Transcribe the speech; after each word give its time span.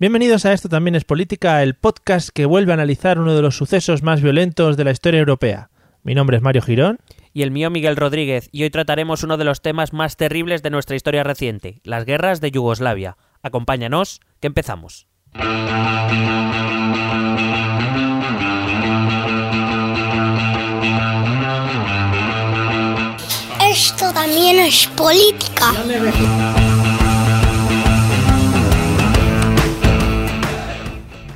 Bienvenidos 0.00 0.46
a 0.46 0.54
Esto 0.54 0.70
también 0.70 0.94
es 0.94 1.04
política, 1.04 1.62
el 1.62 1.74
podcast 1.74 2.30
que 2.30 2.46
vuelve 2.46 2.72
a 2.72 2.74
analizar 2.74 3.18
uno 3.18 3.34
de 3.34 3.42
los 3.42 3.58
sucesos 3.58 4.02
más 4.02 4.22
violentos 4.22 4.78
de 4.78 4.84
la 4.84 4.92
historia 4.92 5.20
europea. 5.20 5.68
Mi 6.02 6.14
nombre 6.14 6.38
es 6.38 6.42
Mario 6.42 6.62
Girón. 6.62 7.00
Y 7.34 7.42
el 7.42 7.50
mío 7.50 7.68
Miguel 7.68 7.96
Rodríguez, 7.96 8.48
y 8.50 8.62
hoy 8.62 8.70
trataremos 8.70 9.24
uno 9.24 9.36
de 9.36 9.44
los 9.44 9.60
temas 9.60 9.92
más 9.92 10.16
terribles 10.16 10.62
de 10.62 10.70
nuestra 10.70 10.96
historia 10.96 11.22
reciente, 11.22 11.82
las 11.84 12.06
guerras 12.06 12.40
de 12.40 12.50
Yugoslavia. 12.50 13.18
Acompáñanos, 13.42 14.22
que 14.40 14.46
empezamos. 14.46 15.06
Esto 23.70 24.14
también 24.14 24.60
es 24.60 24.86
política. 24.96 25.74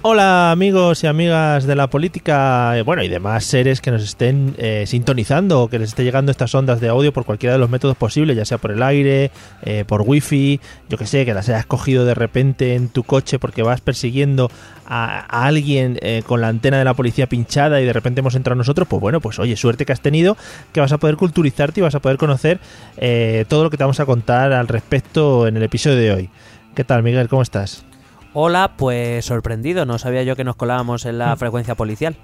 Hola 0.06 0.50
amigos 0.50 1.03
y 1.03 1.06
amigas 1.06 1.65
de 1.65 1.75
la 1.75 1.88
política, 1.88 2.76
eh, 2.76 2.82
bueno, 2.82 3.03
y 3.03 3.09
demás 3.09 3.42
seres 3.42 3.81
que 3.81 3.91
nos 3.91 4.03
estén 4.03 4.54
eh, 4.59 4.84
sintonizando 4.87 5.62
o 5.62 5.69
que 5.69 5.78
les 5.78 5.88
esté 5.88 6.04
llegando 6.04 6.31
estas 6.31 6.54
ondas 6.54 6.78
de 6.78 6.91
audio 6.91 7.10
por 7.10 7.25
cualquiera 7.25 7.54
de 7.54 7.59
los 7.59 7.70
métodos 7.70 7.97
posibles, 7.97 8.37
ya 8.37 8.44
sea 8.44 8.59
por 8.59 8.70
el 8.70 8.82
aire, 8.82 9.31
eh, 9.62 9.87
por 9.87 10.03
wifi, 10.03 10.60
yo 10.91 10.98
que 10.98 11.06
sé, 11.06 11.25
que 11.25 11.32
las 11.32 11.48
hayas 11.48 11.65
cogido 11.65 12.04
de 12.04 12.12
repente 12.12 12.75
en 12.75 12.91
tu 12.91 13.03
coche 13.03 13.38
porque 13.38 13.62
vas 13.62 13.81
persiguiendo 13.81 14.50
a, 14.84 15.47
alguien 15.47 15.98
eh, 16.03 16.22
con 16.26 16.42
la 16.42 16.48
antena 16.48 16.76
de 16.78 16.84
la 16.84 16.92
policía 16.92 17.26
pinchada 17.26 17.81
y 17.81 17.86
de 17.86 17.92
repente 17.94 18.21
hemos 18.21 18.34
entrado 18.34 18.56
nosotros, 18.56 18.86
pues 18.86 19.00
bueno, 19.00 19.22
pues 19.22 19.38
oye, 19.38 19.56
suerte 19.56 19.86
que 19.86 19.94
has 19.94 20.03
tenido, 20.03 20.36
que 20.75 20.81
vas 20.81 20.92
a 20.92 20.98
poder 20.98 21.16
culturizarte 21.16 21.81
y 21.81 21.82
vas 21.82 21.94
a 21.94 22.00
poder 22.00 22.19
conocer 22.19 22.60
eh, 22.98 23.47
todo 23.48 23.65
lo 23.65 23.71
que 23.71 23.78
te 23.78 23.84
vamos 23.84 24.00
a 24.00 24.04
contar 24.04 24.53
al 24.53 24.69
respecto 24.69 25.48
en 25.48 25.56
el 25.56 25.62
episodio 25.62 25.97
de 25.97 26.12
hoy. 26.12 26.31
¿Qué 26.75 26.84
tal, 26.84 27.03
Miguel? 27.03 27.26
¿Cómo 27.31 27.41
estás? 27.41 27.86
Hola, 28.34 28.75
pues 28.77 29.25
sorprendido, 29.25 29.87
no 29.87 29.99
sabía 29.99 30.22
yo 30.25 30.34
que 30.37 30.45
nos 30.45 30.56
colábamos 30.56 31.06
en 31.06 31.19
la 31.19 31.37
frecuencia 31.37 31.75
policial. 31.77 32.17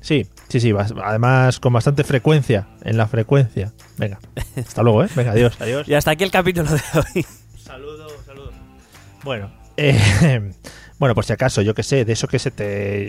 Sí, 0.00 0.26
sí, 0.48 0.60
sí, 0.60 0.72
vas- 0.72 0.94
además 1.04 1.60
con 1.60 1.72
bastante 1.72 2.04
frecuencia 2.04 2.68
en 2.82 2.96
la 2.96 3.06
frecuencia. 3.06 3.72
Venga, 3.98 4.18
hasta 4.56 4.82
luego, 4.82 5.04
¿eh? 5.04 5.08
Venga, 5.14 5.32
adiós, 5.32 5.56
adiós. 5.60 5.86
Y 5.88 5.94
hasta 5.94 6.12
aquí 6.12 6.24
el 6.24 6.30
capítulo 6.30 6.70
de 6.70 6.80
hoy. 6.94 7.26
Saludos, 7.58 8.12
saludos. 8.24 8.54
Bueno, 9.24 9.50
eh, 9.76 10.52
bueno, 10.98 11.14
por 11.14 11.24
si 11.24 11.32
acaso, 11.34 11.60
yo 11.60 11.74
que 11.74 11.82
sé, 11.82 12.04
de 12.06 12.12
eso 12.14 12.28
que 12.28 12.38
se 12.38 12.50
te, 12.50 12.64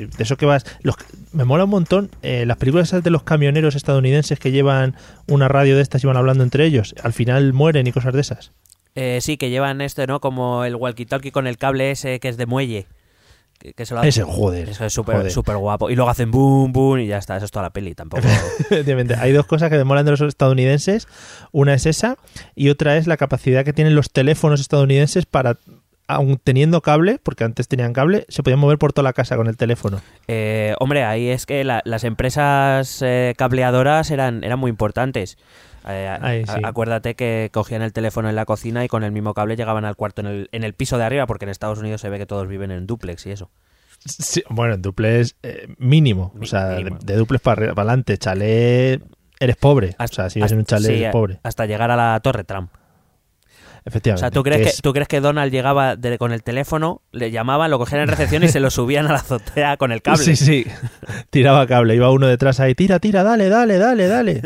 de 0.07 0.09
eso 0.23 0.35
que 0.35 0.45
vas, 0.45 0.65
los, 0.81 0.95
me 1.31 1.45
mola 1.45 1.63
un 1.65 1.69
montón 1.69 2.09
eh, 2.23 2.45
las 2.45 2.57
películas 2.57 2.89
esas 2.89 3.03
de 3.03 3.09
los 3.11 3.23
camioneros 3.23 3.75
estadounidenses 3.75 4.37
que 4.39 4.51
llevan 4.51 4.95
una 5.27 5.47
radio 5.47 5.75
de 5.77 5.81
estas 5.83 6.03
y 6.03 6.07
van 6.07 6.17
hablando 6.17 6.43
entre 6.43 6.65
ellos, 6.65 6.93
al 7.03 7.13
final 7.13 7.53
mueren 7.53 7.87
y 7.87 7.91
cosas 7.93 8.13
de 8.13 8.21
esas. 8.21 8.51
Eh, 8.99 9.19
sí, 9.21 9.37
que 9.37 9.49
llevan 9.51 9.79
esto, 9.81 10.05
¿no? 10.07 10.19
Como 10.19 10.63
el 10.65 10.75
walkie-talkie 10.75 11.31
con 11.31 11.45
el 11.45 11.57
cable 11.57 11.91
ese 11.91 12.19
que 12.19 12.29
es 12.29 12.37
de 12.37 12.47
muelle. 12.47 12.87
Que, 13.59 13.73
que 13.73 13.85
se 13.85 13.93
lo 13.95 14.03
Ese, 14.03 14.23
joder, 14.23 14.69
Eso 14.69 14.85
es 14.85 14.93
súper 14.93 15.31
súper 15.31 15.57
guapo. 15.57 15.89
Y 15.89 15.95
luego 15.95 16.09
hacen 16.09 16.31
boom, 16.31 16.71
boom 16.73 16.99
y 16.99 17.07
ya 17.07 17.17
está. 17.17 17.37
Eso 17.37 17.45
es 17.45 17.51
toda 17.51 17.63
la 17.63 17.69
peli. 17.71 17.93
Tampoco. 17.95 18.23
Hay 19.19 19.31
dos 19.31 19.45
cosas 19.45 19.69
que 19.69 19.77
me 19.77 19.83
molan 19.83 20.05
de 20.05 20.11
los 20.11 20.21
estadounidenses. 20.21 21.07
Una 21.51 21.73
es 21.73 21.85
esa 21.85 22.17
y 22.55 22.69
otra 22.69 22.97
es 22.97 23.07
la 23.07 23.17
capacidad 23.17 23.63
que 23.63 23.73
tienen 23.73 23.95
los 23.95 24.11
teléfonos 24.11 24.61
estadounidenses 24.61 25.25
para, 25.25 25.57
aun 26.07 26.39
teniendo 26.43 26.81
cable, 26.81 27.19
porque 27.21 27.43
antes 27.43 27.67
tenían 27.67 27.93
cable, 27.93 28.25
se 28.29 28.43
podían 28.43 28.59
mover 28.59 28.77
por 28.77 28.93
toda 28.93 29.03
la 29.03 29.13
casa 29.13 29.35
con 29.37 29.47
el 29.47 29.57
teléfono. 29.57 30.01
Eh, 30.27 30.73
hombre, 30.79 31.03
ahí 31.03 31.27
es 31.29 31.45
que 31.45 31.63
la- 31.63 31.81
las 31.83 32.03
empresas 32.03 33.01
eh, 33.03 33.33
cableadoras 33.37 34.11
eran, 34.11 34.43
eran 34.43 34.59
muy 34.59 34.69
importantes. 34.69 35.37
Eh, 35.87 36.17
Ahí 36.21 36.45
sí. 36.45 36.59
acuérdate 36.63 37.15
que 37.15 37.49
cogían 37.53 37.81
el 37.81 37.93
teléfono 37.93 38.29
en 38.29 38.35
la 38.35 38.45
cocina 38.45 38.83
y 38.83 38.87
con 38.87 39.03
el 39.03 39.11
mismo 39.11 39.33
cable 39.33 39.55
llegaban 39.55 39.85
al 39.85 39.95
cuarto 39.95 40.21
en 40.21 40.27
el, 40.27 40.49
en 40.51 40.63
el 40.63 40.73
piso 40.73 40.97
de 40.97 41.05
arriba, 41.05 41.25
porque 41.27 41.45
en 41.45 41.49
Estados 41.49 41.79
Unidos 41.79 42.01
se 42.01 42.09
ve 42.09 42.17
que 42.17 42.25
todos 42.25 42.47
viven 42.47 42.71
en 42.71 42.85
duplex 42.87 43.25
y 43.25 43.31
eso. 43.31 43.49
Sí, 44.05 44.43
bueno, 44.49 44.75
en 44.75 44.81
duples 44.81 45.35
eh, 45.43 45.67
mínimo. 45.77 46.33
O 46.39 46.45
sea, 46.45 46.75
mínimo. 46.77 46.97
de, 46.99 47.13
de 47.13 47.17
duples 47.17 47.41
para 47.41 47.71
adelante. 47.71 48.17
Chalet, 48.17 49.01
eres 49.39 49.55
pobre. 49.55 49.95
o 49.97 50.07
sea, 50.07 50.29
si 50.29 50.39
vives 50.39 50.51
en 50.51 50.59
un 50.59 50.65
chalet, 50.65 50.87
sí, 50.91 50.97
eres 51.01 51.11
pobre. 51.11 51.39
Hasta 51.43 51.65
llegar 51.65 51.89
a 51.91 51.95
la 51.95 52.19
Torre 52.21 52.43
Trump. 52.43 52.69
O 52.73 53.89
Efectivamente. 53.89 54.19
sea, 54.19 54.31
¿tú 54.31 54.43
crees 54.43 54.61
que, 54.61 54.67
es- 54.69 54.81
¿tú 54.81 54.91
crees 54.91 55.07
que 55.07 55.21
Donald 55.21 55.49
llegaba 55.49 55.95
de- 55.95 56.17
con 56.17 56.33
el 56.33 56.43
teléfono, 56.43 57.01
le 57.13 57.31
llamaban, 57.31 57.71
lo 57.71 57.79
cogían 57.79 58.01
en 58.01 58.09
recepción 58.09 58.43
y 58.43 58.49
se 58.49 58.59
lo 58.59 58.69
subían 58.69 59.07
a 59.07 59.13
la 59.13 59.19
azotea 59.19 59.77
con 59.77 59.93
el 59.93 60.01
cable? 60.01 60.23
Sí, 60.25 60.35
sí. 60.35 60.65
Tiraba 61.29 61.65
cable. 61.67 61.95
Iba 61.95 62.11
uno 62.11 62.27
detrás 62.27 62.59
ahí. 62.59 62.75
Tira, 62.75 62.99
tira, 62.99 63.23
dale, 63.23 63.47
dale, 63.47 63.77
dale, 63.77 64.07
dale. 64.07 64.41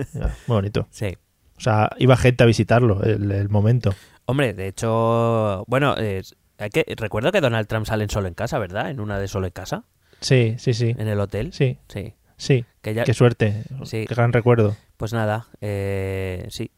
Muy 0.45 0.55
bonito. 0.55 0.87
Sí. 0.91 1.17
O 1.61 1.63
sea, 1.63 1.91
iba 1.99 2.17
gente 2.17 2.43
a 2.43 2.47
visitarlo 2.47 3.03
el, 3.03 3.31
el 3.31 3.47
momento. 3.49 3.93
Hombre, 4.25 4.55
de 4.55 4.67
hecho, 4.67 5.63
bueno, 5.67 5.93
eh, 5.95 6.23
hay 6.57 6.69
que, 6.71 6.83
recuerdo 6.97 7.31
que 7.31 7.39
Donald 7.39 7.67
Trump 7.67 7.85
sale 7.85 8.03
en 8.03 8.09
solo 8.09 8.27
en 8.27 8.33
casa, 8.33 8.57
¿verdad? 8.57 8.89
En 8.89 8.99
una 8.99 9.19
de 9.19 9.27
solo 9.27 9.45
en 9.45 9.53
casa, 9.53 9.83
Sí, 10.21 10.55
sí, 10.57 10.73
sí. 10.73 10.95
en 10.97 11.07
el 11.07 11.19
hotel. 11.19 11.53
Sí, 11.53 11.77
Sí. 11.87 12.15
sí. 12.35 12.65
Que 12.81 12.95
ya, 12.95 13.03
Qué 13.03 13.13
suerte. 13.13 13.63
Sí. 13.83 14.07
Qué 14.07 14.15
gran 14.15 14.33
recuerdo. 14.33 14.75
Pues 14.97 15.13
nada, 15.13 15.49
eh, 15.61 16.47
sí. 16.49 16.71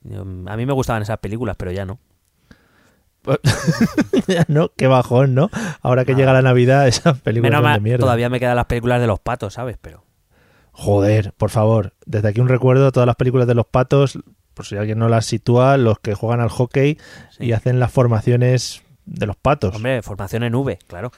A 0.48 0.58
mí 0.58 0.66
me 0.66 0.74
gustaban 0.74 1.02
esas 1.02 1.20
películas, 1.20 1.56
pero 1.58 1.72
ya 1.72 1.86
no. 1.86 2.00
no, 4.50 4.70
qué 4.76 4.88
bajón, 4.88 5.34
¿no? 5.34 5.50
Ahora 5.82 6.04
que 6.06 6.12
Ah. 6.12 6.16
llega 6.18 6.34
la 6.34 6.42
Navidad, 6.42 6.88
esas 6.90 7.20
películas 7.22 7.52
Menos 7.52 7.64
son 7.66 7.74
de 7.76 7.80
mierda. 7.80 8.02
todavía 8.02 8.30
me 8.30 8.40
quedan 8.40 8.56
las 8.58 8.66
películas 8.66 9.00
de 9.00 9.08
los 9.08 9.20
patos, 9.20 9.54
¿sabes? 9.54 9.78
Pero 9.82 10.04
Joder, 10.76 11.34
por 11.38 11.52
favor. 11.52 11.94
Desde 12.06 12.28
aquí 12.30 12.42
un 12.42 12.50
recuerdo 12.50 12.88
a 12.88 12.92
todas 12.92 13.06
las 13.08 13.16
películas 13.16 13.48
de 13.48 13.54
los 13.56 13.66
patos, 13.68 14.18
por 14.54 14.66
si 14.66 14.76
alguien 14.78 15.00
no 15.00 15.10
las 15.10 15.26
sitúa, 15.26 15.78
los 15.78 16.00
que 16.00 16.14
juegan 16.14 16.40
al 16.42 16.50
hockey 16.50 16.98
Sí. 17.32 17.46
y 17.46 17.52
hacen 17.54 17.80
las 17.80 17.92
formaciones 17.92 18.82
de 19.06 19.26
los 19.26 19.36
patos. 19.36 19.76
Hombre, 19.76 20.02
formación 20.02 20.44
en 20.44 20.56
V, 20.56 20.80
claro. 20.88 21.12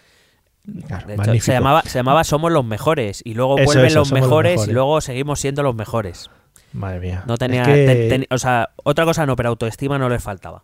Claro, 0.88 1.06
De 1.08 1.14
hecho, 1.14 1.46
se 1.46 1.52
llamaba, 1.54 1.84
se 1.84 2.00
llamaba 2.00 2.24
Somos 2.24 2.52
los 2.52 2.66
mejores 2.66 3.22
y 3.24 3.36
luego 3.36 3.58
Eso, 3.60 3.66
vuelven 3.66 3.86
eso, 3.86 4.00
los 4.00 4.12
mejores, 4.12 4.68
y 4.68 4.72
luego 4.72 5.00
seguimos 5.02 5.40
siendo 5.40 5.62
los 5.62 5.76
mejores. 5.76 6.32
Madre 6.74 7.00
mía. 7.00 7.24
No 7.28 7.38
tenía, 7.38 7.62
Es 7.62 7.68
que- 7.68 7.86
ten- 7.86 8.10
ten- 8.10 8.28
o 8.32 8.38
sea, 8.40 8.72
otra 8.84 9.06
cosa 9.06 9.26
no, 9.28 9.36
pero 9.36 9.50
autoestima 9.50 10.00
no 10.00 10.10
les 10.10 10.24
faltaba. 10.24 10.64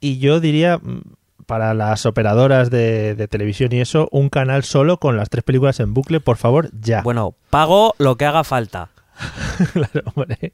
Y 0.00 0.18
yo 0.18 0.40
diría, 0.40 0.78
mm, 0.78 1.02
para 1.46 1.72
las 1.74 2.04
operadoras 2.04 2.70
de, 2.70 3.14
de 3.14 3.28
televisión 3.28 3.72
y 3.72 3.80
eso, 3.80 4.08
un 4.10 4.28
canal 4.28 4.64
solo 4.64 4.98
con 4.98 5.16
las 5.16 5.30
tres 5.30 5.44
películas 5.44 5.78
en 5.78 5.94
bucle, 5.94 6.18
por 6.18 6.36
favor, 6.36 6.68
ya. 6.80 7.02
Bueno, 7.02 7.36
pago 7.50 7.94
lo 7.98 8.16
que 8.16 8.24
haga 8.26 8.42
falta. 8.42 8.88
Claro, 9.72 10.02
hombre. 10.14 10.52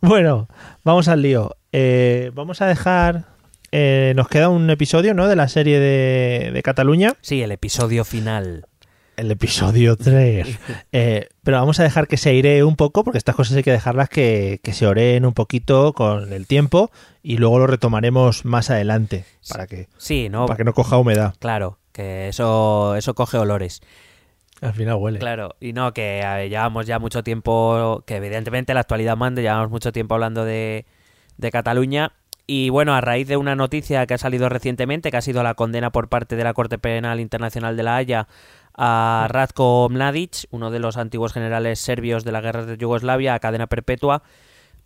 Bueno, 0.00 0.48
vamos 0.84 1.08
al 1.08 1.22
lío. 1.22 1.56
Eh, 1.72 2.30
vamos 2.34 2.60
a 2.62 2.66
dejar. 2.66 3.26
eh, 3.72 4.12
nos 4.16 4.28
queda 4.28 4.48
un 4.48 4.68
episodio, 4.70 5.14
¿no? 5.14 5.28
De 5.28 5.36
la 5.36 5.48
serie 5.48 5.78
de, 5.78 6.50
de 6.52 6.62
Cataluña. 6.62 7.14
Sí, 7.20 7.42
el 7.42 7.52
episodio 7.52 8.04
final. 8.04 8.66
El 9.16 9.30
episodio 9.30 9.96
3. 9.96 10.58
Eh, 10.92 11.28
pero 11.44 11.58
vamos 11.58 11.78
a 11.78 11.84
dejar 11.84 12.08
que 12.08 12.16
se 12.16 12.30
airee 12.30 12.64
un 12.64 12.74
poco, 12.74 13.04
porque 13.04 13.18
estas 13.18 13.36
cosas 13.36 13.56
hay 13.56 13.62
que 13.62 13.70
dejarlas 13.70 14.08
que, 14.08 14.58
que 14.62 14.72
se 14.72 14.86
oreen 14.86 15.24
un 15.24 15.34
poquito 15.34 15.92
con 15.92 16.32
el 16.32 16.46
tiempo 16.48 16.90
y 17.22 17.36
luego 17.36 17.58
lo 17.60 17.66
retomaremos 17.68 18.44
más 18.44 18.70
adelante 18.70 19.24
para 19.48 19.66
que, 19.68 19.88
Sí, 19.98 20.28
¿no? 20.30 20.46
para 20.46 20.56
que 20.56 20.64
no 20.64 20.72
coja 20.74 20.96
humedad. 20.96 21.34
Claro, 21.38 21.78
que 21.92 22.28
eso, 22.28 22.96
eso 22.96 23.14
coge 23.14 23.36
olores. 23.38 23.82
Al 24.60 24.74
final 24.74 24.96
huele. 24.96 25.18
Claro, 25.18 25.56
y 25.60 25.72
no, 25.72 25.92
que 25.92 26.46
llevamos 26.48 26.86
ya 26.86 26.98
mucho 26.98 27.22
tiempo, 27.22 28.02
que 28.06 28.16
evidentemente 28.16 28.74
la 28.74 28.80
actualidad 28.80 29.16
mande, 29.16 29.42
llevamos 29.42 29.70
mucho 29.70 29.92
tiempo 29.92 30.14
hablando 30.14 30.44
de, 30.44 30.86
de 31.38 31.50
Cataluña. 31.50 32.12
Y 32.46 32.68
bueno, 32.68 32.94
a 32.94 33.00
raíz 33.00 33.28
de 33.28 33.36
una 33.36 33.54
noticia 33.54 34.06
que 34.06 34.14
ha 34.14 34.18
salido 34.18 34.48
recientemente, 34.48 35.10
que 35.10 35.16
ha 35.16 35.22
sido 35.22 35.42
la 35.42 35.54
condena 35.54 35.90
por 35.90 36.08
parte 36.08 36.34
de 36.34 36.44
la 36.44 36.52
Corte 36.52 36.78
Penal 36.78 37.20
Internacional 37.20 37.76
de 37.76 37.82
La 37.84 37.96
Haya 37.96 38.26
a 38.76 39.26
Ratko 39.30 39.88
Mladic, 39.88 40.46
uno 40.50 40.70
de 40.70 40.80
los 40.80 40.96
antiguos 40.96 41.32
generales 41.32 41.78
serbios 41.78 42.24
de 42.24 42.32
la 42.32 42.40
guerra 42.40 42.66
de 42.66 42.76
Yugoslavia, 42.76 43.34
a 43.34 43.38
cadena 43.38 43.66
perpetua, 43.66 44.22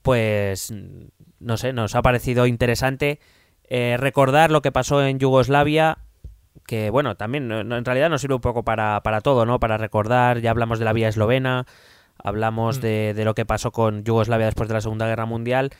pues 0.02 0.74
no 1.40 1.56
sé, 1.56 1.72
nos 1.72 1.94
ha 1.94 2.02
parecido 2.02 2.46
interesante 2.46 3.18
eh, 3.68 3.96
recordar 3.98 4.50
lo 4.50 4.62
que 4.62 4.72
pasó 4.72 5.04
en 5.04 5.18
Yugoslavia 5.18 5.98
que 6.66 6.90
bueno, 6.90 7.14
también 7.16 7.48
no- 7.48 7.60
en 7.60 7.84
realidad 7.84 8.10
nos 8.10 8.20
sirve 8.20 8.34
un 8.34 8.40
poco 8.40 8.62
para, 8.64 9.00
para 9.02 9.20
todo, 9.20 9.44
¿no? 9.46 9.60
Para 9.60 9.76
recordar, 9.78 10.40
ya 10.40 10.50
hablamos 10.50 10.78
de 10.78 10.84
la 10.84 10.92
vía 10.92 11.08
eslovena, 11.08 11.66
hablamos 12.22 12.80
de, 12.80 13.12
de 13.14 13.24
lo 13.24 13.34
que 13.34 13.44
pasó 13.44 13.70
con 13.72 14.04
Yugoslavia 14.04 14.46
después 14.46 14.68
de 14.68 14.74
la 14.74 14.80
Segunda 14.80 15.06
Guerra 15.06 15.26
Mundial. 15.26 15.70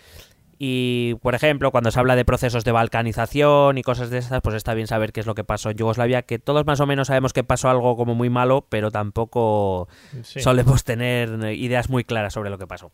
Y, 0.57 1.17
por 1.21 1.35
ejemplo, 1.35 1.73
cuando 1.73 1.91
se 1.91 1.99
habla 1.99 2.15
de 2.15 2.25
procesos 2.25 2.65
de 2.65 2.71
balcanización 2.71 3.77
y 3.77 3.83
cosas 3.83 4.09
de 4.11 4.19
esas, 4.19 4.41
pues 4.41 4.55
está 4.55 4.73
bien 4.75 4.87
saber 4.87 5.13
qué 5.13 5.19
es 5.21 5.27
lo 5.27 5.35
que 5.35 5.43
pasó 5.43 5.71
en 5.71 5.77
Yugoslavia, 5.77 6.23
que 6.23 6.39
todos 6.39 6.65
más 6.65 6.79
o 6.81 6.87
menos 6.87 7.09
sabemos 7.09 7.33
que 7.33 7.43
pasó 7.43 7.69
algo 7.71 7.97
como 7.97 8.15
muy 8.15 8.31
malo, 8.31 8.65
pero 8.69 8.93
tampoco 8.93 9.89
Sí. 10.23 10.41
solemos 10.41 10.85
tener 10.85 11.31
ideas 11.55 11.91
muy 11.91 12.05
claras 12.05 12.35
sobre 12.35 12.51
lo 12.51 12.59
que 12.59 12.69
pasó. 12.69 12.93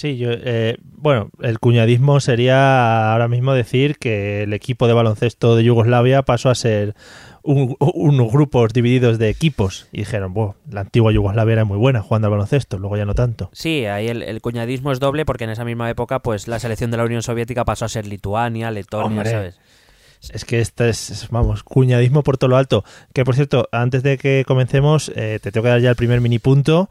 Sí, 0.00 0.16
yo, 0.16 0.28
eh, 0.30 0.76
bueno, 0.80 1.28
el 1.42 1.58
cuñadismo 1.58 2.20
sería 2.20 3.10
ahora 3.12 3.26
mismo 3.26 3.52
decir 3.52 3.96
que 3.98 4.44
el 4.44 4.52
equipo 4.52 4.86
de 4.86 4.92
baloncesto 4.92 5.56
de 5.56 5.64
Yugoslavia 5.64 6.22
pasó 6.22 6.50
a 6.50 6.54
ser 6.54 6.94
un- 7.42 7.74
unos 7.80 8.30
grupos 8.30 8.72
divididos 8.72 9.18
de 9.18 9.28
equipos 9.28 9.88
y 9.90 9.98
dijeron, 9.98 10.32
bueno, 10.34 10.54
la 10.70 10.82
antigua 10.82 11.10
Yugoslavia 11.10 11.54
era 11.54 11.64
muy 11.64 11.78
buena 11.78 12.00
jugando 12.00 12.28
al 12.28 12.30
baloncesto, 12.30 12.78
luego 12.78 12.96
ya 12.96 13.06
no 13.06 13.14
tanto. 13.14 13.50
Sí, 13.52 13.86
ahí 13.86 14.06
el, 14.06 14.22
el 14.22 14.40
cuñadismo 14.40 14.92
es 14.92 15.00
doble 15.00 15.24
porque 15.24 15.42
en 15.42 15.50
esa 15.50 15.64
misma 15.64 15.90
época, 15.90 16.20
pues 16.20 16.46
la 16.46 16.60
selección 16.60 16.92
de 16.92 16.96
la 16.98 17.04
Unión 17.04 17.22
Soviética 17.24 17.64
pasó 17.64 17.84
a 17.84 17.88
ser 17.88 18.06
Lituania, 18.06 18.70
Letonia, 18.70 19.04
Hombre. 19.06 19.30
¿sabes? 19.32 19.60
Es 20.32 20.44
que 20.44 20.60
este 20.60 20.90
es, 20.90 21.10
es, 21.10 21.28
vamos, 21.30 21.64
cuñadismo 21.64 22.22
por 22.22 22.38
todo 22.38 22.50
lo 22.50 22.56
alto. 22.56 22.84
Que 23.12 23.24
por 23.24 23.34
cierto, 23.34 23.68
antes 23.72 24.04
de 24.04 24.16
que 24.16 24.44
comencemos, 24.46 25.10
eh, 25.16 25.40
te 25.42 25.50
tengo 25.50 25.64
que 25.64 25.70
dar 25.70 25.80
ya 25.80 25.90
el 25.90 25.96
primer 25.96 26.20
mini 26.20 26.38
punto 26.38 26.88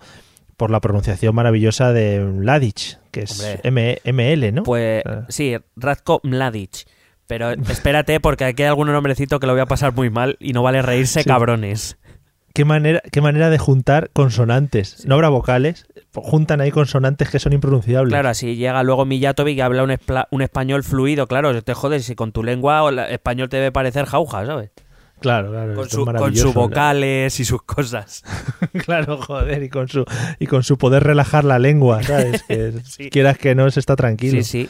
por 0.57 0.71
la 0.71 0.81
pronunciación 0.81 1.33
maravillosa 1.35 1.93
de 1.93 2.19
Mladic, 2.19 2.99
que 3.11 3.21
es 3.21 3.39
Hombre. 3.63 4.01
ML, 4.03 4.51
¿no? 4.51 4.63
Pues 4.63 5.03
Ah. 5.05 5.25
sí, 5.29 5.55
Radko 5.75 6.19
Mladic. 6.23 6.85
Pero 7.27 7.51
espérate 7.69 8.19
porque 8.19 8.45
aquí 8.45 8.63
hay 8.63 8.69
algún 8.69 8.87
nombrecito 8.91 9.39
que 9.39 9.47
lo 9.47 9.53
voy 9.53 9.61
a 9.61 9.65
pasar 9.67 9.93
muy 9.93 10.09
mal 10.09 10.35
y 10.39 10.53
no 10.53 10.63
vale 10.63 10.81
reírse, 10.81 11.21
Sí. 11.23 11.29
cabrones. 11.29 11.97
¿Qué 12.53 12.65
manera, 12.65 13.03
qué 13.11 13.21
manera 13.21 13.51
de 13.51 13.59
juntar 13.59 14.09
consonantes. 14.13 15.05
No 15.05 15.13
habrá 15.13 15.29
vocales, 15.29 15.85
juntan 16.15 16.59
ahí 16.59 16.71
consonantes 16.71 17.29
que 17.29 17.37
son 17.37 17.53
impronunciables. 17.53 18.09
Claro, 18.11 18.29
así 18.29 18.55
llega 18.55 18.81
luego 18.81 19.05
Mijatovic 19.05 19.57
y 19.57 19.61
habla 19.61 19.83
un, 19.83 19.95
un 20.31 20.41
español 20.41 20.83
fluido, 20.83 21.27
claro, 21.27 21.61
te 21.61 21.73
jodes 21.75 22.05
si 22.05 22.15
con 22.15 22.31
tu 22.31 22.43
lengua 22.43 22.89
la- 22.91 23.09
español 23.11 23.47
te 23.49 23.57
debe 23.57 23.71
parecer 23.71 24.05
jauja, 24.05 24.43
¿sabes? 24.47 24.71
Claro, 25.19 25.51
claro. 25.51 25.75
Con, 25.75 25.89
su- 25.89 26.05
con 26.05 26.35
sus 26.35 26.53
vocales 26.53 27.39
y 27.39 27.45
sus 27.45 27.61
cosas. 27.63 28.23
claro, 28.85 29.17
joder, 29.21 29.63
y 29.63 29.69
con 29.69 29.87
su 29.87 30.05
y 30.39 30.47
con 30.47 30.63
su 30.63 30.77
poder 30.77 31.03
relajar 31.03 31.43
la 31.43 31.59
lengua, 31.59 32.03
¿sabes? 32.03 32.43
Que 32.43 32.73
Sí. 32.85 33.09
quieras 33.09 33.37
que 33.37 33.55
no 33.55 33.69
se 33.71 33.79
está 33.79 33.95
tranquilo. 33.95 34.41
Sí, 34.41 34.43
sí. 34.43 34.69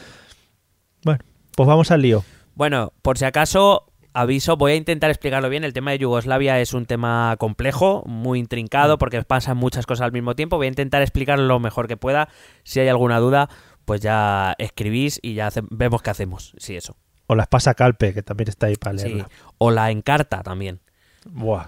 Bueno, 1.04 1.20
pues 1.54 1.66
vamos 1.66 1.90
al 1.90 2.02
lío. 2.02 2.24
Bueno, 2.54 2.92
por 3.02 3.18
si 3.18 3.24
acaso, 3.24 3.92
aviso, 4.14 4.56
voy 4.56 4.72
a 4.72 4.76
intentar 4.76 5.10
explicarlo 5.10 5.48
bien. 5.48 5.62
El 5.64 5.72
tema 5.72 5.92
de 5.92 5.98
Yugoslavia 5.98 6.60
es 6.60 6.72
un 6.74 6.86
tema 6.86 7.36
complejo, 7.38 8.02
muy 8.06 8.38
intrincado, 8.40 8.96
Mm. 8.96 8.98
porque 8.98 9.22
pasan 9.22 9.56
muchas 9.56 9.86
cosas 9.86 10.06
al 10.06 10.12
mismo 10.12 10.34
tiempo. 10.34 10.56
Voy 10.56 10.66
a 10.66 10.70
intentar 10.70 11.02
explicarlo 11.02 11.46
lo 11.46 11.60
mejor 11.60 11.86
que 11.86 11.96
pueda. 11.96 12.28
Si 12.64 12.80
hay 12.80 12.88
alguna 12.88 13.18
duda, 13.20 13.48
pues 13.84 14.00
ya 14.00 14.54
escribís 14.58 15.20
y 15.22 15.34
ya 15.34 15.50
vemos 15.70 16.02
qué 16.02 16.10
hacemos. 16.10 16.52
Sí, 16.58 16.74
eso. 16.76 16.96
O 17.28 17.36
las 17.36 17.46
pasa 17.46 17.74
Calpe, 17.74 18.12
que 18.12 18.22
también 18.24 18.48
está 18.48 18.66
ahí 18.66 18.74
para 18.76 18.98
Sí. 18.98 19.04
leerla. 19.04 19.28
O 19.58 19.70
la 19.70 19.90
encarta 19.92 20.42
también. 20.42 20.80
Buah. 21.26 21.66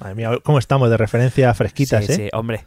Madre 0.00 0.14
mía, 0.16 0.30
¿cómo 0.42 0.58
estamos 0.58 0.90
de 0.90 0.96
referencia 0.96 1.54
fresquitas, 1.54 2.04
sí, 2.06 2.12
eh? 2.12 2.16
sí, 2.16 2.28
hombre. 2.32 2.66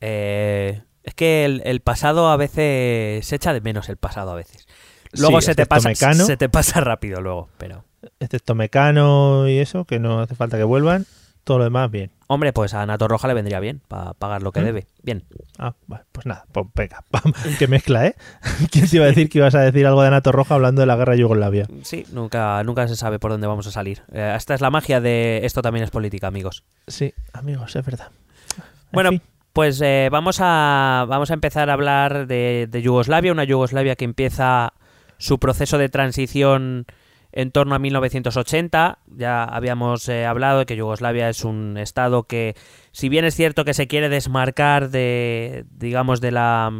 Eh, 0.00 0.82
es 1.02 1.14
que 1.14 1.44
el, 1.44 1.62
el 1.64 1.80
pasado 1.80 2.28
a 2.28 2.36
veces 2.36 3.24
se 3.26 3.36
echa 3.36 3.52
de 3.52 3.60
menos 3.60 3.88
el 3.88 3.96
pasado 3.96 4.32
a 4.32 4.34
veces. 4.34 4.66
Luego 5.12 5.40
Sí, 5.40 5.46
se 5.46 5.54
te 5.54 5.66
pasa 5.66 5.88
Mecano. 5.88 6.26
se 6.26 6.36
te 6.36 6.48
pasa 6.48 6.80
rápido 6.80 7.20
luego, 7.20 7.48
pero 7.58 7.84
Excepto 8.20 8.54
Mecano 8.54 9.48
y 9.48 9.58
eso, 9.58 9.84
que 9.84 9.98
no 9.98 10.20
hace 10.20 10.34
falta 10.34 10.56
que 10.58 10.64
vuelvan. 10.64 11.06
Todo 11.46 11.58
lo 11.58 11.64
demás, 11.64 11.88
bien. 11.92 12.10
hombre, 12.26 12.52
pues 12.52 12.74
a 12.74 12.84
Nato 12.86 13.06
Roja 13.06 13.28
le 13.28 13.34
vendría 13.34 13.60
bien 13.60 13.80
para 13.86 14.14
pagar 14.14 14.42
lo 14.42 14.50
que 14.50 14.60
¿Mm? 14.60 14.64
debe. 14.64 14.86
Bien. 15.04 15.22
Ah, 15.58 15.74
vale, 15.86 16.02
pues 16.10 16.26
nada, 16.26 16.44
pues 16.50 16.66
venga, 16.74 17.04
qué 17.60 17.68
mezcla, 17.68 18.04
¿eh? 18.06 18.16
¿Quién 18.72 18.88
te 18.88 18.96
iba 18.96 19.04
a 19.04 19.08
decir 19.08 19.28
que 19.28 19.38
ibas 19.38 19.54
a 19.54 19.60
decir 19.60 19.86
algo 19.86 20.02
de 20.02 20.10
Nato 20.10 20.32
Roja 20.32 20.56
hablando 20.56 20.80
de 20.80 20.86
la 20.86 20.96
guerra 20.96 21.12
de 21.12 21.20
Yugoslavia? 21.20 21.68
Sí, 21.82 22.04
nunca 22.12 22.60
nunca 22.64 22.88
se 22.88 22.96
sabe 22.96 23.20
por 23.20 23.30
dónde 23.30 23.46
vamos 23.46 23.66
a 23.68 23.70
salir. 23.70 24.02
Eh, 24.12 24.34
esta 24.36 24.54
es 24.54 24.60
la 24.60 24.70
magia 24.70 25.00
de 25.00 25.40
esto 25.44 25.62
también 25.62 25.84
es 25.84 25.90
política, 25.92 26.26
amigos. 26.26 26.64
Sí, 26.88 27.14
amigos, 27.32 27.76
es 27.76 27.86
verdad. 27.86 28.08
En 28.56 28.64
Bueno, 28.92 29.10
fin. 29.10 29.22
pues 29.52 29.80
eh, 29.80 30.08
vamos 30.10 30.38
a 30.40 31.06
vamos 31.08 31.30
a 31.30 31.34
empezar 31.34 31.70
a 31.70 31.74
hablar 31.74 32.26
de, 32.26 32.66
de 32.68 32.82
Yugoslavia, 32.82 33.30
una 33.30 33.44
Yugoslavia 33.44 33.94
que 33.94 34.04
empieza 34.04 34.72
su 35.18 35.38
proceso 35.38 35.78
de 35.78 35.88
transición 35.90 36.86
en 37.36 37.50
torno 37.50 37.74
a 37.74 37.78
1980. 37.78 38.98
Ya 39.08 39.44
habíamos 39.44 40.08
eh, 40.08 40.24
hablado 40.24 40.60
de 40.60 40.66
que 40.66 40.74
Yugoslavia 40.74 41.28
es 41.28 41.44
un 41.44 41.76
estado 41.76 42.22
que, 42.22 42.56
si 42.92 43.10
bien 43.10 43.26
es 43.26 43.36
cierto 43.36 43.66
que 43.66 43.74
se 43.74 43.86
quiere 43.86 44.08
desmarcar 44.08 44.88
de, 44.88 45.66
digamos, 45.70 46.20
de 46.22 46.32
la 46.32 46.72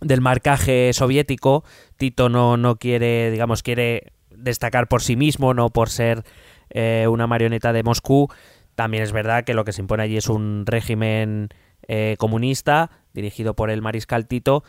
del 0.00 0.20
marcaje 0.20 0.92
soviético, 0.92 1.64
Tito 1.96 2.28
no, 2.28 2.56
no 2.56 2.76
quiere, 2.76 3.30
digamos, 3.30 3.62
quiere 3.62 4.12
destacar 4.30 4.88
por 4.88 5.00
sí 5.00 5.14
mismo, 5.14 5.54
no 5.54 5.70
por 5.70 5.90
ser 5.90 6.24
eh, 6.70 7.06
una 7.08 7.28
marioneta 7.28 7.72
de 7.72 7.84
Moscú. 7.84 8.28
También 8.74 9.04
es 9.04 9.12
verdad 9.12 9.44
que 9.44 9.54
lo 9.54 9.64
que 9.64 9.72
se 9.72 9.80
impone 9.80 10.02
allí 10.02 10.16
es 10.16 10.28
un 10.28 10.64
régimen 10.66 11.50
eh, 11.86 12.16
comunista 12.18 12.90
dirigido 13.14 13.54
por 13.54 13.70
el 13.70 13.80
mariscal 13.80 14.26
Tito, 14.26 14.64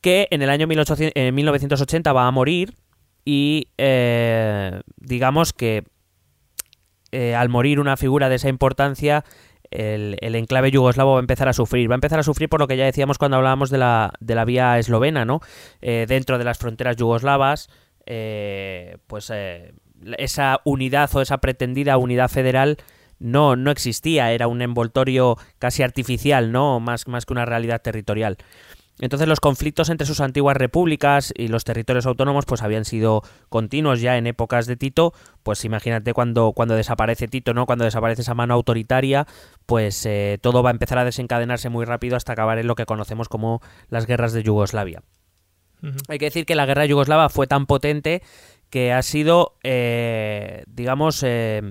que 0.00 0.28
en 0.30 0.40
el 0.40 0.50
año 0.50 0.68
1800 0.68 1.12
en 1.16 1.34
1980 1.34 2.12
va 2.12 2.28
a 2.28 2.30
morir 2.30 2.74
y 3.30 3.68
eh, 3.76 4.80
digamos 4.96 5.52
que 5.52 5.84
eh, 7.12 7.34
al 7.34 7.50
morir 7.50 7.78
una 7.78 7.98
figura 7.98 8.30
de 8.30 8.36
esa 8.36 8.48
importancia, 8.48 9.22
el, 9.70 10.16
el 10.22 10.34
enclave 10.34 10.70
yugoslavo 10.70 11.12
va 11.12 11.18
a 11.18 11.20
empezar 11.20 11.46
a 11.46 11.52
sufrir. 11.52 11.90
Va 11.90 11.94
a 11.94 11.96
empezar 11.96 12.18
a 12.18 12.22
sufrir 12.22 12.48
por 12.48 12.58
lo 12.58 12.66
que 12.66 12.78
ya 12.78 12.86
decíamos 12.86 13.18
cuando 13.18 13.36
hablábamos 13.36 13.68
de 13.68 13.76
la, 13.76 14.14
de 14.20 14.34
la 14.34 14.46
vía 14.46 14.78
eslovena, 14.78 15.26
¿no? 15.26 15.40
Eh, 15.82 16.06
dentro 16.08 16.38
de 16.38 16.44
las 16.44 16.56
fronteras 16.56 16.96
yugoslavas, 16.96 17.68
eh, 18.06 18.96
pues 19.06 19.30
eh, 19.30 19.74
esa 20.16 20.62
unidad 20.64 21.14
o 21.14 21.20
esa 21.20 21.36
pretendida 21.36 21.98
unidad 21.98 22.30
federal 22.30 22.78
no, 23.18 23.56
no 23.56 23.70
existía, 23.70 24.32
era 24.32 24.46
un 24.46 24.62
envoltorio 24.62 25.36
casi 25.58 25.82
artificial, 25.82 26.50
¿no? 26.50 26.80
Más, 26.80 27.06
más 27.08 27.26
que 27.26 27.34
una 27.34 27.44
realidad 27.44 27.82
territorial. 27.82 28.38
Entonces 29.00 29.28
los 29.28 29.40
conflictos 29.40 29.90
entre 29.90 30.06
sus 30.06 30.20
antiguas 30.20 30.56
repúblicas 30.56 31.32
y 31.36 31.48
los 31.48 31.64
territorios 31.64 32.06
autónomos 32.06 32.46
pues 32.46 32.62
habían 32.62 32.84
sido 32.84 33.22
continuos 33.48 34.00
ya 34.00 34.16
en 34.16 34.26
épocas 34.26 34.66
de 34.66 34.76
Tito, 34.76 35.12
pues 35.42 35.64
imagínate 35.64 36.12
cuando, 36.12 36.52
cuando 36.52 36.74
desaparece 36.74 37.28
Tito, 37.28 37.54
¿no? 37.54 37.66
Cuando 37.66 37.84
desaparece 37.84 38.22
esa 38.22 38.34
mano 38.34 38.54
autoritaria, 38.54 39.26
pues 39.66 40.04
eh, 40.06 40.38
todo 40.40 40.62
va 40.62 40.70
a 40.70 40.72
empezar 40.72 40.98
a 40.98 41.04
desencadenarse 41.04 41.68
muy 41.68 41.84
rápido 41.84 42.16
hasta 42.16 42.32
acabar 42.32 42.58
en 42.58 42.66
lo 42.66 42.74
que 42.74 42.86
conocemos 42.86 43.28
como 43.28 43.60
las 43.88 44.06
guerras 44.06 44.32
de 44.32 44.42
Yugoslavia. 44.42 45.02
Hay 46.08 46.18
que 46.18 46.24
decir 46.24 46.44
que 46.44 46.56
la 46.56 46.66
guerra 46.66 46.86
yugoslava 46.86 47.28
fue 47.28 47.46
tan 47.46 47.66
potente 47.66 48.22
que 48.68 48.92
ha 48.92 49.02
sido, 49.02 49.54
eh, 49.62 50.64
digamos, 50.66 51.22
eh, 51.22 51.62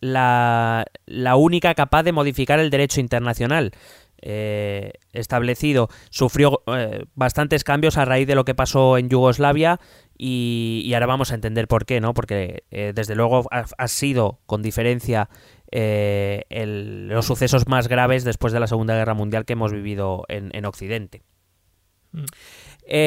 la, 0.00 0.84
la 1.06 1.36
única 1.36 1.74
capaz 1.74 2.02
de 2.04 2.12
modificar 2.12 2.60
el 2.60 2.70
derecho 2.70 3.00
internacional. 3.00 3.72
Eh, 4.26 4.92
establecido 5.12 5.90
sufrió 6.08 6.62
eh, 6.66 7.04
bastantes 7.14 7.62
cambios 7.62 7.98
a 7.98 8.06
raíz 8.06 8.26
de 8.26 8.34
lo 8.34 8.46
que 8.46 8.54
pasó 8.54 8.96
en 8.96 9.10
Yugoslavia 9.10 9.78
y, 10.16 10.82
y 10.86 10.94
ahora 10.94 11.06
vamos 11.06 11.30
a 11.30 11.34
entender 11.34 11.68
por 11.68 11.84
qué, 11.84 12.00
¿no? 12.00 12.14
Porque 12.14 12.64
eh, 12.70 12.92
desde 12.94 13.14
luego 13.14 13.46
ha, 13.50 13.66
ha, 13.76 13.88
sido 13.88 14.40
con 14.46 14.62
diferencia 14.62 15.28
eh, 15.70 16.44
el, 16.48 17.08
los 17.08 17.26
sucesos 17.26 17.68
más 17.68 17.86
graves 17.86 18.24
después 18.24 18.54
de 18.54 18.60
la 18.60 18.66
Segunda 18.66 18.94
Guerra 18.94 19.12
Mundial 19.12 19.44
que 19.44 19.52
hemos 19.52 19.72
vivido 19.72 20.24
en, 20.28 20.50
en 20.54 20.64
Occidente. 20.64 21.22
Mm. 22.12 22.24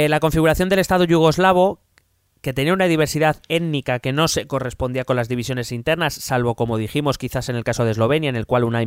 La 0.09 0.19
configuración 0.19 0.69
del 0.69 0.79
Estado 0.79 1.03
yugoslavo 1.03 1.81
que 2.41 2.53
tenía 2.53 2.73
una 2.73 2.85
diversidad 2.85 3.41
étnica 3.47 3.99
que 3.99 4.13
no 4.13 4.27
se 4.27 4.47
correspondía 4.47 5.03
con 5.03 5.15
las 5.15 5.29
divisiones 5.29 5.71
internas, 5.71 6.13
salvo 6.13 6.55
como 6.55 6.77
dijimos 6.77 7.17
quizás 7.17 7.49
en 7.49 7.55
el 7.55 7.63
caso 7.63 7.85
de 7.85 7.91
Eslovenia, 7.91 8.29
en 8.29 8.35
el 8.35 8.45
cual 8.45 8.63
una, 8.63 8.83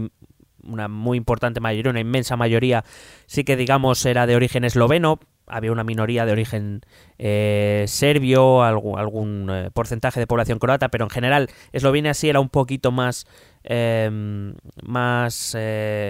una 0.65 0.89
muy 0.89 1.19
importante 1.19 1.61
mayoría, 1.61 1.91
una 1.91 2.01
inmensa 2.01 2.37
mayoría, 2.37 2.85
sí 3.27 3.45
que 3.45 3.57
digamos 3.57 4.05
era 4.07 4.27
de 4.27 4.37
origen 4.37 4.65
esloveno, 4.65 5.21
había 5.51 5.73
una 5.73 5.85
minoría 5.85 6.25
de 6.25 6.33
origen 6.33 6.83
eh, 7.19 7.85
serbio, 7.89 8.63
algún, 8.63 9.51
eh, 9.51 9.71
porcentaje 9.73 10.21
de 10.21 10.27
población 10.27 10.59
croata, 10.59 10.89
pero 10.89 11.05
en 11.05 11.11
general 11.11 11.51
Eslovenia 11.73 12.15
sí 12.15 12.29
era 12.29 12.41
un 12.41 12.49
poquito 12.49 12.93
más, 12.93 13.27
eh, 13.65 14.09
más 14.83 15.57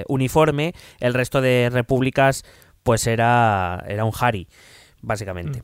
uniforme, 0.08 0.74
el 1.00 1.14
resto 1.14 1.40
de 1.40 1.70
repúblicas 1.72 2.44
pues 2.82 3.06
era, 3.06 3.84
era 3.88 4.04
un 4.04 4.12
Hari, 4.18 4.48
básicamente. 5.02 5.62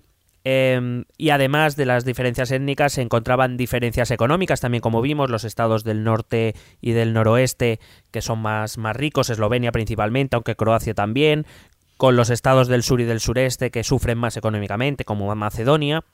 Eh, 0.48 1.02
y 1.18 1.30
además 1.30 1.74
de 1.74 1.86
las 1.86 2.04
diferencias 2.04 2.52
étnicas 2.52 2.92
se 2.92 3.02
encontraban 3.02 3.56
diferencias 3.56 4.12
económicas 4.12 4.60
también 4.60 4.80
como 4.80 5.02
vimos 5.02 5.28
los 5.28 5.42
estados 5.42 5.82
del 5.82 6.04
norte 6.04 6.54
y 6.80 6.92
del 6.92 7.12
noroeste 7.14 7.80
que 8.12 8.22
son 8.22 8.42
más, 8.42 8.78
más 8.78 8.94
ricos 8.94 9.28
Eslovenia 9.28 9.72
principalmente 9.72 10.36
aunque 10.36 10.54
Croacia 10.54 10.94
también 10.94 11.46
con 11.96 12.14
los 12.14 12.30
estados 12.30 12.68
del 12.68 12.84
sur 12.84 13.00
y 13.00 13.04
del 13.04 13.18
sureste 13.18 13.72
que 13.72 13.82
sufren 13.82 14.18
más 14.18 14.36
económicamente 14.36 15.04
como 15.04 15.34
Macedonia. 15.34 16.04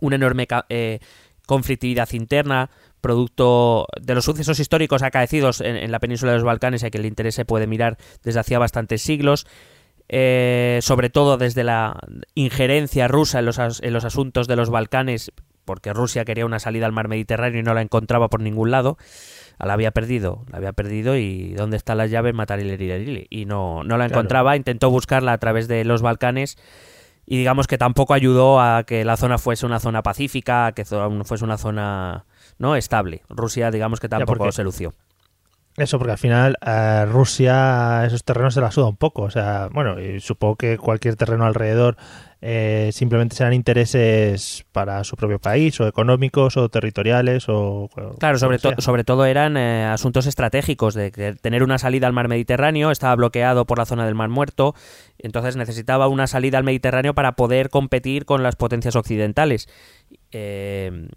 Una 0.00 0.16
enorme 0.16 0.48
eh, 0.68 0.98
conflictividad 1.46 2.08
interna 2.12 2.70
producto 3.00 3.86
de 4.00 4.14
los 4.16 4.24
sucesos 4.24 4.58
históricos 4.58 5.02
acaecidos 5.02 5.60
en, 5.60 5.92
la 5.92 6.00
península 6.00 6.32
de 6.32 6.38
los 6.38 6.44
Balcanes 6.44 6.82
a 6.82 6.90
que 6.90 6.98
le 6.98 7.06
interese 7.06 7.44
puede 7.44 7.68
mirar 7.68 7.98
desde 8.24 8.40
hacía 8.40 8.58
bastantes 8.58 9.02
siglos 9.02 9.46
eh, 10.08 10.78
sobre 10.82 11.10
todo 11.10 11.36
desde 11.36 11.64
la 11.64 11.98
injerencia 12.34 13.08
rusa 13.08 13.40
en 13.40 13.46
los, 13.46 13.58
en 13.58 13.92
los 13.92 14.04
asuntos 14.04 14.48
de 14.48 14.56
los 14.56 14.70
Balcanes, 14.70 15.32
porque 15.64 15.92
Rusia 15.92 16.24
quería 16.24 16.46
una 16.46 16.58
salida 16.58 16.86
al 16.86 16.92
mar 16.92 17.08
Mediterráneo 17.08 17.60
y 17.60 17.62
no 17.62 17.74
la 17.74 17.82
encontraba 17.82 18.28
por 18.28 18.40
ningún 18.40 18.70
lado. 18.70 18.96
La 19.58 19.74
había 19.74 19.90
perdido, 19.90 20.44
la 20.50 20.58
había 20.58 20.72
perdido 20.72 21.16
y 21.16 21.52
¿dónde 21.54 21.76
están 21.76 21.98
las 21.98 22.10
llaves? 22.10 22.32
Matar 22.32 22.60
y 22.60 23.26
Y 23.28 23.44
no, 23.44 23.82
no 23.84 23.98
la 23.98 24.06
encontraba, 24.06 24.50
claro. 24.50 24.56
intentó 24.56 24.90
buscarla 24.90 25.32
a 25.32 25.38
través 25.38 25.68
de 25.68 25.84
los 25.84 26.00
Balcanes 26.00 26.56
y 27.26 27.36
digamos 27.36 27.66
que 27.66 27.76
tampoco 27.76 28.14
ayudó 28.14 28.60
a 28.60 28.84
que 28.84 29.04
la 29.04 29.18
zona 29.18 29.36
fuese 29.36 29.66
una 29.66 29.80
zona 29.80 30.02
pacífica, 30.02 30.66
a 30.66 30.72
que 30.72 30.86
fuese 30.86 31.44
una 31.44 31.58
zona 31.58 32.24
no 32.58 32.74
estable. 32.74 33.22
Rusia 33.28 33.70
digamos 33.70 34.00
que 34.00 34.08
tampoco 34.08 34.50
se 34.52 34.64
lució. 34.64 34.94
Eso, 35.78 35.98
porque 35.98 36.12
al 36.12 36.18
final 36.18 36.56
eh, 36.66 37.06
Rusia 37.06 38.04
esos 38.04 38.24
terrenos 38.24 38.54
se 38.54 38.60
la 38.60 38.70
suda 38.70 38.86
un 38.88 38.96
poco. 38.96 39.22
O 39.22 39.30
sea, 39.30 39.68
bueno, 39.72 40.00
y 40.00 40.20
supongo 40.20 40.56
que 40.56 40.76
cualquier 40.76 41.16
terreno 41.16 41.46
alrededor 41.46 41.96
eh, 42.40 42.90
simplemente 42.92 43.34
serán 43.34 43.52
intereses 43.52 44.64
para 44.70 45.02
su 45.02 45.16
propio 45.16 45.40
país, 45.40 45.80
o 45.80 45.88
económicos, 45.88 46.56
o 46.56 46.68
territoriales, 46.68 47.48
o... 47.48 47.88
Claro, 48.18 48.38
sobre, 48.38 48.58
to 48.58 48.74
sobre 48.78 49.02
todo 49.02 49.24
eran 49.24 49.56
eh, 49.56 49.84
asuntos 49.84 50.26
estratégicos, 50.26 50.94
de 50.94 51.10
que 51.10 51.34
tener 51.34 51.64
una 51.64 51.78
salida 51.78 52.06
al 52.06 52.12
mar 52.12 52.28
Mediterráneo, 52.28 52.92
estaba 52.92 53.16
bloqueado 53.16 53.64
por 53.66 53.78
la 53.78 53.86
zona 53.86 54.06
del 54.06 54.14
Mar 54.14 54.28
Muerto, 54.28 54.74
entonces 55.18 55.56
necesitaba 55.56 56.06
una 56.06 56.28
salida 56.28 56.58
al 56.58 56.64
Mediterráneo 56.64 57.14
para 57.14 57.32
poder 57.32 57.70
competir 57.70 58.24
con 58.24 58.44
las 58.44 58.54
potencias 58.54 58.94
occidentales. 58.94 59.68
Eh, 60.30 61.08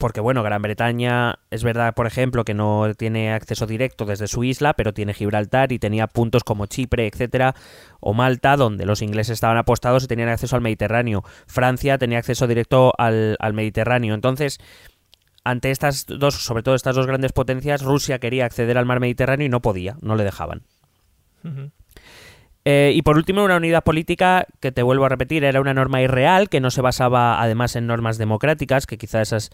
porque 0.00 0.20
bueno, 0.20 0.42
Gran 0.42 0.62
Bretaña 0.62 1.38
es 1.50 1.62
verdad, 1.62 1.94
por 1.94 2.06
ejemplo, 2.06 2.44
que 2.44 2.54
no 2.54 2.92
tiene 2.96 3.32
acceso 3.32 3.66
directo 3.66 4.06
desde 4.06 4.26
su 4.26 4.42
isla, 4.42 4.72
pero 4.72 4.92
tiene 4.92 5.14
Gibraltar 5.14 5.70
y 5.70 5.78
tenía 5.78 6.08
puntos 6.08 6.42
como 6.42 6.66
Chipre, 6.66 7.06
etcétera, 7.06 7.54
o 8.00 8.14
Malta, 8.14 8.56
donde 8.56 8.86
los 8.86 9.02
ingleses 9.02 9.34
estaban 9.34 9.58
apostados 9.58 10.02
y 10.02 10.06
tenían 10.08 10.30
acceso 10.30 10.56
al 10.56 10.62
Mediterráneo. 10.62 11.22
Francia 11.46 11.98
tenía 11.98 12.18
acceso 12.18 12.46
directo 12.46 12.92
al, 12.98 13.36
al 13.38 13.52
Mediterráneo. 13.52 14.14
Entonces, 14.14 14.58
ante 15.44 15.70
estas 15.70 16.06
dos, 16.06 16.34
sobre 16.34 16.62
todo 16.62 16.74
estas 16.74 16.96
dos 16.96 17.06
grandes 17.06 17.32
potencias, 17.32 17.82
Rusia 17.82 18.18
quería 18.18 18.46
acceder 18.46 18.78
al 18.78 18.86
mar 18.86 19.00
Mediterráneo 19.00 19.46
y 19.46 19.50
no 19.50 19.60
podía, 19.60 19.96
no 20.00 20.16
le 20.16 20.24
dejaban. 20.24 20.62
Uh 21.44 21.48
-huh. 21.48 21.70
Eh, 22.64 22.92
y 22.94 23.02
por 23.02 23.16
último, 23.16 23.42
una 23.44 23.56
unidad 23.56 23.82
política 23.82 24.46
que 24.60 24.70
te 24.72 24.82
vuelvo 24.82 25.06
a 25.06 25.08
repetir, 25.08 25.44
era 25.44 25.60
una 25.60 25.72
norma 25.72 26.02
irreal 26.02 26.48
que 26.48 26.60
no 26.60 26.70
se 26.70 26.82
basaba 26.82 27.40
además 27.40 27.74
en 27.76 27.86
normas 27.86 28.18
democráticas, 28.18 28.86
que 28.86 28.98
quizá 28.98 29.22
esas 29.22 29.50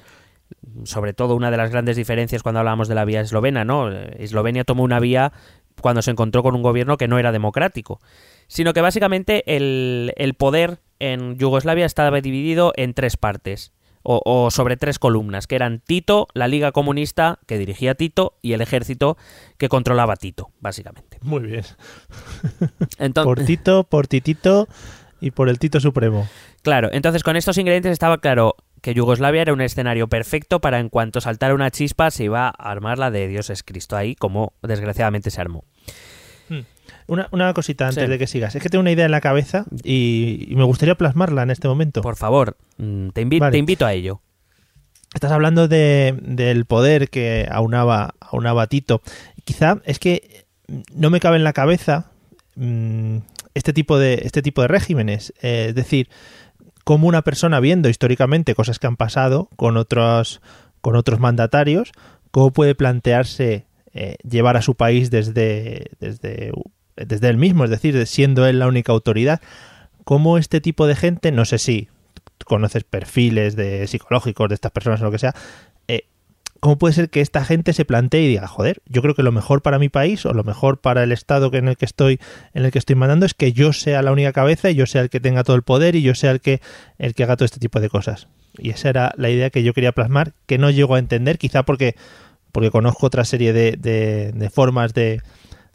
sobre 0.85 1.13
todo 1.13 1.35
una 1.35 1.51
de 1.51 1.57
las 1.57 1.71
grandes 1.71 1.97
diferencias 1.97 2.43
cuando 2.43 2.61
hablábamos 2.61 2.89
de 2.89 2.95
la 2.95 3.05
vía 3.05 3.21
eslovena, 3.21 3.65
¿no? 3.65 3.91
Eslovenia 3.91 4.65
tomó 4.65 4.83
una 4.83 5.01
vía 5.01 5.33
cuando 5.81 6.03
se 6.03 6.11
encontró 6.11 6.43
con 6.43 6.55
un 6.55 6.63
gobierno 6.63 6.97
que 6.97 7.09
no 7.09 7.19
era 7.19 7.33
democrático, 7.33 8.01
sino 8.47 8.73
que 8.73 8.81
básicamente 8.81 9.57
el, 9.57 10.13
el 10.17 10.35
poder 10.35 10.79
en 10.99 11.37
Yugoslavia 11.37 11.87
estaba 11.87 12.21
dividido 12.21 12.73
en 12.77 12.95
tres 12.95 13.17
partes, 13.17 13.73
o, 14.03 14.23
o, 14.25 14.51
sobre 14.53 14.77
tres 14.77 15.01
columnas, 15.01 15.49
que 15.49 15.57
eran 15.57 15.81
Tito, 15.81 16.29
la 16.33 16.47
Liga 16.47 16.71
Comunista, 16.71 17.41
que 17.47 17.59
dirigía 17.59 17.97
Tito, 17.97 18.39
y 18.41 18.53
el 18.53 18.61
ejército, 18.61 19.17
que 19.59 19.69
controlaba 19.69 20.15
Tito, 20.15 20.51
básicamente. 20.61 21.19
Muy 21.23 21.41
bien. 21.41 21.65
Entonces, 22.99 23.27
por 23.27 23.45
Tito, 23.45 23.85
por 23.85 24.07
Titito 24.07 24.69
y 25.21 25.33
por 25.33 25.49
el 25.49 25.59
Tito 25.59 25.81
Supremo. 25.81 26.29
Claro, 26.63 26.89
entonces 26.93 27.23
con 27.23 27.37
estos 27.37 27.59
ingredientes 27.59 27.93
estaba 27.93 28.19
claro 28.19 28.57
que 28.87 28.95
Yugoslavia 28.95 29.43
era 29.43 29.53
un 29.53 29.61
escenario 29.63 30.07
perfecto 30.07 30.61
para 30.61 30.79
en 30.79 30.91
cuanto 30.91 31.21
saltara 31.21 31.57
una 31.57 31.73
chispa 31.73 32.13
se 32.13 32.23
iba 32.23 32.47
a 32.47 32.71
armar 32.71 33.01
la 33.01 33.11
de 33.11 33.27
Dios 33.27 33.51
es 33.51 33.65
Cristo 33.65 33.97
ahí, 33.97 34.15
como 34.15 34.53
desgraciadamente 34.63 35.33
se 35.33 35.41
armó. 35.41 35.65
Hmm. 36.49 36.61
Una, 37.09 37.29
una, 37.33 37.53
cosita 37.53 37.89
antes 37.89 38.05
sí. 38.05 38.09
de 38.09 38.17
que 38.17 38.29
sigas. 38.29 38.55
Es 38.55 38.63
que 38.63 38.69
tengo 38.69 38.83
una 38.83 38.93
idea 38.93 39.07
en 39.07 39.11
la 39.11 39.21
cabeza 39.21 39.65
y, 39.83 40.47
y, 40.49 40.55
me 40.55 40.63
gustaría 40.63 40.95
plasmarla 40.95 41.43
en 41.43 41.51
este 41.51 41.67
momento. 41.67 42.01
Por 42.01 42.15
favor, 42.15 42.59
mm, 42.79 43.09
te, 43.09 43.23
invi 43.23 43.41
vale. 43.41 43.51
te 43.51 43.59
invito 43.59 43.87
a 43.87 43.93
ello. 43.93 44.21
Estás 45.13 45.33
hablando 45.33 45.67
de, 45.67 46.17
del 46.23 46.65
poder 46.65 47.11
que 47.11 47.49
aunaba, 47.51 48.15
aunaba 48.21 48.69
Tito. 48.69 49.03
Quizá 49.43 49.81
es 49.85 49.99
que 49.99 50.47
no 50.95 51.11
me 51.11 51.19
cabe 51.19 51.39
en 51.39 51.45
la 51.45 51.55
cabeza 51.55 52.13
mmm, 52.55 53.17
este, 53.55 53.73
tipo 53.73 53.99
de, 53.99 54.21
este 54.23 54.43
tipo 54.43 54.63
de 54.63 54.69
regímenes. 54.69 55.35
Eh, 55.43 55.67
es 55.71 55.75
decir, 55.75 56.09
cómo 56.87 57.09
una 57.09 57.23
persona 57.23 57.59
viendo 57.59 57.89
históricamente 57.89 58.55
cosas 58.55 58.79
que 58.79 58.87
han 58.87 58.95
pasado 58.97 59.49
con 59.57 59.77
otros, 59.77 60.41
con 60.81 60.95
otros 60.95 61.19
mandatarios, 61.19 61.91
cómo 62.31 62.53
puede 62.53 62.77
plantearse 62.77 63.67
eh, 63.93 64.15
llevar 64.23 64.57
a 64.57 64.63
su 64.63 64.77
país 64.77 65.11
desde, 65.11 65.91
desde, 65.99 66.53
desde 66.95 67.29
él 67.29 67.39
mismo, 67.39 67.65
es 67.65 67.71
decir, 67.71 68.07
siendo 68.07 68.47
él 68.47 68.61
la 68.61 68.69
única 68.69 68.93
autoridad. 68.93 69.41
Cómo 70.05 70.39
este 70.39 70.61
tipo 70.61 70.87
de 70.87 70.95
gente, 70.95 71.33
no 71.33 71.45
sé 71.45 71.59
si 71.59 71.89
conoces 72.45 72.85
perfiles 72.85 73.57
de 73.57 73.89
psicológicos 73.89 74.49
de 74.49 74.55
estas 74.55 74.71
personas 74.71 75.01
o 75.01 75.07
lo 75.07 75.11
que 75.11 75.19
sea, 75.19 75.35
¿cómo 76.67 76.79
puede 76.79 76.95
ser 76.95 77.11
que 77.11 77.21
esta 77.21 77.45
gente 77.45 77.73
se 77.73 77.85
plantee 77.85 78.23
y 78.23 78.27
diga, 78.27 78.49
joder, 78.49 78.83
yo 78.87 79.01
creo 79.01 79.15
que 79.15 79.23
lo 79.23 79.31
mejor 79.31 79.63
para 79.63 79.79
mi 79.79 79.89
país 79.89 80.27
o 80.27 80.33
lo 80.33 80.43
mejor 80.43 80.81
para 80.81 81.05
el 81.05 81.13
estado 81.13 81.49
en 81.55 81.69
el 81.69 81.77
que 81.77 81.85
estoy, 81.85 82.19
en 82.55 82.65
el 82.65 82.73
que 82.73 82.81
estoy 82.81 82.97
mandando 82.97 83.25
es 83.25 83.35
que 83.35 83.53
yo 83.53 83.73
sea 83.73 84.03
la 84.03 84.11
única 84.11 84.33
cabeza 84.33 84.69
y 84.69 84.75
yo 84.75 84.85
sea 84.87 85.03
el 85.03 85.09
que 85.09 85.21
tenga 85.21 85.45
todo 85.45 85.55
el 85.55 85.63
poder 85.63 85.95
y 85.95 86.03
yo 86.03 86.17
sea 86.17 86.33
el 86.33 86.41
que, 86.41 86.61
el 86.99 87.15
que 87.15 87.23
haga 87.23 87.37
todo 87.37 87.45
este 87.45 87.61
tipo 87.61 87.79
de 87.79 87.89
cosas? 87.89 88.27
Y 88.59 88.71
esa 88.71 88.89
era 88.89 89.15
la 89.17 89.31
idea 89.31 89.51
que 89.51 89.63
yo 89.63 89.75
quería 89.75 89.93
plasmar, 89.93 90.33
que 90.47 90.59
no 90.59 90.71
llego 90.71 90.97
a 90.97 90.99
entender, 90.99 91.39
quizá 91.39 91.63
porque, 91.63 91.95
porque 92.51 92.73
conozco 92.73 93.07
otra 93.07 93.25
serie 93.25 93.53
de, 93.53 93.77
de, 93.79 94.33
de 94.33 94.51
formas 94.51 94.93
de, 94.93 95.21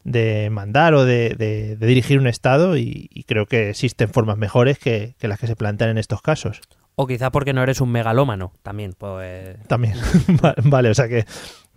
de 0.04 0.50
mandar 0.52 0.94
o 0.94 1.06
de, 1.06 1.36
de, 1.38 1.88
dirigir 1.88 2.20
un 2.20 2.28
Estado 2.28 2.76
y, 2.76 3.08
creo 3.28 3.46
que 3.46 3.70
existen 3.70 4.10
formas 4.10 4.38
mejores 4.38 4.78
que, 4.78 5.16
las 5.22 5.40
que 5.40 5.48
se 5.48 5.56
plantean 5.56 5.92
en 5.92 6.00
estos 6.00 6.22
casos. 6.22 6.60
O 6.96 7.08
quizá 7.08 7.32
porque 7.32 7.54
no 7.54 7.64
eres 7.64 7.82
un 7.82 7.92
megalómano, 7.92 8.54
también. 8.64 8.94
Pues... 8.98 9.58
También, 9.68 9.96
vale, 10.64 10.90
o 10.90 10.94
sea 10.94 11.08
que 11.08 11.26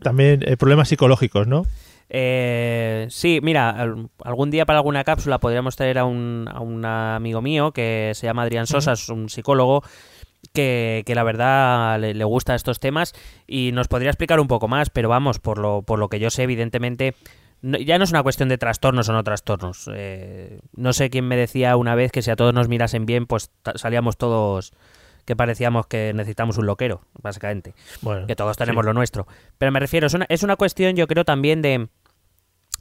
también 0.01 0.43
eh, 0.47 0.57
problemas 0.57 0.89
psicológicos, 0.89 1.47
¿no? 1.47 1.65
Eh, 2.11 3.07
sí, 3.11 3.41
mira, 3.43 3.71
algún 4.23 4.51
día 4.51 4.67
para 4.67 4.79
alguna 4.79 5.05
cápsula 5.05 5.39
podríamos 5.39 5.75
traer 5.77 5.99
a 5.99 6.05
un, 6.05 6.49
a 6.53 6.61
un 6.61 6.85
amigo 6.85 7.41
mío 7.41 7.73
que 7.73 8.13
se 8.15 8.27
llama 8.27 8.43
Adrián 8.43 8.67
Sosa, 8.67 8.93
es 8.93 9.09
un 9.09 9.29
psicólogo 9.29 9.83
que, 10.53 11.03
que, 11.07 11.15
la 11.15 11.25
verdad 11.25 11.99
le, 11.99 12.13
le, 12.13 12.25
gusta 12.25 12.55
estos 12.55 12.79
temas 12.79 13.15
y 13.47 13.73
nos 13.73 13.89
podría 13.89 14.11
explicar 14.11 14.39
un 14.39 14.49
poco 14.49 14.69
más, 14.69 14.91
pero 14.91 15.09
vamos, 15.09 15.39
por 15.39 15.59
lo, 15.59 15.83
por 15.83 15.99
lo 15.99 16.09
que 16.09 16.21
yo 16.21 16.29
sé, 16.31 16.43
evidentemente 16.43 17.15
no, 17.65 17.79
ya 17.79 17.97
no 17.97 18.05
es 18.05 18.11
una 18.11 18.23
cuestión 18.23 18.51
de 18.51 18.59
trastornos 18.59 19.09
o 19.09 19.15
no 19.15 19.25
trastornos. 19.25 19.89
Eh, 19.95 20.61
no 20.77 20.93
sé 20.93 21.09
quién 21.09 21.27
me 21.27 21.35
decía 21.35 21.77
una 21.77 21.95
vez 21.95 22.13
que 22.13 22.21
si 22.21 22.31
a 22.31 22.37
todos 22.37 22.53
nos 22.53 22.69
mirasen 22.69 23.07
bien, 23.07 23.25
pues 23.25 23.51
salíamos 23.77 24.19
todos 24.19 24.75
que 25.25 25.37
parecíamos 25.37 25.87
que 25.87 26.13
necesitamos 26.15 26.59
un 26.59 26.67
loquero, 26.67 27.03
básicamente. 27.23 27.75
Bueno, 28.03 28.27
que 28.27 28.37
todos 28.37 28.57
tenemos 28.57 28.83
sí. 28.83 28.87
lo 28.87 28.93
nuestro. 28.93 29.27
Pero 29.59 29.73
me 29.73 29.81
refiero, 29.81 30.07
es 30.07 30.15
una, 30.15 30.27
es 30.29 30.43
una 30.43 30.57
cuestión, 30.57 30.97
yo 30.97 31.07
creo, 31.07 31.25
también 31.25 31.63
de, 31.63 31.89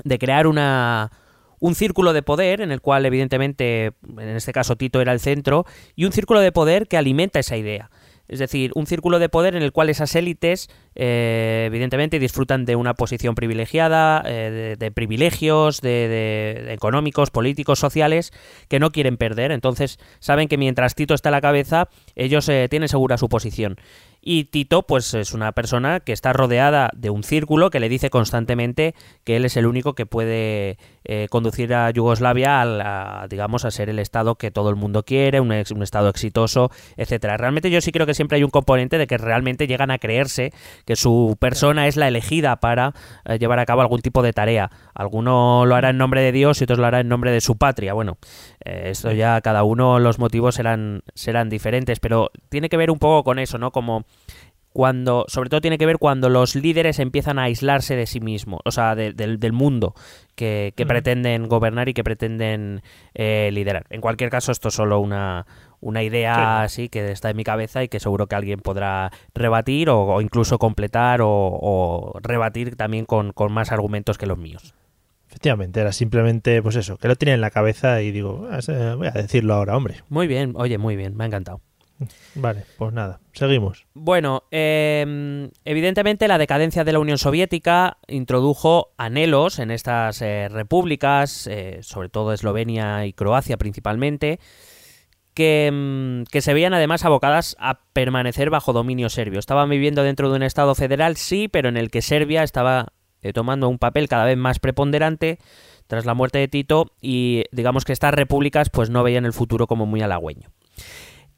de 0.03 0.19
crear 0.19 0.47
una, 0.47 1.11
un 1.59 1.75
círculo 1.75 2.11
de 2.11 2.23
poder 2.23 2.59
en 2.59 2.71
el 2.71 2.81
cual 2.81 3.05
evidentemente, 3.05 3.93
en 4.17 4.29
este 4.35 4.51
caso 4.51 4.75
Tito 4.75 4.99
era 4.99 5.13
el 5.13 5.21
centro, 5.21 5.65
y 5.95 6.03
un 6.05 6.11
círculo 6.11 6.41
de 6.41 6.51
poder 6.51 6.87
que 6.87 6.97
alimenta 6.97 7.39
esa 7.39 7.55
idea. 7.55 7.89
Es 8.33 8.39
decir, 8.39 8.71
un 8.73 8.87
círculo 8.87 9.19
de 9.19 9.29
poder 9.29 9.55
en 9.55 9.61
el 9.61 9.71
cual 9.71 9.89
esas 9.89 10.15
élites, 10.15 10.67
eh, 10.95 11.65
evidentemente, 11.67 12.17
disfrutan 12.17 12.65
de 12.65 12.75
una 12.75 12.95
posición 12.95 13.35
privilegiada, 13.35 14.23
eh, 14.25 14.75
de, 14.77 14.91
privilegios 14.91 15.81
de, 15.81 16.73
económicos, 16.73 17.29
políticos, 17.29 17.77
sociales, 17.77 18.33
que 18.69 18.79
no 18.79 18.91
quieren 18.91 19.17
perder. 19.17 19.51
Entonces, 19.51 19.99
saben 20.19 20.47
que 20.47 20.57
mientras 20.57 20.95
Tito 20.95 21.13
está 21.13 21.29
a 21.29 21.31
la 21.31 21.41
cabeza, 21.41 21.89
ellos 22.15 22.49
eh, 22.49 22.65
tienen 22.71 22.89
segura 22.89 23.19
su 23.19 23.29
posición. 23.29 23.77
Y 24.25 24.45
Tito, 24.45 24.83
pues 24.83 25.13
es 25.15 25.33
una 25.33 25.51
persona 25.51 25.99
que 25.99 26.13
está 26.13 26.31
rodeada 26.31 26.89
de 26.95 27.09
un 27.09 27.23
círculo 27.23 27.69
que 27.69 27.81
le 27.81 27.89
dice 27.89 28.09
constantemente 28.09 28.95
que 29.25 29.35
él 29.35 29.43
es 29.43 29.57
el 29.57 29.65
único 29.65 29.95
que 29.95 30.05
puede 30.05 30.77
eh, 31.03 31.27
conducir 31.29 31.73
a 31.73 31.91
Yugoslavia 31.91 32.61
a, 32.61 33.27
digamos, 33.27 33.65
a 33.65 33.71
ser 33.71 33.89
el 33.89 33.99
Estado 33.99 34.35
que 34.35 34.49
todo 34.49 34.69
el 34.69 34.77
mundo 34.77 35.03
quiere, 35.03 35.41
un, 35.41 35.51
un, 35.51 35.83
Estado 35.83 36.07
exitoso, 36.07 36.71
etcétera. 36.95 37.35
Realmente 37.35 37.69
yo 37.69 37.81
sí 37.81 37.91
creo 37.91 38.05
que 38.05 38.13
siempre 38.13 38.37
hay 38.37 38.45
un 38.45 38.49
componente 38.49 38.97
de 38.97 39.07
que 39.07 39.17
realmente 39.17 39.67
llegan 39.67 39.91
a 39.91 39.97
creerse 39.97 40.53
que 40.85 40.95
su 40.95 41.35
persona 41.37 41.87
es 41.87 41.97
la 41.97 42.07
elegida 42.07 42.55
para 42.61 42.93
eh, 43.25 43.37
llevar 43.39 43.59
a 43.59 43.65
cabo 43.65 43.81
algún 43.81 43.99
tipo 43.99 44.23
de 44.23 44.31
tarea. 44.31 44.71
Alguno 44.93 45.65
lo 45.65 45.75
hará 45.75 45.89
en 45.89 45.97
nombre 45.97 46.21
de 46.21 46.31
Dios 46.31 46.61
y 46.61 46.63
otros 46.63 46.79
lo 46.79 46.85
hará 46.85 47.01
en 47.01 47.09
nombre 47.09 47.31
de 47.31 47.41
su 47.41 47.57
patria. 47.57 47.91
Bueno, 47.91 48.17
eh, 48.63 48.83
esto 48.91 49.11
ya 49.11 49.41
cada 49.41 49.63
uno 49.63 49.99
los 49.99 50.17
motivos 50.17 50.55
serán, 50.55 51.03
serán 51.13 51.49
diferentes, 51.49 51.99
pero 51.99 52.31
tiene 52.47 52.69
que 52.69 52.77
ver 52.77 52.89
un 52.89 52.99
poco 52.99 53.25
con 53.25 53.39
eso, 53.39 53.57
¿no? 53.57 53.71
Como 53.71 54.05
cuando, 54.73 55.25
sobre 55.27 55.49
todo 55.49 55.61
tiene 55.61 55.77
que 55.77 55.85
ver 55.85 55.99
cuando 55.99 56.29
los 56.29 56.55
líderes 56.55 56.97
empiezan 56.99 57.37
a 57.37 57.43
aislarse 57.43 57.95
de 57.95 58.07
sí 58.07 58.19
mismos, 58.19 58.59
o 58.65 58.71
sea, 58.71 58.95
del 58.95 59.53
mundo 59.53 59.93
que, 60.35 60.73
pretenden 60.87 61.47
gobernar 61.47 61.89
y 61.89 61.93
que 61.93 62.03
pretenden 62.03 62.81
eh, 63.13 63.51
liderar. 63.53 63.85
En 63.91 64.01
cualquier 64.01 64.31
caso, 64.31 64.51
esto 64.51 64.69
es 64.69 64.73
solo 64.73 64.99
una, 64.99 65.45
una 65.79 66.01
idea 66.01 66.63
así 66.63 66.89
que 66.89 67.11
está 67.11 67.29
en 67.29 67.37
mi 67.37 67.43
cabeza 67.43 67.83
y 67.83 67.87
que 67.87 67.99
seguro 67.99 68.27
que 68.27 68.35
alguien 68.35 68.59
podrá 68.59 69.11
rebatir 69.35 69.89
o, 69.91 70.19
incluso 70.21 70.57
completar 70.57 71.19
o, 71.23 72.19
rebatir 72.21 72.75
también 72.75 73.05
con, 73.05 73.31
con, 73.31 73.53
más 73.53 73.71
argumentos 73.71 74.17
que 74.17 74.25
los 74.25 74.39
míos. 74.39 74.73
Efectivamente, 75.29 75.79
era 75.79 75.91
simplemente, 75.91 76.61
pues 76.61 76.75
eso, 76.75 76.97
que 76.97 77.07
lo 77.07 77.15
tenía 77.15 77.33
en 77.35 77.41
la 77.41 77.49
cabeza 77.49 78.01
y 78.01 78.11
digo, 78.11 78.47
ah, 78.51 78.59
voy 78.95 79.07
a 79.07 79.11
decirlo 79.11 79.53
ahora, 79.55 79.77
hombre. 79.77 79.97
Muy 80.09 80.27
bien, 80.27 80.53
oye, 80.55 80.77
muy 80.77 80.95
bien, 80.95 81.15
me 81.15 81.23
ha 81.23 81.27
encantado. 81.27 81.61
Vale, 82.35 82.65
pues 82.77 82.93
nada, 82.93 83.19
seguimos. 83.33 83.85
Bueno, 83.93 84.43
em, 84.51 85.49
evidentemente 85.65 86.27
la 86.27 86.37
decadencia 86.37 86.83
de 86.83 86.93
la 86.93 86.99
Unión 86.99 87.17
Soviética 87.17 87.97
introdujo 88.07 88.93
anhelos 88.97 89.59
en 89.59 89.71
estas 89.71 90.21
eh, 90.21 90.49
repúblicas, 90.49 91.47
eh, 91.47 91.79
sobre 91.81 92.09
todo 92.09 92.33
Eslovenia 92.33 93.05
y 93.05 93.13
Croacia 93.13 93.57
principalmente, 93.57 94.39
que, 95.33 95.67
em, 95.67 96.25
que, 96.25 96.41
se 96.41 96.53
veían 96.53 96.73
además 96.73 97.05
abocadas 97.05 97.55
a 97.59 97.81
permanecer 97.93 98.49
bajo 98.49 98.73
dominio 98.73 99.09
serbio. 99.09 99.39
Estaban 99.39 99.69
viviendo 99.69 100.03
dentro 100.03 100.29
de 100.29 100.35
un 100.35 100.43
Estado 100.43 100.75
federal, 100.75 101.17
sí, 101.17 101.47
pero 101.47 101.69
en 101.69 101.77
el 101.77 101.89
que 101.89 102.01
Serbia 102.01 102.43
estaba 102.43 102.93
eh, 103.23 103.31
tomando 103.31 103.69
un 103.69 103.79
papel 103.79 104.09
cada 104.09 104.25
vez 104.25 104.37
más 104.37 104.59
preponderante 104.59 105.39
tras 105.87 106.05
la 106.05 106.13
muerte 106.13 106.39
de 106.39 106.47
Tito 106.47 106.91
y 107.01 107.43
digamos 107.51 107.85
que 107.85 107.93
estas 107.93 108.13
repúblicas 108.13 108.69
pues 108.69 108.89
no 108.89 109.03
veían 109.03 109.25
el 109.25 109.33
futuro 109.33 109.65
como 109.65 109.85
muy 109.85 110.01
halagüeño. 110.01 110.49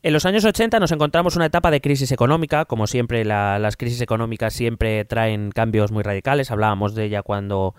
En 0.06 0.14
los 0.14 0.28
años 0.28 0.46
80 0.46 0.80
nos 0.80 0.92
encontramos 0.92 1.36
una 1.36 1.48
etapa 1.48 1.72
de 1.72 1.82
crisis 1.82 2.12
económica, 2.12 2.66
como 2.66 2.86
siempre 2.86 3.26
las 3.26 3.76
crisis 3.76 4.02
económicas 4.02 4.54
siempre 4.54 5.04
traen 5.04 5.50
cambios 5.50 5.92
muy 5.92 6.04
radicales, 6.04 6.52
hablábamos 6.52 6.94
de 6.94 7.06
ella 7.06 7.24
cuando, 7.24 7.74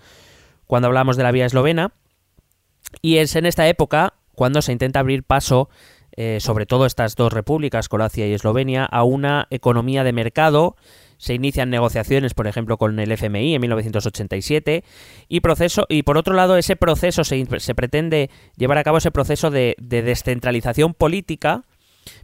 cuando 0.66 0.88
hablábamos 0.88 1.16
de 1.16 1.23
la 1.23 1.30
vía 1.30 1.47
eslovena, 1.47 1.92
y 3.00 3.18
es 3.18 3.37
en 3.37 3.47
esta 3.47 3.68
época 3.68 4.14
cuando 4.35 4.61
se 4.61 4.73
intenta 4.73 4.99
abrir 4.99 5.23
paso, 5.23 5.68
eh, 6.16 6.38
sobre 6.40 6.66
todo 6.66 6.87
estas 6.87 7.14
dos 7.14 7.33
repúblicas, 7.33 7.88
Croacia 7.88 8.26
y 8.26 8.33
Eslovenia, 8.33 8.87
a 8.87 9.04
una 9.04 9.47
economía 9.50 10.02
de 10.02 10.12
mercado, 10.12 10.75
se 11.18 11.33
inician 11.33 11.71
negociaciones, 11.71 12.35
por 12.35 12.49
ejemplo, 12.49 12.76
con 12.76 12.99
el 12.99 13.12
FMI 13.12 13.54
en 13.54 13.61
1987 13.61 14.83
y 15.28 15.40
proceso 15.42 15.87
y 15.88 16.02
por 16.02 16.18
otro 16.18 16.35
lado 16.35 16.56
ese 16.56 16.75
proceso 16.75 17.23
se, 17.23 17.47
se 17.61 17.75
pretende 17.76 18.30
llevar 18.56 18.78
a 18.78 18.83
cabo 18.83 18.99
ese 18.99 19.12
proceso 19.12 19.52
de 19.52 19.76
descentralización 19.78 20.92
política 20.92 21.62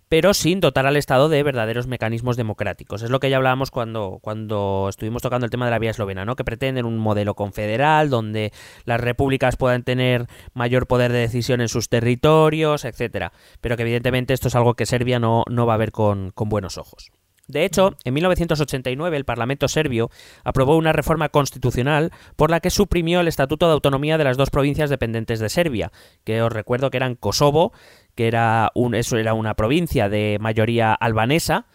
pero 0.08 0.34
sin 0.34 0.60
dotar 0.60 0.86
al 0.86 0.96
Estado 0.96 1.28
de 1.28 1.42
verdaderos 1.42 1.86
mecanismos 1.86 2.36
democráticos. 2.36 3.02
Es 3.02 3.10
lo 3.10 3.20
que 3.20 3.30
ya 3.30 3.36
hablábamos 3.36 3.70
cuando, 3.70 4.18
cuando 4.20 4.86
estuvimos 4.88 5.22
tocando 5.22 5.46
el 5.46 5.50
tema 5.50 5.64
de 5.64 5.70
la 5.70 5.78
vía 5.78 5.90
eslovena, 5.90 6.24
¿no? 6.24 6.36
que 6.36 6.44
pretenden 6.44 6.84
un 6.84 6.98
modelo 6.98 7.34
confederal 7.34 8.10
donde 8.10 8.52
las 8.84 9.00
repúblicas 9.00 9.56
puedan 9.56 9.82
tener 9.82 10.26
mayor 10.54 10.86
poder 10.86 11.12
de 11.12 11.18
decisión 11.18 11.60
en 11.60 11.68
sus 11.68 11.88
territorios, 11.88 12.84
etcétera. 12.84 13.32
Pero 13.60 13.76
que 13.76 13.82
evidentemente 13.82 14.34
esto 14.34 14.48
es 14.48 14.54
algo 14.54 14.74
que 14.74 14.86
Serbia 14.86 15.18
no, 15.18 15.44
no 15.48 15.66
va 15.66 15.74
a 15.74 15.78
ver 15.78 15.92
con, 15.92 16.30
con 16.30 16.48
buenos 16.48 16.78
ojos. 16.78 17.10
De 17.52 17.66
hecho, 17.66 17.96
en 18.04 18.14
1989 18.14 19.14
el 19.16 19.24
Parlamento 19.26 19.68
serbio 19.68 20.10
aprobó 20.42 20.76
una 20.76 20.92
reforma 20.92 21.28
constitucional 21.28 22.10
por 22.34 22.50
la 22.50 22.60
que 22.60 22.70
suprimió 22.70 23.20
el 23.20 23.28
Estatuto 23.28 23.66
de 23.66 23.74
Autonomía 23.74 24.16
de 24.16 24.24
las 24.24 24.38
dos 24.38 24.48
provincias 24.48 24.88
dependientes 24.88 25.38
de 25.38 25.50
Serbia, 25.50 25.92
que 26.24 26.40
os 26.40 26.50
recuerdo 26.50 26.90
que 26.90 26.96
eran 26.96 27.14
Kosovo 27.14 27.72
que 28.14 28.28
era 28.28 28.70
una 28.74 29.54
provincia 29.54 30.08
de 30.08 30.38
mayoría 30.40 30.92
albanesa, 30.92 31.66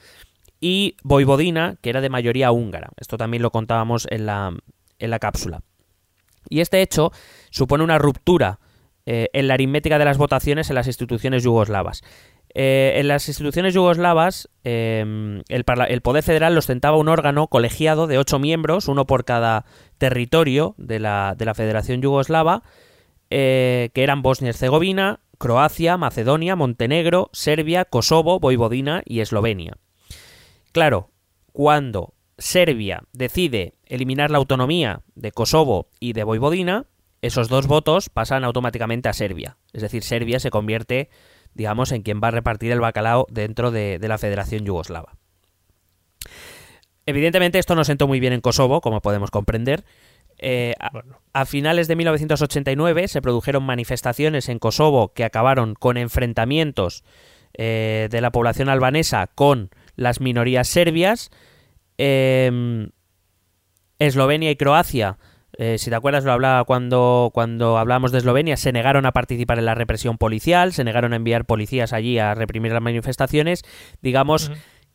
y 0.59 0.97
Voivodina, 1.03 1.77
que 1.81 1.89
era 1.89 2.01
de 2.01 2.09
mayoría 2.09 2.51
húngara. 2.51 2.89
Esto 2.97 3.17
también 3.17 3.43
lo 3.43 3.51
contábamos 3.51 4.07
en 4.09 4.25
la, 4.25 4.55
en 4.99 5.09
la 5.09 5.19
cápsula. 5.19 5.61
Y 6.49 6.61
este 6.61 6.81
hecho 6.81 7.11
supone 7.49 7.83
una 7.83 7.99
ruptura 7.99 8.59
eh, 9.05 9.29
en 9.33 9.47
la 9.47 9.53
aritmética 9.53 9.97
de 9.97 10.05
las 10.05 10.17
votaciones 10.17 10.69
en 10.69 10.75
las 10.75 10.87
instituciones 10.87 11.43
yugoslavas. 11.43 12.03
Eh, 12.53 12.93
en 12.95 13.07
las 13.07 13.27
instituciones 13.27 13.73
yugoslavas, 13.73 14.49
em, 14.63 15.41
el, 15.49 15.63
Poder 15.63 16.23
Federal 16.23 16.53
lo 16.53 16.59
ostentaba 16.59 16.97
un 16.97 17.09
órgano 17.09 17.47
colegiado 17.47 18.07
de 18.07 18.17
ocho 18.17 18.39
miembros, 18.39 18.87
uno 18.87 19.05
por 19.05 19.25
cada 19.25 19.65
territorio 19.97 20.73
de 20.77 20.99
la, 20.99 21.35
de 21.37 21.45
la 21.45 21.53
Federación 21.53 22.01
Yugoslava, 22.01 22.63
eh, 23.29 23.89
que 23.93 24.03
eran 24.03 24.21
Bosnia-Herzegovina, 24.21 25.19
Croacia, 25.37 25.97
Macedonia, 25.97 26.55
Montenegro, 26.55 27.29
Serbia, 27.33 27.85
Kosovo, 27.85 28.39
Voivodina 28.39 29.03
y 29.05 29.19
Eslovenia. 29.19 29.77
Claro, 30.71 31.11
cuando 31.51 32.13
Serbia 32.37 33.03
decide 33.13 33.75
eliminar 33.85 34.31
la 34.31 34.37
autonomía 34.37 35.01
de 35.15 35.31
Kosovo 35.31 35.89
y 35.99 36.13
de 36.13 36.23
Voivodina, 36.23 36.85
esos 37.21 37.49
dos 37.49 37.67
votos 37.67 38.09
pasan 38.09 38.43
automáticamente 38.43 39.09
a 39.09 39.13
Serbia. 39.13 39.57
Es 39.73 39.81
decir, 39.81 40.03
Serbia 40.03 40.39
se 40.39 40.51
convierte, 40.51 41.09
digamos, 41.57 41.91
en 41.91 42.03
quien 42.03 42.21
va 42.23 42.29
a 42.29 42.31
repartir 42.31 42.71
el 42.71 42.79
bacalao 42.79 43.27
dentro 43.29 43.71
de, 43.71 43.99
de 43.99 44.07
la 44.07 44.17
Federación 44.17 44.63
Yugoslava. 44.63 45.17
Evidentemente 47.05 47.59
esto 47.59 47.75
no 47.75 47.83
sentó 47.83 48.07
muy 48.07 48.19
bien 48.19 48.33
en 48.33 48.41
Kosovo, 48.41 48.81
como 48.81 49.01
podemos 49.01 49.31
comprender, 49.31 49.83
eh, 50.39 50.75
a, 51.33 51.45
finales 51.45 51.87
de 51.87 51.95
1989 51.95 53.07
se 53.07 53.21
produjeron 53.21 53.63
manifestaciones 53.63 54.49
en 54.49 54.59
Kosovo 54.59 55.13
que 55.13 55.23
acabaron 55.23 55.73
con 55.73 55.97
enfrentamientos 55.97 57.03
eh, 57.53 58.07
de 58.11 58.21
la 58.21 58.31
población 58.31 58.69
albanesa 58.69 59.27
con 59.27 59.71
las 59.95 60.21
minorías 60.21 60.67
serbias. 60.67 61.31
Em, 61.97 62.89
Eslovenia 63.97 64.51
y 64.51 64.55
Croacia, 64.55 65.17
eh, 65.57 65.77
si 65.77 65.89
te 65.89 65.95
acuerdas 65.95 66.23
lo 66.23 66.31
hablaba 66.31 66.63
cuando, 66.63 67.31
cuando 67.33 67.77
hablábamos 67.77 68.11
de 68.11 68.19
Eslovenia, 68.19 68.57
se 68.57 68.71
negaron 68.71 69.05
a 69.05 69.11
participar 69.11 69.59
en 69.59 69.65
la 69.65 69.75
represión 69.75 70.17
policial, 70.17 70.73
se 70.73 70.83
negaron 70.83 71.13
a 71.13 71.17
enviar 71.17 71.45
policías 71.45 71.93
allí 71.93 72.19
a 72.19 72.33
reprimir 72.35 72.71
las 72.71 72.81
manifestaciones. 72.81 73.63
Digamos 74.01 74.51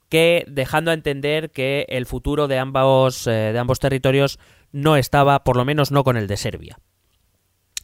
que 0.08 0.44
dejando 0.46 0.90
a 0.90 0.94
entender 0.94 1.50
que 1.50 1.86
el 1.88 2.06
futuro 2.06 2.48
de 2.48 2.58
ambos, 2.58 3.24
de 3.24 3.58
ambos 3.58 3.78
territorios 3.78 4.38
no 4.70 4.96
estaba, 4.96 5.44
por 5.44 5.56
lo 5.56 5.64
menos 5.64 5.90
no 5.90 6.04
con 6.04 6.16
el 6.16 6.26
de 6.26 6.36
Serbia. 6.36 6.78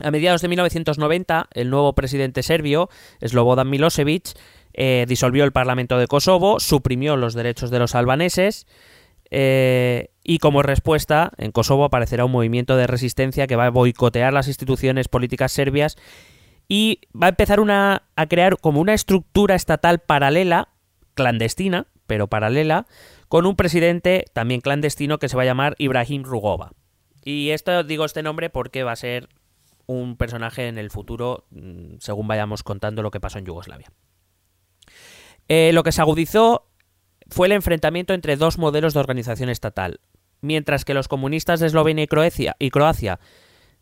A 0.01 0.11
mediados 0.13 0.43
de 0.43 0.49
1990, 0.49 1.49
el 1.53 1.71
nuevo 1.71 1.95
presidente 1.95 2.45
serbio, 2.45 2.89
Slobodan 3.21 3.69
Milosevic, 3.69 4.31
eh, 4.73 5.07
disolvió 5.09 5.43
el 5.43 5.51
Parlamento 5.51 5.99
de 5.99 6.07
Kosovo, 6.07 6.61
suprimió 6.61 7.17
los 7.17 7.35
derechos 7.35 7.71
de 7.71 7.81
los 7.81 7.97
albaneses 7.97 8.67
eh, 9.31 10.11
y 10.23 10.39
como 10.39 10.63
respuesta, 10.63 11.33
en 11.39 11.53
Kosovo 11.53 11.85
aparecerá 11.85 12.25
un 12.25 12.33
movimiento 12.33 12.77
de 12.77 12.87
resistencia 12.87 13.47
que 13.47 13.57
va 13.57 13.67
a 13.67 13.71
boicotear 13.71 14.33
las 14.33 14.49
instituciones 14.49 15.09
políticas 15.09 15.53
serbias 15.53 15.97
y 16.69 17.01
va 17.15 17.27
a 17.27 17.31
empezar 17.31 17.61
una, 17.61 18.03
a 18.15 18.27
crear 18.27 18.59
como 18.59 18.81
una 18.81 18.95
estructura 18.95 19.55
estatal 19.55 20.01
paralela, 20.01 20.69
clandestina, 21.15 21.87
pero 22.07 22.29
paralela, 22.29 22.87
con 23.29 23.47
un 23.47 23.57
presidente 23.57 24.25
también 24.33 24.61
clandestino 24.61 25.19
que 25.19 25.29
se 25.29 25.37
va 25.37 25.43
a 25.43 25.47
llamar 25.47 25.75
Ibrahim 25.79 26.25
Rugova. 26.25 26.73
Y 27.25 27.51
esto 27.51 27.85
digo 27.85 28.05
este 28.05 28.23
nombre 28.23 28.51
porque 28.51 28.85
va 28.85 28.93
a 28.93 28.97
ser 28.97 29.29
un 29.87 30.17
personaje 30.17 30.69
en 30.69 30.79
el 30.79 30.91
futuro, 30.91 31.47
mm, 31.51 31.97
según 32.01 32.29
vayamos 32.29 32.63
contando 32.63 33.03
lo 33.03 33.11
que 33.11 33.21
pasó 33.21 33.39
en 33.39 33.47
Yugoslavia. 33.47 33.91
Eh, 35.49 35.73
lo 35.73 35.83
que 35.83 35.93
se 35.93 36.03
agudizó 36.03 36.68
fue 37.29 37.47
el 37.47 37.53
enfrentamiento 37.53 38.15
entre 38.15 38.37
dos 38.37 38.59
modelos 38.59 38.95
de 38.95 39.01
organización 39.01 39.49
estatal. 39.49 40.01
Mientras 40.41 40.85
que 40.85 40.95
los 40.95 41.09
comunistas 41.09 41.61
de 41.61 41.67
Eslovenia 41.67 42.07
y 42.59 42.71
Croacia, 42.71 43.19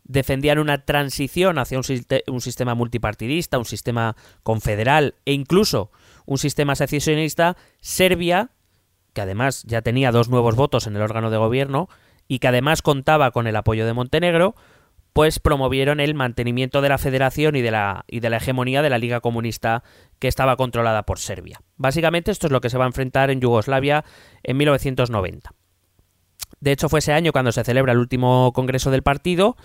defendían 0.03 0.57
una 0.59 0.85
transición 0.85 1.59
hacia 1.59 1.77
un, 1.77 1.83
un 2.27 2.41
sistema 2.41 2.75
multipartidista, 2.75 3.57
un 3.57 3.65
sistema 3.65 4.15
confederal 4.43 5.15
e 5.25 5.33
incluso 5.33 5.91
un 6.25 6.37
sistema 6.37 6.75
secesionista, 6.75 7.57
Serbia, 7.81 8.51
que 9.13 9.21
además 9.21 9.63
ya 9.65 9.81
tenía 9.81 10.11
dos 10.11 10.29
nuevos 10.29 10.55
votos 10.55 10.87
en 10.87 10.95
el 10.95 11.01
órgano 11.01 11.29
de 11.29 11.37
gobierno 11.37 11.89
y 12.27 12.39
que 12.39 12.47
además 12.47 12.81
contaba 12.81 13.31
con 13.31 13.47
el 13.47 13.55
apoyo 13.55 13.85
de 13.85 13.93
Montenegro, 13.93 14.55
pues 15.17 15.39
promovieron 15.39 15.99
el 15.99 16.13
mantenimiento 16.13 16.79
de 16.79 16.89
la 16.89 16.99
federación 16.99 17.55
y 17.55 17.63
de 17.63 17.71
la, 17.71 18.05
y 18.07 18.19
de 18.19 18.29
la 18.29 18.37
hegemonía 18.37 18.83
de 18.83 18.91
la 18.91 18.99
Liga 18.99 19.19
Comunista 19.19 19.81
que 20.19 20.27
estaba 20.27 20.55
controlada 20.57 21.07
por 21.07 21.17
Serbia. 21.17 21.59
Básicamente 21.75 22.29
esto 22.29 22.45
es 22.45 22.53
lo 22.53 22.61
que 22.61 22.69
se 22.69 22.77
va 22.77 22.83
a 22.83 22.87
enfrentar 22.87 23.31
en 23.31 23.41
Yugoslavia 23.41 24.05
en 24.43 24.57
1990. 24.57 25.55
De 26.59 26.71
hecho, 26.71 26.87
fue 26.87 26.99
ese 26.99 27.13
año 27.13 27.31
cuando 27.31 27.51
se 27.51 27.63
celebra 27.63 27.93
el 27.93 27.97
último 27.97 28.53
congreso 28.53 28.91
del 28.91 29.01
partido, 29.01 29.57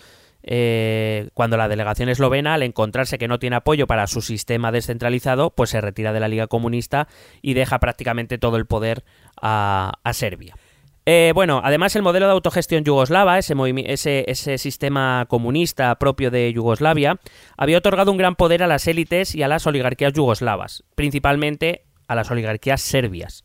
eh, 0.42 1.28
cuando 1.34 1.58
la 1.58 1.68
delegación 1.68 2.08
eslovena, 2.08 2.54
al 2.54 2.62
encontrarse 2.62 3.18
que 3.18 3.28
no 3.28 3.38
tiene 3.38 3.56
apoyo 3.56 3.86
para 3.86 4.06
su 4.06 4.22
sistema 4.22 4.72
descentralizado, 4.72 5.50
pues 5.50 5.68
se 5.68 5.82
retira 5.82 6.14
de 6.14 6.20
la 6.20 6.28
Liga 6.28 6.46
Comunista 6.46 7.08
y 7.42 7.52
deja 7.52 7.78
prácticamente 7.78 8.38
todo 8.38 8.56
el 8.56 8.64
poder 8.64 9.04
a, 9.38 9.92
a 10.02 10.12
Serbia. 10.14 10.56
Eh, 11.04 11.32
bueno, 11.34 11.60
además 11.64 11.96
el 11.96 12.02
modelo 12.02 12.26
de 12.26 12.32
autogestión 12.32 12.84
yugoslava, 12.84 13.38
ese, 13.38 13.54
ese, 13.86 14.24
ese 14.28 14.58
sistema 14.58 15.26
comunista 15.28 15.94
propio 15.96 16.30
de 16.30 16.52
Yugoslavia, 16.52 17.18
había 17.56 17.78
otorgado 17.78 18.12
un 18.12 18.18
gran 18.18 18.36
poder 18.36 18.62
a 18.62 18.68
las 18.68 18.86
élites 18.86 19.34
y 19.34 19.42
a 19.42 19.48
las 19.48 19.66
oligarquías 19.66 20.12
yugoslavas, 20.12 20.84
principalmente 20.94 21.86
a 22.06 22.14
las 22.14 22.30
oligarquías 22.30 22.80
serbias. 22.82 23.44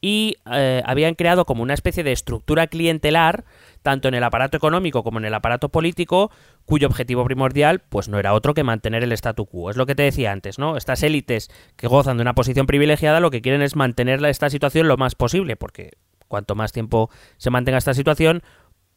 Y 0.00 0.36
eh, 0.50 0.82
habían 0.86 1.14
creado 1.14 1.44
como 1.44 1.62
una 1.62 1.74
especie 1.74 2.02
de 2.02 2.12
estructura 2.12 2.66
clientelar, 2.66 3.44
tanto 3.82 4.08
en 4.08 4.14
el 4.14 4.24
aparato 4.24 4.56
económico 4.56 5.04
como 5.04 5.18
en 5.18 5.26
el 5.26 5.34
aparato 5.34 5.68
político, 5.68 6.32
cuyo 6.64 6.88
objetivo 6.88 7.24
primordial 7.24 7.80
pues 7.80 8.08
no 8.08 8.18
era 8.18 8.32
otro 8.32 8.54
que 8.54 8.64
mantener 8.64 9.04
el 9.04 9.12
statu 9.12 9.46
quo. 9.46 9.70
Es 9.70 9.76
lo 9.76 9.86
que 9.86 9.94
te 9.94 10.02
decía 10.02 10.32
antes, 10.32 10.58
¿no? 10.58 10.76
Estas 10.76 11.02
élites 11.02 11.50
que 11.76 11.86
gozan 11.86 12.16
de 12.16 12.22
una 12.22 12.34
posición 12.34 12.66
privilegiada 12.66 13.20
lo 13.20 13.30
que 13.30 13.42
quieren 13.42 13.62
es 13.62 13.76
mantener 13.76 14.24
esta 14.24 14.48
situación 14.48 14.88
lo 14.88 14.96
más 14.96 15.14
posible, 15.14 15.56
porque 15.56 15.90
cuanto 16.30 16.54
más 16.54 16.72
tiempo 16.72 17.10
se 17.36 17.50
mantenga 17.50 17.76
esta 17.76 17.92
situación, 17.92 18.42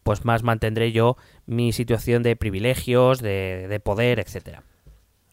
pues 0.04 0.24
más 0.24 0.44
mantendré 0.44 0.94
yo 0.94 1.18
mi 1.46 1.74
situación 1.74 2.24
de 2.24 2.38
privilegios, 2.38 3.22
de, 3.22 3.68
de 3.68 3.80
poder, 3.82 4.20
etcétera. 4.20 4.64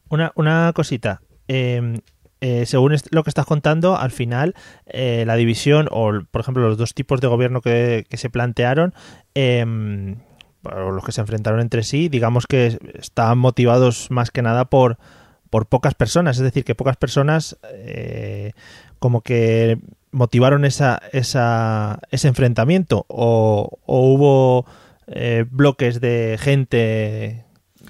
Una, 0.08 0.72
cosita. 0.72 1.20
Eh, 1.46 2.00
eh, 2.40 2.64
según 2.64 2.96
lo 3.10 3.22
que 3.22 3.30
estás 3.30 3.44
contando, 3.44 3.96
al 3.96 4.10
final 4.10 4.54
eh, 4.86 5.24
la 5.26 5.36
división 5.36 5.88
o, 5.90 6.10
por 6.30 6.40
ejemplo, 6.40 6.66
los 6.66 6.78
dos 6.78 6.94
tipos 6.94 7.20
de 7.20 7.28
gobierno 7.28 7.60
que, 7.60 8.06
se 8.10 8.30
plantearon, 8.30 8.94
eh, 9.34 10.16
o 10.64 10.90
los 10.90 11.04
que 11.04 11.12
se 11.12 11.20
enfrentaron 11.20 11.60
entre 11.60 11.82
sí, 11.82 12.08
digamos 12.08 12.46
que 12.46 12.78
estaban 12.94 13.38
motivados 13.38 14.10
más 14.10 14.30
que 14.30 14.42
nada 14.42 14.64
por, 14.66 14.98
por 15.50 15.66
pocas 15.66 15.94
personas. 15.94 16.38
Es 16.38 16.42
decir, 16.42 16.64
que 16.64 16.74
pocas 16.74 16.96
personas 16.96 17.58
eh, 17.64 18.52
como 18.98 19.20
que 19.20 19.78
motivaron 20.12 20.64
esa, 20.64 21.00
esa, 21.12 22.00
ese 22.10 22.28
enfrentamiento 22.28 23.06
o, 23.08 23.78
o 23.84 24.12
hubo 24.12 24.66
eh, 25.06 25.44
bloques 25.50 26.00
de 26.00 26.36
gente 26.40 27.44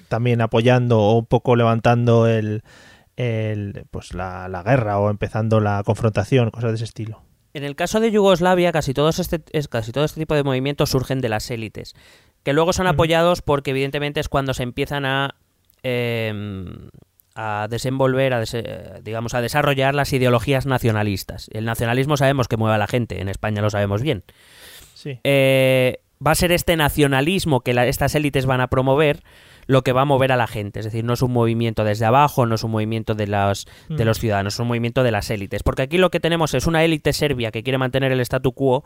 también 0.08 0.40
apoyando 0.40 1.00
o 1.00 1.18
un 1.18 1.26
poco 1.26 1.56
levantando 1.56 2.26
el, 2.26 2.62
el 3.16 3.84
pues 3.90 4.14
la, 4.14 4.48
la 4.48 4.62
guerra 4.62 4.98
o 4.98 5.10
empezando 5.10 5.60
la 5.60 5.82
confrontación, 5.84 6.50
cosas 6.50 6.70
de 6.70 6.76
ese 6.76 6.84
estilo. 6.84 7.22
En 7.52 7.64
el 7.64 7.74
caso 7.74 8.00
de 8.00 8.10
Yugoslavia, 8.10 8.70
casi, 8.70 8.94
todos 8.94 9.18
este, 9.18 9.42
es, 9.52 9.68
casi 9.68 9.92
todo 9.92 10.04
este 10.04 10.20
tipo 10.20 10.34
de 10.34 10.44
movimientos 10.44 10.90
surgen 10.90 11.20
de 11.20 11.28
las 11.28 11.50
élites, 11.50 11.94
que 12.44 12.52
luego 12.52 12.72
son 12.72 12.86
apoyados 12.86 13.42
porque 13.42 13.72
evidentemente 13.72 14.20
es 14.20 14.28
cuando 14.28 14.54
se 14.54 14.62
empiezan 14.62 15.04
a, 15.04 15.34
eh, 15.82 16.32
a 17.34 17.68
desenvolver, 17.70 18.34
a 18.34 18.40
dese- 18.40 19.00
digamos, 19.02 19.34
a 19.34 19.40
desarrollar 19.40 19.94
las 19.94 20.12
ideologías 20.12 20.66
nacionalistas. 20.66 21.48
El 21.52 21.64
nacionalismo 21.64 22.16
sabemos 22.16 22.48
que 22.48 22.56
mueve 22.56 22.74
a 22.74 22.78
la 22.78 22.86
gente, 22.88 23.20
en 23.20 23.28
España 23.28 23.62
lo 23.62 23.70
sabemos 23.70 24.02
bien. 24.02 24.24
Sí. 24.94 25.18
Eh, 25.24 26.00
va 26.24 26.32
a 26.32 26.34
ser 26.34 26.52
este 26.52 26.76
nacionalismo 26.76 27.60
que 27.60 27.72
la- 27.74 27.86
estas 27.86 28.14
élites 28.14 28.46
van 28.46 28.60
a 28.60 28.66
promover 28.68 29.22
lo 29.66 29.82
que 29.82 29.92
va 29.92 30.02
a 30.02 30.04
mover 30.04 30.32
a 30.32 30.36
la 30.36 30.48
gente. 30.48 30.80
Es 30.80 30.84
decir, 30.84 31.04
no 31.04 31.12
es 31.12 31.22
un 31.22 31.32
movimiento 31.32 31.84
desde 31.84 32.04
abajo, 32.04 32.44
no 32.44 32.56
es 32.56 32.64
un 32.64 32.72
movimiento 32.72 33.14
de 33.14 33.28
los, 33.28 33.66
de 33.88 34.02
Mm. 34.04 34.06
los 34.06 34.18
ciudadanos, 34.18 34.54
es 34.54 34.60
un 34.60 34.66
movimiento 34.66 35.02
de 35.04 35.12
las 35.12 35.30
élites. 35.30 35.62
Porque 35.62 35.82
aquí 35.82 35.96
lo 35.98 36.10
que 36.10 36.18
tenemos 36.18 36.52
es 36.54 36.66
una 36.66 36.82
élite 36.84 37.12
serbia 37.12 37.52
que 37.52 37.62
quiere 37.62 37.78
mantener 37.78 38.10
el 38.10 38.20
statu 38.20 38.52
quo 38.52 38.84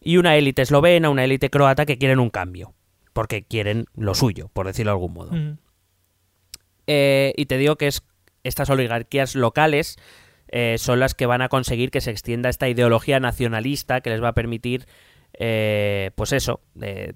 y 0.00 0.16
una 0.16 0.36
élite 0.36 0.62
eslovena, 0.62 1.10
una 1.10 1.24
élite 1.24 1.50
croata 1.50 1.84
que 1.84 1.98
quieren 1.98 2.18
un 2.18 2.30
cambio. 2.30 2.72
Porque 3.12 3.44
quieren 3.44 3.86
lo 3.94 4.14
suyo, 4.14 4.48
por 4.52 4.66
decirlo 4.66 4.90
de 4.92 4.94
algún 4.94 5.12
modo. 5.12 5.32
Mm. 5.32 5.58
Eh, 6.86 7.32
y 7.36 7.46
te 7.46 7.58
digo 7.58 7.76
que 7.76 7.88
es 7.88 8.02
estas 8.44 8.70
oligarquías 8.70 9.34
locales 9.34 9.96
eh, 10.48 10.76
son 10.78 11.00
las 11.00 11.14
que 11.14 11.26
van 11.26 11.42
a 11.42 11.48
conseguir 11.48 11.90
que 11.90 12.00
se 12.00 12.12
extienda 12.12 12.48
esta 12.48 12.68
ideología 12.68 13.18
nacionalista 13.18 14.00
que 14.00 14.10
les 14.10 14.22
va 14.22 14.28
a 14.28 14.34
permitir, 14.34 14.86
eh, 15.38 16.12
pues 16.14 16.32
eso, 16.32 16.60
eh, 16.80 17.14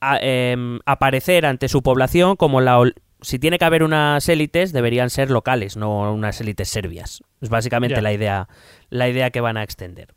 a- 0.00 0.18
em, 0.20 0.80
aparecer 0.84 1.46
ante 1.46 1.68
su 1.68 1.82
población 1.82 2.36
como 2.36 2.60
la... 2.60 2.78
Si 3.22 3.38
tiene 3.38 3.58
que 3.58 3.64
haber 3.64 3.84
unas 3.84 4.28
élites, 4.28 4.72
deberían 4.72 5.08
ser 5.08 5.30
locales, 5.30 5.76
no 5.76 6.12
unas 6.12 6.40
élites 6.40 6.68
serbias. 6.68 7.22
Es 7.40 7.48
básicamente 7.48 7.94
la 8.02 8.12
idea, 8.12 8.48
la 8.90 9.08
idea 9.08 9.30
que 9.30 9.40
van 9.40 9.56
a 9.56 9.62
extender. 9.62 10.08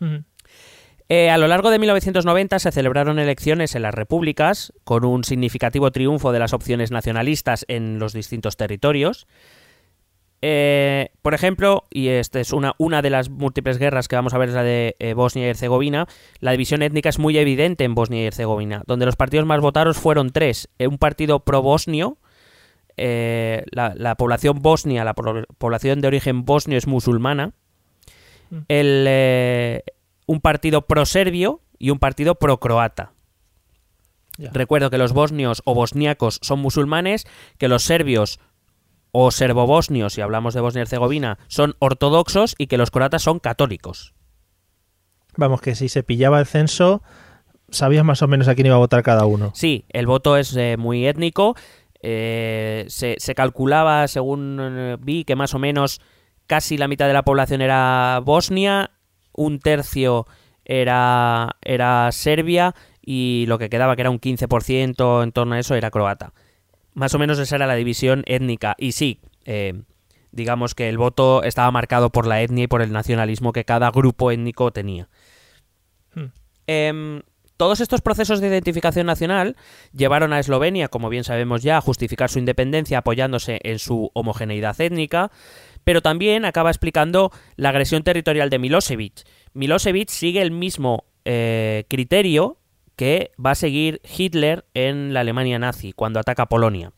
Mm. 0.00 0.16
Eh, 1.08 1.28
a 1.28 1.36
lo 1.36 1.48
largo 1.48 1.70
de 1.70 1.78
1990 1.78 2.58
se 2.58 2.72
celebraron 2.72 3.18
elecciones 3.18 3.74
en 3.74 3.82
las 3.82 3.94
repúblicas, 3.94 4.72
con 4.84 5.04
un 5.04 5.24
significativo 5.24 5.90
triunfo 5.90 6.32
de 6.32 6.38
las 6.38 6.54
opciones 6.54 6.90
nacionalistas 6.90 7.66
en 7.68 7.98
los 7.98 8.14
distintos 8.14 8.56
territorios. 8.56 9.26
Eh, 10.40 11.10
por 11.22 11.34
ejemplo, 11.34 11.84
y 11.90 12.08
esta 12.08 12.40
es 12.40 12.52
una, 12.52 12.74
una 12.78 13.02
de 13.02 13.10
las 13.10 13.30
múltiples 13.30 13.78
guerras 13.78 14.08
que 14.08 14.16
vamos 14.16 14.34
a 14.34 14.38
ver, 14.38 14.50
es 14.50 14.54
la 14.54 14.62
de 14.62 14.94
eh, 14.98 15.14
Bosnia 15.14 15.46
y 15.46 15.50
Herzegovina, 15.50 16.06
la 16.40 16.52
división 16.52 16.82
étnica 16.82 17.08
es 17.08 17.18
muy 17.18 17.36
evidente 17.38 17.84
en 17.84 17.94
Bosnia 17.94 18.22
y 18.22 18.26
Herzegovina, 18.26 18.82
donde 18.86 19.06
los 19.06 19.16
partidos 19.16 19.46
más 19.46 19.60
votados 19.60 19.98
fueron 19.98 20.30
tres. 20.30 20.68
Un 20.78 20.98
partido 20.98 21.40
pro-bosnio, 21.40 22.18
la, 22.96 23.94
la 23.96 24.14
población 24.16 24.60
bosnia, 24.60 25.04
la 25.04 25.14
población 25.14 26.00
de 26.00 26.08
origen 26.08 26.44
bosnio 26.44 26.76
es 26.76 26.86
musulmana, 26.86 27.52
el, 28.68 29.04
eh, 29.08 29.82
un 30.26 30.40
partido 30.40 30.82
pro-serbio 30.82 31.62
y 31.78 31.90
un 31.90 31.98
partido 31.98 32.36
pro-croata. 32.36 33.12
Recuerdo 34.38 34.90
que 34.90 34.98
los 34.98 35.12
bosnios 35.12 35.62
o 35.64 35.74
bosniacos 35.74 36.40
son 36.42 36.58
musulmanes, 36.58 37.26
que 37.58 37.68
los 37.68 37.84
serbios 37.84 38.40
o 39.12 39.30
serbobosnios, 39.30 40.14
si 40.14 40.22
hablamos 40.22 40.54
de 40.54 40.60
Bosnia 40.60 40.80
y 40.80 40.82
Herzegovina, 40.82 41.38
son 41.46 41.76
ortodoxos 41.78 42.56
y 42.58 42.66
que 42.66 42.78
los 42.78 42.90
croatas 42.90 43.22
son 43.22 43.38
católicos. 43.38 44.12
Vamos, 45.36 45.60
que 45.60 45.76
si 45.76 45.88
se 45.88 46.02
pillaba 46.02 46.40
el 46.40 46.46
censo, 46.46 47.02
sabías 47.70 48.04
más 48.04 48.22
o 48.22 48.26
menos 48.28 48.48
a 48.48 48.56
quién 48.56 48.66
iba 48.66 48.74
a 48.74 48.78
votar 48.78 49.04
cada 49.04 49.24
uno. 49.24 49.52
Sí, 49.54 49.84
el 49.90 50.06
voto 50.06 50.36
es 50.36 50.56
eh, 50.56 50.76
muy 50.76 51.06
étnico. 51.06 51.54
eh, 52.06 52.84
se, 52.88 53.16
se 53.18 53.34
calculaba, 53.34 54.06
según 54.08 54.58
eh, 54.60 54.96
vi, 55.00 55.24
que 55.24 55.36
más 55.36 55.54
o 55.54 55.58
menos 55.58 56.00
casi 56.46 56.76
la 56.76 56.86
mitad 56.86 57.06
de 57.06 57.14
la 57.14 57.22
población 57.22 57.62
era 57.62 58.20
Bosnia, 58.22 58.90
un 59.34 59.58
tercio 59.58 60.26
era, 60.64 61.56
era 61.62 62.10
Serbia 62.12 62.74
y 63.02 63.44
lo 63.48 63.58
que 63.58 63.68
quedaba, 63.68 63.96
que 63.96 64.02
era 64.02 64.10
un 64.10 64.20
15% 64.20 65.22
en 65.22 65.32
torno 65.32 65.54
a 65.54 65.58
eso, 65.58 65.74
era 65.74 65.90
croata. 65.90 66.32
Más 66.94 67.14
o 67.14 67.18
menos 67.18 67.38
esa 67.38 67.56
era 67.56 67.66
la 67.66 67.74
división 67.74 68.22
étnica. 68.26 68.74
Y 68.78 68.92
sí, 68.92 69.20
eh, 69.44 69.82
digamos 70.32 70.74
que 70.74 70.88
el 70.88 70.98
voto 70.98 71.42
estaba 71.42 71.70
marcado 71.70 72.10
por 72.10 72.26
la 72.26 72.42
etnia 72.42 72.64
y 72.64 72.68
por 72.68 72.82
el 72.82 72.92
nacionalismo 72.92 73.52
que 73.52 73.64
cada 73.64 73.90
grupo 73.90 74.30
étnico 74.30 74.72
tenía. 74.72 75.08
Hmm. 76.14 76.26
Em, 76.66 77.22
todos 77.56 77.80
estos 77.80 78.00
procesos 78.00 78.40
de 78.40 78.48
identificación 78.48 79.06
nacional 79.06 79.56
llevaron 79.92 80.32
a 80.32 80.40
Eslovenia, 80.40 80.88
como 80.88 81.08
bien 81.08 81.24
sabemos 81.24 81.62
ya, 81.62 81.76
a 81.76 81.80
justificar 81.80 82.30
su 82.30 82.38
independencia 82.38 82.98
apoyándose 82.98 83.60
en 83.62 83.78
su 83.78 84.10
homogeneidad 84.12 84.80
étnica, 84.80 85.30
pero 85.84 86.02
también 86.02 86.44
acaba 86.44 86.70
explicando 86.70 87.30
la 87.56 87.68
agresión 87.70 88.02
territorial 88.02 88.50
de 88.50 88.58
Milosevic. 88.58 89.22
Milosevic 89.52 90.08
sigue 90.08 90.42
el 90.42 90.50
mismo 90.50 91.04
eh, 91.24 91.84
criterio 91.88 92.58
que 92.96 93.32
va 93.44 93.52
a 93.52 93.54
seguir 93.54 94.00
Hitler 94.16 94.64
en 94.74 95.12
la 95.14 95.20
Alemania 95.20 95.58
nazi 95.58 95.92
cuando 95.92 96.20
ataca 96.20 96.46
Polonia. 96.46 96.92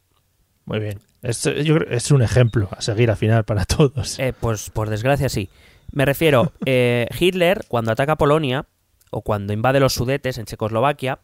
Muy 0.65 0.79
bien. 0.81 0.99
Es, 1.23 1.43
yo 1.43 1.77
creo- 1.79 1.91
es 1.91 2.11
un 2.11 2.23
ejemplo 2.23 2.69
a 2.77 2.81
seguir 2.83 3.11
al 3.11 3.17
final 3.17 3.45
para 3.45 3.65
todos. 3.65 4.19
Eh, 4.19 4.33
pues 4.39 4.71
por 4.71 4.91
desgracia 4.91 5.29
sí. 5.29 5.49
Me 5.93 6.05
refiero, 6.05 6.53
eh, 6.67 7.07
Hitler 7.19 7.65
cuando 7.69 7.93
ataca 7.93 8.17
Polonia 8.17 8.67
o 9.11 9.23
cuando 9.23 9.53
invade 9.53 9.81
los 9.81 9.95
Sudetes 9.95 10.39
en 10.39 10.45
Checoslovaquia, 10.47 11.21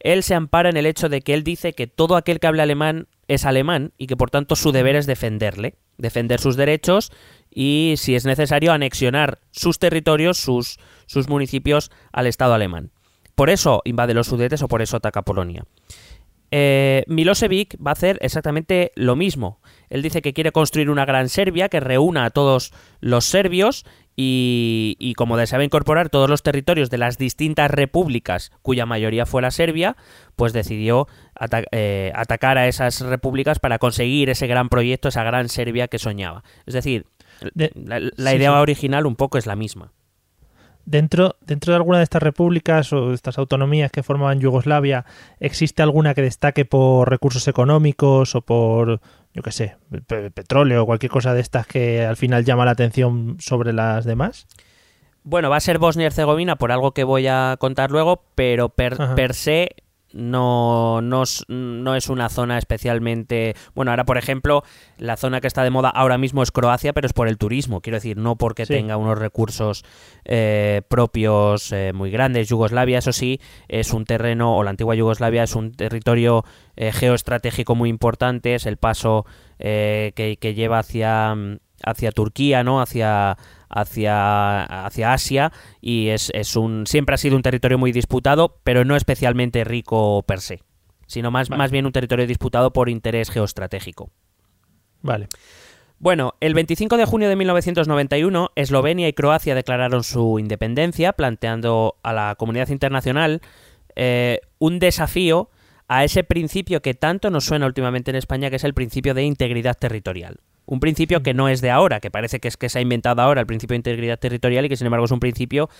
él 0.00 0.22
se 0.22 0.34
ampara 0.34 0.70
en 0.70 0.76
el 0.76 0.86
hecho 0.86 1.08
de 1.08 1.20
que 1.22 1.34
él 1.34 1.44
dice 1.44 1.72
que 1.74 1.86
todo 1.86 2.16
aquel 2.16 2.40
que 2.40 2.46
hable 2.46 2.62
alemán 2.62 3.06
es 3.28 3.44
alemán 3.44 3.92
y 3.96 4.06
que 4.06 4.16
por 4.16 4.30
tanto 4.30 4.56
su 4.56 4.72
deber 4.72 4.96
es 4.96 5.06
defenderle, 5.06 5.76
defender 5.98 6.40
sus 6.40 6.56
derechos 6.56 7.12
y 7.50 7.94
si 7.96 8.14
es 8.14 8.24
necesario 8.24 8.72
anexionar 8.72 9.38
sus 9.50 9.78
territorios, 9.78 10.38
sus, 10.38 10.78
sus 11.06 11.28
municipios 11.28 11.90
al 12.12 12.26
Estado 12.26 12.54
alemán. 12.54 12.90
Por 13.34 13.50
eso 13.50 13.82
invade 13.84 14.14
los 14.14 14.26
Sudetes 14.26 14.62
o 14.62 14.68
por 14.68 14.82
eso 14.82 14.96
ataca 14.96 15.22
Polonia. 15.22 15.64
Eh, 16.50 17.04
Milosevic 17.06 17.76
va 17.84 17.90
a 17.90 17.92
hacer 17.92 18.18
exactamente 18.22 18.92
lo 18.94 19.16
mismo. 19.16 19.60
Él 19.90 20.02
dice 20.02 20.22
que 20.22 20.32
quiere 20.32 20.50
construir 20.50 20.90
una 20.90 21.04
gran 21.04 21.28
Serbia 21.28 21.68
que 21.68 21.80
reúna 21.80 22.24
a 22.24 22.30
todos 22.30 22.72
los 23.00 23.26
serbios 23.26 23.84
y, 24.20 24.96
y 24.98 25.14
como 25.14 25.36
deseaba 25.36 25.62
incorporar 25.62 26.08
todos 26.08 26.28
los 26.28 26.42
territorios 26.42 26.90
de 26.90 26.98
las 26.98 27.18
distintas 27.18 27.70
repúblicas, 27.70 28.50
cuya 28.62 28.84
mayoría 28.84 29.26
fue 29.26 29.42
la 29.42 29.52
Serbia, 29.52 29.96
pues 30.34 30.52
decidió 30.52 31.06
ata- 31.36 31.62
eh, 31.70 32.10
atacar 32.16 32.58
a 32.58 32.66
esas 32.66 33.00
repúblicas 33.00 33.60
para 33.60 33.78
conseguir 33.78 34.28
ese 34.28 34.48
gran 34.48 34.70
proyecto, 34.70 35.06
esa 35.06 35.22
gran 35.22 35.48
Serbia 35.48 35.86
que 35.86 36.00
soñaba. 36.00 36.42
Es 36.66 36.74
decir, 36.74 37.06
De- 37.54 37.70
la, 37.76 38.00
la 38.00 38.30
sí, 38.32 38.36
idea 38.36 38.50
sí. 38.50 38.56
original 38.56 39.06
un 39.06 39.14
poco 39.14 39.38
es 39.38 39.46
la 39.46 39.54
misma. 39.54 39.92
Dentro, 40.84 41.36
dentro 41.42 41.72
de 41.72 41.76
alguna 41.76 41.98
de 41.98 42.04
estas 42.04 42.22
repúblicas 42.22 42.92
o 42.94 43.10
de 43.10 43.14
estas 43.14 43.36
autonomías 43.36 43.92
que 43.92 44.02
formaban 44.02 44.40
Yugoslavia, 44.40 45.04
¿existe 45.38 45.82
alguna 45.82 46.14
que 46.14 46.22
destaque 46.22 46.64
por 46.64 47.10
recursos 47.10 47.46
económicos 47.46 48.34
o 48.34 48.40
por, 48.40 49.00
yo 49.38 49.42
qué 49.42 49.52
sé, 49.52 49.76
pe- 50.08 50.32
petróleo 50.32 50.82
o 50.82 50.86
cualquier 50.86 51.12
cosa 51.12 51.32
de 51.32 51.40
estas 51.40 51.64
que 51.64 52.04
al 52.04 52.16
final 52.16 52.44
llama 52.44 52.64
la 52.64 52.72
atención 52.72 53.36
sobre 53.38 53.72
las 53.72 54.04
demás? 54.04 54.48
Bueno, 55.22 55.48
va 55.48 55.58
a 55.58 55.60
ser 55.60 55.78
Bosnia 55.78 56.02
y 56.02 56.06
Herzegovina 56.06 56.56
por 56.56 56.72
algo 56.72 56.90
que 56.90 57.04
voy 57.04 57.28
a 57.28 57.54
contar 57.60 57.92
luego, 57.92 58.24
pero 58.34 58.68
per, 58.70 58.96
per 59.14 59.34
se 59.34 59.76
no, 60.12 61.00
no, 61.02 61.22
es- 61.22 61.44
no 61.48 61.94
es 61.94 62.08
una 62.08 62.28
zona 62.28 62.58
especialmente... 62.58 63.54
Bueno, 63.74 63.90
ahora, 63.90 64.04
por 64.04 64.18
ejemplo, 64.18 64.62
la 64.98 65.16
zona 65.16 65.40
que 65.40 65.46
está 65.46 65.62
de 65.62 65.70
moda 65.70 65.88
ahora 65.90 66.18
mismo 66.18 66.42
es 66.42 66.50
Croacia, 66.50 66.92
pero 66.92 67.06
es 67.06 67.12
por 67.12 67.28
el 67.28 67.38
turismo, 67.38 67.80
quiero 67.80 67.96
decir, 67.96 68.16
no 68.16 68.36
porque 68.36 68.66
Sí. 68.66 68.74
tenga 68.74 68.96
unos 68.96 69.18
recursos 69.18 69.84
eh, 70.24 70.82
propios 70.88 71.72
eh, 71.72 71.92
muy 71.94 72.10
grandes. 72.10 72.48
Yugoslavia, 72.48 72.98
eso 72.98 73.12
sí, 73.12 73.40
es 73.68 73.92
un 73.92 74.04
terreno, 74.04 74.56
o 74.56 74.62
la 74.62 74.70
antigua 74.70 74.94
Yugoslavia 74.94 75.42
es 75.42 75.54
un 75.54 75.72
territorio 75.72 76.44
eh, 76.76 76.92
geoestratégico 76.92 77.74
muy 77.74 77.90
importante, 77.90 78.54
es 78.54 78.66
el 78.66 78.76
paso 78.76 79.26
eh, 79.58 80.12
que, 80.14 80.36
que 80.36 80.54
lleva 80.54 80.78
hacia, 80.78 81.34
hacia 81.84 82.12
Turquía, 82.12 82.62
¿no? 82.64 82.80
Hacia, 82.80 83.36
hacia, 83.68 84.64
hacia 84.64 85.12
Asia 85.12 85.52
y 85.80 86.08
es, 86.08 86.30
es 86.34 86.56
un 86.56 86.86
siempre 86.86 87.14
ha 87.14 87.18
sido 87.18 87.36
un 87.36 87.42
territorio 87.42 87.78
muy 87.78 87.92
disputado, 87.92 88.60
pero 88.64 88.84
no 88.84 88.96
especialmente 88.96 89.64
rico 89.64 90.22
per 90.26 90.40
se, 90.40 90.62
sino 91.06 91.30
más, 91.30 91.48
Vale. 91.48 91.58
más 91.58 91.70
bien 91.70 91.86
un 91.86 91.92
territorio 91.92 92.26
disputado 92.26 92.72
por 92.72 92.88
interés 92.88 93.30
geoestratégico. 93.30 94.10
Vale. 95.02 95.28
Bueno, 96.00 96.34
el 96.40 96.54
25 96.54 96.96
de 96.96 97.06
junio 97.06 97.28
de 97.28 97.34
1991, 97.34 98.50
Eslovenia 98.54 99.08
y 99.08 99.12
Croacia 99.12 99.56
declararon 99.56 100.04
su 100.04 100.38
independencia, 100.38 101.12
planteando 101.12 101.96
a 102.04 102.12
la 102.12 102.36
comunidad 102.36 102.68
internacional 102.68 103.40
eh, 103.96 104.40
un 104.58 104.78
desafío 104.78 105.50
a 105.88 106.04
ese 106.04 106.22
principio 106.22 106.82
que 106.82 106.94
tanto 106.94 107.30
nos 107.30 107.46
suena 107.46 107.66
últimamente 107.66 108.12
en 108.12 108.16
España, 108.16 108.48
que 108.48 108.56
es 108.56 108.64
el 108.64 108.74
principio 108.74 109.12
de 109.14 109.24
integridad 109.24 109.76
territorial. 109.76 110.40
Un 110.70 110.80
principio 110.80 111.22
que 111.22 111.32
no 111.32 111.48
es 111.48 111.62
de 111.62 111.70
ahora, 111.70 111.98
que 111.98 112.10
parece 112.10 112.40
que 112.40 112.48
es 112.48 112.58
que 112.58 112.68
se 112.68 112.78
ha 112.78 112.82
inventado 112.82 113.22
ahora 113.22 113.40
el 113.40 113.46
principio 113.46 113.72
de 113.72 113.78
integridad 113.78 114.18
territorial 114.18 114.66
y 114.66 114.68
que 114.68 114.76
sin 114.76 114.86
embargo 114.86 115.06
es 115.06 115.10
un 115.10 115.18
principio 115.18 115.70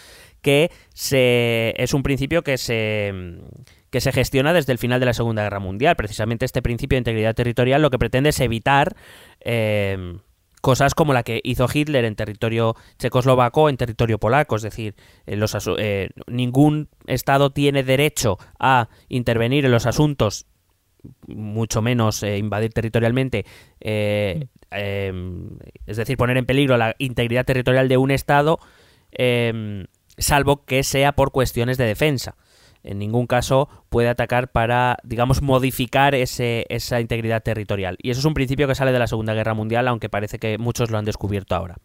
que 0.41 0.71
se 0.95 1.75
es 1.77 1.93
un 1.93 2.03
principio 2.03 2.43
que 2.43 2.57
se 2.57 3.13
que 3.91 4.01
se 4.01 4.13
gestiona 4.13 4.55
desde 4.55 4.73
el 4.73 4.79
final 4.79 4.99
de 4.99 5.05
la 5.05 5.13
Segunda 5.13 5.43
Guerra 5.43 5.59
Mundial. 5.59 5.95
Precisamente 5.95 6.47
este 6.47 6.63
principio 6.63 6.97
de 6.97 7.01
integridad 7.01 7.35
territorial 7.35 7.83
lo 7.83 7.91
que 7.91 7.99
pretende 7.99 8.31
es 8.31 8.41
evitar 8.41 8.97
eh, 9.41 10.17
cosas 10.63 10.95
como 10.95 11.13
la 11.13 11.23
que 11.23 11.43
hizo 11.45 11.67
Hitler 11.73 12.07
en 12.07 12.17
territorio 12.17 12.75
checoslovaco 12.99 13.65
o 13.65 13.69
en 13.69 13.77
territorio 13.77 14.19
polaco, 14.19 14.57
es 14.57 14.63
decir, 14.63 14.95
en 15.27 15.39
los 15.39 15.55
eh, 15.79 16.09
ningún 16.27 16.89
Estado 17.07 17.51
tiene 17.51 17.83
derecho 17.83 18.39
a 18.59 18.89
intervenir 19.11 19.67
en 19.67 19.71
los 19.71 19.85
asuntos, 19.85 20.47
mucho 21.27 21.83
menos 21.83 22.23
eh, 22.23 22.39
invadir 22.39 22.73
territorialmente, 22.73 23.45
eh, 23.81 24.47
eh, 24.71 25.13
es 25.87 25.97
decir, 25.97 26.17
poner 26.17 26.37
en 26.37 26.47
peligro 26.47 26.77
la 26.77 26.95
integridad 26.99 27.45
territorial 27.45 27.89
de 27.89 27.97
un 27.97 28.11
Estado, 28.11 28.59
eh, 29.13 29.87
salvo 30.17 30.65
que 30.65 30.83
sea 30.83 31.13
por 31.13 31.33
cuestiones 31.33 31.79
de 31.79 31.85
defensa. 31.85 32.37
En 32.85 32.99
ningún 32.99 33.27
caso 33.27 33.69
puede 33.89 34.09
atacar 34.09 34.49
para, 34.49 34.99
digamos, 35.03 35.43
modificar 35.43 36.15
ese, 36.15 36.65
esa 36.69 37.01
integridad 37.01 37.43
territorial. 37.43 37.97
Y 38.01 38.11
eso 38.11 38.21
es 38.21 38.25
un 38.25 38.35
principio 38.35 38.69
que 38.69 38.75
sale 38.75 38.93
de 38.93 38.99
la 38.99 39.07
Segunda 39.07 39.35
Guerra 39.35 39.55
Mundial, 39.55 39.89
aunque 39.89 40.09
parece 40.09 40.39
que 40.39 40.59
muchos 40.59 40.91
lo 40.91 40.99
han 40.99 41.05
descubierto 41.05 41.55
ahora. 41.55 41.77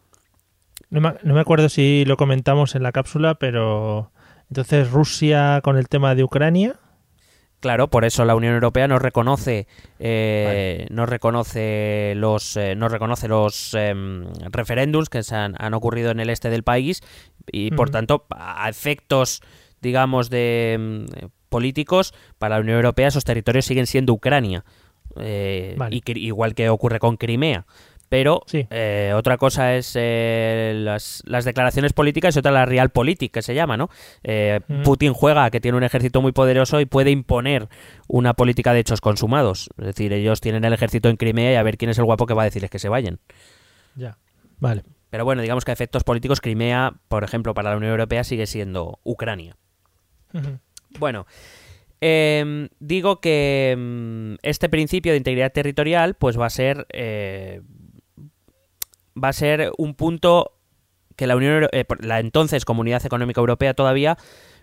No 0.89 1.01
me, 1.01 1.15
no 1.23 1.33
me 1.33 1.41
acuerdo 1.41 1.69
si 1.69 2.05
lo 2.05 2.15
comentamos 2.17 2.75
en 2.75 2.83
la 2.83 2.91
cápsula, 2.91 3.35
pero 3.35 4.11
entonces 4.49 4.91
Rusia 4.91 5.61
con 5.63 5.77
el 5.77 5.87
tema 5.87 6.13
de 6.13 6.23
Ucrania. 6.23 6.79
Claro, 7.63 7.87
por 7.87 8.03
eso 8.03 8.25
la 8.25 8.35
Unión 8.35 8.55
Europea 8.55 8.89
no 8.89 8.99
reconoce, 8.99 9.67
eh, 9.97 10.85
no 10.89 11.05
reconoce 11.05 12.11
los, 12.17 12.57
eh, 12.57 12.75
no 12.75 12.89
reconoce 12.89 13.29
los 13.29 13.73
em, 13.73 14.25
referéndums 14.51 15.07
que 15.07 15.23
se 15.23 15.33
han, 15.33 15.55
han 15.57 15.73
ocurrido 15.73 16.11
en 16.11 16.19
el 16.19 16.29
este 16.29 16.49
del 16.49 16.63
país 16.63 16.99
y, 17.49 17.71
por 17.71 17.89
tanto, 17.89 18.25
a 18.31 18.67
efectos, 18.67 19.41
digamos, 19.81 20.29
de 20.29 20.73
em, 20.73 21.05
políticos 21.47 22.13
para 22.37 22.55
la 22.55 22.61
Unión 22.61 22.75
Europea 22.75 23.07
esos 23.07 23.23
territorios 23.23 23.63
siguen 23.63 23.87
siendo 23.87 24.11
Ucrania, 24.11 24.65
eh, 25.15 25.75
Vale. 25.77 25.95
y 25.95 26.19
igual 26.19 26.55
que 26.55 26.67
ocurre 26.67 26.99
con 26.99 27.15
Crimea. 27.15 27.65
Pero 28.13 28.43
Sí. 28.45 28.67
eh, 28.69 29.11
otra 29.15 29.37
cosa 29.37 29.73
es 29.75 29.93
eh, 29.99 30.73
las, 30.75 31.23
las 31.25 31.45
declaraciones 31.45 31.93
políticas 31.93 32.35
y 32.35 32.39
otra 32.39 32.51
la 32.51 32.63
realpolitik, 32.63 33.31
que 33.33 33.41
se 33.41 33.55
llama, 33.55 33.75
¿no? 33.75 33.89
Eh, 34.23 34.59
Mm. 34.67 34.83
Putin 34.83 35.13
juega 35.13 35.49
que 35.49 35.59
tiene 35.59 35.77
un 35.79 35.83
ejército 35.83 36.21
muy 36.21 36.31
poderoso 36.31 36.79
y 36.79 36.85
puede 36.85 37.09
imponer 37.09 37.69
una 38.07 38.35
política 38.35 38.71
de 38.71 38.81
hechos 38.81 39.01
consumados. 39.01 39.71
Es 39.79 39.85
decir, 39.87 40.13
ellos 40.13 40.41
tienen 40.41 40.63
el 40.63 40.73
ejército 40.73 41.09
en 41.09 41.17
Crimea 41.17 41.53
y 41.53 41.55
a 41.55 41.63
ver 41.63 41.75
quién 41.75 41.89
es 41.89 41.97
el 41.97 42.05
guapo 42.05 42.27
que 42.27 42.35
va 42.35 42.43
a 42.43 42.45
decirles 42.45 42.69
que 42.69 42.77
se 42.77 42.87
vayan. 42.87 43.19
Ya. 43.95 44.19
Vale. 44.59 44.83
Pero 45.09 45.25
bueno, 45.25 45.41
digamos 45.41 45.65
que 45.65 45.71
a 45.71 45.73
efectos 45.73 46.03
políticos, 46.03 46.39
Crimea, 46.39 46.93
por 47.07 47.23
ejemplo, 47.23 47.55
para 47.55 47.71
la 47.71 47.77
Unión 47.77 47.93
Europea 47.93 48.23
sigue 48.23 48.45
siendo 48.45 48.99
Ucrania. 49.03 49.55
Bueno, 50.99 51.25
em, 51.99 52.69
digo 52.79 53.19
que 53.21 53.71
em, 53.71 54.37
este 54.43 54.69
principio 54.69 55.13
de 55.13 55.17
integridad 55.17 55.51
territorial, 55.51 56.13
pues 56.13 56.39
va 56.39 56.45
a 56.45 56.51
ser. 56.51 56.85
eh, 56.93 57.61
va 59.21 59.29
a 59.29 59.33
ser 59.33 59.71
un 59.77 59.95
punto 59.95 60.57
que 61.15 61.27
la 61.27 61.35
Unión 61.35 61.67
eh, 61.71 61.85
la 61.99 62.19
entonces 62.19 62.65
Comunidad 62.65 63.05
Económica 63.05 63.39
Europea 63.39 63.73
todavía 63.73 64.17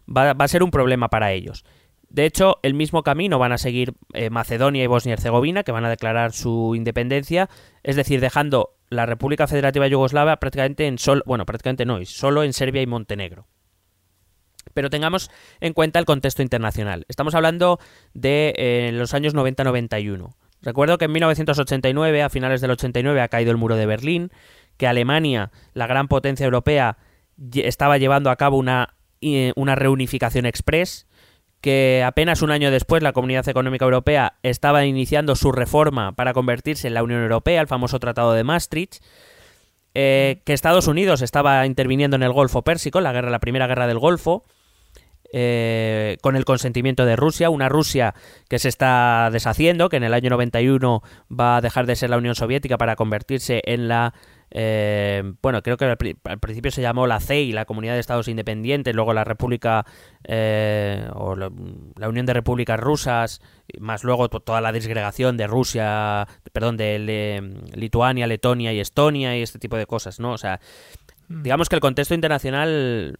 va, 0.08 0.30
a 0.30 0.48
ser 0.48 0.62
un 0.62 0.70
problema 0.70 1.08
para 1.08 1.32
ellos. 1.32 1.64
De 2.08 2.26
hecho, 2.26 2.58
el 2.62 2.74
mismo 2.74 3.04
camino 3.04 3.38
van 3.38 3.52
a 3.52 3.58
seguir 3.58 3.94
eh, 4.14 4.30
Macedonia 4.30 4.82
y 4.82 4.88
Bosnia 4.88 5.12
y 5.12 5.14
Herzegovina, 5.14 5.62
que 5.62 5.70
van 5.70 5.84
a 5.84 5.90
declarar 5.90 6.32
su 6.32 6.74
independencia, 6.74 7.48
es 7.84 7.94
decir, 7.94 8.20
dejando 8.20 8.74
la 8.88 9.06
República 9.06 9.46
Federativa 9.46 9.86
Yugoslava 9.86 10.38
prácticamente 10.38 10.88
en 10.88 10.98
solo, 10.98 11.22
bueno, 11.24 11.46
prácticamente 11.46 11.86
no, 11.86 12.04
solo 12.04 12.42
en 12.42 12.52
Serbia 12.52 12.82
y 12.82 12.86
Montenegro. 12.86 13.46
Pero 14.74 14.90
tengamos 14.90 15.30
en 15.60 15.72
cuenta 15.72 16.00
el 16.00 16.04
contexto 16.04 16.42
internacional. 16.42 17.04
Estamos 17.08 17.34
hablando 17.36 17.78
de 18.12 18.54
eh, 18.56 18.90
los 18.92 19.14
años 19.14 19.34
90-91. 19.34 20.34
Recuerdo 20.62 20.98
que 20.98 21.06
en 21.06 21.12
1989, 21.12 22.22
a 22.22 22.28
finales 22.28 22.60
del 22.60 22.72
89, 22.72 23.20
ha 23.20 23.28
caído 23.28 23.50
el 23.50 23.56
muro 23.56 23.76
de 23.76 23.86
Berlín, 23.86 24.30
que 24.76 24.86
Alemania, 24.86 25.50
la 25.74 25.86
gran 25.86 26.08
potencia 26.08 26.44
europea, 26.44 26.98
estaba 27.54 27.98
llevando 27.98 28.30
a 28.30 28.36
cabo 28.36 28.56
una, 28.56 28.94
eh, 29.20 29.52
una 29.56 29.74
reunificación 29.74 30.46
express, 30.46 31.06
que 31.60 32.02
apenas 32.04 32.42
un 32.42 32.50
año 32.50 32.70
después 32.70 33.02
la 33.02 33.12
Comunidad 33.12 33.48
Económica 33.48 33.84
Europea 33.84 34.34
estaba 34.42 34.86
iniciando 34.86 35.36
su 35.36 35.52
reforma 35.52 36.12
para 36.12 36.32
convertirse 36.32 36.88
en 36.88 36.94
la 36.94 37.02
Unión 37.02 37.22
Europea, 37.22 37.60
el 37.60 37.68
famoso 37.68 37.98
Tratado 37.98 38.32
de 38.32 38.44
Maastricht, 38.44 39.02
eh, 39.94 40.40
que 40.44 40.52
Estados 40.52 40.86
Unidos 40.86 41.20
estaba 41.20 41.66
interviniendo 41.66 42.16
en 42.16 42.22
el 42.22 42.32
Golfo 42.32 42.62
Pérsico, 42.62 43.00
la 43.00 43.12
guerra, 43.12 43.30
la 43.30 43.40
primera 43.40 43.66
guerra 43.66 43.86
del 43.86 43.98
Golfo, 43.98 44.44
eh, 45.32 46.16
con 46.22 46.36
el 46.36 46.44
consentimiento 46.44 47.04
de 47.04 47.16
Rusia, 47.16 47.50
una 47.50 47.68
Rusia 47.68 48.14
que 48.48 48.58
se 48.58 48.68
está 48.68 49.30
deshaciendo, 49.32 49.88
que 49.88 49.96
en 49.96 50.04
el 50.04 50.14
año 50.14 50.30
91 50.30 51.02
va 51.30 51.56
a 51.56 51.60
dejar 51.60 51.86
de 51.86 51.96
ser 51.96 52.10
la 52.10 52.18
Unión 52.18 52.34
Soviética 52.34 52.76
para 52.78 52.96
convertirse 52.96 53.62
en 53.64 53.86
la... 53.88 54.12
eh, 54.50 55.22
bueno, 55.42 55.62
creo 55.62 55.76
que 55.76 55.84
al, 55.84 55.96
pri- 55.96 56.16
al 56.24 56.38
principio 56.40 56.70
se 56.72 56.82
llamó 56.82 57.06
la 57.06 57.20
CEI, 57.20 57.52
la 57.52 57.64
Comunidad 57.64 57.94
de 57.94 58.00
Estados 58.00 58.26
Independientes, 58.28 58.94
luego 58.94 59.12
la 59.12 59.22
República 59.24 59.84
eh, 60.24 61.08
o 61.14 61.36
la, 61.36 61.50
la 61.96 62.08
Unión 62.08 62.26
de 62.26 62.32
Repúblicas 62.34 62.78
Rusas, 62.80 63.40
más 63.78 64.02
luego 64.02 64.28
to- 64.28 64.40
toda 64.40 64.60
la 64.60 64.72
disgregación 64.72 65.36
de 65.36 65.46
Rusia, 65.46 66.26
perdón, 66.52 66.76
de 66.76 66.98
Le- 66.98 67.40
Lituania, 67.76 68.26
Letonia 68.26 68.72
y 68.72 68.80
Estonia 68.80 69.36
y 69.38 69.42
este 69.42 69.60
tipo 69.60 69.76
de 69.76 69.86
cosas, 69.86 70.18
¿no? 70.18 70.32
O 70.32 70.38
sea, 70.38 70.58
digamos 71.28 71.68
que 71.68 71.76
el 71.76 71.80
contexto 71.80 72.14
internacional 72.14 73.16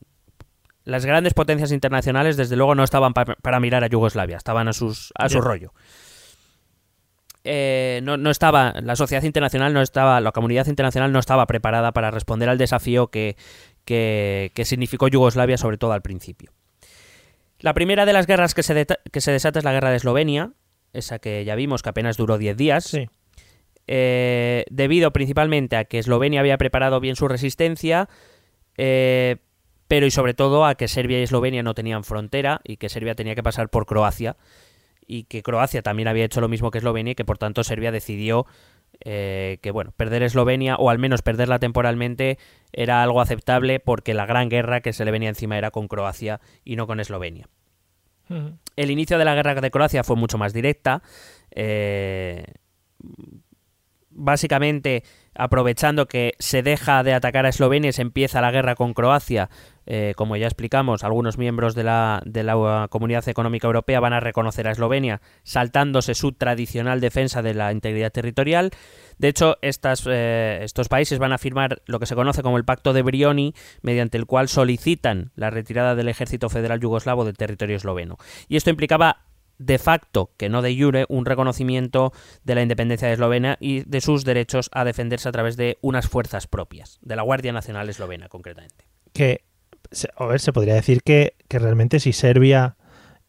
las 0.90 1.07
grandes 1.07 1.33
potencias 1.35 1.72
internacionales 1.72 2.37
desde 2.37 2.57
luego 2.57 2.74
no 2.74 2.85
estaban 2.85 3.14
pa- 3.14 3.24
para 3.24 3.61
mirar 3.61 3.85
a 3.85 3.87
Yugoslavia, 3.87 4.37
estaban 4.37 4.68
a 4.68 4.72
sus 4.72 5.12
a 5.16 5.29
su 5.29 5.40
rollo. 5.40 5.72
Eh, 7.42 8.00
no, 8.03 8.18
no 8.18 8.31
estaba, 8.31 8.74
la 8.83 8.96
sociedad 8.96 9.22
internacional 9.22 9.72
no 9.72 9.81
estaba, 9.81 10.20
la 10.20 10.33
comunidad 10.33 10.66
internacional 10.66 11.11
no 11.11 11.18
estaba 11.18 11.46
preparada 11.46 11.92
para 11.92 12.11
responder 12.11 12.50
al 12.50 12.59
desafío 12.59 13.07
que, 13.07 13.37
que, 13.87 14.53
que 14.55 14.66
significó 14.66 15.09
Yugoslavia, 15.09 15.57
sobre 15.57 15.79
todo 15.79 15.92
al 15.92 16.03
principio. 16.03 16.53
La 17.61 17.72
primera 17.72 18.05
de 18.05 18.12
las 18.12 18.26
guerras 18.26 18.53
que 18.55 18.62
se, 18.62 18.87
que 19.11 19.20
se 19.22 19.33
desata 19.33 19.59
es 19.59 19.64
la 19.64 19.72
guerra 19.72 19.90
de 19.90 19.96
Eslovenia, 19.96 20.53
esa 20.92 21.18
que 21.18 21.44
ya 21.46 21.55
vimos 21.55 21.83
que 21.83 21.88
apenas 21.88 22.18
duró 22.18 22.37
10 22.37 22.57
días, 22.59 22.85
Sí. 22.85 23.09
eh, 23.87 24.64
debido 24.70 25.11
principalmente 25.12 25.76
a 25.76 25.85
que 25.85 25.98
Eslovenia 25.98 26.40
había 26.40 26.59
preparado 26.59 27.00
bien 27.00 27.16
su 27.16 27.26
resistencia, 27.26 28.09
eh, 28.76 29.37
pero 29.90 30.07
y 30.07 30.12
sobre 30.12 30.35
todo 30.35 30.66
a 30.66 30.76
que 30.76 30.87
Serbia 30.87 31.18
y 31.18 31.24
Eslovenia 31.24 31.64
no 31.64 31.74
tenían 31.74 32.05
frontera 32.05 32.61
y 32.62 32.76
que 32.76 32.88
Serbia 32.88 33.16
tenía 33.16 33.35
que 33.35 33.42
pasar 33.42 33.70
por 33.70 33.87
Croacia 33.87 34.37
y 35.05 35.24
que 35.24 35.42
Croacia 35.42 35.83
también 35.83 36.07
había 36.07 36.24
hecho 36.24 36.40
lo 36.40 36.46
mismo 36.46 36.70
que 36.70 36.79
Eslovenia 36.79 37.11
y 37.11 37.14
que 37.16 37.24
por 37.24 37.38
tanto 37.38 37.64
Serbia 37.64 37.90
decidió 37.90 38.46
eh, 39.00 39.59
que 39.62 39.72
bueno 39.72 39.92
perder 39.96 40.22
Eslovenia 40.22 40.76
o 40.76 40.90
al 40.90 41.00
menos 41.00 41.22
perderla 41.22 41.59
temporalmente 41.59 42.38
era 42.72 43.03
algo 43.03 43.20
aceptable 43.20 43.81
porque 43.81 44.14
la 44.14 44.26
gran 44.26 44.48
guerra 44.48 44.81
que 44.81 44.92
se 44.92 45.05
le 45.05 45.11
venía 45.11 45.29
encima 45.29 45.59
era 45.59 45.72
con 45.72 45.88
Croacia 45.88 46.40
y 46.64 46.76
no 46.76 46.87
con 46.87 47.00
Eslovenia. 47.00 47.48
El 48.76 48.92
inicio 48.92 49.18
de 49.18 49.24
la 49.24 49.35
guerra 49.35 49.61
de 49.61 49.72
Croacia 49.72 50.05
fue 50.05 50.14
mucho 50.14 50.38
más 50.38 50.53
directa. 50.53 51.03
eh, 51.50 52.44
básicamente, 54.11 55.05
aprovechando 55.35 56.07
que 56.07 56.35
se 56.38 56.62
deja 56.62 57.03
de 57.03 57.14
atacar 57.14 57.46
a 57.46 57.48
Eslovenia 57.48 57.90
y 57.90 57.92
se 57.92 58.03
empieza 58.03 58.40
la 58.40 58.50
guerra 58.50 58.74
con 58.74 58.92
Croacia, 58.92 59.48
eh, 59.92 60.14
como 60.14 60.37
ya 60.37 60.46
explicamos, 60.46 61.03
algunos 61.03 61.37
miembros 61.37 61.74
de 61.74 61.83
la, 61.83 62.87
Comunidad 62.90 63.29
Económica 63.29 63.66
Europea 63.66 63.98
van 63.98 64.12
a 64.12 64.20
reconocer 64.20 64.68
a 64.68 64.70
Eslovenia, 64.70 65.20
saltándose 65.42 66.14
su 66.14 66.31
tradicional 66.31 67.00
defensa 67.00 67.42
de 67.42 67.55
la 67.55 67.72
integridad 67.72 68.12
territorial. 68.12 68.70
De 69.18 69.26
hecho, 69.26 69.59
eh, 69.62 70.61
estos 70.62 70.88
países 70.88 71.18
van 71.18 71.33
a 71.33 71.38
firmar 71.38 71.83
lo 71.87 71.98
que 71.98 72.07
se 72.07 72.14
conoce 72.14 72.44
como 72.44 72.57
el 72.57 72.64
Pacto 72.64 72.92
de 72.92 73.03
Brioni, 73.03 73.53
mediante 73.83 74.16
el 74.16 74.26
cual 74.26 74.48
solicitan 74.48 75.33
la 75.35 75.50
retirada 75.50 75.96
del 75.96 76.07
ejército 76.07 76.48
federal 76.50 76.79
yugoslavo 76.79 77.24
del 77.24 77.37
territorio 77.37 77.74
esloveno. 77.74 78.16
Y 78.46 78.57
esto 78.57 78.70
implicaba 78.70 79.24
de 79.59 79.79
facto, 79.79 80.31
que 80.37 80.48
no 80.48 80.62
de 80.62 80.81
jure, 80.81 81.05
un 81.09 81.26
reconocimiento 81.26 82.12
de 82.44 82.55
la 82.55 82.62
independencia 82.62 83.09
de 83.09 83.14
Eslovenia 83.14 83.59
y 83.61 83.81
de 83.81 84.00
sus 84.00 84.24
derechos 84.24 84.70
a 84.72 84.85
defenderse 84.85 85.29
a 85.29 85.33
través 85.33 85.57
de 85.57 85.79
unas 85.83 86.07
fuerzas 86.07 86.46
propias, 86.46 87.00
de 87.03 87.16
la 87.16 87.22
Guardia 87.22 87.53
Nacional 87.53 87.88
Eslovena 87.88 88.29
concretamente. 88.29 88.87
A 90.16 90.26
ver, 90.26 90.40
se 90.40 90.53
podría 90.53 90.74
decir 90.74 91.03
que, 91.03 91.35
que 91.48 91.59
realmente 91.59 92.00
si 92.00 92.12
Serbia 92.12 92.76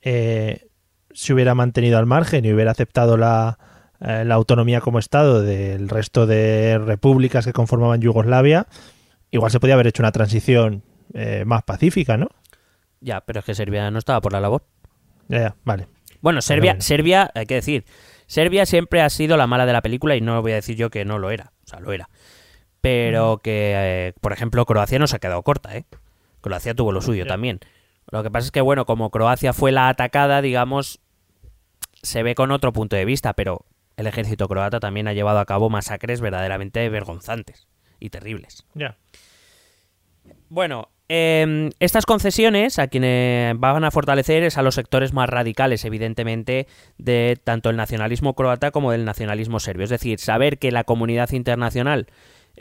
eh, 0.02 0.68
se 1.12 1.34
hubiera 1.34 1.56
mantenido 1.56 1.98
al 1.98 2.06
margen 2.06 2.46
y 2.46 2.54
hubiera 2.54 2.72
aceptado 2.72 3.18
la, 3.18 3.58
eh, 4.00 4.24
la 4.26 4.36
autonomía 4.36 4.82
como 4.82 5.00
Estado 5.00 5.42
del 5.42 5.90
resto 5.90 6.26
de 6.26 6.78
repúblicas 6.78 7.46
que 7.46 7.54
conformaban 7.54 8.02
Yugoslavia, 8.02 8.68
igual 9.30 9.52
se 9.52 9.60
podía 9.60 9.76
haber 9.76 9.88
hecho 9.88 10.04
una 10.04 10.12
transición 10.12 10.84
eh, 11.14 11.44
más 11.46 11.64
pacífica, 11.64 12.18
¿no? 12.18 12.30
Ya, 13.00 13.22
pero 13.22 13.40
es 13.40 13.46
que 13.46 13.56
Serbia 13.56 13.90
no 13.92 14.00
estaba 14.00 14.22
por 14.22 14.32
la 14.32 14.40
labor. 14.40 14.64
Ya, 15.28 15.40
ya, 15.40 15.56
vale. 15.64 15.88
Bueno, 16.22 16.42
Serbia. 16.42 16.80
Serbia, 16.80 17.32
hay 17.34 17.48
que 17.48 17.56
decir, 17.56 17.86
Serbia 18.28 18.66
siempre 18.66 19.02
ha 19.02 19.10
sido 19.10 19.38
la 19.38 19.48
mala 19.48 19.66
de 19.66 19.74
la 19.74 19.82
película 19.82 20.16
y 20.16 20.22
no 20.22 20.42
voy 20.42 20.52
a 20.52 20.56
decir 20.56 20.76
yo 20.76 20.90
que 20.90 21.04
no 21.04 21.18
lo 21.18 21.32
era, 21.32 21.52
o 21.66 21.68
sea, 21.68 21.80
lo 21.80 21.92
era. 21.92 22.10
Pero 22.80 23.40
que, 23.44 23.74
eh, 23.76 24.14
por 24.22 24.34
ejemplo, 24.34 24.66
Croacia 24.66 25.00
no 25.00 25.08
se 25.08 25.16
ha 25.16 25.20
quedado 25.20 25.42
corta, 25.44 25.76
¿eh? 25.76 25.86
Croacia 26.42 26.74
tuvo 26.74 26.92
lo 26.92 27.02
suyo 27.02 27.26
también. 27.26 27.60
Lo 28.12 28.24
que 28.24 28.32
pasa 28.32 28.46
es 28.46 28.52
que, 28.52 28.62
bueno, 28.62 28.86
como 28.86 29.10
Croacia 29.10 29.54
fue 29.54 29.72
la 29.72 29.88
atacada, 29.88 30.42
digamos, 30.42 31.00
se 32.04 32.24
ve 32.24 32.36
con 32.36 32.52
otro 32.52 32.74
punto 32.74 32.96
de 32.96 33.06
vista, 33.06 33.34
pero 33.34 33.66
el 33.98 34.08
ejército 34.08 34.48
croata 34.48 34.80
también 34.80 35.08
ha 35.08 35.14
llevado 35.14 35.40
a 35.40 35.46
cabo 35.46 35.70
masacres 35.70 36.22
verdaderamente 36.22 36.88
vergonzantes 36.90 37.68
y 38.00 38.10
terribles. 38.10 38.66
Ya. 38.74 38.98
Bueno, 40.50 40.90
eh, 41.08 41.70
estas 41.80 42.06
concesiones 42.06 42.80
a 42.80 42.88
quienes 42.88 43.58
van 43.60 43.84
a 43.84 43.92
fortalecer 43.92 44.44
es 44.44 44.58
a 44.58 44.62
los 44.62 44.76
sectores 44.76 45.14
más 45.14 45.30
radicales, 45.30 45.86
evidentemente, 45.86 46.68
de 46.98 47.38
tanto 47.44 47.70
el 47.70 47.78
nacionalismo 47.78 48.34
croata 48.34 48.72
como 48.72 48.92
del 48.92 49.06
nacionalismo 49.06 49.60
serbio. 49.60 49.84
Es 49.84 49.90
decir, 49.90 50.20
saber 50.20 50.58
que 50.58 50.72
la 50.72 50.84
comunidad 50.84 51.32
internacional 51.32 52.08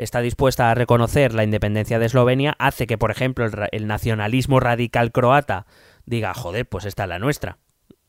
está 0.02 0.20
dispuesta 0.20 0.70
a 0.70 0.74
reconocer 0.74 1.34
la 1.34 1.44
independencia 1.44 1.98
de 1.98 2.06
Eslovenia 2.06 2.56
hace 2.58 2.86
que, 2.86 2.96
por 2.96 3.10
ejemplo, 3.10 3.46
el, 3.70 3.86
nacionalismo 3.86 4.58
radical 4.58 5.12
croata 5.12 5.66
diga, 6.06 6.32
joder, 6.32 6.66
pues 6.66 6.86
esta 6.86 7.04
es 7.04 7.08
la 7.08 7.18
nuestra. 7.18 7.58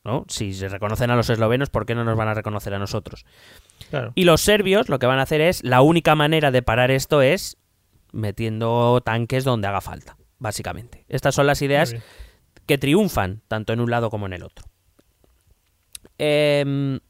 ¿no? 0.04 0.24
Si 0.28 0.54
se 0.54 0.68
reconocen 0.68 1.10
a 1.10 1.16
los 1.16 1.30
eslovenos, 1.30 1.70
¿por 1.70 1.86
qué 1.86 1.94
no 1.94 2.02
nos 2.02 2.16
van 2.16 2.28
a 2.28 2.34
reconocer 2.34 2.74
a 2.74 2.78
nosotros? 2.78 3.24
Claro. 3.90 4.12
Y 4.14 4.24
los 4.24 4.40
serbios 4.40 4.88
lo 4.88 4.98
que 4.98 5.06
van 5.06 5.18
a 5.18 5.22
hacer 5.22 5.40
es, 5.40 5.62
la 5.62 5.82
única 5.82 6.14
manera 6.14 6.50
de 6.50 6.62
parar 6.62 6.90
esto 6.90 7.20
es 7.22 7.58
metiendo 8.10 9.00
tanques 9.04 9.44
donde 9.44 9.68
haga 9.68 9.80
falta, 9.80 10.16
básicamente. 10.38 11.04
Estas 11.08 11.34
son 11.34 11.46
las 11.46 11.60
ideas 11.62 11.94
que 12.66 12.78
triunfan 12.78 13.42
tanto 13.48 13.72
en 13.72 13.80
un 13.80 13.90
lado 13.90 14.10
como 14.10 14.26
en 14.26 14.32
el 14.32 14.42
otro. 14.42 14.64
Em, 16.18 17.00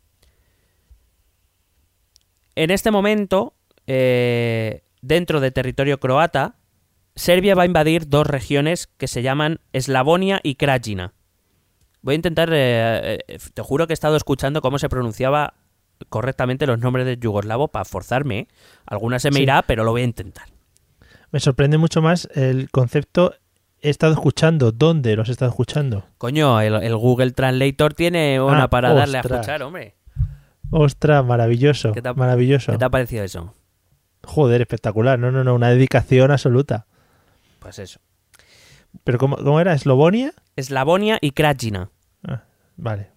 en 2.55 2.71
este 2.71 2.90
momento, 2.90 3.55
eh, 3.87 4.83
dentro 5.01 5.40
de 5.40 5.51
territorio 5.51 5.99
croata, 6.01 6.57
Serbia 7.14 7.55
va 7.55 7.62
a 7.64 7.66
invadir 7.66 8.09
dos 8.09 8.27
regiones 8.27 8.88
que 8.97 9.07
se 9.09 9.23
llaman 9.23 9.61
Eslavonia 9.73 10.40
y 10.42 10.55
Krajina. 10.55 11.12
Voy 12.01 12.12
a 12.12 12.16
intentar, 12.16 12.51
eh, 12.53 13.18
eh, 13.29 13.38
te 13.55 13.62
juro 13.62 13.87
que 13.87 13.92
he 13.92 13.95
estado 13.95 14.16
escuchando 14.16 14.61
cómo 14.62 14.79
se 14.79 14.88
pronunciaba 14.88 15.55
correctamente 16.09 16.66
los 16.66 16.79
nombres 16.79 17.07
de 17.07 17.16
yugoslavo 17.18 17.68
para 17.68 17.85
forzarme. 17.85 18.38
¿eh? 18.38 18.49
Alguna 18.87 19.18
se 19.18 19.31
me 19.31 19.37
Sí. 19.37 19.42
irá, 19.45 19.62
pero 19.62 19.85
lo 19.85 19.92
voy 19.92 20.01
a 20.03 20.05
intentar. 20.05 20.47
Me 21.31 21.38
sorprende 21.40 21.79
mucho 21.79 22.03
más 22.03 22.29
el 22.35 22.71
concepto. 22.71 23.35
He 23.81 23.90
estado 23.90 24.12
escuchando. 24.14 24.73
¿Dónde 24.73 25.14
los 25.16 25.29
he 25.29 25.33
estado 25.33 25.51
escuchando? 25.51 26.07
Coño, 26.18 26.61
el, 26.61 26.75
el 26.83 26.97
Google 26.97 27.31
Translator 27.33 27.95
tiene 27.95 28.40
una 28.40 28.64
Ah, 28.64 28.71
para 28.71 28.92
darle 28.95 29.18
a 29.18 29.21
escuchar, 29.21 29.62
hombre. 29.62 29.95
Ostras, 30.71 31.25
maravilloso. 31.25 31.92
¿Qué 31.92 32.01
te 32.03 32.09
ha- 32.09 32.14
maravilloso. 32.14 32.73
¿Qué 32.73 32.79
te 32.79 32.85
ha 32.85 32.90
parecido 32.90 33.23
eso? 33.25 33.55
Joder, 34.25 34.61
espectacular. 34.61 35.19
No, 35.19 35.31
no, 35.33 35.45
no. 35.45 35.55
Una 35.55 35.71
dedicación 35.71 36.31
absoluta. 36.31 36.87
Pues 37.59 37.79
eso. 37.79 38.01
¿Pero 39.05 39.19
cómo, 39.19 39.37
cómo 39.37 39.61
era? 39.61 39.73
¿Eslovonia? 39.73 40.33
Eslavonia 40.57 41.19
y 41.21 41.31
Krajina. 41.33 41.91
Ah, 42.27 42.45
vale. 42.77 43.11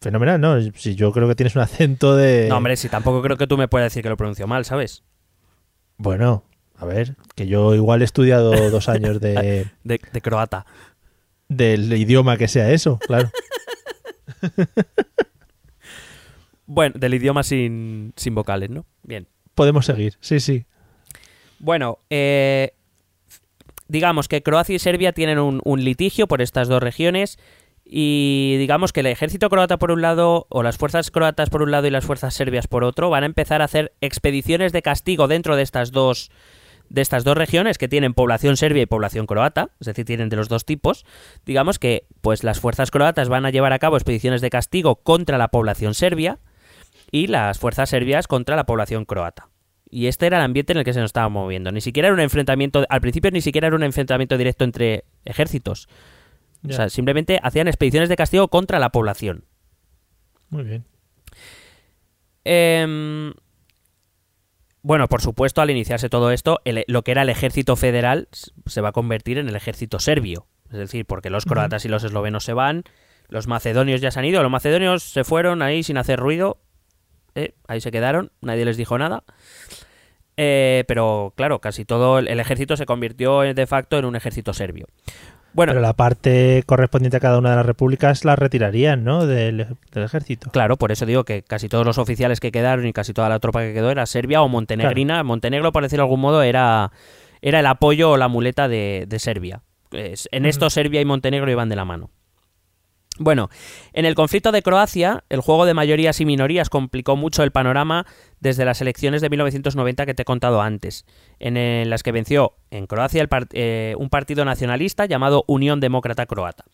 Fenomenal, 0.00 0.40
¿no? 0.40 0.60
Si 0.74 0.94
yo 0.96 1.12
creo 1.12 1.28
que 1.28 1.36
tienes 1.36 1.54
un 1.54 1.62
acento 1.62 2.16
de... 2.16 2.46
No, 2.48 2.56
hombre, 2.56 2.76
si 2.76 2.88
tampoco 2.88 3.22
creo 3.22 3.36
que 3.36 3.46
tú 3.46 3.56
me 3.56 3.68
puedas 3.68 3.86
decir 3.86 4.02
que 4.02 4.08
lo 4.08 4.16
pronuncio 4.16 4.48
mal, 4.48 4.64
¿sabes? 4.64 5.04
Bueno, 5.96 6.44
a 6.76 6.84
ver, 6.86 7.14
que 7.36 7.46
yo 7.46 7.74
igual 7.76 8.02
he 8.02 8.04
estudiado 8.04 8.50
dos 8.70 8.88
años 8.88 9.20
de, 9.20 9.70
De, 9.84 10.00
de 10.12 10.20
croata. 10.20 10.66
del 11.48 11.92
idioma 11.92 12.36
que 12.36 12.48
sea 12.48 12.70
eso, 12.72 12.98
claro. 12.98 13.30
Bueno, 16.66 16.94
del 16.98 17.14
idioma 17.14 17.42
sin, 17.42 18.12
sin 18.16 18.34
vocales, 18.34 18.70
¿no? 18.70 18.86
Bien. 19.02 19.28
Podemos 19.54 19.86
seguir, 19.86 20.16
sí, 20.20 20.40
sí. 20.40 20.64
Bueno, 21.58 21.98
eh, 22.10 22.74
digamos 23.88 24.28
que 24.28 24.42
Croacia 24.42 24.74
y 24.74 24.78
Serbia 24.78 25.12
tienen 25.12 25.38
un, 25.38 25.60
un 25.64 25.84
litigio 25.84 26.26
por 26.26 26.42
estas 26.42 26.68
dos 26.68 26.82
regiones 26.82 27.38
y 27.84 28.56
digamos 28.58 28.92
que 28.92 29.00
el 29.00 29.06
ejército 29.06 29.50
croata 29.50 29.78
por 29.78 29.90
un 29.90 30.02
lado 30.02 30.46
o 30.48 30.62
las 30.62 30.78
fuerzas 30.78 31.10
croatas 31.10 31.50
por 31.50 31.62
un 31.62 31.70
lado 31.70 31.86
y 31.86 31.90
las 31.90 32.04
fuerzas 32.04 32.34
serbias 32.34 32.66
por 32.66 32.84
otro 32.84 33.10
van 33.10 33.22
a 33.22 33.26
empezar 33.26 33.60
a 33.60 33.66
hacer 33.66 33.92
expediciones 34.00 34.72
de 34.72 34.82
castigo 34.82 35.28
dentro 35.28 35.56
de 35.56 35.62
estas 35.62 35.92
dos 35.92 36.30
de 36.88 37.00
estas 37.00 37.24
dos 37.24 37.36
regiones 37.36 37.78
que 37.78 37.88
tienen 37.88 38.12
población 38.12 38.56
serbia 38.56 38.82
y 38.82 38.86
población 38.86 39.26
croata, 39.26 39.70
es 39.80 39.86
decir, 39.86 40.04
tienen 40.04 40.28
de 40.28 40.36
los 40.36 40.48
dos 40.48 40.66
tipos, 40.66 41.06
digamos 41.46 41.78
que 41.78 42.06
pues 42.20 42.44
las 42.44 42.60
fuerzas 42.60 42.90
croatas 42.90 43.28
van 43.28 43.46
a 43.46 43.50
llevar 43.50 43.72
a 43.72 43.78
cabo 43.78 43.96
expediciones 43.96 44.40
de 44.42 44.50
castigo 44.50 44.96
contra 44.96 45.38
la 45.38 45.48
población 45.48 45.94
serbia 45.94 46.38
y 47.12 47.28
las 47.28 47.60
fuerzas 47.60 47.88
serbias 47.90 48.26
contra 48.26 48.56
la 48.56 48.64
población 48.66 49.04
croata. 49.04 49.48
Y 49.88 50.06
este 50.06 50.26
era 50.26 50.38
el 50.38 50.42
ambiente 50.44 50.72
en 50.72 50.78
el 50.78 50.84
que 50.84 50.94
se 50.94 51.00
nos 51.00 51.10
estaba 51.10 51.28
moviendo. 51.28 51.70
Ni 51.70 51.80
siquiera 51.82 52.08
era 52.08 52.14
un 52.14 52.20
enfrentamiento, 52.20 52.84
al 52.88 53.00
principio 53.02 53.30
ni 53.30 53.42
siquiera 53.42 53.66
era 53.68 53.76
un 53.76 53.82
enfrentamiento 53.84 54.36
directo 54.38 54.64
entre 54.64 55.04
ejércitos. 55.24 55.88
O 56.68 56.72
sea, 56.72 56.88
simplemente 56.88 57.38
hacían 57.42 57.68
expediciones 57.68 58.08
de 58.08 58.16
castigo 58.16 58.48
contra 58.48 58.78
la 58.78 58.90
población. 58.90 59.44
Muy 60.48 60.62
bien. 60.64 60.84
Em, 62.44 63.32
bueno, 64.82 65.08
por 65.08 65.20
supuesto, 65.20 65.60
al 65.60 65.70
iniciarse 65.70 66.08
todo 66.08 66.30
esto, 66.30 66.60
el- 66.64 66.84
lo 66.88 67.02
que 67.02 67.12
era 67.12 67.22
el 67.22 67.28
ejército 67.28 67.76
federal 67.76 68.28
se 68.66 68.80
va 68.80 68.90
a 68.90 68.92
convertir 68.92 69.38
en 69.38 69.48
el 69.48 69.56
ejército 69.56 69.98
serbio. 69.98 70.46
Es 70.70 70.78
decir, 70.78 71.04
porque 71.04 71.30
los 71.30 71.44
croatas 71.44 71.84
y 71.84 71.88
los 71.88 72.02
eslovenos 72.02 72.44
se 72.44 72.54
van, 72.54 72.84
los 73.28 73.46
macedonios 73.46 74.00
ya 74.00 74.10
se 74.10 74.18
han 74.18 74.24
ido, 74.24 74.42
los 74.42 74.50
macedonios 74.50 75.02
se 75.02 75.24
fueron 75.24 75.62
ahí 75.62 75.82
sin 75.82 75.98
hacer 75.98 76.18
ruido, 76.18 76.58
eh, 77.34 77.54
ahí 77.68 77.80
se 77.80 77.90
quedaron, 77.90 78.30
nadie 78.40 78.64
les 78.64 78.76
dijo 78.76 78.98
nada. 78.98 79.24
Eh, 80.36 80.84
pero 80.88 81.32
claro, 81.36 81.60
casi 81.60 81.84
todo 81.84 82.18
el, 82.18 82.40
ejército 82.40 82.76
se 82.76 82.86
convirtió 82.86 83.40
de 83.40 83.66
facto 83.66 83.98
en 83.98 84.04
un 84.04 84.16
ejército 84.16 84.52
serbio. 84.52 84.86
Bueno, 85.54 85.72
Pero 85.72 85.82
la 85.82 85.92
parte 85.92 86.62
correspondiente 86.64 87.18
a 87.18 87.20
cada 87.20 87.38
una 87.38 87.50
de 87.50 87.56
las 87.56 87.66
repúblicas 87.66 88.24
la 88.24 88.36
retirarían, 88.36 89.04
¿no? 89.04 89.26
Del, 89.26 89.66
del 89.92 90.04
ejército. 90.04 90.50
Claro, 90.50 90.78
por 90.78 90.92
eso 90.92 91.04
digo 91.04 91.24
que 91.24 91.42
casi 91.42 91.68
todos 91.68 91.84
los 91.84 91.98
oficiales 91.98 92.40
que 92.40 92.50
quedaron 92.50 92.86
y 92.86 92.94
casi 92.94 93.12
toda 93.12 93.28
la 93.28 93.38
tropa 93.38 93.60
que 93.60 93.74
quedó 93.74 93.90
era 93.90 94.06
serbia 94.06 94.40
o 94.40 94.48
montenegrina. 94.48 95.22
Montenegro, 95.22 95.70
por 95.70 95.82
decirlo 95.82 96.04
de 96.04 96.06
algún 96.06 96.20
modo, 96.20 96.42
era, 96.42 96.90
era 97.42 97.60
el 97.60 97.66
apoyo 97.66 98.12
o 98.12 98.16
la 98.16 98.28
muleta 98.28 98.66
de, 98.66 99.04
de 99.06 99.18
Serbia. 99.18 99.60
En 99.92 100.46
esto 100.46 100.70
Serbia 100.70 101.02
y 101.02 101.04
Montenegro 101.04 101.50
iban 101.50 101.68
de 101.68 101.76
la 101.76 101.84
mano. 101.84 102.08
Bueno, 103.18 103.50
en 103.92 104.06
el 104.06 104.14
conflicto 104.14 104.52
de 104.52 104.62
Croacia, 104.62 105.24
el 105.28 105.40
juego 105.40 105.66
de 105.66 105.74
mayorías 105.74 106.20
y 106.20 106.24
minorías 106.24 106.70
complicó 106.70 107.14
mucho 107.14 107.42
el 107.42 107.50
panorama 107.50 108.06
desde 108.40 108.64
las 108.64 108.80
elecciones 108.80 109.20
de 109.20 109.28
1990 109.28 110.06
que 110.06 110.14
te 110.14 110.22
he 110.22 110.24
contado 110.24 110.62
antes, 110.62 111.04
en 111.38 111.58
eh, 111.58 111.84
las 111.86 112.02
que 112.02 112.10
venció 112.10 112.54
en 112.70 112.86
Croacia 112.86 113.20
el 113.20 113.28
eh, 113.52 113.94
un 113.98 114.08
partido 114.08 114.44
nacionalista 114.46 115.04
llamado 115.04 115.44
Unión 115.46 115.78
Demócrata 115.80 116.24
Croata. 116.24 116.64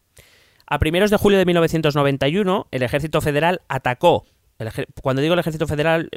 A 0.66 0.78
primeros 0.78 1.10
de 1.10 1.16
julio 1.16 1.38
de 1.38 1.46
1991, 1.46 2.68
el 2.70 2.82
ejército 2.82 3.20
federal 3.20 3.62
atacó. 3.68 4.24
el 4.58 4.70
cuando 5.02 5.22
digo 5.22 5.34
el 5.34 5.40
ejército 5.40 5.66
federal, 5.66 6.08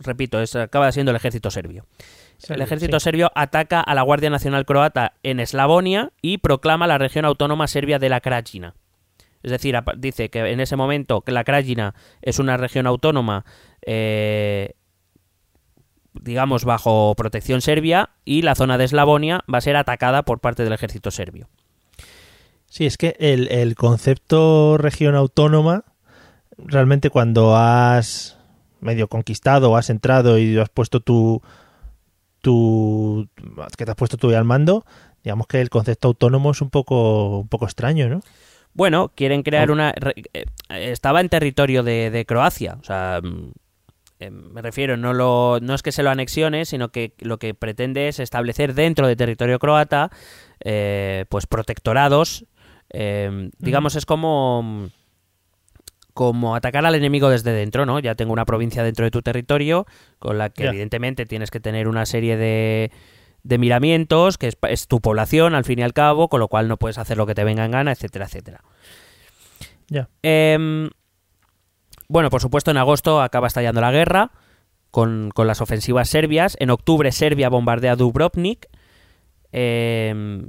repito, 0.00 0.40
es, 0.40 0.56
acaba 0.56 0.90
siendo 0.90 1.10
el 1.10 1.16
ejército 1.16 1.50
serbio. 1.50 1.86
el 2.48 2.60
ejército 2.60 2.98
sí. 2.98 3.04
serbio 3.04 3.30
ataca 3.34 3.80
a 3.80 3.94
la 3.94 4.02
Guardia 4.02 4.30
Nacional 4.30 4.64
Croata 4.64 5.12
en 5.22 5.38
Eslavonia 5.38 6.12
y 6.22 6.38
proclama 6.38 6.86
la 6.88 6.98
región 6.98 7.24
autónoma 7.24 7.68
serbia 7.68 7.98
de 7.98 8.08
la 8.08 8.20
Krajina. 8.20 8.74
Es 9.42 9.50
decir, 9.50 9.76
dice 9.96 10.28
que 10.28 10.50
en 10.50 10.60
ese 10.60 10.76
momento 10.76 11.22
que 11.22 11.32
la 11.32 11.44
Krajina 11.44 11.94
es 12.20 12.38
una 12.38 12.56
región 12.56 12.86
autónoma, 12.86 13.44
eh, 13.82 14.74
digamos, 16.12 16.64
bajo 16.64 17.14
protección 17.16 17.60
serbia 17.60 18.10
y 18.24 18.42
la 18.42 18.54
zona 18.54 18.78
de 18.78 18.84
Eslavonia 18.84 19.44
va 19.52 19.58
a 19.58 19.62
ser 19.62 19.76
atacada 19.76 20.24
por 20.24 20.40
parte 20.40 20.64
del 20.64 20.72
ejército 20.72 21.10
serbio. 21.10 21.48
Sí, 22.66 22.86
es 22.86 22.96
que 22.96 23.16
el, 23.18 23.48
el 23.48 23.74
concepto 23.74 24.76
región 24.78 25.14
autónoma, 25.14 25.84
realmente 26.56 27.10
cuando 27.10 27.56
has 27.56 28.38
medio 28.80 29.08
conquistado, 29.08 29.76
has 29.76 29.90
entrado 29.90 30.38
y 30.38 30.58
has 30.58 30.68
puesto 30.68 31.00
tu, 31.00 31.42
tu 32.40 33.28
que 33.76 33.84
te 33.84 33.90
has 33.90 33.96
puesto 33.96 34.16
tú 34.16 34.30
al 34.34 34.44
mando, 34.44 34.84
digamos 35.24 35.46
que 35.46 35.60
el 35.60 35.70
concepto 35.70 36.08
autónomo 36.08 36.50
es 36.50 36.60
un 36.60 36.70
poco, 36.70 37.40
un 37.40 37.48
poco 37.48 37.64
extraño, 37.64 38.08
¿no? 38.08 38.20
Bueno, 38.72 39.10
quieren 39.14 39.42
crear 39.42 39.70
una... 39.70 39.92
re- 39.92 40.14
eh, 40.32 40.44
estaba 40.68 41.20
en 41.20 41.28
territorio 41.28 41.82
de, 41.82 42.10
de 42.10 42.24
Croacia, 42.24 42.76
o 42.80 42.84
sea, 42.84 43.20
mm, 43.22 43.50
eh, 44.20 44.30
me 44.30 44.62
refiero, 44.62 44.96
no, 44.96 45.12
lo, 45.12 45.58
no 45.60 45.74
es 45.74 45.82
que 45.82 45.92
se 45.92 46.02
lo 46.02 46.10
anexione, 46.10 46.64
sino 46.64 46.90
que 46.90 47.14
lo 47.20 47.38
que 47.38 47.54
pretende 47.54 48.08
es 48.08 48.20
establecer 48.20 48.74
dentro 48.74 49.06
de 49.08 49.16
territorio 49.16 49.58
croata, 49.58 50.10
eh, 50.62 51.24
pues 51.28 51.46
protectorados, 51.46 52.44
eh, 52.90 53.50
digamos, 53.58 53.96
es 53.96 54.06
como... 54.06 54.88
como 56.14 56.54
atacar 56.54 56.84
al 56.84 56.94
enemigo 56.94 57.30
desde 57.30 57.52
dentro, 57.52 57.86
¿no? 57.86 57.98
Ya 57.98 58.14
tengo 58.14 58.32
una 58.32 58.44
provincia 58.44 58.82
dentro 58.82 59.04
de 59.04 59.10
tu 59.10 59.22
territorio, 59.22 59.86
con 60.18 60.38
la 60.38 60.50
que 60.50 60.64
evidentemente 60.70 61.24
tienes 61.24 61.50
que 61.50 61.60
tener 61.60 61.88
una 61.88 62.04
serie 62.04 62.36
de, 62.36 62.90
de 63.42 63.58
miramientos, 63.58 64.38
que 64.38 64.48
es, 64.48 64.58
es 64.68 64.86
tu 64.86 65.00
población 65.00 65.54
al 65.54 65.64
fin 65.64 65.78
y 65.78 65.82
al 65.82 65.92
cabo, 65.92 66.28
con 66.28 66.40
lo 66.40 66.48
cual 66.48 66.68
no 66.68 66.76
puedes 66.76 66.98
hacer 66.98 67.16
lo 67.16 67.26
que 67.26 67.34
te 67.34 67.44
venga 67.44 67.64
en 67.64 67.70
gana, 67.70 67.92
etcétera, 67.92 68.26
etcétera. 68.26 68.62
Ya. 69.88 70.08
Em, 70.22 70.90
bueno, 72.08 72.30
por 72.30 72.40
supuesto, 72.40 72.70
en 72.70 72.76
agosto 72.76 73.20
acaba 73.20 73.46
estallando 73.46 73.80
la 73.80 73.92
guerra 73.92 74.32
con, 74.90 75.30
con 75.34 75.46
las 75.46 75.60
ofensivas 75.60 76.08
serbias. 76.08 76.56
En 76.60 76.70
octubre, 76.70 77.12
Serbia 77.12 77.48
bombardea 77.48 77.96
Dubrovnik. 77.96 78.68
Em, 79.52 80.46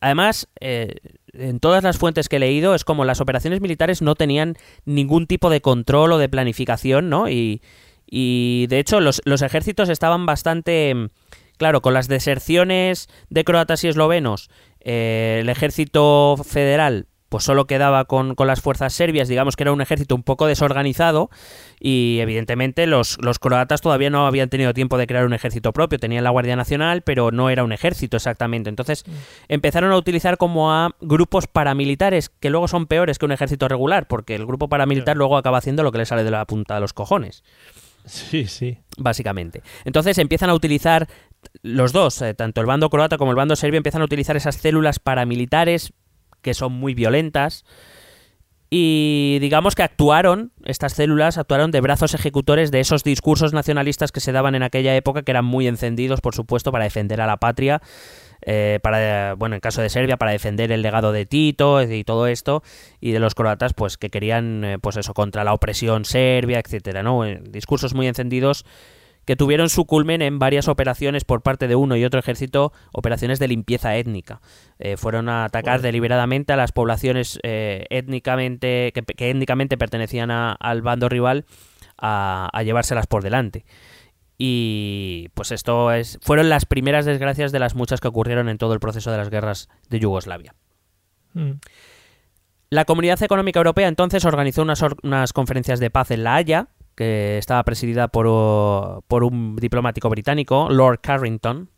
además, 0.00 0.48
eh, 0.60 0.96
en 1.32 1.60
todas 1.60 1.82
las 1.84 1.98
fuentes 1.98 2.28
que 2.28 2.36
he 2.36 2.40
leído, 2.40 2.74
es 2.74 2.84
como 2.84 3.04
las 3.04 3.20
operaciones 3.20 3.60
militares 3.60 4.02
no 4.02 4.14
tenían 4.14 4.56
ningún 4.84 5.26
tipo 5.26 5.50
de 5.50 5.60
control 5.60 6.12
o 6.12 6.18
de 6.18 6.28
planificación, 6.28 7.08
¿no? 7.08 7.28
Y, 7.28 7.62
y 8.06 8.66
de 8.68 8.78
hecho, 8.78 9.00
los, 9.00 9.20
los 9.24 9.42
ejércitos 9.42 9.88
estaban 9.88 10.26
bastante. 10.26 11.10
Claro, 11.58 11.82
con 11.82 11.92
las 11.94 12.08
deserciones 12.08 13.08
de 13.28 13.44
croatas 13.44 13.84
y 13.84 13.88
eslovenos, 13.88 14.50
eh, 14.80 15.38
el 15.42 15.48
ejército 15.50 16.36
federal 16.42 17.06
pues 17.28 17.44
solo 17.44 17.66
quedaba 17.66 18.06
con, 18.06 18.34
con 18.34 18.46
las 18.46 18.62
fuerzas 18.62 18.94
serbias, 18.94 19.28
digamos 19.28 19.54
que 19.54 19.64
era 19.64 19.72
un 19.72 19.82
ejército 19.82 20.14
un 20.14 20.22
poco 20.22 20.46
desorganizado 20.46 21.28
y 21.78 22.18
evidentemente 22.20 22.86
los, 22.86 23.18
los 23.22 23.38
croatas 23.38 23.82
todavía 23.82 24.08
no 24.08 24.26
habían 24.26 24.48
tenido 24.48 24.72
tiempo 24.72 24.96
de 24.96 25.06
crear 25.06 25.26
un 25.26 25.34
ejército 25.34 25.72
propio, 25.74 25.98
tenían 25.98 26.24
la 26.24 26.30
Guardia 26.30 26.56
Nacional, 26.56 27.02
pero 27.02 27.30
no 27.30 27.50
era 27.50 27.64
un 27.64 27.72
ejército 27.72 28.16
exactamente. 28.16 28.70
Entonces 28.70 29.04
empezaron 29.48 29.92
a 29.92 29.96
utilizar 29.96 30.38
como 30.38 30.72
a 30.72 30.96
grupos 31.00 31.46
paramilitares, 31.46 32.30
que 32.30 32.48
luego 32.48 32.66
son 32.66 32.86
peores 32.86 33.18
que 33.18 33.26
un 33.26 33.32
ejército 33.32 33.68
regular, 33.68 34.08
porque 34.08 34.34
el 34.34 34.46
grupo 34.46 34.68
paramilitar 34.70 35.16
luego 35.16 35.36
acaba 35.36 35.58
haciendo 35.58 35.82
lo 35.82 35.92
que 35.92 35.98
le 35.98 36.06
sale 36.06 36.24
de 36.24 36.30
la 36.30 36.46
punta 36.46 36.76
de 36.76 36.80
los 36.80 36.94
cojones 36.94 37.44
Sí, 38.06 38.46
sí. 38.46 38.78
básicamente. 38.96 39.62
Entonces 39.84 40.16
empiezan 40.16 40.48
a 40.48 40.54
utilizar 40.54 41.08
los 41.62 41.92
dos, 41.92 42.20
eh, 42.22 42.34
tanto 42.34 42.60
el 42.60 42.66
bando 42.66 42.90
croata 42.90 43.18
como 43.18 43.30
el 43.30 43.36
bando 43.36 43.56
serbio, 43.56 43.78
empiezan 43.78 44.02
a 44.02 44.06
utilizar 44.06 44.36
esas 44.36 44.56
células 44.56 44.98
paramilitares 44.98 45.92
que 46.42 46.54
son 46.54 46.72
muy 46.72 46.94
violentas. 46.94 47.64
Y 48.70 49.38
digamos 49.40 49.74
que 49.74 49.82
actuaron, 49.82 50.52
estas 50.64 50.92
células 50.92 51.38
actuaron 51.38 51.70
de 51.70 51.80
brazos 51.80 52.12
ejecutores 52.12 52.70
de 52.70 52.80
esos 52.80 53.02
discursos 53.02 53.54
nacionalistas 53.54 54.12
que 54.12 54.20
se 54.20 54.32
daban 54.32 54.54
en 54.54 54.62
aquella 54.62 54.94
época, 54.94 55.22
que 55.22 55.30
eran 55.30 55.46
muy 55.46 55.66
encendidos, 55.66 56.20
por 56.20 56.34
supuesto, 56.34 56.70
para 56.70 56.84
defender 56.84 57.22
a 57.22 57.26
la 57.26 57.38
patria, 57.38 57.80
eh, 58.42 58.78
para, 58.82 59.34
bueno, 59.34 59.54
en 59.54 59.60
caso 59.60 59.80
de 59.80 59.88
Serbia, 59.88 60.18
para 60.18 60.32
defender 60.32 60.70
el 60.70 60.82
legado 60.82 61.12
de 61.12 61.24
Tito 61.24 61.82
y 61.82 62.04
todo 62.04 62.26
esto, 62.26 62.62
y 63.00 63.12
de 63.12 63.20
los 63.20 63.34
croatas, 63.34 63.72
pues 63.72 63.96
que 63.96 64.10
querían, 64.10 64.62
eh, 64.64 64.78
pues 64.78 64.98
eso, 64.98 65.14
contra 65.14 65.44
la 65.44 65.54
opresión 65.54 66.04
serbia, 66.04 66.60
etcétera, 66.60 67.02
¿no? 67.02 67.24
Discursos 67.24 67.94
muy 67.94 68.06
encendidos 68.06 68.66
que 69.28 69.36
tuvieron 69.36 69.68
su 69.68 69.84
culmen 69.84 70.22
en 70.22 70.38
varias 70.38 70.68
operaciones 70.68 71.26
por 71.26 71.42
parte 71.42 71.68
de 71.68 71.74
uno 71.74 71.96
y 71.96 72.04
otro 72.06 72.18
ejército, 72.18 72.72
operaciones 72.94 73.38
de 73.38 73.46
limpieza 73.46 73.94
étnica. 73.94 74.40
Eh, 74.78 74.96
fueron 74.96 75.28
a 75.28 75.44
atacar 75.44 75.82
deliberadamente 75.82 76.54
a 76.54 76.56
las 76.56 76.72
poblaciones 76.72 77.38
eh, 77.42 77.84
étnicamente 77.90 78.90
que, 78.94 79.02
que 79.02 79.28
étnicamente 79.28 79.76
pertenecían 79.76 80.30
a- 80.30 80.52
al 80.52 80.80
bando 80.80 81.10
rival 81.10 81.44
a, 81.98 82.48
a 82.54 82.62
llevárselas 82.62 83.06
por 83.06 83.22
delante. 83.22 83.66
Y 84.38 85.28
pues 85.34 85.52
esto 85.52 85.92
es 85.92 86.18
fueron 86.22 86.48
las 86.48 86.64
primeras 86.64 87.04
desgracias 87.04 87.52
de 87.52 87.58
las 87.58 87.74
muchas 87.74 88.00
que 88.00 88.08
ocurrieron 88.08 88.48
en 88.48 88.56
todo 88.56 88.72
el 88.72 88.80
proceso 88.80 89.10
de 89.10 89.18
las 89.18 89.28
guerras 89.28 89.68
de 89.90 90.00
Yugoslavia. 90.00 90.54
Mm. 91.34 91.50
La 92.70 92.86
Comunidad 92.86 93.22
Económica 93.22 93.60
Europea 93.60 93.88
entonces 93.88 94.24
organizó 94.24 94.62
unas, 94.62 94.82
unas 95.02 95.34
conferencias 95.34 95.80
de 95.80 95.90
paz 95.90 96.10
en 96.12 96.24
La 96.24 96.36
Haya, 96.36 96.68
que 96.98 97.38
estaba 97.38 97.62
presidida 97.62 98.08
por, 98.08 98.26
por 99.06 99.22
un 99.22 99.54
diplomático 99.54 100.10
británico, 100.10 100.68
Lord 100.68 100.98
Carrington, 101.00 101.70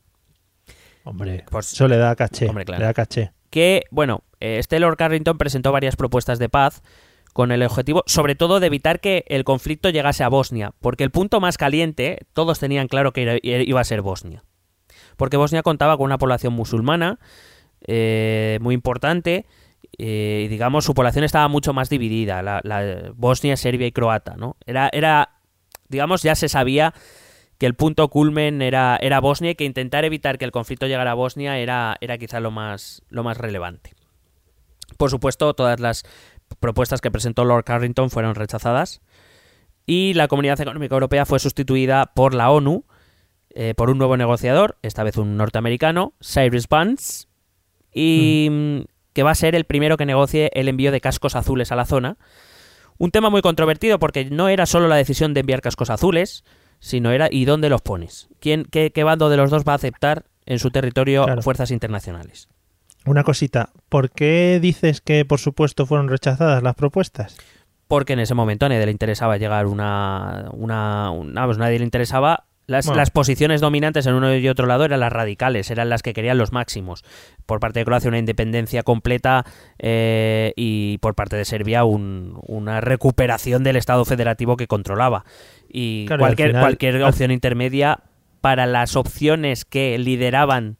Hombre, 1.04 1.44
Pues- 1.50 1.72
eso 1.72 1.88
le 1.88 1.96
da 1.98 2.16
caché. 2.16 2.48
Hombre, 2.48 2.64
claro. 2.64 2.80
Le 2.80 2.86
da 2.86 2.94
caché. 2.94 3.32
que, 3.50 3.84
bueno, 3.90 4.22
eh, 4.40 4.56
este 4.58 4.78
Lord 4.80 4.96
Carrington 4.96 5.36
presentó 5.38 5.72
varias 5.72 5.96
propuestas 5.96 6.38
de 6.38 6.48
paz 6.48 6.82
con 7.34 7.52
el 7.52 7.62
objetivo, 7.62 8.02
sobre 8.06 8.34
todo, 8.34 8.60
de 8.60 8.66
evitar 8.66 9.00
que 9.00 9.24
el 9.28 9.44
conflicto 9.44 9.90
llegase 9.90 10.24
a 10.24 10.28
Bosnia, 10.28 10.72
porque 10.80 11.04
el 11.04 11.10
punto 11.10 11.38
más 11.40 11.58
caliente, 11.58 12.26
todos 12.32 12.58
tenían 12.58 12.88
claro 12.88 13.12
que 13.12 13.40
iba 13.42 13.80
a 13.80 13.84
ser 13.84 14.02
Bosnia. 14.02 14.42
Porque 15.16 15.36
Bosnia 15.36 15.62
contaba 15.62 15.96
con 15.96 16.06
una 16.06 16.18
población 16.18 16.54
musulmana 16.54 17.18
eh, 17.86 18.58
muy 18.62 18.74
importante, 18.74 19.46
eh, 20.02 20.46
digamos, 20.48 20.86
su 20.86 20.94
población 20.94 21.24
estaba 21.24 21.46
mucho 21.48 21.74
más 21.74 21.90
dividida, 21.90 22.40
la, 22.40 22.60
la 22.64 23.12
Bosnia, 23.14 23.58
Serbia 23.58 23.86
y 23.86 23.92
Croata, 23.92 24.34
¿no? 24.34 24.56
Era, 24.64 24.88
era, 24.94 25.40
digamos, 25.88 26.22
ya 26.22 26.34
se 26.34 26.48
sabía 26.48 26.94
que 27.58 27.66
el 27.66 27.74
punto 27.74 28.08
culmen 28.08 28.62
era, 28.62 28.98
era 29.02 29.20
Bosnia 29.20 29.50
y 29.50 29.54
que 29.56 29.64
intentar 29.64 30.06
evitar 30.06 30.38
que 30.38 30.46
el 30.46 30.52
conflicto 30.52 30.86
llegara 30.86 31.10
a 31.10 31.14
Bosnia 31.14 31.58
era, 31.58 31.98
era 32.00 32.16
quizá 32.16 32.40
lo 32.40 32.50
más, 32.50 33.02
lo 33.10 33.22
más 33.24 33.36
relevante. 33.36 33.92
Por 34.96 35.10
supuesto, 35.10 35.52
todas 35.52 35.78
las 35.80 36.04
propuestas 36.60 37.02
que 37.02 37.10
presentó 37.10 37.44
Lord 37.44 37.64
Carrington 37.64 38.08
fueron 38.08 38.34
rechazadas 38.34 39.02
y 39.84 40.14
la 40.14 40.28
Comunidad 40.28 40.58
Económica 40.58 40.94
Europea 40.94 41.26
fue 41.26 41.38
sustituida 41.38 42.14
por 42.14 42.32
la 42.32 42.50
ONU, 42.50 42.86
eh, 43.50 43.74
por 43.76 43.90
un 43.90 43.98
nuevo 43.98 44.16
negociador, 44.16 44.78
esta 44.80 45.04
vez 45.04 45.18
un 45.18 45.36
norteamericano, 45.36 46.14
Cyrus 46.22 46.68
Vance, 46.68 47.26
y 47.92 48.48
mm, 48.50 48.80
que 49.12 49.22
va 49.22 49.30
a 49.32 49.34
ser 49.34 49.54
el 49.54 49.64
primero 49.64 49.96
que 49.96 50.06
negocie 50.06 50.50
el 50.54 50.68
envío 50.68 50.92
de 50.92 51.00
cascos 51.00 51.36
azules 51.36 51.72
a 51.72 51.76
la 51.76 51.84
zona. 51.86 52.16
Un 52.98 53.10
tema 53.10 53.30
muy 53.30 53.42
controvertido 53.42 53.98
porque 53.98 54.26
no 54.26 54.48
era 54.48 54.66
solo 54.66 54.86
la 54.88 54.96
decisión 54.96 55.32
de 55.34 55.40
enviar 55.40 55.62
cascos 55.62 55.90
azules, 55.90 56.44
sino 56.80 57.10
era 57.10 57.28
¿y 57.30 57.44
dónde 57.44 57.68
los 57.70 57.80
pones? 57.82 58.28
¿Quién, 58.40 58.64
qué, 58.70 58.90
qué 58.92 59.04
bando 59.04 59.28
de 59.30 59.36
los 59.36 59.50
dos 59.50 59.64
va 59.66 59.72
a 59.72 59.76
aceptar 59.76 60.24
en 60.46 60.58
su 60.58 60.70
territorio 60.70 61.24
Claro. 61.24 61.42
fuerzas 61.42 61.70
internacionales? 61.70 62.48
Una 63.06 63.24
cosita. 63.24 63.70
¿Por 63.88 64.10
qué 64.10 64.58
dices 64.60 65.00
que, 65.00 65.24
por 65.24 65.38
supuesto, 65.40 65.86
fueron 65.86 66.08
rechazadas 66.08 66.62
las 66.62 66.74
propuestas? 66.74 67.36
Porque 67.88 68.12
en 68.12 68.20
ese 68.20 68.34
momento 68.34 68.66
a 68.66 68.68
nadie 68.68 68.84
le 68.86 68.92
interesaba 68.92 69.36
llegar 69.38 69.66
una... 69.66 70.48
una, 70.52 71.10
una- 71.10 71.40
vamos, 71.40 71.58
nadie 71.58 71.78
le 71.78 71.84
interesaba... 71.84 72.44
Las, 72.70 72.86
Bueno. 72.86 72.98
las 73.00 73.10
posiciones 73.10 73.60
dominantes 73.60 74.06
en 74.06 74.14
uno 74.14 74.32
y 74.34 74.48
otro 74.48 74.66
lado 74.66 74.84
eran 74.84 75.00
las 75.00 75.12
radicales, 75.12 75.70
eran 75.72 75.88
las 75.88 76.02
que 76.02 76.12
querían 76.12 76.38
los 76.38 76.52
máximos. 76.52 77.02
Por 77.44 77.58
parte 77.58 77.80
de 77.80 77.84
Croacia 77.84 78.08
una 78.08 78.18
independencia 78.18 78.84
completa 78.84 79.44
eh, 79.80 80.52
y 80.54 80.98
por 80.98 81.14
parte 81.16 81.34
de 81.36 81.44
Serbia 81.44 81.82
un- 81.84 82.38
una 82.46 82.80
recuperación 82.80 83.64
del 83.64 83.74
Estado 83.76 84.04
federativo 84.04 84.56
que 84.56 84.68
controlaba. 84.68 85.24
Y 85.68 86.06
Claro, 86.06 86.22
y 86.22 86.24
al 86.24 86.28
cualquier, 86.36 86.52
cualquier 86.60 86.96
al- 86.96 87.02
opción 87.04 87.30
intermedia 87.32 88.00
para 88.40 88.66
las 88.66 88.94
opciones 88.94 89.64
que 89.64 89.98
lideraban 89.98 90.76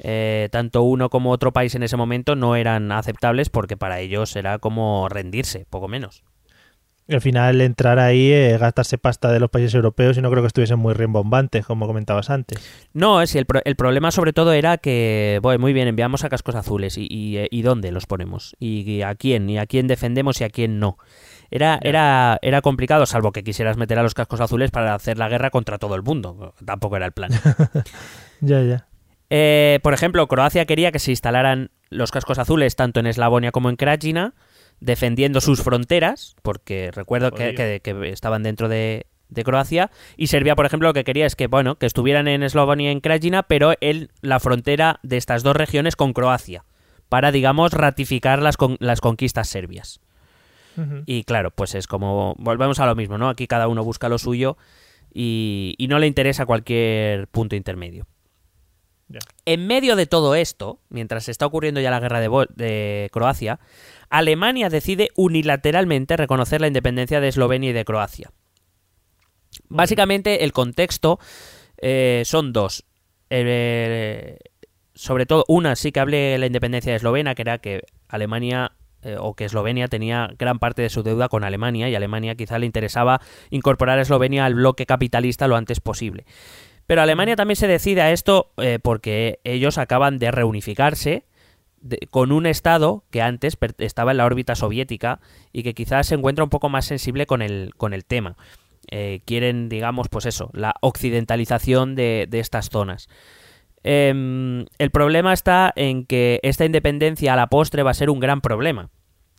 eh, 0.00 0.48
tanto 0.52 0.82
uno 0.82 1.08
como 1.10 1.30
otro 1.32 1.52
país 1.52 1.74
en 1.74 1.82
ese 1.82 1.96
momento 1.96 2.36
no 2.36 2.54
eran 2.56 2.92
aceptables 2.92 3.48
porque 3.50 3.76
para 3.76 3.98
ellos 4.00 4.36
era 4.36 4.58
como 4.58 5.08
rendirse, 5.08 5.66
poco 5.70 5.88
menos. 5.88 6.22
Al 7.10 7.22
final 7.22 7.60
entrar 7.62 7.98
ahí, 7.98 8.30
gastarse 8.58 8.98
pasta 8.98 9.32
de 9.32 9.40
los 9.40 9.48
países 9.48 9.74
europeos 9.74 10.18
y 10.18 10.20
no 10.20 10.30
creo 10.30 10.42
que 10.42 10.48
estuviesen 10.48 10.78
muy 10.78 10.92
rimbombantes, 10.92 11.64
como 11.64 11.86
comentabas 11.86 12.28
antes. 12.28 12.58
No, 12.92 13.22
es 13.22 13.34
el, 13.34 13.46
pro- 13.46 13.62
el 13.64 13.76
problema 13.76 14.10
sobre 14.10 14.34
todo 14.34 14.52
era 14.52 14.76
que, 14.76 15.38
bueno, 15.42 15.58
muy 15.60 15.72
bien, 15.72 15.88
enviamos 15.88 16.24
a 16.24 16.28
cascos 16.28 16.54
azules 16.54 16.98
y, 16.98 17.06
y, 17.10 17.38
eh, 17.38 17.48
¿y 17.50 17.62
dónde 17.62 17.92
los 17.92 18.04
ponemos 18.04 18.54
y, 18.60 18.80
y 18.90 19.00
a 19.02 19.14
quién, 19.14 19.48
y 19.48 19.58
a 19.58 19.64
quién 19.64 19.86
defendemos 19.86 20.38
y 20.40 20.44
a 20.44 20.50
quién 20.50 20.78
no. 20.80 20.98
Era, 21.50 21.78
era, 21.82 22.38
era 22.42 22.60
complicado, 22.60 23.06
salvo 23.06 23.32
que 23.32 23.42
quisieras 23.42 23.78
meter 23.78 23.98
a 23.98 24.02
los 24.02 24.12
cascos 24.12 24.42
azules 24.42 24.70
para 24.70 24.94
hacer 24.94 25.16
la 25.16 25.30
guerra 25.30 25.48
contra 25.48 25.78
todo 25.78 25.94
el 25.94 26.02
mundo. 26.02 26.52
Tampoco 26.64 26.96
era 26.96 27.06
el 27.06 27.12
plan. 27.12 27.30
Ya, 28.40 28.62
ya. 28.62 28.86
Eh, 29.30 29.80
por 29.82 29.94
ejemplo, 29.94 30.26
Croacia 30.28 30.64
quería 30.66 30.92
que 30.92 30.98
se 30.98 31.10
instalaran 31.10 31.70
los 31.90 32.10
cascos 32.10 32.38
azules 32.38 32.76
tanto 32.76 33.00
en 33.00 33.06
Eslavonia 33.06 33.50
como 33.50 33.68
en 33.68 33.76
Krajina, 33.76 34.34
defendiendo 34.80 35.40
sus 35.40 35.62
fronteras, 35.62 36.36
porque 36.42 36.90
recuerdo 36.92 37.30
que, 37.32 37.54
que- 37.54 37.80
que 37.80 38.08
estaban 38.10 38.42
dentro 38.42 38.68
de, 38.68 39.06
de 39.28 39.44
Croacia, 39.44 39.90
y 40.16 40.28
Serbia, 40.28 40.54
por 40.56 40.66
ejemplo, 40.66 40.88
lo 40.88 40.94
que 40.94 41.04
quería 41.04 41.26
es 41.26 41.36
que, 41.36 41.46
bueno, 41.48 41.76
que 41.76 41.86
estuvieran 41.86 42.28
en 42.28 42.42
Eslavonia 42.42 42.88
y 42.88 42.92
en 42.92 43.00
Krajina, 43.00 43.42
pero 43.42 43.74
en 43.80 44.10
la 44.22 44.40
frontera 44.40 45.00
de 45.02 45.16
estas 45.16 45.42
dos 45.42 45.56
regiones 45.56 45.96
con 45.96 46.12
Croacia, 46.12 46.64
para, 47.08 47.32
digamos, 47.32 47.72
ratificar 47.72 48.40
las, 48.42 48.56
con- 48.56 48.76
las 48.80 49.00
conquistas 49.00 49.48
serbias. 49.48 50.00
Y 51.06 51.24
claro, 51.24 51.50
pues 51.50 51.74
es 51.74 51.88
como, 51.88 52.36
volvemos 52.38 52.78
a 52.78 52.86
lo 52.86 52.94
mismo, 52.94 53.18
¿no? 53.18 53.28
Aquí 53.28 53.48
cada 53.48 53.66
uno 53.66 53.82
busca 53.82 54.08
lo 54.08 54.16
suyo 54.18 54.56
y, 55.12 55.74
y 55.76 55.88
no 55.88 55.98
le 55.98 56.06
interesa 56.06 56.46
cualquier 56.46 57.26
punto 57.26 57.56
intermedio. 57.56 58.06
En 59.46 59.66
medio 59.66 59.96
de 59.96 60.06
todo 60.06 60.34
esto, 60.34 60.80
mientras 60.90 61.28
está 61.30 61.46
ocurriendo 61.46 61.80
ya 61.80 61.90
la 61.90 61.98
guerra 61.98 62.20
de 62.20 63.08
Croacia, 63.10 63.58
Alemania 64.10 64.68
decide 64.68 65.10
unilateralmente 65.16 66.16
reconocer 66.16 66.60
la 66.60 66.66
independencia 66.66 67.20
de 67.20 67.28
Eslovenia 67.28 67.70
y 67.70 67.72
de 67.74 67.84
Croacia. 67.84 68.30
Básicamente 69.68 70.44
el 70.44 70.52
contexto 70.52 71.18
eh, 71.78 72.22
son 72.24 72.52
dos. 72.52 72.84
Eh, 73.30 74.38
sobre 74.94 75.26
todo, 75.26 75.44
una 75.48 75.76
sí 75.76 75.92
que 75.92 76.00
hablé 76.00 76.16
de 76.18 76.38
la 76.38 76.46
independencia 76.46 76.92
de 76.92 76.96
Eslovenia, 76.96 77.34
que 77.34 77.42
era 77.42 77.58
que 77.58 77.82
Alemania 78.08 78.72
eh, 79.02 79.16
o 79.18 79.34
que 79.34 79.44
Eslovenia 79.44 79.88
tenía 79.88 80.30
gran 80.38 80.58
parte 80.58 80.82
de 80.82 80.88
su 80.88 81.02
deuda 81.02 81.28
con 81.28 81.44
Alemania 81.44 81.88
y 81.88 81.94
Alemania 81.94 82.34
quizá 82.34 82.58
le 82.58 82.66
interesaba 82.66 83.20
incorporar 83.50 83.98
a 83.98 84.02
Eslovenia 84.02 84.44
al 84.44 84.54
bloque 84.54 84.86
capitalista 84.86 85.46
lo 85.46 85.56
antes 85.56 85.80
posible. 85.80 86.24
Pero 86.86 87.02
Alemania 87.02 87.36
también 87.36 87.56
se 87.56 87.68
decide 87.68 88.00
a 88.00 88.12
esto 88.12 88.52
porque 88.82 89.40
ellos 89.44 89.76
acaban 89.76 90.18
de 90.18 90.30
reunificarse 90.30 91.27
con 92.10 92.32
un 92.32 92.46
Estado 92.46 93.04
que 93.10 93.22
antes 93.22 93.56
estaba 93.78 94.10
en 94.10 94.16
la 94.16 94.26
órbita 94.26 94.54
soviética 94.54 95.20
y 95.52 95.62
que 95.62 95.74
quizás 95.74 96.06
se 96.06 96.14
encuentra 96.14 96.44
un 96.44 96.50
poco 96.50 96.68
más 96.68 96.84
sensible 96.84 97.26
con 97.26 97.42
el, 97.42 97.72
con 97.76 97.94
el 97.94 98.04
tema. 98.04 98.36
Eh, 98.90 99.20
quieren, 99.26 99.68
digamos, 99.68 100.08
pues 100.08 100.26
eso, 100.26 100.50
la 100.54 100.74
occidentalización 100.80 101.94
de, 101.94 102.26
de 102.28 102.40
estas 102.40 102.70
zonas. 102.70 103.08
Em, 103.84 104.66
el 104.78 104.90
problema 104.90 105.32
está 105.32 105.72
en 105.76 106.04
que 106.04 106.40
esta 106.42 106.64
independencia 106.64 107.32
a 107.32 107.36
la 107.36 107.46
postre 107.48 107.82
va 107.82 107.92
a 107.92 107.94
ser 107.94 108.10
un 108.10 108.20
gran 108.20 108.40
problema. 108.40 108.90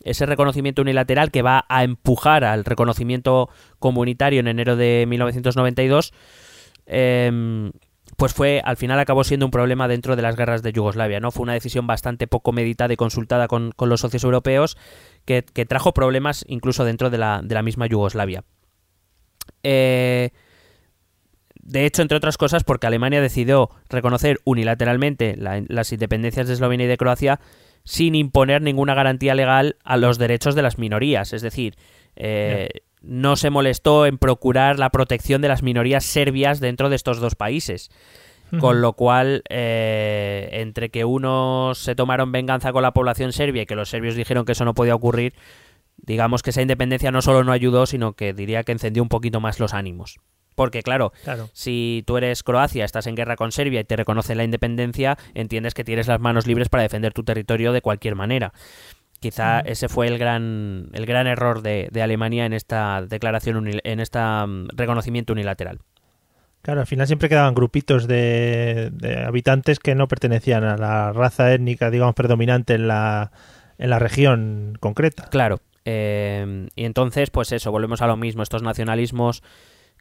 Ese 0.02 0.24
reconocimiento 0.24 0.82
unilateral 0.82 1.30
que 1.30 1.42
va 1.42 1.66
a 1.68 1.84
empujar 1.84 2.44
al 2.44 2.64
reconocimiento 2.64 3.50
comunitario 3.78 4.40
en 4.40 4.48
enero 4.48 4.76
de 4.76 5.04
1992, 5.06 6.14
em, 6.86 7.70
pues 8.16 8.34
fue, 8.34 8.60
al 8.64 8.76
final 8.76 8.98
acabó 8.98 9.24
siendo 9.24 9.46
un 9.46 9.50
problema 9.50 9.88
dentro 9.88 10.16
de 10.16 10.22
las 10.22 10.36
guerras 10.36 10.62
de 10.62 10.72
Yugoslavia, 10.72 11.20
¿no? 11.20 11.30
Fue 11.30 11.42
una 11.42 11.54
decisión 11.54 11.86
bastante 11.86 12.26
poco 12.26 12.52
meditada 12.52 12.92
y 12.92 12.96
consultada 12.96 13.48
con, 13.48 13.72
con 13.72 13.88
los 13.88 14.00
socios 14.00 14.24
europeos 14.24 14.76
que, 15.24 15.42
que 15.42 15.66
trajo 15.66 15.92
problemas 15.92 16.44
incluso 16.48 16.84
dentro 16.84 17.10
de 17.10 17.18
la, 17.18 17.40
de 17.42 17.54
la 17.54 17.62
misma 17.62 17.86
Yugoslavia. 17.86 18.44
Eh, 19.62 20.30
de 21.62 21.84
hecho, 21.86 22.02
entre 22.02 22.16
otras 22.16 22.36
cosas, 22.36 22.64
porque 22.64 22.86
Alemania 22.86 23.20
decidió 23.20 23.70
reconocer 23.88 24.40
unilateralmente 24.44 25.36
la- 25.36 25.62
las 25.68 25.92
independencias 25.92 26.48
de 26.48 26.54
Eslovenia 26.54 26.86
y 26.86 26.88
de 26.88 26.96
Croacia 26.96 27.40
sin 27.84 28.14
imponer 28.14 28.60
ninguna 28.62 28.94
garantía 28.94 29.34
legal 29.34 29.76
a 29.84 29.96
los 29.96 30.18
derechos 30.18 30.54
de 30.54 30.62
las 30.62 30.78
minorías. 30.78 31.32
Es 31.32 31.42
decir, 31.42 31.76
eh, 32.16 32.68
no 33.02 33.36
se 33.36 33.50
molestó 33.50 34.06
en 34.06 34.18
procurar 34.18 34.78
la 34.78 34.90
protección 34.90 35.40
de 35.42 35.48
las 35.48 35.62
minorías 35.62 36.04
serbias 36.04 36.60
dentro 36.60 36.88
de 36.90 36.96
estos 36.96 37.20
dos 37.20 37.34
países. 37.34 37.90
Con 38.58 38.80
lo 38.80 38.94
cual, 38.94 39.44
eh, 39.48 40.48
entre 40.54 40.88
que 40.90 41.04
unos 41.04 41.78
se 41.78 41.94
tomaron 41.94 42.32
venganza 42.32 42.72
con 42.72 42.82
la 42.82 42.92
población 42.92 43.32
serbia 43.32 43.62
y 43.62 43.66
que 43.66 43.76
los 43.76 43.88
serbios 43.88 44.16
dijeron 44.16 44.44
que 44.44 44.52
eso 44.52 44.64
no 44.64 44.74
podía 44.74 44.96
ocurrir, 44.96 45.34
digamos 45.98 46.42
que 46.42 46.50
esa 46.50 46.60
independencia 46.60 47.12
no 47.12 47.22
solo 47.22 47.44
no 47.44 47.52
ayudó, 47.52 47.86
sino 47.86 48.14
que 48.14 48.32
diría 48.32 48.64
que 48.64 48.72
encendió 48.72 49.04
un 49.04 49.08
poquito 49.08 49.38
más 49.40 49.60
los 49.60 49.72
ánimos. 49.72 50.18
Porque 50.56 50.82
claro, 50.82 51.12
Claro. 51.22 51.48
si 51.52 52.02
tú 52.08 52.16
eres 52.16 52.42
Croacia, 52.42 52.84
estás 52.84 53.06
en 53.06 53.14
guerra 53.14 53.36
con 53.36 53.52
Serbia 53.52 53.80
y 53.80 53.84
te 53.84 53.94
reconoce 53.94 54.34
la 54.34 54.42
independencia, 54.42 55.16
entiendes 55.34 55.72
que 55.72 55.84
tienes 55.84 56.08
las 56.08 56.18
manos 56.18 56.48
libres 56.48 56.68
para 56.68 56.82
defender 56.82 57.12
tu 57.12 57.22
territorio 57.22 57.72
de 57.72 57.82
cualquier 57.82 58.16
manera. 58.16 58.52
Quizá 59.20 59.60
ese 59.60 59.88
fue 59.88 60.06
el 60.08 60.18
gran, 60.18 60.88
el 60.92 61.04
gran 61.06 61.26
error 61.26 61.60
de, 61.62 61.88
de 61.92 62.02
Alemania 62.02 62.46
en 62.46 62.52
esta 62.54 63.02
declaración, 63.06 63.62
unil- 63.64 63.80
en 63.84 64.00
este 64.00 64.18
reconocimiento 64.74 65.32
unilateral. 65.34 65.78
Claro, 66.62 66.80
al 66.80 66.86
final 66.86 67.06
siempre 67.06 67.28
quedaban 67.28 67.54
grupitos 67.54 68.06
de, 68.08 68.90
de 68.92 69.24
habitantes 69.24 69.78
que 69.78 69.94
no 69.94 70.08
pertenecían 70.08 70.64
a 70.64 70.76
la 70.76 71.12
raza 71.12 71.52
étnica, 71.52 71.90
digamos, 71.90 72.14
predominante 72.14 72.74
en 72.74 72.88
la, 72.88 73.30
en 73.78 73.90
la 73.90 73.98
región 73.98 74.76
concreta. 74.80 75.28
Claro. 75.30 75.60
eh, 75.84 76.68
y 76.74 76.84
entonces, 76.84 77.30
pues 77.30 77.52
eso, 77.52 77.70
volvemos 77.70 78.02
a 78.02 78.06
lo 78.06 78.16
mismo, 78.16 78.42
estos 78.42 78.62
nacionalismos 78.62 79.42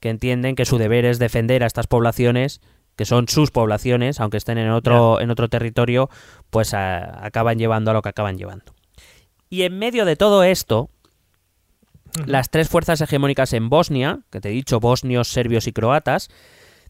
que 0.02 0.10
entienden 0.10 0.56
que 0.56 0.66
su 0.66 0.78
deber 0.78 1.04
es 1.06 1.20
defender 1.20 1.64
a 1.64 1.68
estas 1.68 1.88
poblaciones, 1.88 2.62
que 2.96 3.06
son 3.06 3.28
sus 3.30 3.52
poblaciones, 3.52 4.20
aunque 4.20 4.38
estén 4.38 4.58
en 4.58 4.70
otro, 4.70 5.20
en 5.22 5.30
otro 5.30 5.48
territorio, 5.50 6.10
pues 6.50 6.74
a- 6.74 7.26
acaban 7.26 7.58
llevando 7.58 7.92
a 7.92 7.94
lo 7.94 8.02
que 8.02 8.10
acaban 8.10 8.38
llevando. 8.38 8.74
Y 9.50 9.64
en 9.64 9.80
medio 9.80 10.06
de 10.06 10.16
todo 10.16 10.44
esto, 10.44 10.90
las 12.26 12.50
tres 12.50 12.70
fuerzas 12.70 13.02
hegemónicas 13.02 13.54
en 13.54 13.70
Bosnia, 13.70 14.22
que 14.32 14.42
te 14.42 14.50
he 14.50 14.52
dicho, 14.52 14.80
bosnios, 14.80 15.28
serbios 15.28 15.68
y 15.68 15.74
croatas, 15.74 16.30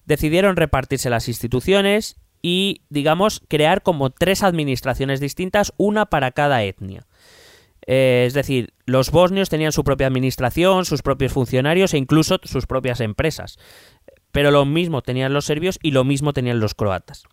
decidieron 0.05 0.55
repartirse 0.55 1.09
las 1.09 1.27
instituciones 1.27 2.17
y, 2.41 2.81
digamos, 2.89 3.41
crear 3.47 3.81
como 3.81 4.09
tres 4.09 4.43
administraciones 4.43 5.19
distintas, 5.19 5.73
una 5.77 6.07
para 6.07 6.31
cada 6.31 6.63
etnia. 6.63 7.05
Eh, 7.85 8.25
es 8.27 8.33
decir, 8.33 8.73
los 8.85 9.11
bosnios 9.11 9.49
tenían 9.49 9.71
su 9.71 9.83
propia 9.83 10.07
administración, 10.07 10.85
sus 10.85 11.01
propios 11.01 11.33
funcionarios 11.33 11.93
e 11.93 11.97
incluso 11.97 12.39
sus 12.43 12.65
propias 12.65 13.01
empresas. 13.01 13.57
Pero 14.31 14.51
lo 14.51 14.65
mismo 14.65 15.01
tenían 15.01 15.33
los 15.33 15.45
serbios 15.45 15.79
y 15.81 15.91
lo 15.91 16.03
mismo 16.03 16.33
tenían 16.33 16.59
los 16.59 16.75
croatas. 16.75 17.23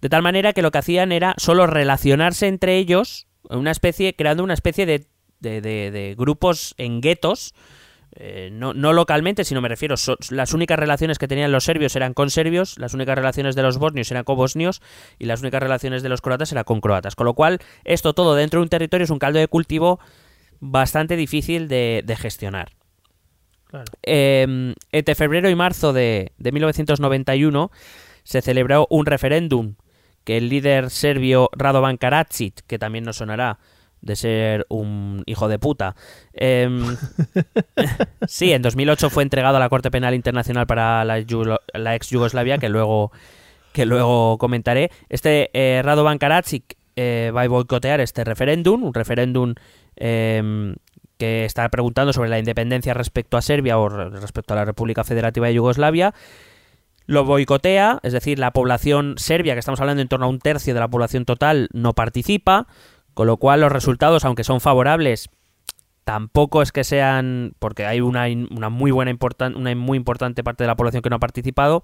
De 0.00 0.08
tal 0.08 0.22
manera 0.22 0.52
que 0.52 0.62
lo 0.62 0.70
que 0.70 0.78
hacían 0.78 1.10
era 1.12 1.34
solo 1.38 1.66
relacionarse 1.66 2.46
entre 2.46 2.76
ellos, 2.76 3.26
una 3.50 3.70
especie, 3.70 4.14
creando 4.14 4.42
una 4.44 4.54
especie 4.54 4.86
de, 4.86 5.06
de- 5.40 5.60
de- 5.60 5.90
de 5.90 6.14
grupos 6.16 6.74
en 6.78 7.00
guetos, 7.00 7.54
eh, 8.18 8.48
no, 8.52 8.72
no 8.72 8.92
localmente, 8.94 9.44
sino 9.44 9.60
me 9.60 9.68
refiero, 9.68 9.96
so- 9.96 10.16
las 10.30 10.54
únicas 10.54 10.78
relaciones 10.78 11.18
que 11.18 11.28
tenían 11.28 11.52
los 11.52 11.64
serbios 11.64 11.94
eran 11.96 12.14
con 12.14 12.30
serbios, 12.30 12.78
las 12.78 12.94
únicas 12.94 13.14
relaciones 13.16 13.54
de 13.54 13.62
los 13.62 13.76
bosnios 13.78 14.10
eran 14.10 14.24
con 14.24 14.36
bosnios 14.36 14.80
y 15.18 15.26
las 15.26 15.42
únicas 15.42 15.62
relaciones 15.62 16.02
de 16.02 16.08
los 16.08 16.20
croatas 16.22 16.50
eran 16.52 16.64
con 16.64 16.80
croatas. 16.80 17.14
Con 17.14 17.26
lo 17.26 17.34
cual, 17.34 17.58
esto 17.84 18.14
todo 18.14 18.34
dentro 18.34 18.60
de 18.60 18.62
un 18.62 18.68
territorio 18.70 19.04
es 19.04 19.10
un 19.10 19.18
caldo 19.18 19.38
de 19.38 19.48
cultivo 19.48 20.00
bastante 20.60 21.16
difícil 21.16 21.68
de, 21.68 22.02
de 22.06 22.16
gestionar. 22.16 22.72
Claro. 23.66 23.84
Eh, 24.04 24.74
entre 24.92 25.14
febrero 25.14 25.50
y 25.50 25.54
marzo 25.54 25.92
de, 25.92 26.32
de 26.38 26.52
1991 26.52 27.70
se 28.22 28.40
celebró 28.40 28.86
un 28.88 29.04
referéndum 29.06 29.74
que 30.26 30.36
el 30.36 30.50
líder 30.50 30.90
serbio 30.90 31.48
Radovan 31.56 31.96
Karadzic, 31.96 32.60
que 32.66 32.78
también 32.78 33.04
nos 33.04 33.16
sonará 33.16 33.58
de 34.02 34.14
ser 34.16 34.66
un 34.68 35.22
hijo 35.26 35.48
de 35.48 35.58
puta, 35.58 35.96
em, 36.34 36.84
sí, 38.26 38.52
en 38.52 38.62
2008 38.62 39.08
fue 39.10 39.22
entregado 39.22 39.56
a 39.56 39.60
la 39.60 39.68
Corte 39.68 39.90
Penal 39.90 40.14
Internacional 40.14 40.66
para 40.66 41.04
la, 41.04 41.24
la 41.74 41.94
ex 41.94 42.10
Yugoslavia, 42.10 42.58
que 42.58 42.68
luego, 42.68 43.10
que 43.72 43.86
luego 43.86 44.36
comentaré. 44.38 44.90
Este 45.08 45.50
eh, 45.54 45.80
Radovan 45.82 46.18
Karadzic 46.18 46.76
eh, 46.96 47.32
va 47.34 47.42
a 47.42 47.48
boicotear 47.48 48.00
este 48.00 48.24
referéndum, 48.24 48.82
un 48.84 48.94
referéndum 48.94 49.54
em, 49.96 50.74
que 51.18 51.44
está 51.44 51.68
preguntando 51.68 52.12
sobre 52.12 52.28
la 52.28 52.38
independencia 52.38 52.94
respecto 52.94 53.36
a 53.36 53.42
Serbia 53.42 53.78
o 53.78 53.88
re- 53.88 54.10
respecto 54.10 54.52
a 54.54 54.56
la 54.56 54.64
República 54.64 55.04
Federativa 55.04 55.46
de 55.46 55.54
Yugoslavia. 55.54 56.14
Lo 57.06 57.24
boicotea, 57.24 58.00
es 58.02 58.12
decir, 58.12 58.38
la 58.38 58.50
población 58.52 59.14
serbia, 59.16 59.54
que 59.54 59.60
estamos 59.60 59.80
hablando 59.80 60.02
en 60.02 60.08
torno 60.08 60.26
a 60.26 60.28
un 60.28 60.38
tercio 60.38 60.74
de 60.74 60.80
la 60.80 60.88
población 60.88 61.24
total, 61.24 61.68
no 61.72 61.94
participa, 61.94 62.66
con 63.14 63.26
lo 63.26 63.36
cual 63.36 63.60
los 63.60 63.72
resultados, 63.72 64.24
aunque 64.24 64.44
son 64.44 64.60
favorables, 64.60 65.28
tampoco 66.04 66.62
es 66.62 66.72
que 66.72 66.84
sean, 66.84 67.52
porque 67.58 67.86
hay 67.86 68.00
una, 68.00 68.26
una 68.50 68.68
muy 68.68 68.90
buena 68.90 69.10
importan- 69.10 69.56
una 69.56 69.74
muy 69.74 69.96
importante 69.96 70.44
parte 70.44 70.64
de 70.64 70.68
la 70.68 70.76
población 70.76 71.02
que 71.02 71.10
no 71.10 71.16
ha 71.16 71.20
participado, 71.20 71.82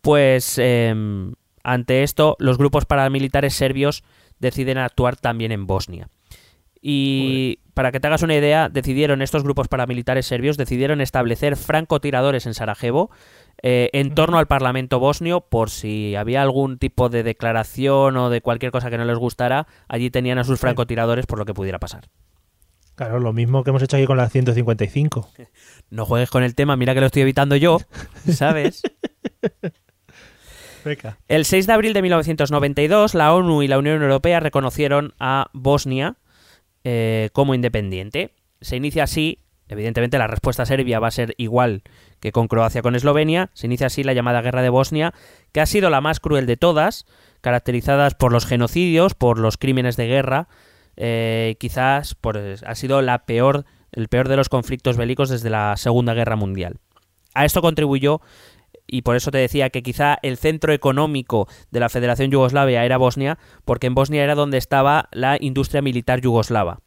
pues 0.00 0.58
em, 0.58 1.32
Ante 1.64 2.02
esto, 2.02 2.34
los 2.40 2.58
grupos 2.58 2.86
paramilitares 2.86 3.54
serbios 3.54 4.02
deciden 4.40 4.78
actuar 4.78 5.16
también 5.16 5.52
en 5.52 5.66
Bosnia. 5.68 6.08
Y 6.80 7.60
para 7.74 7.92
que 7.92 8.00
te 8.00 8.08
hagas 8.08 8.22
una 8.22 8.34
idea, 8.34 8.68
decidieron 8.68 9.22
estos 9.22 9.44
grupos 9.44 9.68
paramilitares 9.68 10.26
serbios 10.26 10.56
decidieron 10.56 11.00
establecer 11.00 11.56
francotiradores 11.56 12.46
en 12.46 12.54
Sarajevo 12.54 13.12
eh, 13.62 13.90
en 13.92 14.14
torno 14.14 14.38
al 14.38 14.46
Parlamento 14.46 14.98
bosnio 14.98 15.40
por 15.40 15.70
si 15.70 16.16
había 16.16 16.42
algún 16.42 16.78
tipo 16.78 17.08
de 17.08 17.22
declaración 17.22 18.16
o 18.16 18.30
de 18.30 18.40
cualquier 18.40 18.72
cosa 18.72 18.90
que 18.90 18.98
no 18.98 19.04
les 19.04 19.18
gustara, 19.18 19.66
allí 19.88 20.10
tenían 20.10 20.38
a 20.38 20.44
sus 20.44 20.58
francotiradores 20.58 21.26
por 21.26 21.38
lo 21.38 21.44
que 21.44 21.54
pudiera 21.54 21.78
pasar. 21.78 22.08
Claro, 22.94 23.20
lo 23.20 23.32
mismo 23.32 23.64
que 23.64 23.70
hemos 23.70 23.82
hecho 23.82 23.96
aquí 23.96 24.06
con 24.06 24.16
la 24.16 24.28
155. 24.28 25.28
No 25.90 26.06
juegues 26.06 26.30
con 26.30 26.42
el 26.42 26.54
tema, 26.54 26.74
mira 26.74 26.94
que 26.94 27.00
lo 27.00 27.06
estoy 27.06 27.20
evitando 27.20 27.54
yo, 27.54 27.78
¿sabes? 28.26 28.80
Venga. 30.86 31.18
El 31.28 31.44
6 31.44 31.66
de 31.66 31.72
abril 31.74 31.92
de 31.92 32.00
1992, 32.00 33.14
la 33.14 33.34
ONU 33.34 33.62
y 33.62 33.68
la 33.68 33.76
Unión 33.76 34.00
Europea 34.02 34.40
reconocieron 34.40 35.12
a 35.20 35.50
Bosnia 35.52 36.16
eh, 36.82 37.28
como 37.34 37.54
independiente. 37.54 38.32
Se 38.62 38.76
inicia 38.76 39.04
así, 39.04 39.40
evidentemente 39.68 40.16
la 40.16 40.28
respuesta 40.28 40.64
serbia 40.64 40.98
va 40.98 41.08
a 41.08 41.12
ser 41.12 41.34
igual 41.36 41.82
que 42.22 42.30
con 42.30 42.46
Croacia 42.46 42.82
con 42.82 42.94
Eslovenia, 42.94 43.50
se 43.52 43.66
inicia 43.66 43.88
así 43.88 44.04
la 44.04 44.12
llamada 44.12 44.42
Guerra 44.42 44.62
de 44.62 44.68
Bosnia, 44.68 45.12
que 45.50 45.60
ha 45.60 45.66
sido 45.66 45.90
la 45.90 46.00
más 46.00 46.20
cruel 46.20 46.46
de 46.46 46.56
todas, 46.56 47.04
caracterizadas 47.40 48.14
por 48.14 48.30
los 48.30 48.46
genocidios, 48.46 49.14
por 49.14 49.40
los 49.40 49.56
crímenes 49.56 49.96
de 49.96 50.06
guerra, 50.06 50.46
eh, 50.96 51.56
quizás 51.58 52.14
por, 52.14 52.38
ha 52.38 52.74
sido 52.76 53.02
la 53.02 53.26
peor, 53.26 53.64
el 53.90 54.06
peor 54.06 54.28
de 54.28 54.36
los 54.36 54.48
conflictos 54.48 54.96
bélicos 54.96 55.30
desde 55.30 55.50
la 55.50 55.76
Segunda 55.76 56.14
Guerra 56.14 56.36
Mundial. 56.36 56.78
A 57.34 57.44
esto 57.44 57.60
contribuyó 57.60 58.20
y 58.86 59.02
por 59.02 59.16
eso 59.16 59.32
te 59.32 59.38
decía 59.38 59.70
que 59.70 59.82
quizá 59.82 60.16
el 60.22 60.36
centro 60.36 60.72
económico 60.72 61.48
de 61.72 61.80
la 61.80 61.88
Federación 61.88 62.30
Yugoslavia 62.30 62.84
era 62.84 62.98
Bosnia, 62.98 63.36
porque 63.64 63.88
en 63.88 63.96
Bosnia 63.96 64.22
era 64.22 64.36
donde 64.36 64.58
estaba 64.58 65.08
la 65.10 65.38
industria 65.40 65.82
militar 65.82 66.20
yugoslava. 66.20 66.82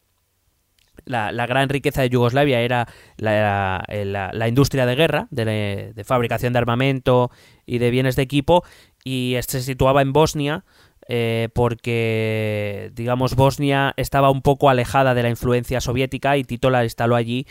La, 1.06 1.32
la 1.32 1.46
gran 1.46 1.70
riqueza 1.70 2.02
de 2.02 2.10
Yugoslavia 2.10 2.60
era 2.60 2.86
la, 3.16 3.82
la 3.88 4.48
industria 4.48 4.84
de 4.84 4.94
guerra, 4.94 5.28
de, 5.30 5.92
de 5.94 6.04
fabricación 6.04 6.52
de 6.52 6.58
armamento 6.58 7.30
y 7.64 7.78
de 7.78 7.90
bienes 7.90 8.16
de 8.16 8.22
equipo, 8.22 8.64
y 9.04 9.36
se 9.46 9.62
situaba 9.62 10.02
en 10.02 10.12
Bosnia 10.12 10.64
eh, 11.08 11.48
porque, 11.54 12.90
digamos, 12.94 13.36
Bosnia 13.36 13.94
estaba 13.96 14.30
un 14.30 14.42
poco 14.42 14.68
alejada 14.68 15.14
de 15.14 15.22
la 15.22 15.30
influencia 15.30 15.80
soviética 15.80 16.36
y 16.36 16.44
Tito 16.44 16.70
la 16.70 16.82
instaló 16.82 17.14
allí 17.14 17.46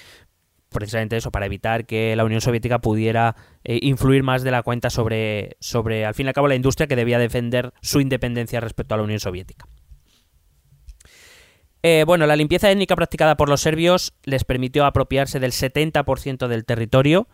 precisamente 0.69 1.15
eso, 1.15 1.31
para 1.31 1.45
evitar 1.45 1.85
que 1.85 2.15
la 2.17 2.25
Unión 2.25 2.41
Soviética 2.41 2.79
pudiera 2.79 3.37
eh, 3.63 3.79
influir 3.81 4.23
más 4.23 4.43
de 4.43 4.51
la 4.51 4.61
cuenta 4.61 4.89
sobre, 4.89 5.55
sobre, 5.61 6.05
al 6.05 6.13
fin 6.13 6.25
y 6.25 6.29
al 6.29 6.33
cabo, 6.33 6.49
la 6.49 6.55
industria 6.55 6.87
que 6.87 6.97
debía 6.97 7.17
defender 7.17 7.71
su 7.81 8.01
independencia 8.01 8.59
respecto 8.59 8.93
a 8.93 8.97
la 8.97 9.03
Unión 9.03 9.21
Soviética. 9.21 9.67
Eh, 11.87 12.03
bueno, 12.03 12.25
la 12.25 12.35
limpieza 12.35 12.71
étnica 12.71 12.95
practicada 12.95 13.37
por 13.37 13.47
los 13.47 13.61
serbios 13.61 14.15
les 14.23 14.43
permitió 14.43 14.85
apropiarse 14.85 15.39
del 15.39 15.51
70% 15.51 16.47
del 16.47 16.65
territorio, 16.65 17.27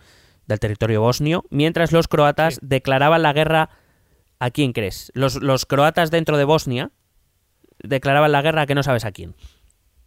del 0.46 0.60
territorio 0.60 1.00
bosnio, 1.00 1.46
mientras 1.50 1.94
los 1.94 2.10
croatas 2.10 2.60
declaraban 2.62 3.22
la 3.22 3.32
guerra 3.32 3.70
a 4.40 4.52
quién 4.52 4.74
crees. 4.74 5.10
Los, 5.16 5.36
los 5.42 5.66
croatas 5.66 6.12
dentro 6.12 6.36
de 6.38 6.44
Bosnia 6.44 6.92
declaraban 7.82 8.34
la 8.34 8.42
guerra 8.42 8.64
a 8.64 8.66
que 8.66 8.76
no 8.76 8.84
sabes 8.84 9.06
a 9.06 9.14
quién. 9.14 9.36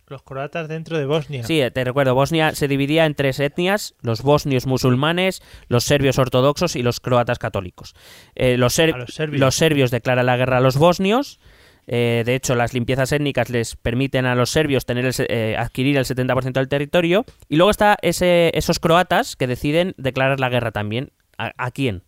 Los 0.08 0.22
croatas 0.22 0.68
dentro 0.68 0.98
de 0.98 1.06
Bosnia. 1.06 1.42
Sí, 1.44 1.62
eh, 1.62 1.70
te 1.70 1.82
recuerdo, 1.82 2.14
Bosnia 2.14 2.54
se 2.54 2.68
dividía 2.68 3.06
en 3.06 3.14
tres 3.14 3.40
etnias, 3.40 3.94
los 4.02 4.20
bosnios 4.20 4.66
musulmanes, 4.66 5.40
los 5.68 5.84
serbios 5.84 6.18
ortodoxos 6.18 6.76
y 6.76 6.82
los 6.82 7.00
croatas 7.00 7.38
católicos. 7.38 7.94
Eh, 8.34 8.58
los, 8.58 8.74
ser- 8.74 8.94
los 8.94 9.14
serbios. 9.14 9.40
los 9.40 9.54
serbios 9.54 9.90
declaran 9.90 10.26
la 10.26 10.36
guerra 10.36 10.58
a 10.58 10.60
los 10.60 10.76
bosnios, 10.76 11.40
eh, 11.86 12.22
de 12.24 12.34
hecho 12.34 12.54
las 12.54 12.74
limpiezas 12.74 13.12
étnicas 13.12 13.50
les 13.50 13.76
permiten 13.76 14.26
a 14.26 14.34
los 14.34 14.50
serbios 14.50 14.86
tener 14.86 15.04
el 15.04 15.14
eh, 15.28 15.56
adquirir 15.58 15.96
el 15.96 16.04
70% 16.04 16.52
del 16.52 16.68
territorio, 16.68 17.24
y 17.48 17.56
luego 17.56 17.70
está 17.70 17.96
ese, 18.02 18.50
esos 18.54 18.78
croatas 18.78 19.36
que 19.36 19.46
deciden 19.46 19.94
declarar 19.96 20.40
la 20.40 20.48
guerra 20.48 20.72
también. 20.72 21.10
¿A, 21.36 21.52
a 21.56 21.70
quién? 21.72 22.02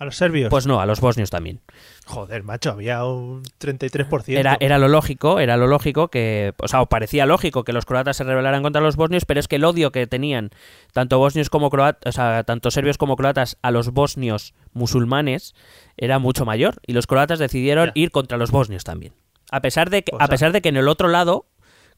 A 0.00 0.04
los 0.04 0.16
serbios. 0.16 0.48
Pues 0.48 0.64
no, 0.66 0.80
a 0.80 0.86
los 0.86 1.00
bosnios 1.00 1.28
también. 1.28 1.60
Joder, 2.06 2.44
macho, 2.44 2.70
había 2.70 3.04
un 3.04 3.42
33%. 3.60 4.38
Era, 4.38 4.56
era 4.60 4.78
lo 4.78 4.86
lógico, 4.86 5.40
era 5.40 5.56
lo 5.56 5.66
lógico 5.66 6.06
que, 6.06 6.54
o 6.58 6.68
sea, 6.68 6.82
o 6.82 6.86
parecía 6.86 7.26
lógico 7.26 7.64
que 7.64 7.72
los 7.72 7.84
croatas 7.84 8.16
se 8.16 8.22
rebelaran 8.22 8.62
contra 8.62 8.80
los 8.80 8.94
bosnios, 8.94 9.24
pero 9.24 9.40
es 9.40 9.48
que 9.48 9.56
el 9.56 9.64
odio 9.64 9.90
que 9.90 10.06
tenían 10.06 10.50
tanto 10.92 11.18
bosnios 11.18 11.50
como 11.50 11.68
croatas, 11.68 12.08
o 12.08 12.12
sea, 12.12 12.44
tanto 12.44 12.70
serbios 12.70 12.96
como 12.96 13.16
croatas 13.16 13.58
a 13.60 13.72
los 13.72 13.90
bosnios 13.92 14.54
musulmanes 14.72 15.54
era 15.96 16.20
mucho 16.20 16.44
mayor 16.44 16.76
y 16.86 16.92
los 16.92 17.08
croatas 17.08 17.40
decidieron 17.40 17.86
Ya. 17.86 17.92
ir 17.96 18.10
contra 18.12 18.38
los 18.38 18.52
bosnios 18.52 18.84
también. 18.84 19.14
A 19.50 19.60
pesar 19.62 19.90
de 19.90 20.04
que, 20.04 20.14
O 20.14 20.22
a 20.22 20.28
pesar 20.28 20.52
de 20.52 20.62
que 20.62 20.68
en 20.68 20.76
el 20.76 20.86
otro 20.86 21.08
lado 21.08 21.46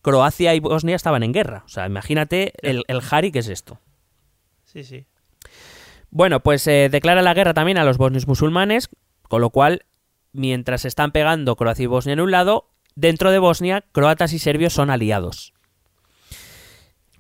Croacia 0.03 0.55
y 0.55 0.61
Bosnia 0.61 0.96
estaban 0.96 1.22
en 1.22 1.32
guerra. 1.32 1.64
O 1.66 1.68
sea, 1.68 1.84
imagínate 1.84 2.55
el, 2.62 2.84
el 2.88 3.03
jari 3.03 3.30
que 3.30 3.40
es 3.40 3.48
esto. 3.48 3.78
Sí, 4.64 4.84
sí. 4.84 5.05
Bueno, 6.11 6.40
pues 6.40 6.66
eh, 6.66 6.88
declara 6.90 7.22
la 7.22 7.34
guerra 7.34 7.54
también 7.54 7.78
a 7.78 7.84
los 7.84 7.98
bosnios 7.98 8.26
musulmanes, 8.26 8.88
con 9.22 9.40
lo 9.40 9.50
cual, 9.50 9.84
mientras 10.32 10.84
están 10.84 11.12
pegando 11.12 11.56
Croacia 11.56 11.84
y 11.84 11.86
Bosnia 11.86 12.14
en 12.14 12.20
un 12.20 12.30
lado, 12.30 12.68
dentro 12.96 13.30
de 13.30 13.38
Bosnia, 13.38 13.84
croatas 13.92 14.32
y 14.32 14.38
serbios 14.38 14.72
son 14.72 14.90
aliados. 14.90 15.54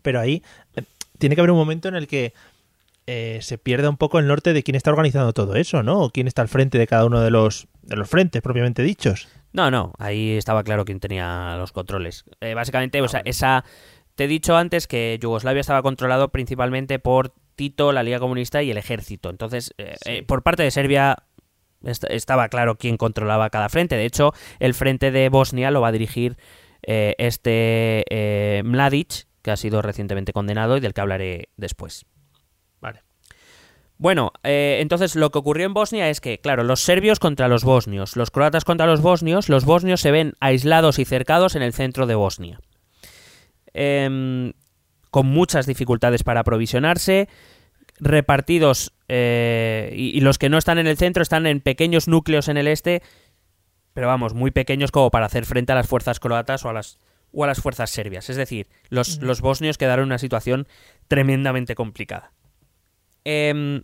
Pero 0.02 0.20
ahí 0.20 0.42
eh, 0.76 0.82
tiene 1.18 1.34
que 1.34 1.40
haber 1.40 1.52
un 1.52 1.58
momento 1.58 1.88
en 1.88 1.94
el 1.94 2.08
que 2.08 2.32
eh, 3.06 3.38
se 3.42 3.58
pierda 3.58 3.88
un 3.88 3.96
poco 3.96 4.18
el 4.18 4.26
norte 4.26 4.52
de 4.52 4.62
quién 4.62 4.74
está 4.74 4.90
organizando 4.90 5.32
todo 5.32 5.54
eso, 5.54 5.82
¿no? 5.82 6.00
O 6.00 6.10
quién 6.10 6.26
está 6.26 6.42
al 6.42 6.48
frente 6.48 6.78
de 6.78 6.86
cada 6.86 7.04
uno 7.04 7.20
de 7.20 7.30
los, 7.30 7.68
de 7.82 7.96
los 7.96 8.08
frentes 8.08 8.42
propiamente 8.42 8.82
dichos. 8.82 9.28
No, 9.52 9.70
no, 9.70 9.92
ahí 9.98 10.36
estaba 10.36 10.62
claro 10.62 10.84
quién 10.84 11.00
tenía 11.00 11.56
los 11.56 11.72
controles. 11.72 12.24
Eh, 12.40 12.54
básicamente, 12.54 13.00
o 13.00 13.08
sea, 13.08 13.22
esa... 13.24 13.64
Te 14.14 14.24
he 14.24 14.28
dicho 14.28 14.56
antes 14.56 14.86
que 14.86 15.18
Yugoslavia 15.20 15.60
estaba 15.60 15.82
controlado 15.82 16.28
principalmente 16.28 16.98
por 16.98 17.32
Tito, 17.60 17.92
la 17.92 18.02
Liga 18.02 18.18
Comunista 18.20 18.62
y 18.62 18.70
el 18.70 18.78
ejército. 18.78 19.28
Entonces, 19.28 19.74
eh, 19.76 19.96
eh, 20.06 20.22
por 20.22 20.42
parte 20.42 20.62
de 20.62 20.70
Serbia 20.70 21.24
est- 21.84 22.04
estaba 22.08 22.48
claro 22.48 22.76
quién 22.78 22.96
controlaba 22.96 23.50
cada 23.50 23.68
frente. 23.68 23.96
De 23.96 24.06
hecho, 24.06 24.32
el 24.60 24.72
frente 24.72 25.10
de 25.10 25.28
Bosnia 25.28 25.70
lo 25.70 25.82
va 25.82 25.88
a 25.88 25.92
dirigir 25.92 26.38
eh, 26.86 27.14
este 27.18 28.06
Mladic, 28.64 29.26
que 29.42 29.50
ha 29.50 29.58
sido 29.58 29.82
recientemente 29.82 30.32
condenado 30.32 30.78
y 30.78 30.80
del 30.80 30.94
que 30.94 31.02
hablaré 31.02 31.50
después. 31.58 32.06
Vale. 32.80 33.02
Bueno, 33.98 34.32
eh, 34.42 34.78
entonces 34.80 35.14
lo 35.14 35.28
que 35.28 35.38
ocurrió 35.38 35.66
en 35.66 35.74
Bosnia 35.74 36.08
es 36.08 36.22
que, 36.22 36.38
claro, 36.38 36.64
los 36.64 36.80
serbios 36.80 37.18
contra 37.18 37.46
los 37.48 37.62
bosnios, 37.62 38.16
los 38.16 38.30
croatas 38.30 38.64
contra 38.64 38.86
los 38.86 39.02
bosnios, 39.02 39.50
los 39.50 39.66
bosnios 39.66 40.00
se 40.00 40.10
ven 40.10 40.32
aislados 40.40 40.98
y 40.98 41.04
cercados 41.04 41.56
en 41.56 41.60
el 41.62 41.74
centro 41.74 42.06
de 42.06 42.14
Bosnia. 42.14 42.58
Em, 43.74 44.54
con 45.10 45.26
muchas 45.26 45.66
dificultades 45.66 46.22
para 46.22 46.40
aprovisionarse, 46.40 47.28
repartidos, 48.00 48.92
eh, 49.08 49.92
y, 49.96 50.16
y 50.16 50.20
los 50.20 50.38
que 50.38 50.48
no 50.48 50.58
están 50.58 50.78
en 50.78 50.86
el 50.86 50.96
centro 50.96 51.22
están 51.22 51.46
en 51.46 51.60
pequeños 51.60 52.08
núcleos 52.08 52.48
en 52.48 52.56
el 52.56 52.66
este, 52.66 53.02
pero 53.94 54.06
vamos, 54.06 54.34
muy 54.34 54.50
pequeños 54.50 54.90
como 54.90 55.10
para 55.10 55.26
hacer 55.26 55.44
frente 55.44 55.72
a 55.72 55.74
las 55.74 55.86
fuerzas 55.86 56.20
croatas 56.20 56.64
o 56.64 56.68
a 56.68 56.72
las, 56.72 56.98
o 57.32 57.44
a 57.44 57.46
las 57.46 57.60
fuerzas 57.60 57.90
serbias. 57.90 58.30
Es 58.30 58.36
decir, 58.36 58.68
los, 58.88 59.20
los 59.20 59.40
bosnios 59.40 59.78
quedaron 59.78 60.04
en 60.04 60.08
una 60.08 60.18
situación 60.18 60.66
tremendamente 61.08 61.74
complicada. 61.74 62.32
Em, 63.24 63.82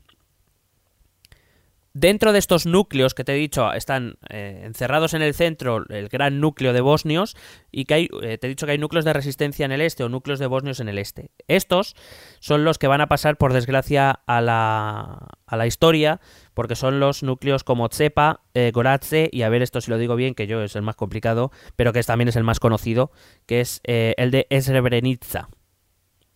dentro 1.99 2.33
de 2.33 2.39
estos 2.39 2.67
núcleos 2.67 3.15
que 3.15 3.25
te 3.25 3.33
he 3.33 3.37
dicho 3.37 3.73
están 3.73 4.19
eh, 4.29 4.61
encerrados 4.65 5.15
en 5.15 5.23
el 5.23 5.33
centro 5.33 5.83
el 5.89 6.09
gran 6.09 6.41
núcleo 6.41 6.75
de 6.75 6.83
bosnios 6.83 7.37
y 7.73 7.87
que 7.87 7.95
hay, 7.95 8.09
eh, 8.23 8.37
te 8.37 8.47
he 8.47 8.51
dicho 8.51 8.67
que 8.67 8.73
hay 8.73 8.79
núcleos 8.79 9.07
de 9.07 9.15
resistencia 9.15 9.65
en 9.65 9.73
el 9.73 9.81
este 9.81 10.05
o 10.05 10.09
núcleos 10.11 10.39
de 10.39 10.47
bosnios 10.47 10.79
en 10.81 10.89
el 10.91 10.99
este. 10.99 11.31
Estos 11.49 11.97
son 12.39 12.65
los 12.65 12.77
que 12.79 12.87
van 12.87 13.01
a 13.01 13.07
pasar 13.07 13.37
por 13.39 13.55
desgracia 13.55 14.11
a 14.27 14.41
la, 14.43 15.29
a 15.47 15.57
la 15.57 15.67
historia 15.67 16.21
porque 16.53 16.75
son 16.77 17.01
los 17.01 17.23
núcleos 17.23 17.65
como 17.65 17.89
Tsepa, 17.89 18.41
eh, 18.53 18.73
Goratze 18.75 19.31
y 19.33 19.43
a 19.43 19.49
ver 19.49 19.63
esto 19.63 19.81
si 19.81 19.91
lo 19.91 19.97
digo 19.97 20.17
bien 20.17 20.35
que 20.35 20.47
yo 20.47 20.63
es 20.63 20.77
el 20.77 20.83
más 20.83 20.97
complicado 20.97 21.51
pero 21.77 21.93
que 21.95 22.01
es- 22.01 22.07
también 22.07 22.29
es 22.29 22.37
el 22.37 22.45
más 22.45 22.61
conocido 22.61 23.11
que 23.47 23.61
es 23.63 23.81
eh, 23.85 24.15
el 24.19 24.31
de 24.31 24.47
Srebrenica. 24.61 25.49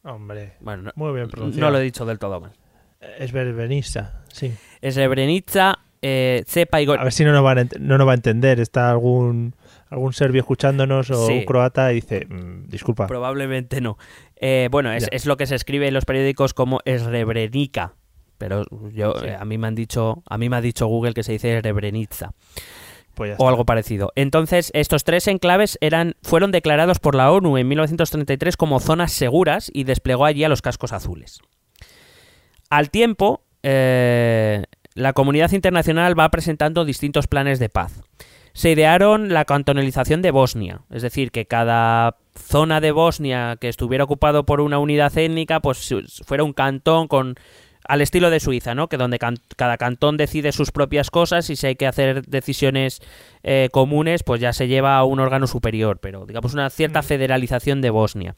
Hombre, 0.04 0.54
Bueno, 0.60 0.84
no, 0.84 0.92
muy 0.94 1.12
bien 1.12 1.28
pronunciado. 1.28 1.66
no 1.66 1.70
lo 1.70 1.78
he 1.78 1.82
dicho 1.82 2.06
del 2.06 2.18
todo 2.18 2.40
mal. 2.40 2.52
Es 3.00 3.32
verbenista, 3.32 4.22
sí. 4.32 4.52
Srebrenica, 4.82 5.78
eh, 6.02 6.42
Tsepa 6.46 6.80
y 6.82 6.86
A 6.90 7.02
ver 7.04 7.12
si 7.12 7.24
no 7.24 7.32
nos, 7.32 7.42
van 7.42 7.58
a 7.58 7.62
ent- 7.62 7.78
no 7.78 7.96
nos 7.98 8.06
va 8.06 8.12
a 8.12 8.14
entender. 8.14 8.60
Está 8.60 8.90
algún, 8.90 9.54
algún 9.88 10.12
serbio 10.12 10.40
escuchándonos 10.40 11.10
o 11.10 11.26
Sí. 11.26 11.32
un 11.32 11.44
croata 11.44 11.92
y 11.92 11.96
dice, 11.96 12.26
"Mm, 12.28 12.68
disculpa. 12.68 13.06
Probablemente 13.06 13.80
no. 13.80 13.96
Eh, 14.36 14.68
bueno, 14.70 14.92
es, 14.92 15.08
es 15.12 15.26
lo 15.26 15.36
que 15.36 15.46
se 15.46 15.54
escribe 15.54 15.88
en 15.88 15.94
los 15.94 16.04
periódicos 16.04 16.52
como 16.54 16.80
Srebrenica. 16.84 17.94
Pero 18.38 18.64
yo, 18.92 19.14
Sí. 19.20 19.26
eh, 19.26 19.36
a 19.38 19.44
mí 19.44 19.58
me 19.58 19.66
han 19.66 19.74
dicho, 19.74 20.22
a 20.26 20.38
mí 20.38 20.48
me 20.48 20.56
ha 20.56 20.60
dicho 20.62 20.86
Google 20.86 21.12
que 21.14 21.22
se 21.22 21.32
dice 21.32 21.58
Srebrenica 21.60 22.32
Pues 23.14 23.34
o 23.38 23.48
algo 23.48 23.66
parecido. 23.66 24.12
Entonces, 24.14 24.70
estos 24.74 25.04
tres 25.04 25.26
enclaves 25.28 25.76
eran, 25.82 26.14
fueron 26.22 26.50
declarados 26.52 27.00
por 27.00 27.14
la 27.14 27.30
ONU 27.32 27.58
en 27.58 27.68
1933 27.68 28.56
como 28.56 28.80
zonas 28.80 29.12
seguras 29.12 29.70
y 29.74 29.84
desplegó 29.84 30.24
allí 30.24 30.44
a 30.44 30.48
los 30.48 30.62
cascos 30.62 30.92
azules. 30.94 31.40
Al 32.70 32.90
tiempo, 32.90 33.42
eh, 33.62 34.64
la 34.94 35.12
comunidad 35.12 35.52
internacional 35.52 36.18
va 36.18 36.28
presentando 36.30 36.84
distintos 36.84 37.26
planes 37.26 37.58
de 37.58 37.68
paz. 37.68 38.00
Se 38.52 38.70
idearon 38.70 39.32
la 39.32 39.44
cantonalización 39.44 40.22
de 40.22 40.30
Bosnia, 40.32 40.80
es 40.90 41.02
decir, 41.02 41.30
que 41.30 41.46
cada 41.46 42.16
zona 42.36 42.80
de 42.80 42.90
Bosnia 42.90 43.56
que 43.60 43.68
estuviera 43.68 44.04
ocupado 44.04 44.44
por 44.44 44.60
una 44.60 44.78
unidad 44.78 45.16
étnica, 45.16 45.60
pues 45.60 45.88
fuera 46.24 46.42
un 46.42 46.52
cantón 46.52 47.06
con 47.06 47.36
al 47.88 48.02
estilo 48.02 48.30
de 48.30 48.40
Suiza, 48.40 48.74
¿no? 48.74 48.88
Que 48.88 48.98
donde 48.98 49.18
can- 49.18 49.38
cada 49.56 49.76
cantón 49.76 50.16
decide 50.16 50.52
sus 50.52 50.70
propias 50.70 51.10
cosas 51.10 51.48
y 51.50 51.56
si 51.56 51.66
hay 51.66 51.76
que 51.76 51.86
hacer 51.86 52.24
decisiones 52.26 53.00
eh, 53.42 53.68
comunes, 53.72 54.22
pues 54.22 54.40
ya 54.40 54.52
se 54.52 54.68
lleva 54.68 54.96
a 54.96 55.04
un 55.04 55.18
órgano 55.18 55.46
superior, 55.46 55.98
pero 56.00 56.26
digamos 56.26 56.52
una 56.54 56.70
cierta 56.70 57.02
federalización 57.02 57.80
de 57.80 57.90
Bosnia. 57.90 58.36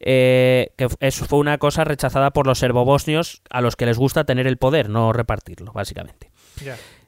Eh, 0.00 0.72
que 0.76 0.88
eso 1.00 1.24
fue 1.26 1.38
una 1.38 1.58
cosa 1.58 1.84
rechazada 1.84 2.30
por 2.32 2.46
los 2.46 2.58
serbobosnios 2.58 3.42
a 3.50 3.60
los 3.60 3.76
que 3.76 3.86
les 3.86 3.98
gusta 3.98 4.24
tener 4.24 4.46
el 4.46 4.56
poder, 4.56 4.90
no 4.90 5.12
repartirlo, 5.12 5.72
básicamente. 5.72 6.30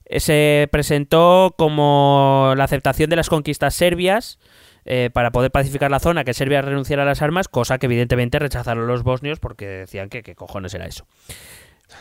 Eh, 0.05 0.20
Se 0.20 0.68
presentó 0.70 1.55
como 1.59 2.55
la 2.57 2.64
aceptación 2.64 3.11
de 3.11 3.16
las 3.16 3.28
conquistas 3.28 3.74
serbias 3.74 4.39
eh, 4.84 5.11
para 5.12 5.32
poder 5.32 5.51
pacificar 5.51 5.91
la 5.91 5.99
zona, 5.99 6.22
que 6.22 6.32
Serbia 6.32 6.62
renunciara 6.62 7.03
a 7.03 7.07
las 7.07 7.20
armas, 7.22 7.49
cosa 7.49 7.78
que 7.78 7.87
evidentemente 7.87 8.39
rechazaron 8.39 8.87
los 8.87 9.03
bosnios 9.03 9.41
porque 9.41 9.66
decían 9.66 10.09
que 10.09 10.22
qué 10.22 10.37
cojones 10.37 10.74
era 10.74 10.87
eso. 10.87 11.07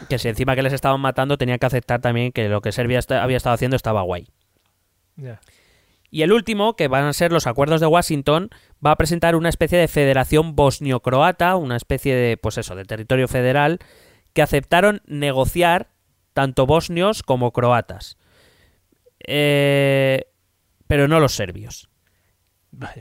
Que 0.07 0.19
si 0.19 0.27
encima 0.27 0.55
que 0.55 0.61
les 0.61 0.73
estaban 0.73 1.01
matando 1.01 1.37
tenían 1.37 1.57
que 1.57 1.65
aceptar 1.65 2.01
también 2.01 2.31
que 2.31 2.47
lo 2.47 2.61
que 2.61 2.71
Serbia 2.71 2.99
había 3.21 3.37
estado 3.37 3.55
haciendo 3.55 3.75
estaba 3.75 4.01
guay. 4.03 4.27
Y 6.15 6.23
el 6.23 6.31
último, 6.31 6.77
que 6.77 6.87
van 6.87 7.03
a 7.03 7.11
ser 7.11 7.33
los 7.33 7.45
acuerdos 7.45 7.81
de 7.81 7.87
Washington, 7.87 8.49
va 8.83 8.91
a 8.91 8.95
presentar 8.95 9.35
una 9.35 9.49
especie 9.49 9.77
de 9.77 9.89
federación 9.89 10.55
bosnio-croata, 10.55 11.57
una 11.57 11.75
especie 11.75 12.15
de, 12.15 12.37
pues 12.37 12.57
eso, 12.57 12.73
de 12.73 12.85
territorio 12.85 13.27
federal, 13.27 13.79
que 14.31 14.41
aceptaron 14.41 15.01
negociar 15.07 15.89
tanto 16.31 16.65
bosnios 16.67 17.21
como 17.21 17.51
croatas. 17.51 18.17
Eh, 19.27 20.27
pero 20.87 21.09
no 21.09 21.19
los 21.19 21.33
serbios. 21.33 21.89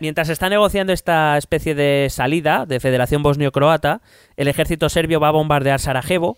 Mientras 0.00 0.26
se 0.26 0.32
está 0.32 0.48
negociando 0.48 0.92
esta 0.92 1.38
especie 1.38 1.76
de 1.76 2.08
salida 2.10 2.66
de 2.66 2.80
Federación 2.80 3.22
Bosnio-Croata, 3.22 4.02
el 4.36 4.48
ejército 4.48 4.88
serbio 4.88 5.20
va 5.20 5.28
a 5.28 5.30
bombardear 5.38 5.78
Sarajevo 5.78 6.36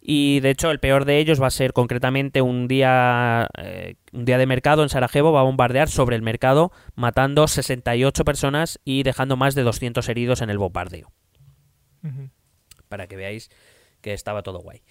y 0.00 0.40
de 0.40 0.50
hecho 0.50 0.70
el 0.70 0.80
peor 0.80 1.04
de 1.04 1.18
ellos 1.18 1.40
va 1.40 1.46
a 1.48 1.50
ser 1.50 1.72
concretamente 1.72 2.40
un 2.40 2.68
día 2.68 3.48
eh, 3.58 3.96
un 4.12 4.24
día 4.24 4.38
de 4.38 4.46
mercado 4.46 4.82
en 4.82 4.88
Sarajevo 4.88 5.32
va 5.32 5.40
a 5.40 5.44
bombardear 5.44 5.88
sobre 5.88 6.16
el 6.16 6.22
mercado 6.22 6.72
matando 6.94 7.46
68 7.46 8.24
personas 8.24 8.80
y 8.84 9.02
dejando 9.02 9.36
más 9.36 9.54
de 9.54 9.62
200 9.62 10.08
heridos 10.08 10.40
en 10.40 10.50
el 10.50 10.58
bombardeo. 10.58 11.12
Para 12.88 13.06
que 13.06 13.16
veáis 13.16 13.50
que 14.00 14.14
estaba 14.14 14.42
todo 14.42 14.60
guay. 14.60 14.82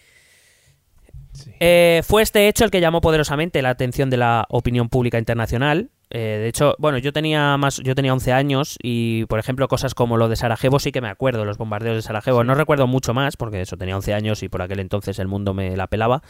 Eh, 1.60 2.02
fue 2.06 2.22
este 2.22 2.48
hecho 2.48 2.66
el 2.66 2.72
que 2.72 2.82
llamó 2.82 3.02
poderosamente 3.02 3.62
la 3.62 3.70
atención 3.70 4.10
de 4.10 4.18
la 4.18 4.46
opinión 4.50 4.90
pública 4.90 5.18
internacional. 5.18 5.90
Eh, 6.12 6.38
de 6.42 6.48
hecho, 6.48 6.76
bueno, 6.80 6.98
yo 6.98 7.14
tenía 7.14 7.56
más, 7.58 7.78
yo 7.78 7.94
tenía 7.94 8.14
11 8.14 8.34
años 8.34 8.78
y, 8.82 9.26
por 9.26 9.38
ejemplo, 9.40 9.68
cosas 9.68 9.94
como 9.94 10.18
lo 10.18 10.28
de 10.28 10.36
Sarajevo 10.36 10.80
sí 10.80 10.92
que 10.92 11.02
me 11.02 11.10
acuerdo, 11.10 11.46
los 11.46 11.58
bombardeos 11.58 11.96
de 11.96 12.02
Sarajevo. 12.02 12.44
No 12.44 12.56
recuerdo 12.56 12.88
mucho 12.88 13.14
más, 13.14 13.38
porque 13.38 13.62
eso 13.62 13.78
tenía 13.78 13.96
11 13.96 14.14
años 14.16 14.42
y 14.44 14.50
por 14.50 14.62
aquel 14.64 14.80
entonces 14.80 15.20
el 15.20 15.28
mundo 15.28 15.54
me 15.54 15.78
la 15.78 15.88
pelaba. 15.88 16.24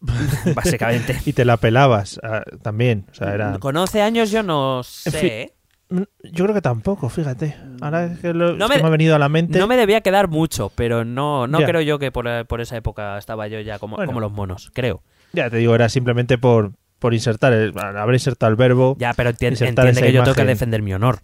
Básicamente. 0.54 1.18
Y 1.26 1.32
te 1.32 1.44
la 1.44 1.56
pelabas 1.56 2.20
ah, 2.22 2.42
también. 2.62 3.06
O 3.10 3.14
sea, 3.14 3.34
era... 3.34 3.58
Con 3.58 3.76
11 3.76 4.02
años 4.02 4.30
yo 4.30 4.42
no 4.42 4.82
sé. 4.82 5.10
fin, 5.10 5.30
¿eh? 5.30 5.52
Mm, 5.90 6.02
Yo 6.32 6.44
creo 6.44 6.54
que 6.54 6.60
tampoco, 6.62 7.08
fíjate. 7.08 7.56
Ahora 7.80 8.14
que 8.20 8.32
lo, 8.34 8.54
No 8.54 8.64
es 8.66 8.70
me- 8.70 8.76
que 8.76 8.82
me 8.82 8.88
ha 8.88 8.90
venido 8.92 9.14
a 9.14 9.18
la 9.18 9.28
mente. 9.28 9.58
No 9.58 9.66
me 9.66 9.76
debía 9.76 10.00
quedar 10.02 10.28
mucho, 10.28 10.70
pero 10.74 11.04
no, 11.04 11.46
no 11.46 11.60
Ya. 11.60 11.66
creo 11.66 11.80
yo 11.80 11.98
que 11.98 12.10
por, 12.12 12.46
por 12.46 12.60
esa 12.60 12.76
época 12.76 13.16
estaba 13.18 13.48
yo 13.48 13.60
ya 13.60 13.78
como, 13.78 13.96
Bueno. 13.96 14.08
como 14.10 14.20
los 14.20 14.32
monos, 14.32 14.70
creo. 14.74 15.02
Ya 15.32 15.48
te 15.50 15.56
digo, 15.58 15.74
era 15.74 15.88
simplemente 15.88 16.38
por, 16.38 16.72
por 16.98 17.14
insertar, 17.14 17.52
el, 17.52 17.72
haber 17.78 18.14
insertado 18.14 18.50
el 18.50 18.56
verbo. 18.56 18.96
Ya, 18.98 19.12
pero 19.14 19.30
enti- 19.30 19.48
entiende 19.66 20.00
que 20.02 20.12
yo 20.12 20.22
tengo 20.22 20.34
que 20.34 20.44
defender 20.44 20.82
mi 20.82 20.94
honor. 20.94 21.20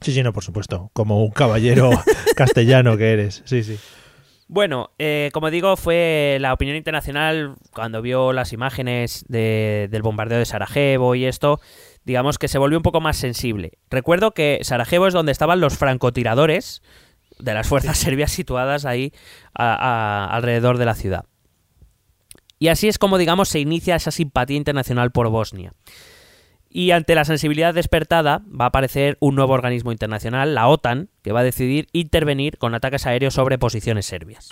Sí, 0.00 0.12
sí, 0.12 0.22
no, 0.22 0.32
por 0.32 0.42
supuesto. 0.44 0.90
Como 0.94 1.22
un 1.22 1.30
caballero 1.30 1.90
castellano 2.36 2.96
que 2.96 3.12
eres. 3.12 3.42
Sí, 3.44 3.62
sí. 3.62 3.78
Bueno, 4.48 4.90
eh, 4.98 5.30
como 5.32 5.50
digo, 5.50 5.76
fue 5.76 6.38
la 6.40 6.52
opinión 6.52 6.76
internacional 6.76 7.54
cuando 7.72 8.02
vio 8.02 8.32
las 8.32 8.52
imágenes 8.52 9.24
de- 9.28 9.88
del 9.90 10.02
bombardeo 10.02 10.38
de 10.38 10.44
Sarajevo 10.46 11.14
y 11.14 11.26
esto, 11.26 11.60
digamos 12.04 12.38
que 12.38 12.48
se 12.48 12.58
volvió 12.58 12.78
un 12.78 12.82
poco 12.82 13.00
más 13.00 13.16
sensible. 13.16 13.72
Recuerdo 13.90 14.32
que 14.32 14.58
Sarajevo 14.62 15.06
es 15.06 15.14
donde 15.14 15.30
estaban 15.32 15.60
los 15.60 15.76
francotiradores 15.76 16.82
de 17.38 17.54
las 17.54 17.68
fuerzas 17.68 17.96
serbias 17.98 18.32
situadas 18.32 18.86
ahí 18.86 19.12
a- 19.54 19.74
a- 19.74 20.34
alrededor 20.34 20.78
de 20.78 20.84
la 20.86 20.94
ciudad. 20.94 21.26
Y 22.60 22.68
así 22.68 22.88
es 22.88 22.98
como, 22.98 23.16
digamos, 23.16 23.48
se 23.48 23.58
inicia 23.58 23.96
esa 23.96 24.10
simpatía 24.10 24.58
internacional 24.58 25.10
por 25.10 25.28
Bosnia. 25.30 25.72
Y 26.68 26.90
ante 26.90 27.14
la 27.14 27.24
sensibilidad 27.24 27.72
despertada 27.72 28.42
va 28.48 28.66
a 28.66 28.68
aparecer 28.68 29.16
un 29.18 29.34
nuevo 29.34 29.54
organismo 29.54 29.92
internacional, 29.92 30.54
la 30.54 30.68
OTAN, 30.68 31.08
que 31.22 31.32
va 31.32 31.40
a 31.40 31.42
decidir 31.42 31.88
intervenir 31.92 32.58
con 32.58 32.74
ataques 32.74 33.06
aéreos 33.06 33.34
sobre 33.34 33.58
posiciones 33.58 34.04
serbias. 34.04 34.50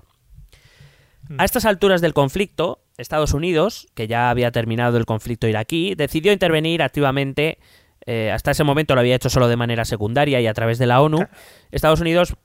A 1.37 1.45
estas 1.45 1.67
alturas 1.67 2.01
del 2.01 2.15
conflicto, 2.15 2.81
Estados 2.97 3.35
Unidos, 3.35 3.89
que 3.95 4.09
ya 4.09 4.31
había 4.31 4.51
terminado 4.51 4.97
el 4.97 5.05
conflicto 5.05 5.47
iraquí, 5.47 5.95
decidió 5.95 6.33
intervenir 6.33 6.83
activamente. 6.83 7.59
eh, 8.07 8.31
hasta 8.33 8.53
ese 8.53 8.65
momento 8.65 8.95
lo 8.95 9.01
había 9.01 9.17
hecho 9.17 9.29
solo 9.29 9.49
de 9.49 9.57
manera 9.57 9.85
secundaria 9.85 10.41
y 10.41 10.47
a 10.47 10.55
través 10.55 10.79
de 10.79 10.87
la 10.87 11.03
ONU. 11.03 11.27
Estados 11.71 12.01
Unidos 12.01 12.37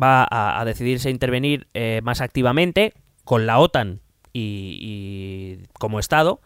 va 0.00 0.22
a, 0.22 0.60
a 0.60 0.64
decidirse 0.64 1.10
intervenir 1.10 1.66
eh, 1.74 2.00
más 2.04 2.20
activamente 2.20 2.94
con 3.24 3.46
la 3.46 3.58
OTAN 3.58 4.01
y, 4.32 4.78
y 4.80 5.66
como 5.78 5.98
Estado. 5.98 6.40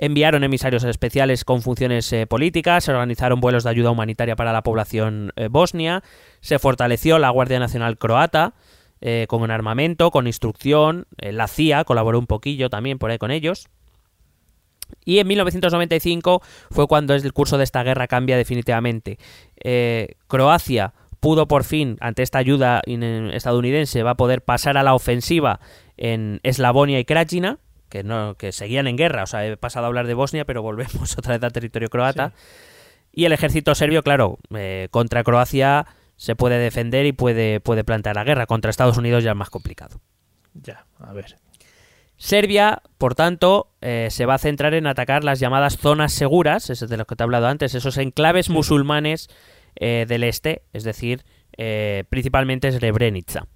Enviaron 0.00 0.44
emisarios 0.44 0.84
especiales 0.84 1.44
con 1.44 1.60
funciones 1.60 2.12
eh, 2.12 2.28
políticas, 2.28 2.84
se 2.84 2.92
organizaron 2.92 3.40
vuelos 3.40 3.64
de 3.64 3.70
ayuda 3.70 3.90
humanitaria 3.90 4.36
para 4.36 4.52
la 4.52 4.62
población 4.62 5.32
eh, 5.34 5.48
bosnia, 5.48 6.04
se 6.40 6.60
fortaleció 6.60 7.18
la 7.18 7.30
Guardia 7.30 7.58
Nacional 7.58 7.98
Croata 7.98 8.54
eh, 9.00 9.26
con 9.28 9.50
armamento, 9.50 10.12
con 10.12 10.28
instrucción, 10.28 11.06
la 11.16 11.48
CIA 11.48 11.82
colaboró 11.82 12.18
un 12.20 12.28
poquillo 12.28 12.70
también 12.70 12.98
por 12.98 13.10
ahí 13.10 13.18
con 13.18 13.32
ellos. 13.32 13.66
Y 15.04 15.18
en 15.18 15.26
1995 15.26 16.42
fue 16.70 16.86
cuando 16.86 17.14
el 17.14 17.32
curso 17.32 17.58
de 17.58 17.64
esta 17.64 17.82
guerra 17.82 18.06
cambia 18.06 18.36
definitivamente. 18.36 19.18
Croacia 20.28 20.94
pudo 21.20 21.46
por 21.48 21.64
fin, 21.64 21.96
ante 22.00 22.22
esta 22.22 22.38
ayuda 22.38 22.80
estadounidense, 22.86 24.02
va 24.02 24.12
a 24.12 24.16
poder 24.16 24.42
pasar 24.42 24.78
a 24.78 24.82
la 24.82 24.94
ofensiva 24.94 25.60
en 25.98 26.40
Eslavonia 26.44 26.98
y 26.98 27.04
Krajina, 27.04 27.58
que, 27.88 28.02
no, 28.02 28.36
que 28.36 28.52
seguían 28.52 28.86
en 28.86 28.96
guerra. 28.96 29.24
O 29.24 29.26
sea, 29.26 29.46
he 29.46 29.56
pasado 29.56 29.86
a 29.86 29.88
hablar 29.88 30.06
de 30.06 30.14
Bosnia, 30.14 30.44
pero 30.44 30.62
volvemos 30.62 31.18
otra 31.18 31.34
vez 31.34 31.42
al 31.42 31.52
territorio 31.52 31.88
croata. 31.88 32.32
Y 33.12 33.24
el 33.24 33.32
ejército 33.32 33.74
serbio, 33.74 34.02
claro, 34.02 34.38
eh, 34.54 34.88
contra 34.90 35.24
Croacia 35.24 35.86
se 36.16 36.36
puede 36.36 36.58
defender 36.58 37.06
y 37.06 37.12
puede, 37.12 37.60
puede 37.60 37.84
plantear 37.84 38.16
la 38.16 38.24
guerra. 38.24 38.46
Contra 38.46 38.70
Estados 38.70 38.96
Unidos 38.96 39.24
ya 39.24 39.30
es 39.30 39.36
más 39.36 39.50
complicado. 39.50 40.00
Ya, 40.54 40.86
a 41.00 41.12
ver. 41.12 41.36
Serbia, 42.16 42.82
por 42.98 43.14
tanto, 43.14 43.72
eh, 43.80 44.08
se 44.10 44.26
va 44.26 44.34
a 44.34 44.38
centrar 44.38 44.74
en 44.74 44.86
atacar 44.88 45.22
las 45.22 45.38
llamadas 45.38 45.78
zonas 45.78 46.12
seguras, 46.12 46.68
es 46.70 46.80
de 46.80 46.96
lo 46.96 47.06
que 47.06 47.14
te 47.14 47.22
he 47.22 47.24
hablado 47.24 47.46
antes, 47.46 47.74
esos 47.74 47.96
enclaves 47.96 48.50
musulmanes 48.50 49.28
eh, 49.76 50.04
del 50.08 50.24
este, 50.24 50.62
es 50.72 50.82
decir, 50.82 51.24
principalmente 52.08 52.70
Srebrenica. 52.70 53.46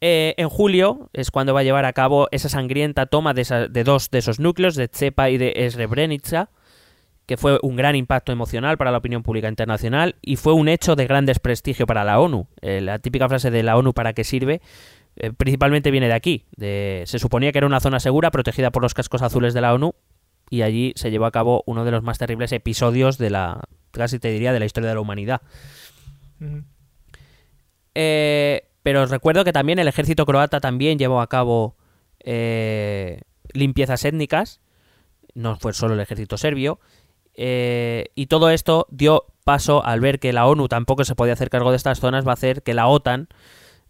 Eh, 0.00 0.34
en 0.36 0.48
julio 0.50 1.08
es 1.14 1.30
cuando 1.30 1.54
va 1.54 1.60
a 1.60 1.62
llevar 1.62 1.86
a 1.86 1.92
cabo 1.94 2.28
esa 2.30 2.48
sangrienta 2.48 3.06
toma 3.06 3.32
de, 3.34 3.42
esa- 3.42 3.66
de 3.68 3.82
dos 3.84 4.10
de 4.10 4.18
esos 4.18 4.38
núcleos, 4.40 4.74
de 4.76 4.88
Tsepa 4.88 5.30
y 5.30 5.38
de 5.38 5.68
Srebrenica, 5.70 6.50
que 7.24 7.36
fue 7.36 7.58
un 7.62 7.76
gran 7.76 7.96
impacto 7.96 8.30
emocional 8.30 8.76
para 8.76 8.90
la 8.90 8.98
opinión 8.98 9.22
pública 9.22 9.48
internacional 9.48 10.16
y 10.22 10.36
fue 10.36 10.52
un 10.52 10.68
hecho 10.68 10.96
de 10.96 11.06
gran 11.06 11.24
desprestigio 11.26 11.86
para 11.86 12.04
la 12.04 12.20
ONU. 12.20 12.46
Eh, 12.60 12.80
la 12.82 12.98
típica 12.98 13.28
frase 13.28 13.50
de 13.50 13.62
la 13.62 13.76
ONU 13.76 13.94
para 13.94 14.12
qué 14.12 14.22
sirve 14.22 14.60
eh, 15.16 15.32
principalmente 15.32 15.90
viene 15.90 16.08
de 16.08 16.12
aquí. 16.14 16.44
De, 16.56 17.02
se 17.06 17.18
suponía 17.18 17.50
que 17.50 17.58
era 17.58 17.66
una 17.66 17.80
zona 17.80 17.98
segura 17.98 18.30
protegida 18.30 18.70
por 18.70 18.82
los 18.82 18.92
cascos 18.94 19.22
azules 19.22 19.54
de 19.54 19.62
la 19.62 19.72
ONU 19.74 19.94
y 20.50 20.60
allí 20.62 20.92
se 20.94 21.10
llevó 21.10 21.24
a 21.24 21.32
cabo 21.32 21.64
uno 21.66 21.84
de 21.86 21.90
los 21.90 22.02
más 22.02 22.18
terribles 22.18 22.52
episodios 22.52 23.16
de 23.18 23.30
la, 23.30 23.62
casi 23.92 24.18
te 24.18 24.28
diría, 24.30 24.52
de 24.52 24.60
la 24.60 24.66
historia 24.66 24.90
de 24.90 24.94
la 24.94 25.00
humanidad. 25.00 25.40
Eh, 27.94 28.62
pero 28.86 29.02
os 29.02 29.10
recuerdo 29.10 29.42
que 29.42 29.52
también 29.52 29.80
el 29.80 29.88
ejército 29.88 30.24
croata 30.26 30.60
también 30.60 30.96
llevó 30.96 31.20
a 31.20 31.26
cabo 31.26 31.74
eh, 32.20 33.22
limpiezas 33.52 34.04
étnicas, 34.04 34.60
no 35.34 35.56
fue 35.56 35.72
solo 35.72 35.94
el 35.94 36.00
ejército 36.00 36.38
serbio, 36.38 36.78
eh, 37.34 38.12
y 38.14 38.26
todo 38.26 38.48
esto 38.48 38.86
dio 38.88 39.24
paso 39.42 39.84
al 39.84 39.98
ver 39.98 40.20
que 40.20 40.32
la 40.32 40.46
ONU 40.46 40.68
tampoco 40.68 41.02
se 41.02 41.16
podía 41.16 41.32
hacer 41.32 41.50
cargo 41.50 41.72
de 41.72 41.78
estas 41.78 41.98
zonas, 41.98 42.24
va 42.24 42.30
a 42.30 42.34
hacer 42.34 42.62
que 42.62 42.74
la 42.74 42.86
OTAN 42.86 43.26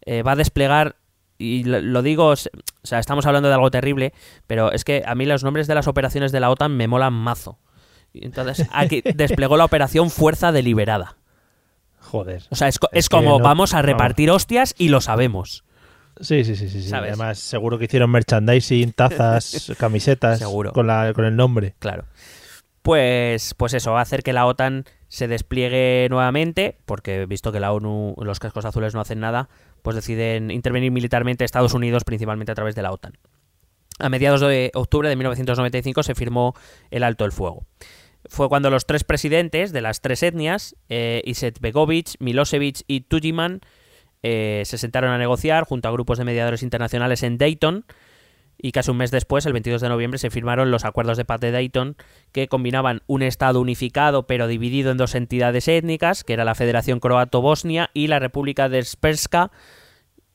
eh, 0.06 0.22
va 0.22 0.32
a 0.32 0.36
desplegar, 0.36 0.96
y 1.36 1.64
lo, 1.64 2.00
digo, 2.00 2.28
o 2.28 2.36
sea, 2.82 2.98
estamos 2.98 3.26
hablando 3.26 3.50
de 3.50 3.54
algo 3.54 3.70
terrible, 3.70 4.14
pero 4.46 4.72
es 4.72 4.82
que 4.82 5.02
a 5.04 5.14
mí 5.14 5.26
los 5.26 5.44
nombres 5.44 5.66
de 5.66 5.74
las 5.74 5.88
operaciones 5.88 6.32
de 6.32 6.40
la 6.40 6.48
OTAN 6.48 6.74
me 6.74 6.88
molan 6.88 7.12
mazo. 7.12 7.58
Entonces, 8.14 8.66
aquí 8.72 9.02
desplegó 9.14 9.58
la 9.58 9.66
operación 9.66 10.08
Fuerza 10.08 10.52
Deliberada. 10.52 11.18
Joder. 12.10 12.42
O 12.50 12.56
sea, 12.56 12.68
es, 12.68 12.78
Es 12.92 13.08
como 13.08 13.38
no- 13.38 13.44
vamos 13.44 13.74
a 13.74 13.82
repartir 13.82 14.30
hostias 14.30 14.74
y 14.78 14.88
lo 14.88 15.00
sabemos. 15.00 15.64
Sí, 16.20 16.44
sí, 16.44 16.56
sí, 16.56 16.68
sí. 16.68 16.82
sí. 16.82 16.88
¿Sabes? 16.88 17.10
Además, 17.10 17.38
seguro 17.38 17.78
que 17.78 17.84
hicieron 17.86 18.10
merchandising, 18.10 18.92
tazas, 18.92 19.72
camisetas 19.78 20.38
Seguro. 20.38 20.72
Con, 20.72 20.86
la, 20.86 21.12
con 21.14 21.24
el 21.24 21.36
nombre. 21.36 21.74
Claro. 21.78 22.04
Pues, 22.82 23.54
pues 23.54 23.74
eso, 23.74 23.92
va 23.92 23.98
a 23.98 24.02
hacer 24.02 24.22
que 24.22 24.32
la 24.32 24.46
OTAN 24.46 24.84
se 25.08 25.26
despliegue 25.28 26.06
nuevamente, 26.08 26.78
porque 26.86 27.26
visto 27.26 27.50
que 27.50 27.58
la 27.60 27.72
ONU, 27.72 28.14
los 28.22 28.38
cascos 28.38 28.64
azules 28.64 28.94
no 28.94 29.00
hacen 29.00 29.18
nada, 29.20 29.48
pues 29.82 29.96
deciden 29.96 30.50
intervenir 30.50 30.92
militarmente 30.92 31.44
Estados 31.44 31.74
Unidos, 31.74 32.04
principalmente 32.04 32.52
a 32.52 32.54
través 32.54 32.74
de 32.76 32.82
la 32.82 32.92
OTAN. 32.92 33.18
A 33.98 34.08
mediados 34.08 34.40
de 34.40 34.70
octubre 34.74 35.08
de 35.08 35.16
1995 35.16 36.02
se 36.02 36.14
firmó 36.14 36.54
el 36.90 37.02
alto 37.02 37.24
el 37.24 37.32
fuego. 37.32 37.64
Fue 38.28 38.48
cuando 38.48 38.70
los 38.70 38.86
tres 38.86 39.04
presidentes 39.04 39.72
de 39.72 39.80
las 39.80 40.00
tres 40.00 40.22
etnias, 40.22 40.76
eh, 40.88 41.22
Izetbegovic, 41.24 42.14
Milosevic 42.18 42.82
y 42.86 43.02
Tujiman, 43.02 43.60
eh, 44.22 44.62
se 44.64 44.78
sentaron 44.78 45.10
a 45.10 45.18
negociar 45.18 45.64
junto 45.64 45.88
a 45.88 45.92
grupos 45.92 46.18
de 46.18 46.24
mediadores 46.24 46.62
internacionales 46.62 47.22
en 47.22 47.38
Dayton, 47.38 47.84
y 48.58 48.72
casi 48.72 48.90
un 48.90 48.96
mes 48.96 49.10
después, 49.10 49.44
el 49.46 49.52
22 49.52 49.82
de 49.82 49.88
noviembre, 49.88 50.18
se 50.18 50.30
firmaron 50.30 50.70
los 50.70 50.84
acuerdos 50.84 51.16
de 51.16 51.24
paz 51.24 51.40
de 51.40 51.50
Dayton 51.50 51.96
que 52.32 52.48
combinaban 52.48 53.02
un 53.06 53.22
Estado 53.22 53.60
unificado 53.60 54.26
pero 54.26 54.48
dividido 54.48 54.90
en 54.90 54.96
dos 54.96 55.14
entidades 55.14 55.68
étnicas, 55.68 56.24
que 56.24 56.32
era 56.32 56.44
la 56.44 56.54
Federación 56.54 57.00
Croato-Bosnia 57.00 57.90
y 57.92 58.06
la 58.06 58.18
República 58.18 58.68
de 58.68 58.82
Sperska, 58.82 59.50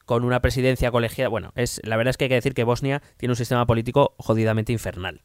con 0.06 0.24
una 0.24 0.42
presidencia 0.42 0.92
colegiada. 0.92 1.30
Bueno, 1.30 1.52
es, 1.56 1.82
la 1.84 1.98
verdad 1.98 2.12
es 2.12 2.18
que 2.18 2.26
hay 2.26 2.30
que 2.30 2.36
decir 2.36 2.54
que 2.54 2.64
Bosnia 2.64 3.02
tiene 3.18 3.32
un 3.32 3.38
sistema 3.38 3.66
político 3.66 4.14
jodidamente 4.18 4.72
infernal. 4.72 5.22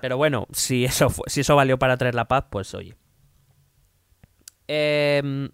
Pero 0.00 0.16
bueno, 0.16 0.46
si 0.52 0.84
eso, 0.84 1.10
fu- 1.10 1.22
si 1.26 1.40
eso 1.40 1.54
valió 1.56 1.78
para 1.78 1.96
traer 1.96 2.14
la 2.14 2.26
paz, 2.28 2.44
pues 2.50 2.74
oye. 2.74 2.94
Em, 4.66 5.48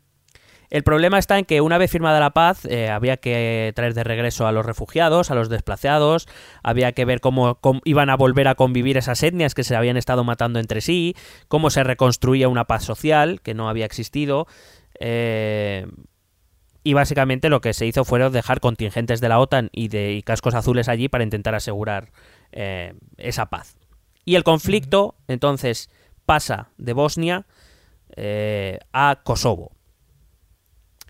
el 0.70 0.82
problema 0.82 1.18
está 1.18 1.38
en 1.38 1.44
que 1.44 1.60
una 1.60 1.78
vez 1.78 1.90
firmada 1.90 2.18
la 2.18 2.30
paz, 2.30 2.64
eh, 2.64 2.88
había 2.90 3.16
que 3.18 3.72
traer 3.76 3.94
de 3.94 4.02
regreso 4.02 4.46
a 4.46 4.52
los 4.52 4.66
refugiados, 4.66 5.30
a 5.30 5.34
los 5.36 5.48
desplazados, 5.48 6.26
había 6.64 6.92
que 6.92 7.04
ver 7.04 7.20
cómo, 7.20 7.58
iban 7.84 8.10
a 8.10 8.16
volver 8.16 8.48
a 8.48 8.56
convivir 8.56 8.96
esas 8.96 9.22
etnias 9.22 9.54
que 9.54 9.62
se 9.62 9.76
habían 9.76 9.96
estado 9.96 10.24
matando 10.24 10.58
entre 10.58 10.80
sí, 10.80 11.14
cómo 11.46 11.70
se 11.70 11.84
reconstruía 11.84 12.48
una 12.48 12.64
paz 12.64 12.82
social 12.84 13.40
que 13.42 13.54
no 13.54 13.68
había 13.68 13.86
existido. 13.86 14.46
eh, 15.00 15.86
y 16.86 16.92
básicamente 16.92 17.48
lo 17.48 17.62
que 17.62 17.72
se 17.72 17.86
hizo 17.86 18.04
fue 18.04 18.28
dejar 18.30 18.60
contingentes 18.60 19.22
de 19.22 19.30
la 19.30 19.38
OTAN 19.38 19.70
y 19.72 19.88
de 19.88 20.22
cascos 20.26 20.54
azules 20.54 20.88
allí 20.90 21.08
para 21.08 21.24
intentar 21.24 21.54
asegurar 21.54 22.10
eh, 22.52 22.92
esa 23.16 23.46
paz. 23.46 23.78
Y 24.24 24.36
el 24.36 24.44
conflicto, 24.44 25.16
entonces, 25.28 25.90
pasa 26.24 26.70
de 26.78 26.92
Bosnia 26.92 27.46
eh, 28.16 28.78
a 28.92 29.20
Kosovo. 29.24 29.72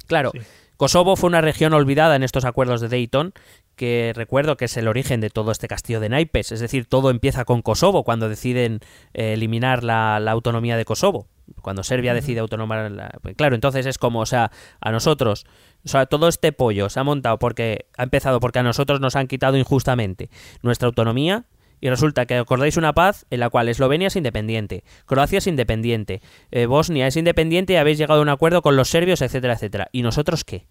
Claro, 0.06 0.32
Sí. 0.32 0.40
Kosovo 0.76 1.14
fue 1.14 1.28
una 1.28 1.40
región 1.40 1.72
olvidada 1.72 2.16
en 2.16 2.24
estos 2.24 2.44
acuerdos 2.44 2.80
de 2.80 2.88
Dayton, 2.88 3.32
que 3.76 4.12
recuerdo 4.14 4.56
que 4.56 4.64
es 4.64 4.76
el 4.76 4.88
origen 4.88 5.20
de 5.20 5.30
todo 5.30 5.52
este 5.52 5.68
castillo 5.68 6.00
de 6.00 6.08
naipes. 6.08 6.52
Es 6.52 6.60
decir, 6.60 6.86
todo 6.86 7.10
empieza 7.10 7.44
con 7.44 7.62
Kosovo 7.62 8.02
cuando 8.02 8.28
deciden 8.28 8.80
eh, 9.14 9.34
eliminar 9.34 9.84
la, 9.84 10.18
la 10.20 10.32
autonomía 10.32 10.76
de 10.76 10.84
Kosovo. 10.84 11.28
Cuando 11.62 11.82
Serbia 11.84 12.14
decide 12.14 12.40
autonomar 12.40 12.90
la... 12.90 13.10
pues 13.22 13.36
Claro, 13.36 13.54
entonces 13.54 13.86
es 13.86 13.98
como, 13.98 14.20
o 14.20 14.26
sea, 14.26 14.50
a 14.80 14.90
nosotros, 14.90 15.46
o 15.84 15.88
sea, 15.88 16.06
todo 16.06 16.28
este 16.28 16.52
pollo 16.52 16.88
se 16.88 17.00
ha 17.00 17.04
montado 17.04 17.38
porque 17.38 17.86
ha 17.96 18.02
empezado 18.02 18.40
porque 18.40 18.58
a 18.58 18.62
nosotros 18.62 19.00
nos 19.00 19.14
han 19.14 19.26
quitado 19.26 19.56
injustamente 19.56 20.30
nuestra 20.62 20.86
autonomía 20.86 21.44
y 21.84 21.90
resulta 21.90 22.24
que 22.24 22.36
acordáis 22.36 22.78
una 22.78 22.94
paz 22.94 23.26
en 23.28 23.40
la 23.40 23.50
cual 23.50 23.68
Eslovenia 23.68 24.08
es 24.08 24.16
independiente, 24.16 24.84
Croacia 25.04 25.36
es 25.36 25.46
independiente, 25.46 26.22
eh, 26.50 26.64
Bosnia 26.64 27.06
es 27.06 27.16
independiente 27.18 27.74
y 27.74 27.76
habéis 27.76 27.98
llegado 27.98 28.20
a 28.20 28.22
un 28.22 28.30
acuerdo 28.30 28.62
con 28.62 28.74
los 28.74 28.88
serbios, 28.88 29.20
etcétera, 29.20 29.52
etcétera. 29.52 29.88
¿Y 29.92 30.00
nosotros 30.00 30.44
qué? 30.44 30.64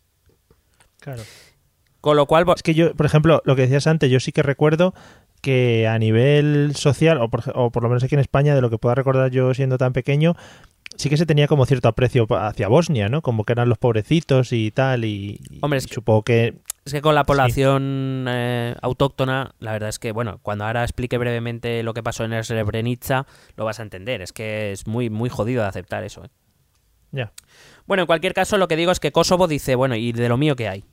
Claro. 0.99 1.21
Con 2.01 2.17
lo 2.17 2.25
cual, 2.25 2.45
Es 2.55 2.63
que 2.63 2.73
yo, 2.73 2.95
por 2.95 3.05
ejemplo, 3.05 3.43
lo 3.45 3.55
que 3.55 3.61
decías 3.61 3.85
antes, 3.85 4.09
yo 4.09 4.19
sí 4.19 4.31
que 4.31 4.41
recuerdo 4.41 4.95
que 5.41 5.87
a 5.87 5.99
nivel 5.99 6.73
social, 6.75 7.19
o 7.21 7.29
por, 7.29 7.43
o 7.53 7.69
por 7.69 7.83
lo 7.83 7.89
menos 7.89 8.03
aquí 8.03 8.15
en 8.15 8.21
España, 8.21 8.55
de 8.55 8.61
lo 8.61 8.71
que 8.71 8.79
pueda 8.79 8.95
recordar 8.95 9.29
yo 9.29 9.53
siendo 9.53 9.77
tan 9.77 9.93
pequeño, 9.93 10.35
sí 10.97 11.09
que 11.09 11.17
se 11.17 11.27
tenía 11.27 11.47
como 11.47 11.67
cierto 11.67 11.89
aprecio 11.89 12.25
hacia 12.31 12.67
Bosnia, 12.69 13.07
¿no? 13.07 13.21
Como 13.21 13.43
que 13.43 13.53
eran 13.53 13.69
los 13.69 13.77
pobrecitos 13.77 14.51
y 14.51 14.71
tal, 14.71 15.05
y, 15.05 15.39
y 15.51 15.59
Hombre, 15.61 15.79
que- 15.79 15.93
supongo 15.93 16.23
que... 16.23 16.55
es 16.85 16.91
que 16.91 17.01
con 17.01 17.15
la 17.15 17.23
población 17.23 18.25
eh, 18.27 18.75
autóctona, 18.81 19.55
la 19.59 19.71
verdad 19.71 19.89
es 19.89 19.99
que, 19.99 20.11
bueno, 20.11 20.39
cuando 20.41 20.65
ahora 20.65 20.83
explique 20.83 21.17
brevemente 21.17 21.81
lo 21.81 21.93
que 21.93 22.03
pasó 22.03 22.25
en 22.25 22.43
Srebrenica, 22.43 23.25
lo 23.55 23.63
vas 23.63 23.79
a 23.79 23.83
entender. 23.83 24.21
Es 24.21 24.33
que 24.33 24.73
es 24.73 24.85
muy, 24.85 25.09
muy 25.09 25.29
jodido 25.29 25.61
de 25.61 25.69
aceptar 25.69 26.03
eso. 26.03 26.25
¿eh? 26.25 26.29
Ya. 27.11 27.31
Bueno, 27.85 28.03
en 28.03 28.07
cualquier 28.07 28.33
caso, 28.33 28.57
lo 28.57 28.67
que 28.67 28.75
digo 28.75 28.91
es 28.91 28.99
que 28.99 29.13
Kosovo 29.13 29.47
dice, 29.47 29.75
bueno, 29.75 29.95
¿y 29.95 30.11
de 30.11 30.27
lo 30.27 30.37
mío 30.37 30.57
qué 30.57 30.67
hay? 30.67 30.83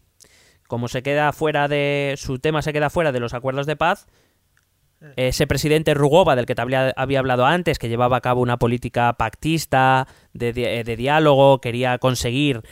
Como 0.68 0.86
se 0.86 1.02
queda 1.02 1.32
fuera 1.32 1.66
de. 1.66 2.14
Su 2.16 2.38
tema 2.38 2.62
se 2.62 2.72
queda 2.72 2.90
fuera 2.90 3.10
de 3.10 3.18
los 3.18 3.34
acuerdos 3.34 3.66
de 3.66 3.74
paz. 3.74 4.06
Ese 5.16 5.46
presidente 5.46 5.94
Rugova, 5.94 6.36
del 6.36 6.44
que 6.44 6.54
te 6.54 6.60
había, 6.60 6.90
hablado 6.94 7.46
antes, 7.46 7.78
que 7.78 7.88
llevaba 7.88 8.18
a 8.18 8.20
cabo 8.20 8.42
una 8.42 8.58
política 8.58 9.14
pactista, 9.14 10.06
de, 10.34 10.50
eh, 10.50 10.84
de 10.84 10.96
diálogo, 10.96 11.60
quería 11.60 11.96
conseguir, 11.98 12.62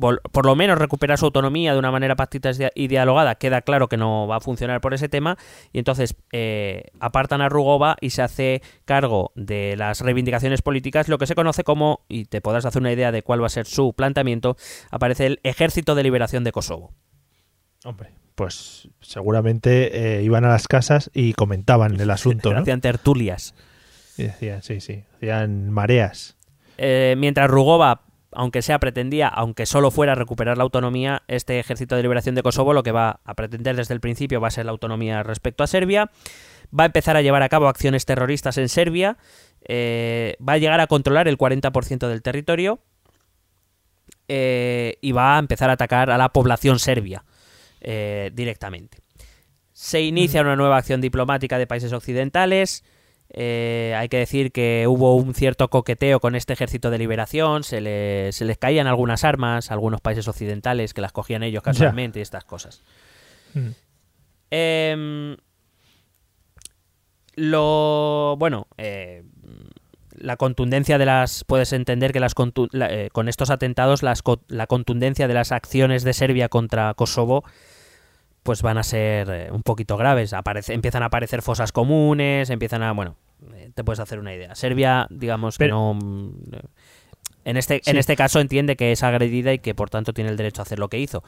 por 0.00 0.46
lo 0.46 0.56
menos, 0.56 0.78
recuperar 0.78 1.16
su 1.16 1.26
autonomía 1.26 1.72
de 1.72 1.78
una 1.78 1.92
manera 1.92 2.16
pactista 2.16 2.50
y 2.74 2.88
dialogada, 2.88 3.36
queda 3.36 3.62
claro 3.62 3.88
que 3.88 3.96
no 3.96 4.26
va 4.26 4.36
a 4.36 4.40
funcionar 4.40 4.80
por 4.80 4.94
ese 4.94 5.08
tema, 5.08 5.38
y 5.72 5.78
entonces 5.78 6.16
eh, 6.32 6.86
apartan 6.98 7.40
a 7.40 7.48
Rugova 7.48 7.96
y 8.00 8.10
se 8.10 8.22
hace 8.22 8.62
cargo 8.84 9.30
de 9.36 9.76
las 9.76 10.00
reivindicaciones 10.00 10.62
políticas, 10.62 11.08
lo 11.08 11.18
que 11.18 11.26
se 11.26 11.36
conoce 11.36 11.62
como, 11.62 12.00
y 12.08 12.24
te 12.24 12.40
podrás 12.40 12.64
hacer 12.64 12.82
una 12.82 12.92
idea 12.92 13.12
de 13.12 13.22
cuál 13.22 13.42
va 13.42 13.46
a 13.46 13.50
ser 13.50 13.66
su 13.66 13.92
planteamiento, 13.92 14.56
aparece 14.90 15.26
el 15.26 15.40
Ejército 15.44 15.94
de 15.94 16.02
Liberación 16.02 16.42
de 16.42 16.50
Kosovo. 16.50 16.92
Hombre, 17.86 18.10
pues 18.34 18.88
seguramente 19.00 20.18
eh, 20.18 20.22
iban 20.24 20.44
a 20.44 20.48
las 20.48 20.66
casas 20.66 21.08
y 21.14 21.34
comentaban 21.34 22.00
el 22.00 22.10
asunto, 22.10 22.52
¿no? 22.52 22.60
Hacían 22.60 22.80
tertulias. 22.80 23.54
Y 24.18 24.24
decían, 24.24 24.62
sí, 24.62 24.80
sí, 24.80 25.04
hacían 25.14 25.70
mareas. 25.70 26.36
Eh, 26.78 27.14
mientras 27.16 27.48
Rugova, 27.48 28.02
aunque 28.32 28.60
sea 28.62 28.80
pretendía, 28.80 29.28
aunque 29.28 29.66
solo 29.66 29.92
fuera 29.92 30.12
a 30.12 30.14
recuperar 30.16 30.56
la 30.56 30.64
autonomía, 30.64 31.22
este 31.28 31.60
ejército 31.60 31.94
de 31.94 32.02
liberación 32.02 32.34
de 32.34 32.42
Kosovo 32.42 32.72
lo 32.72 32.82
que 32.82 32.90
va 32.90 33.20
a 33.24 33.34
pretender 33.34 33.76
desde 33.76 33.94
el 33.94 34.00
principio 34.00 34.40
va 34.40 34.48
a 34.48 34.50
ser 34.50 34.64
la 34.64 34.72
autonomía 34.72 35.22
respecto 35.22 35.62
a 35.62 35.68
Serbia. 35.68 36.10
Va 36.76 36.82
a 36.82 36.86
empezar 36.86 37.16
a 37.16 37.22
llevar 37.22 37.44
a 37.44 37.48
cabo 37.48 37.68
acciones 37.68 38.04
terroristas 38.04 38.58
en 38.58 38.68
Serbia. 38.68 39.16
eh, 39.68 40.36
va 40.46 40.54
a 40.54 40.58
llegar 40.58 40.80
a 40.80 40.88
controlar 40.88 41.28
el 41.28 41.38
40% 41.38 42.08
del 42.08 42.22
territorio. 42.22 42.80
y 44.28 45.12
va 45.12 45.36
a 45.36 45.38
empezar 45.38 45.70
a 45.70 45.74
atacar 45.74 46.10
a 46.10 46.18
la 46.18 46.30
población 46.30 46.80
serbia 46.80 47.22
eh, 47.86 48.30
directamente. 48.34 48.98
Se 49.72 50.02
inicia 50.02 50.42
una 50.42 50.56
nueva 50.56 50.76
acción 50.76 51.00
diplomática 51.00 51.56
de 51.58 51.66
países 51.66 51.92
occidentales. 51.94 52.84
Eh, 53.30 53.94
hay 53.96 54.08
que 54.08 54.18
decir 54.18 54.52
que 54.52 54.86
hubo 54.88 55.16
un 55.16 55.34
cierto 55.34 55.68
coqueteo 55.68 56.20
con 56.20 56.34
este 56.34 56.52
ejército 56.52 56.90
de 56.90 56.98
liberación. 56.98 57.62
Se, 57.64 57.80
le- 57.80 58.32
se 58.32 58.44
les 58.44 58.56
caían 58.58 58.86
algunas 58.86 59.24
armas 59.24 59.70
a 59.70 59.74
algunos 59.74 60.00
países 60.00 60.28
occidentales 60.28 60.94
que 60.94 61.00
las 61.00 61.12
cogían 61.12 61.42
ellos 61.42 61.62
casualmente 61.62 62.18
y 62.18 62.22
estas 62.22 62.44
cosas. 62.44 62.82
Mm. 63.54 63.68
Em, 64.50 65.36
lo 67.34 68.36
bueno, 68.38 68.66
eh, 68.78 69.24
la 70.16 70.36
contundencia 70.36 70.96
de 70.98 71.04
las 71.06 71.44
puedes 71.44 71.72
entender 71.72 72.12
que 72.12 72.20
las 72.20 72.34
la- 72.72 73.08
con 73.12 73.28
estos 73.28 73.50
atentados 73.50 74.02
las 74.02 74.22
la 74.48 74.66
contundencia 74.66 75.28
de 75.28 75.34
las 75.34 75.52
acciones 75.52 76.02
de 76.04 76.14
Serbia 76.14 76.48
contra 76.48 76.94
Kosovo 76.94 77.44
pues 78.46 78.62
van 78.62 78.78
a 78.78 78.82
ser 78.82 79.28
eh, 79.28 79.48
un 79.52 79.60
poquito 79.62 79.98
graves. 79.98 80.32
Aparece, 80.32 80.72
empiezan 80.72 81.02
a 81.02 81.06
aparecer 81.06 81.42
fosas 81.42 81.72
comunes, 81.72 82.48
empiezan 82.48 82.82
a 82.82 82.92
bueno, 82.92 83.16
eh, 83.54 83.70
te 83.74 83.84
puedes 83.84 84.00
hacer 84.00 84.18
una 84.18 84.32
idea. 84.34 84.54
Serbia, 84.54 85.06
digamos 85.10 85.58
que 85.58 85.64
Pero- 85.64 85.74
no 85.76 85.94
mm, 85.94 86.32
en 87.44 87.56
este 87.58 87.80
Sí. 87.84 87.90
en 87.90 87.96
este 87.98 88.16
caso 88.16 88.40
entiende 88.40 88.76
que 88.76 88.92
es 88.92 89.02
agredida 89.02 89.52
y 89.52 89.58
que 89.58 89.74
por 89.74 89.90
tanto 89.90 90.12
tiene 90.14 90.30
el 90.30 90.36
derecho 90.36 90.62
a 90.62 90.64
hacer 90.64 90.78
lo 90.78 90.88
que 90.88 90.98
hizo. 90.98 91.22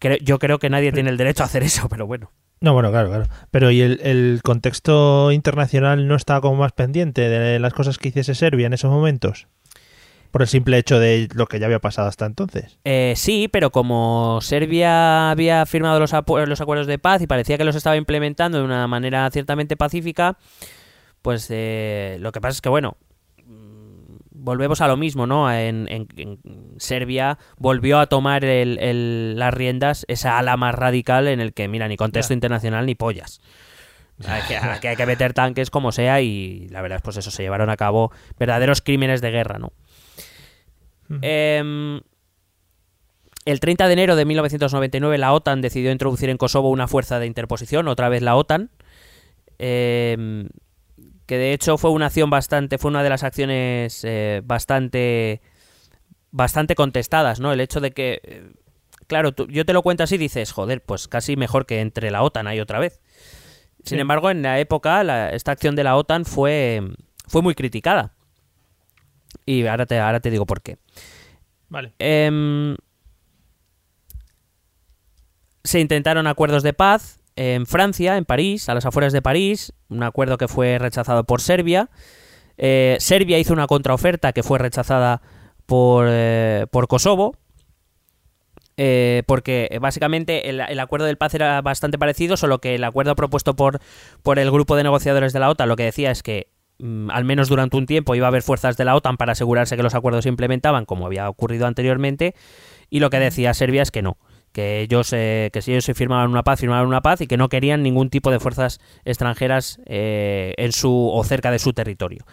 Creo- 0.00 0.18
yo 0.18 0.38
creo 0.38 0.58
que 0.58 0.70
nadie 0.70 0.92
tiene 0.92 1.10
el 1.10 1.16
derecho 1.18 1.42
a 1.42 1.46
hacer 1.46 1.62
eso, 1.62 1.88
pero 1.88 2.06
bueno. 2.06 2.32
No, 2.62 2.72
bueno, 2.74 2.90
claro, 2.90 3.08
claro. 3.08 3.24
Pero 3.50 3.70
¿y 3.70 3.80
el, 3.80 4.00
el 4.02 4.40
contexto 4.42 5.30
internacional 5.32 6.06
no 6.08 6.14
estaba 6.16 6.40
como 6.42 6.56
más 6.56 6.72
pendiente 6.72 7.28
de 7.28 7.58
las 7.58 7.72
cosas 7.72 7.96
que 7.98 8.08
hiciese 8.08 8.34
Serbia 8.34 8.66
en 8.66 8.72
esos 8.74 8.90
momentos? 8.90 9.46
Por 10.30 10.42
el 10.42 10.48
simple 10.48 10.78
hecho 10.78 10.98
de 11.00 11.28
lo 11.34 11.46
que 11.46 11.58
ya 11.58 11.66
había 11.66 11.80
pasado 11.80 12.06
hasta 12.08 12.24
entonces. 12.26 12.78
Eh, 12.84 13.14
sí, 13.16 13.48
pero 13.48 13.70
como 13.70 14.38
Serbia 14.42 15.30
había 15.30 15.66
firmado 15.66 15.98
los, 15.98 16.12
los 16.12 16.60
acuerdos 16.60 16.86
de 16.86 16.98
paz 16.98 17.20
y 17.22 17.26
parecía 17.26 17.58
que 17.58 17.64
los 17.64 17.74
estaba 17.76 17.96
implementando 17.96 18.58
de 18.58 18.64
una 18.64 18.86
manera 18.86 19.28
ciertamente 19.30 19.76
pacífica, 19.76 20.38
pues 21.22 21.48
eh, 21.50 22.16
lo 22.20 22.30
que 22.32 22.40
pasa 22.40 22.52
es 22.52 22.60
que, 22.60 22.68
bueno, 22.68 22.96
mm, 23.44 24.16
volvemos 24.30 24.80
a 24.80 24.88
lo 24.88 24.96
mismo, 24.96 25.26
¿no? 25.26 25.52
En, 25.52 25.86
en- 25.90 26.06
en 26.16 26.38
Serbia 26.78 27.38
volvió 27.58 27.98
a 27.98 28.06
tomar 28.06 28.44
el- 28.44 28.78
el- 28.78 29.38
las 29.38 29.52
riendas 29.52 30.04
esa 30.08 30.38
ala 30.38 30.56
más 30.56 30.74
radical 30.74 31.26
en 31.28 31.40
el 31.40 31.52
que, 31.52 31.66
mira, 31.68 31.88
ni 31.88 31.96
contexto 31.96 32.32
internacional 32.34 32.86
ni 32.86 32.94
pollas. 32.94 33.40
Hay 34.28 34.42
que, 34.42 34.88
hay 34.88 34.96
que 34.96 35.06
meter 35.06 35.32
tanques 35.32 35.70
como 35.70 35.92
sea 35.92 36.20
y 36.20 36.68
la 36.68 36.82
verdad 36.82 36.96
es 36.96 37.02
pues 37.02 37.16
eso, 37.16 37.30
se 37.30 37.42
llevaron 37.42 37.70
a 37.70 37.76
cabo 37.78 38.12
verdaderos 38.38 38.82
crímenes 38.82 39.22
de 39.22 39.30
guerra, 39.30 39.58
¿no? 39.58 39.72
Em, 41.22 42.00
El 43.46 43.58
30 43.58 43.86
de 43.86 43.92
enero 43.94 44.16
de 44.16 44.24
1999 44.26 45.16
la 45.18 45.32
OTAN 45.32 45.60
decidió 45.62 45.90
introducir 45.90 46.28
en 46.28 46.36
Kosovo 46.36 46.68
una 46.70 46.86
fuerza 46.88 47.18
de 47.18 47.26
interposición, 47.26 47.88
otra 47.88 48.08
vez 48.10 48.20
la 48.22 48.36
OTAN, 48.36 48.70
eh, 49.58 50.46
que 51.26 51.38
de 51.38 51.52
hecho 51.52 51.78
fue 51.78 51.90
una 51.90 52.06
acción 52.06 52.28
bastante, 52.30 52.76
fue 52.78 52.90
una 52.90 53.02
de 53.02 53.08
las 53.08 53.22
acciones 53.22 54.04
eh, 54.04 54.42
bastante, 54.44 55.40
bastante 56.30 56.74
contestadas, 56.74 57.40
¿no? 57.40 57.52
El 57.52 57.60
hecho 57.60 57.80
de 57.80 57.92
que, 57.92 58.20
eh, 58.24 58.50
claro, 59.06 59.32
tú- 59.32 59.46
yo 59.48 59.64
te 59.64 59.72
lo 59.72 59.82
cuento 59.82 60.02
así 60.04 60.16
y 60.16 60.18
dices, 60.18 60.52
joder, 60.52 60.82
pues 60.84 61.08
casi 61.08 61.36
mejor 61.36 61.66
que 61.66 61.80
entre 61.80 62.10
la 62.10 62.22
OTAN 62.22 62.46
ahí 62.46 62.60
otra 62.60 62.78
vez. 62.78 63.00
Sin 63.84 63.96
Sí. 63.96 64.00
embargo, 64.00 64.30
en 64.30 64.42
la 64.42 64.60
época, 64.60 65.02
la- 65.02 65.30
esta 65.30 65.52
acción 65.52 65.74
de 65.76 65.84
la 65.84 65.96
OTAN 65.96 66.24
fue, 66.26 66.82
fue 67.26 67.40
muy 67.42 67.54
criticada. 67.54 68.12
Y 69.50 69.66
ahora 69.66 69.84
te, 69.86 69.98
ahora 69.98 70.20
te 70.20 70.30
digo 70.30 70.46
por 70.46 70.62
qué. 70.62 70.76
Vale. 71.68 71.92
Em, 71.98 72.76
se 75.64 75.80
intentaron 75.80 76.26
acuerdos 76.26 76.62
de 76.62 76.72
paz 76.72 77.18
en 77.36 77.66
Francia, 77.66 78.16
en 78.16 78.24
París, 78.24 78.68
a 78.68 78.74
las 78.74 78.86
afueras 78.86 79.12
de 79.12 79.22
París, 79.22 79.72
un 79.88 80.02
acuerdo 80.02 80.38
que 80.38 80.48
fue 80.48 80.78
rechazado 80.78 81.24
por 81.24 81.40
Serbia. 81.40 81.90
Eh, 82.58 82.96
Serbia 83.00 83.38
hizo 83.38 83.52
una 83.52 83.66
contraoferta 83.66 84.32
que 84.32 84.42
fue 84.42 84.58
rechazada 84.58 85.22
por, 85.66 86.06
eh, 86.08 86.66
por 86.70 86.86
Kosovo. 86.88 87.34
eh, 88.76 89.22
porque 89.26 89.76
básicamente 89.80 90.48
el, 90.48 90.60
el 90.60 90.80
acuerdo 90.80 91.06
del 91.06 91.18
paz 91.18 91.34
era 91.34 91.60
bastante 91.60 91.98
parecido, 91.98 92.36
solo 92.36 92.60
que 92.60 92.76
el 92.76 92.84
acuerdo 92.84 93.14
propuesto 93.14 93.54
por, 93.54 93.80
por 94.22 94.38
el 94.38 94.50
grupo 94.50 94.74
de 94.76 94.82
negociadores 94.84 95.32
de 95.32 95.40
la 95.40 95.50
OTAN 95.50 95.68
lo 95.68 95.76
que 95.76 95.84
decía 95.84 96.10
es 96.10 96.22
que 96.22 96.48
al 97.10 97.24
menos 97.24 97.48
durante 97.48 97.76
un 97.76 97.86
tiempo 97.86 98.14
iba 98.14 98.26
a 98.26 98.28
haber 98.28 98.42
fuerzas 98.42 98.76
de 98.76 98.84
la 98.84 98.96
OTAN 98.96 99.16
para 99.16 99.32
asegurarse 99.32 99.76
que 99.76 99.82
los 99.82 99.94
acuerdos 99.94 100.24
se 100.24 100.28
implementaban 100.28 100.84
como 100.84 101.06
había 101.06 101.28
ocurrido 101.28 101.66
anteriormente 101.66 102.34
y 102.88 103.00
lo 103.00 103.10
que 103.10 103.18
decía 103.18 103.54
Serbia 103.54 103.82
es 103.82 103.90
que 103.90 104.02
no 104.02 104.16
que 104.52 104.80
ellos 104.80 105.12
eh, 105.12 105.50
que 105.52 105.62
si 105.62 105.72
ellos 105.72 105.84
se 105.84 105.94
firmaban 105.94 106.30
una 106.30 106.42
paz 106.42 106.60
firmaban 106.60 106.86
una 106.86 107.02
paz 107.02 107.20
y 107.20 107.26
que 107.26 107.36
no 107.36 107.48
querían 107.48 107.82
ningún 107.82 108.10
tipo 108.10 108.30
de 108.30 108.40
fuerzas 108.40 108.80
extranjeras 109.04 109.80
eh, 109.86 110.54
en 110.56 110.72
su 110.72 111.10
o 111.12 111.22
cerca 111.24 111.50
de 111.50 111.58
su 111.58 111.72
territorio. 111.72 112.24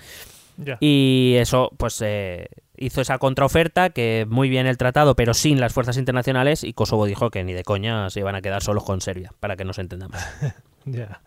Y 0.80 1.36
eso 1.38 1.72
pues 1.78 2.02
eh, 2.04 2.48
hizo 2.76 3.02
esa 3.02 3.20
contraoferta 3.20 3.92
que 3.92 4.26
muy 4.28 4.50
bien 4.50 4.66
el 4.66 4.78
tratado 4.78 5.16
pero 5.16 5.36
sin 5.36 5.60
las 5.60 5.72
fuerzas 5.72 5.98
internacionales 5.98 6.64
y 6.64 6.74
Kosovo 6.74 7.06
dijo 7.06 7.30
que 7.30 7.44
ni 7.44 7.54
de 7.54 7.64
coña 7.64 8.10
se 8.10 8.22
iban 8.22 8.34
a 8.34 8.42
quedar 8.42 8.64
solos 8.64 8.84
con 8.84 9.00
Serbia 9.00 9.32
para 9.40 9.56
que 9.56 9.66
nos 9.66 9.78
entendamos. 9.78 10.18
Ya. 10.90 11.20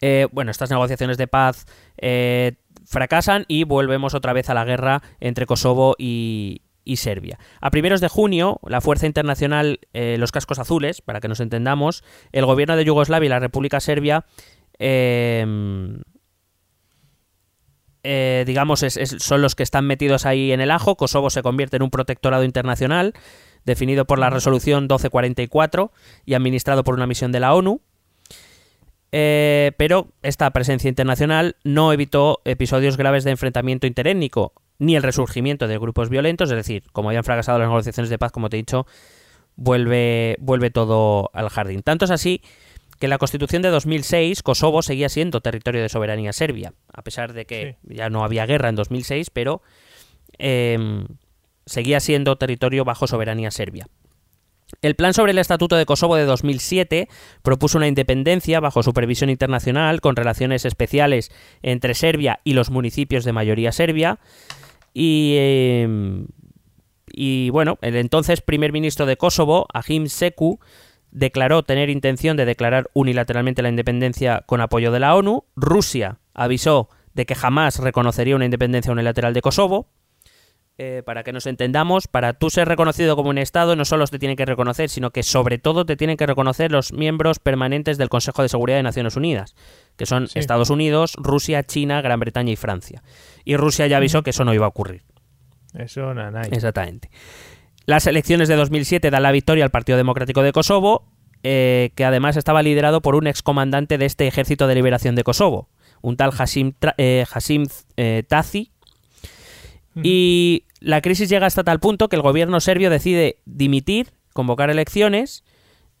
Eh, 0.00 0.28
bueno, 0.32 0.50
estas 0.50 0.70
negociaciones 0.70 1.18
de 1.18 1.26
paz 1.26 1.66
eh, 1.96 2.56
fracasan 2.84 3.44
y 3.48 3.64
volvemos 3.64 4.14
otra 4.14 4.32
vez 4.32 4.48
a 4.50 4.54
la 4.54 4.64
guerra 4.64 5.02
entre 5.20 5.46
Kosovo 5.46 5.94
y, 5.98 6.62
Serbia. 6.96 7.38
A 7.60 7.70
primeros 7.70 8.00
de 8.00 8.08
junio, 8.08 8.60
la 8.66 8.80
Fuerza 8.80 9.06
Internacional, 9.06 9.78
eh, 9.92 10.16
los 10.18 10.32
cascos 10.32 10.58
azules, 10.58 11.02
para 11.02 11.20
que 11.20 11.28
nos 11.28 11.40
entendamos, 11.40 12.02
el 12.32 12.46
gobierno 12.46 12.76
de 12.76 12.84
Yugoslavia 12.86 13.26
y 13.26 13.28
la 13.28 13.40
República 13.40 13.78
Serbia, 13.78 14.24
eh, 14.78 15.44
digamos, 18.46 18.86
son 19.18 19.42
los 19.42 19.54
que 19.54 19.62
están 19.62 19.86
metidos 19.86 20.24
ahí 20.24 20.52
en 20.52 20.62
el 20.62 20.70
ajo. 20.70 20.96
Kosovo 20.96 21.28
se 21.28 21.42
convierte 21.42 21.76
en 21.76 21.82
un 21.82 21.90
protectorado 21.90 22.44
internacional 22.44 23.12
definido 23.66 24.06
por 24.06 24.18
la 24.18 24.30
resolución 24.30 24.84
1244 24.84 25.92
y 26.24 26.32
administrado 26.32 26.84
por 26.84 26.94
una 26.94 27.06
misión 27.06 27.32
de 27.32 27.40
la 27.40 27.54
ONU. 27.54 27.82
Eh, 29.10 29.72
pero 29.76 30.08
esta 30.22 30.50
presencia 30.50 30.88
internacional 30.88 31.56
no 31.64 31.92
evitó 31.92 32.40
episodios 32.44 32.96
graves 32.96 33.24
de 33.24 33.30
enfrentamiento 33.30 33.86
interétnico 33.86 34.52
ni 34.78 34.96
el 34.96 35.02
resurgimiento 35.02 35.66
de 35.66 35.78
grupos 35.78 36.08
violentos, 36.08 36.50
es 36.50 36.56
decir, 36.56 36.84
como 36.92 37.08
habían 37.08 37.24
fracasado 37.24 37.58
las 37.58 37.68
negociaciones 37.68 38.10
de 38.10 38.18
paz, 38.18 38.32
como 38.32 38.48
te 38.48 38.56
he 38.56 38.58
dicho, 38.58 38.86
vuelve, 39.56 40.36
vuelve 40.40 40.70
todo 40.70 41.30
al 41.32 41.48
jardín. 41.48 41.82
Tanto 41.82 42.04
es 42.04 42.10
así 42.10 42.42
que 42.98 43.06
en 43.06 43.10
la 43.10 43.18
Constitución 43.18 43.62
de 43.62 43.70
2006 43.70 44.42
Kosovo 44.42 44.82
seguía 44.82 45.08
siendo 45.08 45.40
territorio 45.40 45.82
de 45.82 45.88
soberanía 45.88 46.32
serbia, 46.32 46.74
a 46.92 47.02
pesar 47.02 47.32
de 47.32 47.46
que 47.46 47.76
ya 47.82 48.10
no 48.10 48.24
había 48.24 48.46
guerra 48.46 48.68
en 48.68 48.76
2006, 48.76 49.30
pero 49.30 49.62
eh, 50.38 51.04
seguía 51.66 52.00
siendo 52.00 52.36
territorio 52.36 52.84
bajo 52.84 53.06
soberanía 53.06 53.50
serbia. 53.50 53.88
El 54.82 54.94
plan 54.94 55.14
sobre 55.14 55.32
el 55.32 55.38
Estatuto 55.38 55.76
de 55.76 55.86
Kosovo 55.86 56.16
de 56.16 56.24
2007 56.24 57.08
propuso 57.42 57.78
una 57.78 57.88
independencia 57.88 58.60
bajo 58.60 58.82
supervisión 58.82 59.30
internacional 59.30 60.00
con 60.00 60.14
relaciones 60.14 60.64
especiales 60.64 61.32
entre 61.62 61.94
Serbia 61.94 62.40
y 62.44 62.52
los 62.52 62.70
municipios 62.70 63.24
de 63.24 63.32
mayoría 63.32 63.72
serbia. 63.72 64.18
Y, 64.94 65.34
eh, 65.38 66.26
bueno, 67.50 67.78
el 67.82 67.96
entonces 67.96 68.40
primer 68.40 68.72
ministro 68.72 69.06
de 69.06 69.16
Kosovo, 69.16 69.66
Ahim 69.72 70.08
Seku, 70.08 70.60
declaró 71.10 71.62
tener 71.62 71.90
intención 71.90 72.36
de 72.36 72.44
declarar 72.44 72.90
unilateralmente 72.92 73.62
la 73.62 73.70
independencia 73.70 74.44
con 74.46 74.60
apoyo 74.60 74.92
de 74.92 75.00
la 75.00 75.16
ONU. 75.16 75.44
Rusia 75.56 76.18
avisó 76.34 76.88
de 77.14 77.26
que 77.26 77.34
jamás 77.34 77.78
reconocería 77.78 78.36
una 78.36 78.44
independencia 78.44 78.92
unilateral 78.92 79.34
de 79.34 79.42
Kosovo. 79.42 79.88
Eh, 80.80 81.02
para 81.04 81.24
que 81.24 81.32
nos 81.32 81.46
entendamos, 81.46 82.06
para 82.06 82.34
tú 82.34 82.50
ser 82.50 82.68
reconocido 82.68 83.16
como 83.16 83.30
un 83.30 83.38
Estado 83.38 83.74
no 83.74 83.84
solo 83.84 84.06
te 84.06 84.20
tienen 84.20 84.36
que 84.36 84.44
reconocer, 84.44 84.88
sino 84.88 85.10
que 85.10 85.24
sobre 85.24 85.58
todo 85.58 85.84
te 85.84 85.96
tienen 85.96 86.16
que 86.16 86.24
reconocer 86.24 86.70
los 86.70 86.92
miembros 86.92 87.40
permanentes 87.40 87.98
del 87.98 88.08
Consejo 88.08 88.42
de 88.42 88.48
Seguridad 88.48 88.76
de 88.78 88.84
Naciones 88.84 89.16
Unidas, 89.16 89.56
que 89.96 90.06
son 90.06 90.28
Sí. 90.28 90.38
Estados 90.38 90.70
Unidos, 90.70 91.14
Rusia, 91.18 91.64
China, 91.64 92.00
Gran 92.00 92.20
Bretaña 92.20 92.52
y 92.52 92.56
Francia. 92.56 93.02
Y 93.44 93.56
Rusia 93.56 93.88
ya 93.88 93.96
avisó 93.96 94.22
que 94.22 94.30
eso 94.30 94.44
no 94.44 94.54
iba 94.54 94.66
a 94.66 94.68
ocurrir. 94.68 95.02
Eso, 95.74 96.14
nanay. 96.14 96.48
Exactamente. 96.52 97.10
Las 97.86 98.06
elecciones 98.06 98.46
de 98.46 98.54
2007 98.54 99.10
dan 99.10 99.24
la 99.24 99.32
victoria 99.32 99.64
al 99.64 99.70
Partido 99.72 99.98
Democrático 99.98 100.42
de 100.42 100.52
Kosovo, 100.52 101.08
eh, 101.42 101.90
que 101.96 102.04
además 102.04 102.36
estaba 102.36 102.62
liderado 102.62 103.02
por 103.02 103.16
un 103.16 103.26
excomandante 103.26 103.98
de 103.98 104.06
este 104.06 104.28
Ejército 104.28 104.68
de 104.68 104.76
Liberación 104.76 105.16
de 105.16 105.24
Kosovo, 105.24 105.70
un 106.02 106.16
tal 106.16 106.30
Hashim, 106.30 106.74
Tra- 106.80 106.94
eh, 106.98 107.24
Hashim 107.28 107.64
eh, 107.96 108.22
Tazi. 108.28 108.70
Y 110.00 110.64
la 110.80 111.00
crisis 111.00 111.28
llega 111.28 111.46
hasta 111.46 111.64
tal 111.64 111.80
punto 111.80 112.08
que 112.08 112.16
el 112.16 112.22
gobierno 112.22 112.60
serbio 112.60 112.90
decide 112.90 113.40
dimitir, 113.44 114.12
convocar 114.32 114.70
elecciones 114.70 115.44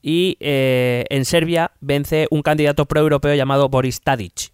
y 0.02 0.36
eh, 0.40 1.04
en 1.10 1.24
Serbia 1.24 1.72
vence 1.80 2.28
un 2.30 2.42
candidato 2.42 2.86
pro-europeo 2.86 3.34
llamado 3.34 3.68
Boris 3.68 4.00
Tadic, 4.00 4.52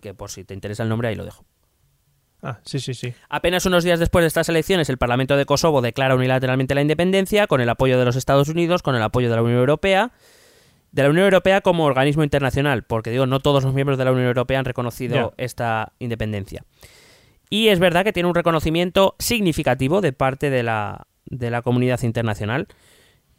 que 0.00 0.14
por 0.14 0.30
si 0.30 0.44
te 0.44 0.54
interesa 0.54 0.82
el 0.82 0.88
nombre 0.88 1.08
ahí 1.08 1.16
lo 1.16 1.24
dejo. 1.24 1.44
Ah, 2.42 2.60
sí, 2.64 2.78
sí, 2.78 2.94
sí. 2.94 3.12
Apenas 3.28 3.66
unos 3.66 3.82
días 3.82 3.98
después 3.98 4.22
de 4.22 4.28
estas 4.28 4.48
elecciones, 4.48 4.88
el 4.88 4.98
Parlamento 4.98 5.36
de 5.36 5.46
Kosovo 5.46 5.80
declara 5.80 6.14
unilateralmente 6.14 6.74
la 6.74 6.82
independencia, 6.82 7.46
con 7.46 7.60
el 7.60 7.68
apoyo 7.68 7.98
de 7.98 8.04
los 8.04 8.14
Estados 8.14 8.48
Unidos, 8.48 8.82
con 8.82 8.94
el 8.94 9.02
apoyo 9.02 9.28
de 9.30 9.36
la 9.36 9.42
Unión 9.42 9.58
Europea, 9.58 10.12
de 10.92 11.02
la 11.02 11.10
Unión 11.10 11.24
Europea 11.24 11.60
como 11.60 11.84
organismo 11.84 12.22
internacional, 12.22 12.84
porque 12.84 13.10
digo, 13.10 13.26
no 13.26 13.40
todos 13.40 13.64
los 13.64 13.74
miembros 13.74 13.98
de 13.98 14.04
la 14.04 14.12
Unión 14.12 14.28
Europea 14.28 14.60
han 14.60 14.64
reconocido 14.64 15.34
esta 15.36 15.92
independencia. 15.98 16.62
Y 17.50 17.68
es 17.68 17.78
verdad 17.78 18.04
que 18.04 18.12
tiene 18.12 18.28
un 18.28 18.34
reconocimiento 18.34 19.14
significativo 19.18 20.00
de 20.00 20.12
parte 20.12 20.50
de 20.50 20.62
la, 20.62 21.06
de 21.26 21.50
la 21.50 21.62
comunidad 21.62 22.02
internacional, 22.02 22.66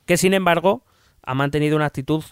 que 0.06 0.16
sin 0.18 0.34
embargo 0.34 0.86
ha 1.24 1.34
mantenido 1.34 1.76
una 1.76 1.86
actitud 1.88 2.24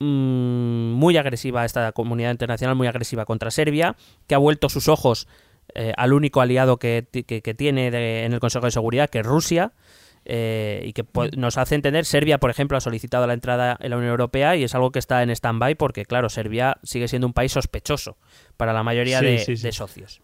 mm, 0.00 0.92
muy 0.92 1.16
agresiva, 1.16 1.64
esta 1.64 1.92
comunidad 1.92 2.30
internacional 2.32 2.76
muy 2.76 2.86
agresiva 2.88 3.24
contra 3.24 3.50
Serbia, 3.50 3.96
que 4.26 4.34
ha 4.34 4.38
vuelto 4.38 4.68
sus 4.68 4.88
ojos 4.88 5.28
eh, 5.74 5.92
al 5.96 6.12
único 6.12 6.40
aliado 6.40 6.78
que, 6.78 7.06
que- 7.12 7.42
que 7.42 7.54
tiene 7.54 7.90
de- 7.90 8.24
en 8.24 8.32
el 8.32 8.40
Consejo 8.40 8.66
de 8.66 8.70
Seguridad, 8.70 9.10
que 9.10 9.18
es 9.20 9.26
Rusia, 9.26 9.72
eh, 10.24 10.82
y 10.86 10.92
que 10.92 11.04
po- 11.04 11.26
nos 11.36 11.56
hace 11.58 11.74
entender, 11.74 12.04
Serbia, 12.04 12.38
por 12.38 12.50
ejemplo, 12.50 12.76
ha 12.76 12.80
solicitado 12.80 13.26
la 13.26 13.34
entrada 13.34 13.76
en 13.80 13.90
la 13.90 13.96
Unión 13.96 14.10
Europea 14.10 14.56
y 14.56 14.64
es 14.64 14.74
algo 14.74 14.90
que 14.90 14.98
está 14.98 15.22
en 15.22 15.30
stand-by 15.30 15.74
porque, 15.76 16.04
claro, 16.04 16.28
Serbia 16.28 16.78
sigue 16.82 17.08
siendo 17.08 17.26
un 17.26 17.32
país 17.32 17.52
sospechoso 17.52 18.16
para 18.56 18.72
la 18.72 18.82
mayoría 18.82 19.20
Sí, 19.20 19.24
de, 19.24 19.38
sí, 19.38 19.56
sí. 19.56 19.62
de 19.64 19.72
socios. 19.72 20.20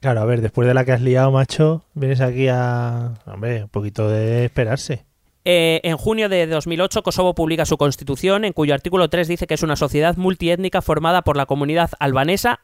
Claro, 0.00 0.20
a 0.20 0.24
ver, 0.24 0.40
después 0.40 0.68
de 0.68 0.74
la 0.74 0.84
que 0.84 0.92
has 0.92 1.00
liado, 1.00 1.30
macho, 1.32 1.84
vienes 1.94 2.20
aquí 2.20 2.48
a... 2.48 3.14
Hombre, 3.26 3.64
un 3.64 3.68
poquito 3.68 4.08
de 4.08 4.44
esperarse. 4.44 5.04
Eh, 5.44 5.80
en 5.84 5.96
junio 5.96 6.28
de 6.28 6.46
2008, 6.46 7.02
Kosovo 7.02 7.34
publica 7.34 7.64
su 7.64 7.78
constitución, 7.78 8.44
en 8.44 8.52
cuyo 8.52 8.74
artículo 8.74 9.08
3 9.08 9.28
dice 9.28 9.46
que 9.46 9.54
es 9.54 9.62
una 9.62 9.76
sociedad 9.76 10.16
multiétnica 10.16 10.82
formada 10.82 11.22
por 11.22 11.36
la 11.36 11.46
comunidad 11.46 11.90
albanesa 11.98 12.60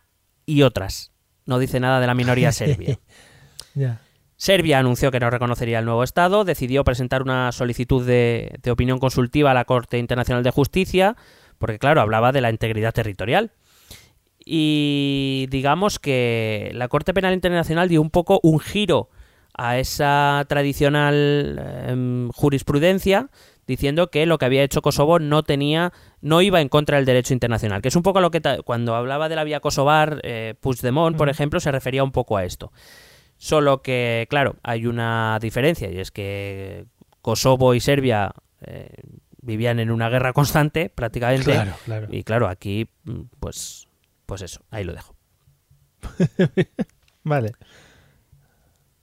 y 0.46 0.62
otras. 0.62 1.12
No 1.46 1.58
dice 1.58 1.80
nada 1.80 2.00
de 2.00 2.06
la 2.06 2.14
minoría 2.14 2.52
serbia. 2.52 2.98
Serbia 4.36 4.80
anunció 4.80 5.12
que 5.12 5.20
no 5.20 5.30
reconocería 5.30 5.78
el 5.78 5.84
nuevo 5.84 6.02
Estado, 6.02 6.44
decidió 6.44 6.82
presentar 6.82 7.22
una 7.22 7.52
solicitud 7.52 8.04
de, 8.04 8.58
de 8.60 8.70
opinión 8.72 8.98
consultiva 8.98 9.52
a 9.52 9.54
la 9.54 9.64
Corte 9.64 9.98
Internacional 9.98 10.42
de 10.42 10.50
Justicia, 10.50 11.16
porque 11.58 11.78
claro, 11.78 12.00
hablaba 12.00 12.32
de 12.32 12.40
la 12.40 12.50
integridad 12.50 12.92
territorial. 12.92 13.52
Y 14.44 15.46
digamos 15.50 15.98
que 15.98 16.70
la 16.74 16.88
Corte 16.88 17.14
Penal 17.14 17.34
Internacional 17.34 17.88
dio 17.88 18.00
un 18.00 18.10
poco 18.10 18.40
un 18.42 18.60
giro 18.60 19.08
a 19.54 19.78
esa 19.78 20.44
tradicional 20.48 21.60
em, 21.86 22.30
jurisprudencia 22.30 23.28
diciendo 23.66 24.10
que 24.10 24.26
lo 24.26 24.38
que 24.38 24.46
había 24.46 24.62
hecho 24.62 24.82
Kosovo 24.82 25.18
no 25.18 25.42
tenía 25.42 25.92
no 26.20 26.40
iba 26.40 26.60
en 26.60 26.68
contra 26.68 26.96
del 26.96 27.04
derecho 27.04 27.34
internacional 27.34 27.82
que 27.82 27.88
es 27.88 27.96
un 27.96 28.02
poco 28.02 28.20
lo 28.22 28.30
que 28.30 28.40
cuando 28.64 28.94
hablaba 28.94 29.28
de 29.28 29.36
la 29.36 29.44
vía 29.44 29.60
kosovar 29.60 30.20
eh, 30.24 30.54
Puigdemont 30.58 31.16
por 31.18 31.28
ejemplo 31.28 31.60
se 31.60 31.70
refería 31.70 32.02
un 32.02 32.12
poco 32.12 32.38
a 32.38 32.44
esto 32.44 32.72
Solo 33.42 33.82
que, 33.82 34.28
claro, 34.30 34.54
hay 34.62 34.86
una 34.86 35.36
diferencia 35.42 35.90
y 35.90 35.98
es 35.98 36.12
que 36.12 36.86
Kosovo 37.22 37.74
y 37.74 37.80
Serbia 37.80 38.32
eh, 38.60 38.88
vivían 39.40 39.80
en 39.80 39.90
una 39.90 40.08
guerra 40.08 40.32
constante 40.32 40.90
prácticamente. 40.94 41.50
Claro, 41.50 41.72
claro. 41.84 42.06
Y 42.08 42.22
claro, 42.22 42.46
aquí, 42.46 42.88
mm, 43.02 43.22
pues, 43.40 43.88
pues 44.32 44.40
eso, 44.40 44.62
ahí 44.70 44.82
lo 44.82 44.94
dejo. 44.94 45.14
Vale. 47.22 47.52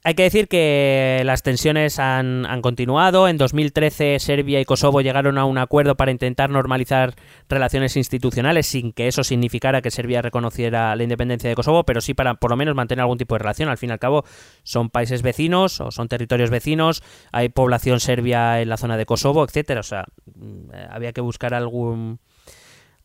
Hay 0.03 0.15
que 0.15 0.23
decir 0.23 0.47
que 0.47 1.21
las 1.23 1.43
tensiones 1.43 1.99
han, 1.99 2.47
han 2.47 2.63
continuado. 2.63 3.27
En 3.27 3.37
2013 3.37 4.17
Serbia 4.17 4.59
y 4.59 4.65
Kosovo 4.65 5.01
llegaron 5.01 5.37
a 5.37 5.45
un 5.45 5.59
acuerdo 5.59 5.95
para 5.95 6.09
intentar 6.09 6.49
normalizar 6.49 7.13
relaciones 7.47 7.95
institucionales 7.95 8.65
sin 8.65 8.91
que 8.91 9.07
eso 9.07 9.23
significara 9.23 9.83
que 9.83 9.91
Serbia 9.91 10.23
reconociera 10.23 10.95
la 10.95 11.03
independencia 11.03 11.47
de 11.47 11.55
Kosovo, 11.55 11.83
pero 11.83 12.01
sí 12.01 12.15
para 12.15 12.33
por 12.33 12.49
lo 12.49 12.57
menos 12.57 12.73
mantener 12.73 13.01
algún 13.01 13.19
tipo 13.19 13.35
de 13.35 13.39
relación. 13.39 13.69
Al 13.69 13.77
fin 13.77 13.89
y 13.89 13.93
al 13.93 13.99
cabo 13.99 14.25
son 14.63 14.89
países 14.89 15.21
vecinos 15.21 15.79
o 15.79 15.91
son 15.91 16.07
territorios 16.07 16.49
vecinos, 16.49 17.03
hay 17.31 17.49
población 17.49 17.99
serbia 17.99 18.63
en 18.63 18.69
la 18.69 18.77
zona 18.77 18.97
de 18.97 19.05
Kosovo, 19.05 19.43
etcétera. 19.43 19.81
O 19.81 19.83
sea, 19.83 20.05
mm, 20.33 20.73
eh, 20.73 20.87
había 20.89 21.13
que 21.13 21.21
buscar 21.21 21.53
algún 21.53 22.19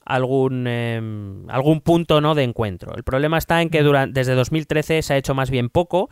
algún 0.04 0.66
eh, 0.66 1.00
algún 1.48 1.80
punto 1.80 2.20
no 2.20 2.34
de 2.34 2.44
encuentro. 2.44 2.94
El 2.96 3.04
problema 3.04 3.38
está 3.38 3.62
en 3.62 3.70
que 3.70 3.82
durante, 3.82 4.18
desde 4.18 4.34
2013 4.34 5.02
se 5.02 5.14
ha 5.14 5.16
hecho 5.16 5.34
más 5.34 5.50
bien 5.50 5.70
poco 5.70 6.10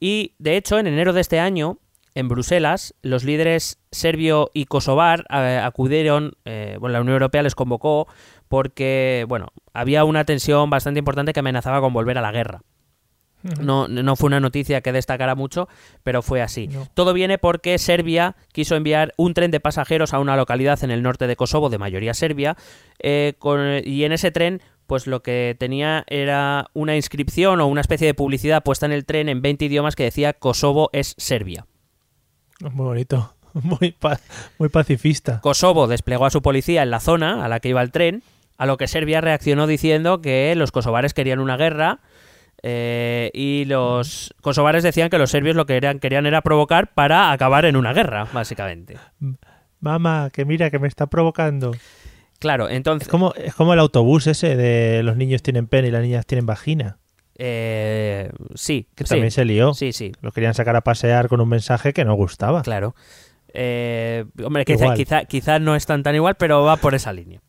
y 0.00 0.34
de 0.38 0.56
hecho 0.56 0.78
en 0.78 0.86
enero 0.86 1.12
de 1.12 1.20
este 1.20 1.40
año 1.40 1.78
en 2.14 2.28
Bruselas 2.28 2.94
los 3.02 3.24
líderes 3.24 3.78
serbio 3.90 4.50
y 4.54 4.64
kosovar 4.64 5.24
eh, 5.30 5.60
acudieron, 5.62 6.32
eh, 6.44 6.76
bueno 6.80 6.94
la 6.94 7.00
Unión 7.00 7.14
Europea 7.14 7.42
les 7.42 7.54
convocó 7.54 8.08
porque 8.48 9.24
bueno 9.28 9.48
había 9.72 10.04
una 10.04 10.24
tensión 10.24 10.70
bastante 10.70 10.98
importante 10.98 11.32
que 11.32 11.40
amenazaba 11.40 11.80
con 11.80 11.92
volver 11.92 12.18
a 12.18 12.22
la 12.22 12.32
guerra. 12.32 12.62
No, 13.60 13.86
no 13.88 14.16
fue 14.16 14.26
una 14.26 14.40
noticia 14.40 14.80
que 14.80 14.92
destacara 14.92 15.34
mucho, 15.34 15.68
pero 16.02 16.22
fue 16.22 16.42
así. 16.42 16.66
No. 16.68 16.88
Todo 16.94 17.12
viene 17.12 17.38
porque 17.38 17.78
Serbia 17.78 18.34
quiso 18.52 18.74
enviar 18.76 19.14
un 19.16 19.32
tren 19.34 19.50
de 19.50 19.60
pasajeros 19.60 20.12
a 20.12 20.18
una 20.18 20.36
localidad 20.36 20.82
en 20.82 20.90
el 20.90 21.02
norte 21.02 21.26
de 21.26 21.36
Kosovo, 21.36 21.70
de 21.70 21.78
mayoría 21.78 22.14
serbia, 22.14 22.56
eh, 22.98 23.34
con- 23.38 23.80
y 23.84 24.04
en 24.04 24.12
ese 24.12 24.30
tren, 24.32 24.60
pues 24.86 25.06
lo 25.06 25.22
que 25.22 25.54
tenía 25.58 26.04
era 26.08 26.66
una 26.72 26.96
inscripción 26.96 27.60
o 27.60 27.66
una 27.66 27.80
especie 27.82 28.06
de 28.06 28.14
publicidad 28.14 28.62
puesta 28.62 28.86
en 28.86 28.92
el 28.92 29.04
tren 29.04 29.28
en 29.28 29.40
20 29.42 29.66
idiomas 29.66 29.94
que 29.96 30.04
decía 30.04 30.32
Kosovo 30.32 30.90
es 30.92 31.14
Serbia. 31.18 31.66
Muy 32.60 32.86
bonito. 32.86 33.34
Muy, 33.54 33.92
pa- 33.92 34.20
muy 34.58 34.68
pacifista. 34.68 35.40
Kosovo 35.40 35.86
desplegó 35.88 36.26
a 36.26 36.30
su 36.30 36.42
policía 36.42 36.82
en 36.82 36.90
la 36.90 37.00
zona 37.00 37.44
a 37.44 37.48
la 37.48 37.58
que 37.60 37.70
iba 37.70 37.82
el 37.82 37.90
tren, 37.90 38.22
a 38.56 38.66
lo 38.66 38.76
que 38.76 38.86
Serbia 38.86 39.20
reaccionó 39.20 39.66
diciendo 39.66 40.20
que 40.20 40.54
los 40.54 40.70
kosovares 40.70 41.14
querían 41.14 41.38
una 41.40 41.56
guerra 41.56 42.00
eh, 42.62 43.30
y 43.34 43.64
los 43.66 44.34
kosovares 44.40 44.82
decían 44.82 45.10
que 45.10 45.18
los 45.18 45.30
serbios 45.30 45.56
lo 45.56 45.66
que 45.66 45.74
querían, 45.74 45.98
querían 46.00 46.26
era 46.26 46.42
provocar 46.42 46.92
para 46.94 47.32
acabar 47.32 47.64
en 47.64 47.76
una 47.76 47.92
guerra, 47.92 48.26
básicamente. 48.32 48.96
Mamá, 49.80 50.30
que 50.32 50.44
mira, 50.44 50.70
que 50.70 50.78
me 50.78 50.88
está 50.88 51.06
provocando. 51.06 51.72
Claro, 52.40 52.68
Es 52.68 52.76
entonces... 52.76 53.08
como, 53.08 53.32
es 53.34 53.54
como 53.54 53.72
el 53.72 53.78
autobús 53.80 54.26
ese 54.26 54.56
de 54.56 55.02
los 55.02 55.16
niños 55.16 55.42
tienen 55.42 55.66
pene 55.66 55.88
y 55.88 55.90
las 55.90 56.02
niñas 56.02 56.26
tienen 56.26 56.46
vagina. 56.46 56.98
eh, 57.36 58.30
sí, 58.54 58.88
Que 58.94 59.04
sí, 59.04 59.10
también 59.10 59.30
se 59.30 59.44
lió. 59.44 59.74
Sí, 59.74 59.92
sí, 59.92 60.12
Lo 60.20 60.32
querían 60.32 60.54
sacar 60.54 60.74
a 60.76 60.82
pasear 60.82 61.28
con 61.28 61.40
un 61.40 61.48
mensaje 61.48 61.92
que 61.92 62.04
no 62.04 62.14
gustaba. 62.14 62.62
claro. 62.62 62.94
Eh, 63.54 64.26
hombre, 64.44 64.66
quizá, 64.66 65.24
quizá 65.24 65.58
no 65.58 65.74
es 65.74 65.86
tan 65.86 66.02
tan 66.02 66.14
igual, 66.14 66.36
pero 66.36 66.62
va 66.64 66.76
por 66.76 66.94
esa 66.94 67.12
línea. 67.14 67.40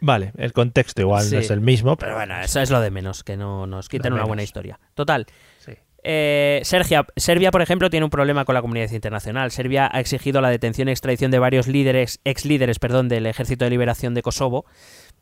Vale, 0.00 0.32
el 0.36 0.52
contexto 0.52 1.00
igual 1.02 1.24
Sí. 1.24 1.34
no 1.34 1.40
es 1.40 1.50
el 1.50 1.60
mismo, 1.60 1.96
pero, 1.96 2.14
bueno, 2.14 2.38
eso 2.40 2.60
es 2.60 2.70
lo 2.70 2.80
de 2.80 2.90
menos, 2.90 3.24
que 3.24 3.36
no 3.36 3.66
nos 3.66 3.88
quiten 3.88 4.12
una 4.12 4.24
buena 4.24 4.42
historia. 4.42 4.78
Total, 4.94 5.26
Sí. 5.58 5.72
Eh, 6.06 6.60
Sergia- 6.64 7.06
Serbia, 7.16 7.50
por 7.50 7.62
ejemplo, 7.62 7.88
tiene 7.88 8.04
un 8.04 8.10
problema 8.10 8.44
con 8.44 8.54
la 8.54 8.60
comunidad 8.60 8.90
internacional. 8.90 9.50
Serbia 9.50 9.88
ha 9.90 10.00
exigido 10.00 10.42
la 10.42 10.50
detención 10.50 10.88
y 10.88 10.90
extradición 10.90 11.30
de 11.30 11.38
varios 11.38 11.66
líderes, 11.66 12.20
ex 12.24 12.44
líderes, 12.44 12.78
perdón, 12.78 13.08
del 13.08 13.24
Ejército 13.24 13.64
de 13.64 13.70
Liberación 13.70 14.12
de 14.12 14.20
Kosovo, 14.20 14.66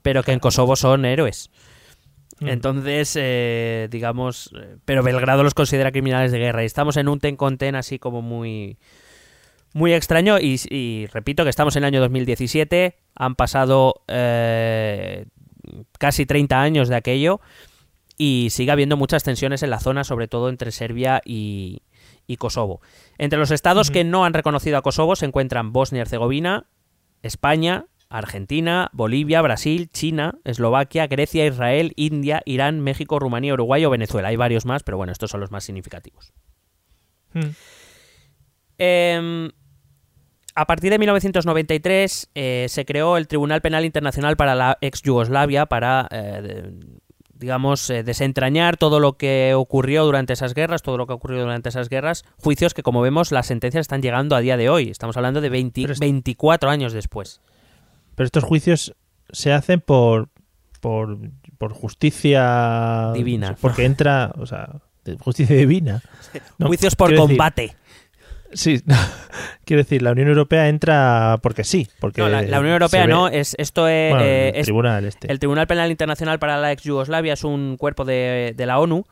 pero 0.02 0.24
que 0.24 0.32
en 0.32 0.40
Kosovo 0.40 0.74
son 0.74 1.04
héroes. 1.04 1.50
Mm. 2.40 2.48
Entonces, 2.48 3.16
eh, 3.20 3.86
digamos, 3.92 4.50
eh, 4.60 4.76
pero 4.84 5.04
Belgrado 5.04 5.44
los 5.44 5.54
considera 5.54 5.92
criminales 5.92 6.32
de 6.32 6.38
guerra 6.40 6.64
y 6.64 6.66
estamos 6.66 6.96
en 6.96 7.06
un 7.08 7.20
ten 7.20 7.36
con 7.36 7.58
ten 7.58 7.76
así 7.76 8.00
como 8.00 8.20
muy, 8.20 8.76
muy 9.74 9.92
extraño 9.92 10.38
y, 10.38 10.60
y 10.68 11.06
repito 11.06 11.44
que 11.44 11.50
estamos 11.50 11.76
en 11.76 11.84
el 11.84 11.88
año 11.88 12.00
2017, 12.00 12.96
han 13.14 13.34
pasado 13.34 14.02
eh, 14.08 15.26
casi 15.98 16.26
30 16.26 16.60
años 16.60 16.88
de 16.88 16.96
aquello 16.96 17.40
y 18.18 18.48
sigue 18.50 18.70
habiendo 18.70 18.96
muchas 18.96 19.24
tensiones 19.24 19.62
en 19.62 19.70
la 19.70 19.80
zona, 19.80 20.04
sobre 20.04 20.28
todo 20.28 20.48
entre 20.48 20.72
Serbia 20.72 21.22
y, 21.24 21.82
y 22.26 22.36
Kosovo. 22.36 22.80
Entre 23.18 23.38
los 23.38 23.50
estados 23.50 23.90
que 23.90 24.04
no 24.04 24.24
han 24.24 24.34
reconocido 24.34 24.76
a 24.76 24.82
Kosovo 24.82 25.16
se 25.16 25.26
encuentran 25.26 25.72
Bosnia 25.72 26.00
y 26.00 26.02
Herzegovina, 26.02 26.66
España, 27.22 27.86
Argentina, 28.08 28.90
Bolivia, 28.92 29.40
Brasil, 29.40 29.88
China, 29.90 30.38
Eslovaquia, 30.44 31.06
Grecia, 31.06 31.46
Israel, 31.46 31.94
India, 31.96 32.42
Irán, 32.44 32.80
México, 32.80 33.18
Rumanía, 33.18 33.54
Uruguay 33.54 33.84
o 33.86 33.90
Venezuela. 33.90 34.28
Hay 34.28 34.36
varios 34.36 34.66
más, 34.66 34.82
pero 34.82 34.98
bueno, 34.98 35.12
estos 35.12 35.30
son 35.30 35.40
los 35.40 35.50
más 35.50 35.64
significativos. 35.64 36.32
Eh, 38.76 39.50
a 40.54 40.66
partir 40.66 40.90
de 40.90 40.98
1993 40.98 42.30
eh, 42.34 42.66
se 42.68 42.84
creó 42.84 43.16
el 43.16 43.26
Tribunal 43.28 43.60
Penal 43.62 43.84
Internacional 43.84 44.36
para 44.36 44.54
la 44.54 44.78
ex 44.80 45.02
Yugoslavia 45.02 45.66
para, 45.66 46.08
eh, 46.10 46.72
digamos, 47.34 47.88
eh, 47.90 48.02
desentrañar 48.02 48.76
todo 48.76 49.00
lo 49.00 49.16
que 49.16 49.54
ocurrió 49.54 50.04
durante 50.04 50.32
esas 50.34 50.54
guerras, 50.54 50.82
todo 50.82 50.96
lo 50.98 51.06
que 51.06 51.12
ocurrió 51.14 51.40
durante 51.40 51.68
esas 51.70 51.88
guerras, 51.88 52.24
juicios 52.38 52.74
que, 52.74 52.82
como 52.82 53.00
vemos, 53.00 53.32
las 53.32 53.46
sentencias 53.46 53.80
están 53.82 54.02
llegando 54.02 54.36
a 54.36 54.40
día 54.40 54.56
de 54.56 54.68
hoy. 54.68 54.88
Estamos 54.90 55.16
hablando 55.16 55.40
de 55.40 55.48
20 55.48 55.80
Pero 55.82 55.92
es- 55.94 55.98
24 56.00 56.70
años 56.70 56.92
después. 56.92 57.40
Pero 58.14 58.26
estos 58.26 58.44
juicios 58.44 58.94
se 59.30 59.52
hacen 59.52 59.80
por, 59.80 60.28
por, 60.80 61.18
por 61.58 61.72
justicia 61.72 63.12
Divina. 63.14 63.56
Porque 63.60 63.84
entra, 63.84 64.32
o 64.38 64.46
sea, 64.46 64.68
justicia 65.20 65.56
divina. 65.56 66.02
No, 66.58 66.66
juicios 66.68 66.94
por 66.94 67.08
quiero 67.08 67.22
decir- 67.22 67.36
combate. 67.36 67.76
Sí, 68.52 68.82
quiero 69.64 69.82
decir, 69.82 70.02
la 70.02 70.12
Unión 70.12 70.28
Europea 70.28 70.68
entra 70.68 71.38
porque 71.42 71.64
sí. 71.64 71.88
Porque 72.00 72.20
No, 72.20 72.28
la, 72.28 72.42
la 72.42 72.60
Unión 72.60 72.74
Europea 72.74 73.06
no, 73.06 73.28
es, 73.28 73.54
esto 73.58 73.88
es, 73.88 74.10
Bueno, 74.10 74.24
eh, 74.24 74.48
el 74.50 74.56
es- 74.56 74.64
tribunal 74.64 75.04
este. 75.04 75.30
El 75.30 75.38
Tribunal 75.38 75.66
Penal 75.66 75.90
Internacional 75.90 76.38
para 76.38 76.58
la 76.58 76.72
ex 76.72 76.82
Yugoslavia 76.82 77.32
es 77.34 77.44
un 77.44 77.76
cuerpo 77.78 78.04
de, 78.04 78.54
de 78.56 78.66
la 78.66 78.78
ONU 78.78 79.04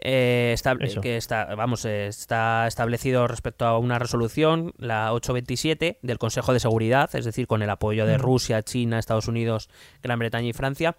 eh, 0.00 0.54
Eso. 0.80 1.00
que 1.00 1.16
está, 1.16 1.54
vamos, 1.56 1.84
eh, 1.84 2.06
está 2.06 2.66
establecido 2.68 3.26
respecto 3.26 3.66
a 3.66 3.78
una 3.78 3.98
resolución, 3.98 4.72
la 4.78 5.12
827 5.12 5.98
del 6.02 6.18
Consejo 6.18 6.52
de 6.52 6.60
Seguridad, 6.60 7.10
es 7.16 7.24
decir, 7.24 7.46
con 7.48 7.62
el 7.62 7.70
apoyo 7.70 8.06
de 8.06 8.16
Mm. 8.16 8.20
Rusia, 8.20 8.62
China, 8.62 8.98
Estados 9.00 9.26
Unidos, 9.26 9.68
Gran 10.02 10.18
Bretaña 10.20 10.48
y 10.48 10.52
Francia, 10.52 10.96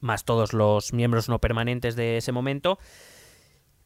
más 0.00 0.24
todos 0.24 0.54
los 0.54 0.92
miembros 0.94 1.28
no 1.28 1.40
permanentes 1.40 1.94
de 1.94 2.16
ese 2.16 2.32
momento. 2.32 2.78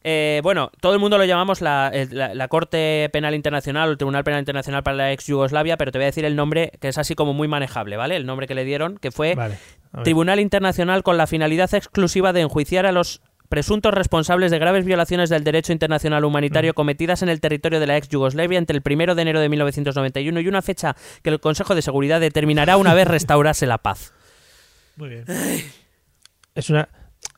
Eh, 0.03 0.41
bueno, 0.43 0.69
todo 0.81 0.93
el 0.93 0.99
mundo 0.99 1.17
lo 1.17 1.23
llamamos 1.25 1.61
la, 1.61 1.89
el- 1.93 2.09
la- 2.11 2.33
la 2.33 2.47
Corte 2.49 3.09
Penal 3.13 3.35
Internacional 3.35 3.87
o 3.87 3.91
el 3.93 3.97
Tribunal 3.97 4.23
Penal 4.23 4.39
Internacional 4.39 4.83
para 4.83 4.97
la 4.97 5.11
ex 5.13 5.27
Yugoslavia, 5.27 5.77
pero 5.77 5.91
te 5.91 5.97
voy 5.97 6.03
a 6.03 6.07
decir 6.07 6.25
el 6.25 6.35
nombre 6.35 6.71
que 6.81 6.89
es 6.89 6.97
así 6.97 7.15
como 7.15 7.33
muy 7.33 7.47
manejable, 7.47 7.95
¿vale? 7.95 8.15
El 8.17 8.25
nombre 8.25 8.45
que 8.47 8.55
le 8.55 8.65
dieron, 8.65 8.97
que 8.97 9.11
fue 9.11 9.35
Vale. 9.35 9.57
Tribunal 10.03 10.39
Internacional 10.39 11.03
con 11.03 11.17
la 11.17 11.27
finalidad 11.27 11.73
exclusiva 11.73 12.33
de 12.33 12.41
enjuiciar 12.41 12.85
a 12.85 12.91
los 12.91 13.21
presuntos 13.47 13.93
responsables 13.93 14.49
de 14.49 14.57
graves 14.57 14.83
violaciones 14.83 15.29
del 15.29 15.43
derecho 15.43 15.71
internacional 15.71 16.25
humanitario 16.25 16.73
cometidas 16.73 17.21
en 17.21 17.29
el 17.29 17.39
territorio 17.39 17.79
de 17.79 17.85
la 17.85 17.97
ex 17.97 18.09
Yugoslavia 18.09 18.57
entre 18.57 18.75
el 18.77 18.83
1 18.83 19.13
de 19.13 19.21
enero 19.21 19.39
de 19.39 19.47
1991 19.49 20.39
y 20.39 20.47
una 20.47 20.63
fecha 20.63 20.95
que 21.21 21.29
el 21.29 21.39
Consejo 21.39 21.75
de 21.75 21.83
Seguridad 21.83 22.19
determinará 22.19 22.77
una 22.77 22.95
vez 22.95 23.07
restaurase 23.07 23.67
la 23.67 23.77
paz. 23.77 24.11
Muy 24.95 25.09
bien. 25.09 25.25
Es 26.55 26.69
una. 26.71 26.89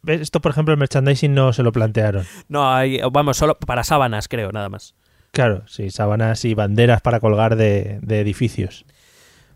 Esto, 0.07 0.41
por 0.41 0.51
ejemplo, 0.51 0.73
el 0.73 0.79
merchandising 0.79 1.33
no 1.33 1.53
se 1.53 1.63
lo 1.63 1.71
plantearon. 1.71 2.25
No, 2.47 2.73
hay, 2.73 2.99
vamos, 3.11 3.37
solo 3.37 3.57
para 3.57 3.83
sábanas, 3.83 4.27
creo, 4.27 4.51
nada 4.51 4.69
más. 4.69 4.95
Claro, 5.31 5.63
sí, 5.67 5.89
sábanas 5.89 6.45
y 6.45 6.53
banderas 6.53 7.01
para 7.01 7.19
colgar 7.19 7.55
de, 7.55 7.99
de 8.01 8.19
edificios. 8.21 8.85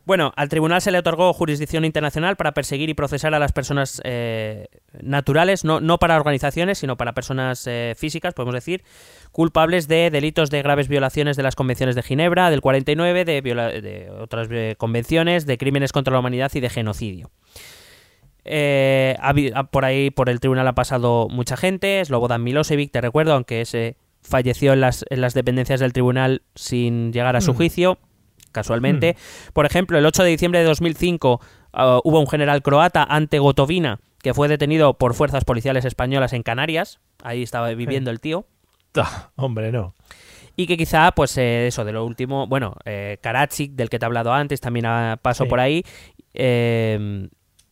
Bueno, 0.09 0.33
al 0.35 0.49
tribunal 0.49 0.81
se 0.81 0.89
le 0.89 0.97
otorgó 0.97 1.31
jurisdicción 1.33 1.85
internacional 1.85 2.35
para 2.35 2.53
perseguir 2.53 2.89
y 2.89 2.95
procesar 2.95 3.35
a 3.35 3.37
las 3.37 3.51
personas 3.51 4.01
eh, 4.03 4.65
naturales, 5.03 5.63
no, 5.63 5.81
no 5.81 5.99
para 5.99 6.15
organizaciones, 6.15 6.79
sino 6.79 6.97
para 6.97 7.13
personas 7.13 7.67
eh, 7.67 7.93
físicas, 7.95 8.33
podemos 8.33 8.55
decir, 8.55 8.81
culpables 9.31 9.87
de 9.87 10.09
delitos 10.09 10.49
de 10.49 10.63
graves 10.63 10.87
violaciones 10.87 11.37
de 11.37 11.43
las 11.43 11.55
convenciones 11.55 11.95
de 11.95 12.01
Ginebra, 12.01 12.49
del 12.49 12.61
49, 12.61 13.23
de, 13.23 13.41
de 13.43 14.09
otras 14.19 14.47
eh, 14.49 14.73
convenciones, 14.79 15.45
de 15.45 15.59
crímenes 15.59 15.91
contra 15.91 16.11
la 16.11 16.21
humanidad 16.21 16.49
y 16.55 16.59
de 16.59 16.71
genocidio. 16.71 17.29
Eh, 18.45 19.15
por 19.71 19.85
ahí, 19.85 20.09
por 20.11 20.29
el 20.29 20.39
tribunal 20.39 20.67
ha 20.67 20.73
pasado 20.75 21.27
mucha 21.29 21.57
gente. 21.57 22.03
Slobodan 22.05 22.43
Milosevic, 22.43 22.91
te 22.91 23.01
recuerdo, 23.01 23.33
aunque 23.33 23.61
ese 23.61 23.95
falleció 24.21 24.73
en 24.73 24.81
las, 24.81 25.05
en 25.09 25.21
las 25.21 25.33
dependencias 25.33 25.79
del 25.79 25.93
tribunal 25.93 26.41
sin 26.55 27.11
llegar 27.13 27.35
a 27.35 27.41
su 27.41 27.53
Mm. 27.53 27.55
juicio, 27.57 27.97
casualmente. 28.51 29.15
Por 29.53 29.65
ejemplo, 29.65 29.97
el 29.97 30.05
8 30.05 30.23
de 30.23 30.29
diciembre 30.29 30.59
de 30.59 30.65
2005 30.65 31.39
ah, 31.73 31.99
hubo 32.03 32.19
un 32.19 32.27
general 32.27 32.61
croata 32.61 33.03
ante 33.03 33.39
Gotovina 33.39 33.99
que 34.21 34.33
fue 34.33 34.47
detenido 34.49 34.95
por 34.95 35.13
fuerzas 35.13 35.45
policiales 35.45 35.85
españolas 35.85 36.33
en 36.33 36.43
Canarias. 36.43 36.99
Ahí 37.23 37.41
estaba 37.43 37.69
viviendo 37.73 38.11
el 38.11 38.19
tío. 38.19 38.45
Hombre, 39.37 39.71
no. 39.71 39.93
Y 40.57 40.67
que 40.67 40.75
quizá, 40.75 41.13
pues 41.13 41.37
eh, 41.37 41.67
eso, 41.67 41.85
de 41.85 41.93
lo 41.93 42.03
último, 42.03 42.45
bueno, 42.47 42.75
eh, 42.83 43.17
Karadzic, 43.21 43.71
del 43.75 43.89
que 43.89 43.97
te 43.97 44.03
he 44.05 44.07
hablado 44.07 44.33
antes, 44.33 44.59
también 44.59 44.85
pasó 45.21 45.43
Sí. 45.45 45.49
por 45.49 45.59
ahí. 45.61 45.83
eh, 46.33 47.29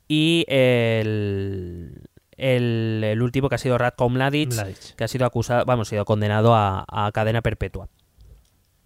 y 0.07 0.45
el, 0.47 2.01
el, 2.37 3.01
el 3.03 3.21
último 3.21 3.49
que 3.49 3.55
ha 3.55 3.59
sido 3.59 3.77
Ratko 3.77 4.09
Mladic, 4.09 4.53
Mladic. 4.53 4.95
que 4.95 5.03
ha 5.03 5.07
sido 5.07 5.25
acusado, 5.25 5.65
vamos, 5.65 5.87
ha 5.87 5.91
sido 5.91 6.05
condenado 6.05 6.53
a, 6.55 6.85
a 6.87 7.11
cadena 7.11 7.41
perpetua. 7.41 7.89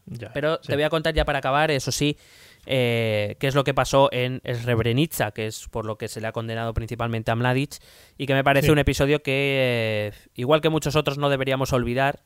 Ya, 0.08 0.32
Pero 0.34 0.56
sí. 0.62 0.68
te 0.70 0.76
voy 0.76 0.84
a 0.84 0.90
contar 0.90 1.14
ya 1.14 1.26
para 1.26 1.40
acabar, 1.40 1.72
eso 1.72 1.92
sí, 1.92 2.18
eh, 2.66 3.36
qué 3.40 3.48
es 3.48 3.56
lo 3.56 3.64
que 3.64 3.74
pasó 3.74 4.10
en 4.12 4.42
Srebrenica, 4.44 5.32
que 5.32 5.48
es 5.48 5.68
por 5.70 5.86
lo 5.86 5.98
que 5.98 6.08
se 6.08 6.20
le 6.22 6.28
ha 6.28 6.32
condenado 6.32 6.74
principalmente 6.74 7.32
a 7.32 7.36
Mladic, 7.36 7.76
y 8.18 8.26
que 8.26 8.34
me 8.34 8.44
parece 8.44 8.68
Sí. 8.68 8.72
un 8.72 8.80
episodio 8.80 9.22
que, 9.22 10.12
eh, 10.12 10.30
igual 10.36 10.60
que 10.62 10.70
muchos 10.70 10.96
otros, 10.96 11.18
no 11.18 11.30
deberíamos 11.30 11.72
olvidar. 11.72 12.24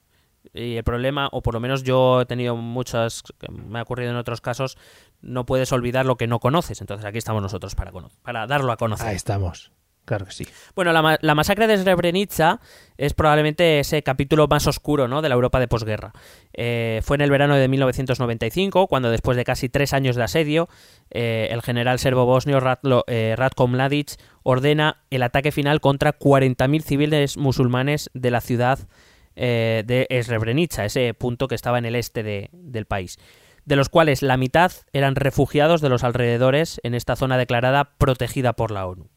Y 0.54 0.76
el 0.78 0.84
problema, 0.84 1.28
o 1.32 1.42
por 1.42 1.56
lo 1.56 1.60
menos 1.60 1.84
yo 1.84 2.22
he 2.22 2.26
tenido 2.28 2.56
muchas, 2.56 3.24
me 3.50 3.80
ha 3.80 3.82
ocurrido 3.82 4.12
en 4.12 4.18
otros 4.18 4.42
casos, 4.42 4.78
no 5.26 5.46
puedes 5.46 5.72
olvidar 5.74 6.06
lo 6.06 6.16
que 6.16 6.28
no 6.28 6.40
conoces. 6.40 6.80
Entonces 6.82 7.06
aquí 7.06 7.18
estamos 7.18 7.42
nosotros 7.42 7.76
para, 7.76 8.48
darlo 8.48 8.72
a 8.72 8.78
conocer. 8.78 9.08
Ahí 9.08 9.16
estamos. 9.16 9.72
Claro 10.06 10.26
que 10.28 10.32
sí. 10.34 10.48
Bueno, 10.76 10.94
la, 10.94 11.18
la 11.20 11.34
masacre 11.34 11.66
de 11.66 11.80
Srebrenica 11.80 12.60
es 12.96 13.16
probablemente 13.16 13.80
ese 13.80 14.04
capítulo 14.04 14.48
más 14.48 14.68
oscuro 14.68 15.08
¿no? 15.08 15.24
de 15.24 15.30
la 15.30 15.34
Europa 15.36 15.60
de 15.60 15.68
posguerra. 15.68 16.14
Eh, 16.54 17.02
fue 17.04 17.16
en 17.18 17.22
el 17.22 17.32
verano 17.32 17.56
de 17.56 17.68
1995, 17.68 18.86
cuando 18.86 19.10
después 19.10 19.36
de 19.36 19.44
casi 19.44 19.68
tres 19.68 19.94
años 19.94 20.16
de 20.16 20.22
asedio, 20.22 20.70
eh, 21.10 21.48
el 21.50 21.64
general 21.64 21.98
serbo-bosnio 21.98 22.60
Ratlo- 22.60 23.04
eh, 23.08 23.34
Ratko 23.36 23.68
Mladic 23.68 24.12
ordena 24.44 25.02
el 25.10 25.24
ataque 25.24 25.52
final 25.52 25.82
contra 25.82 26.14
40.000 26.20 26.84
civiles 26.84 27.36
musulmanes 27.38 28.12
de 28.14 28.30
la 28.30 28.42
ciudad 28.42 28.88
de 29.36 30.08
Srebrenica, 30.24 30.86
ese 30.86 31.14
punto 31.14 31.48
que 31.48 31.56
estaba 31.56 31.78
en 31.78 31.86
el 31.86 31.96
este 31.96 32.24
de- 32.24 32.50
del 32.54 32.86
país, 32.86 33.18
de 33.66 33.76
los 33.76 33.90
cuales 33.90 34.22
la 34.22 34.38
mitad 34.38 34.72
eran 34.94 35.16
refugiados 35.16 35.82
de 35.82 35.90
los 35.90 36.04
alrededores 36.04 36.80
en 36.84 36.96
esta 36.96 37.16
zona 37.16 37.38
declarada 37.38 37.96
protegida 37.98 38.54
por 38.54 38.72
la 38.72 38.88
ONU. 38.88 39.10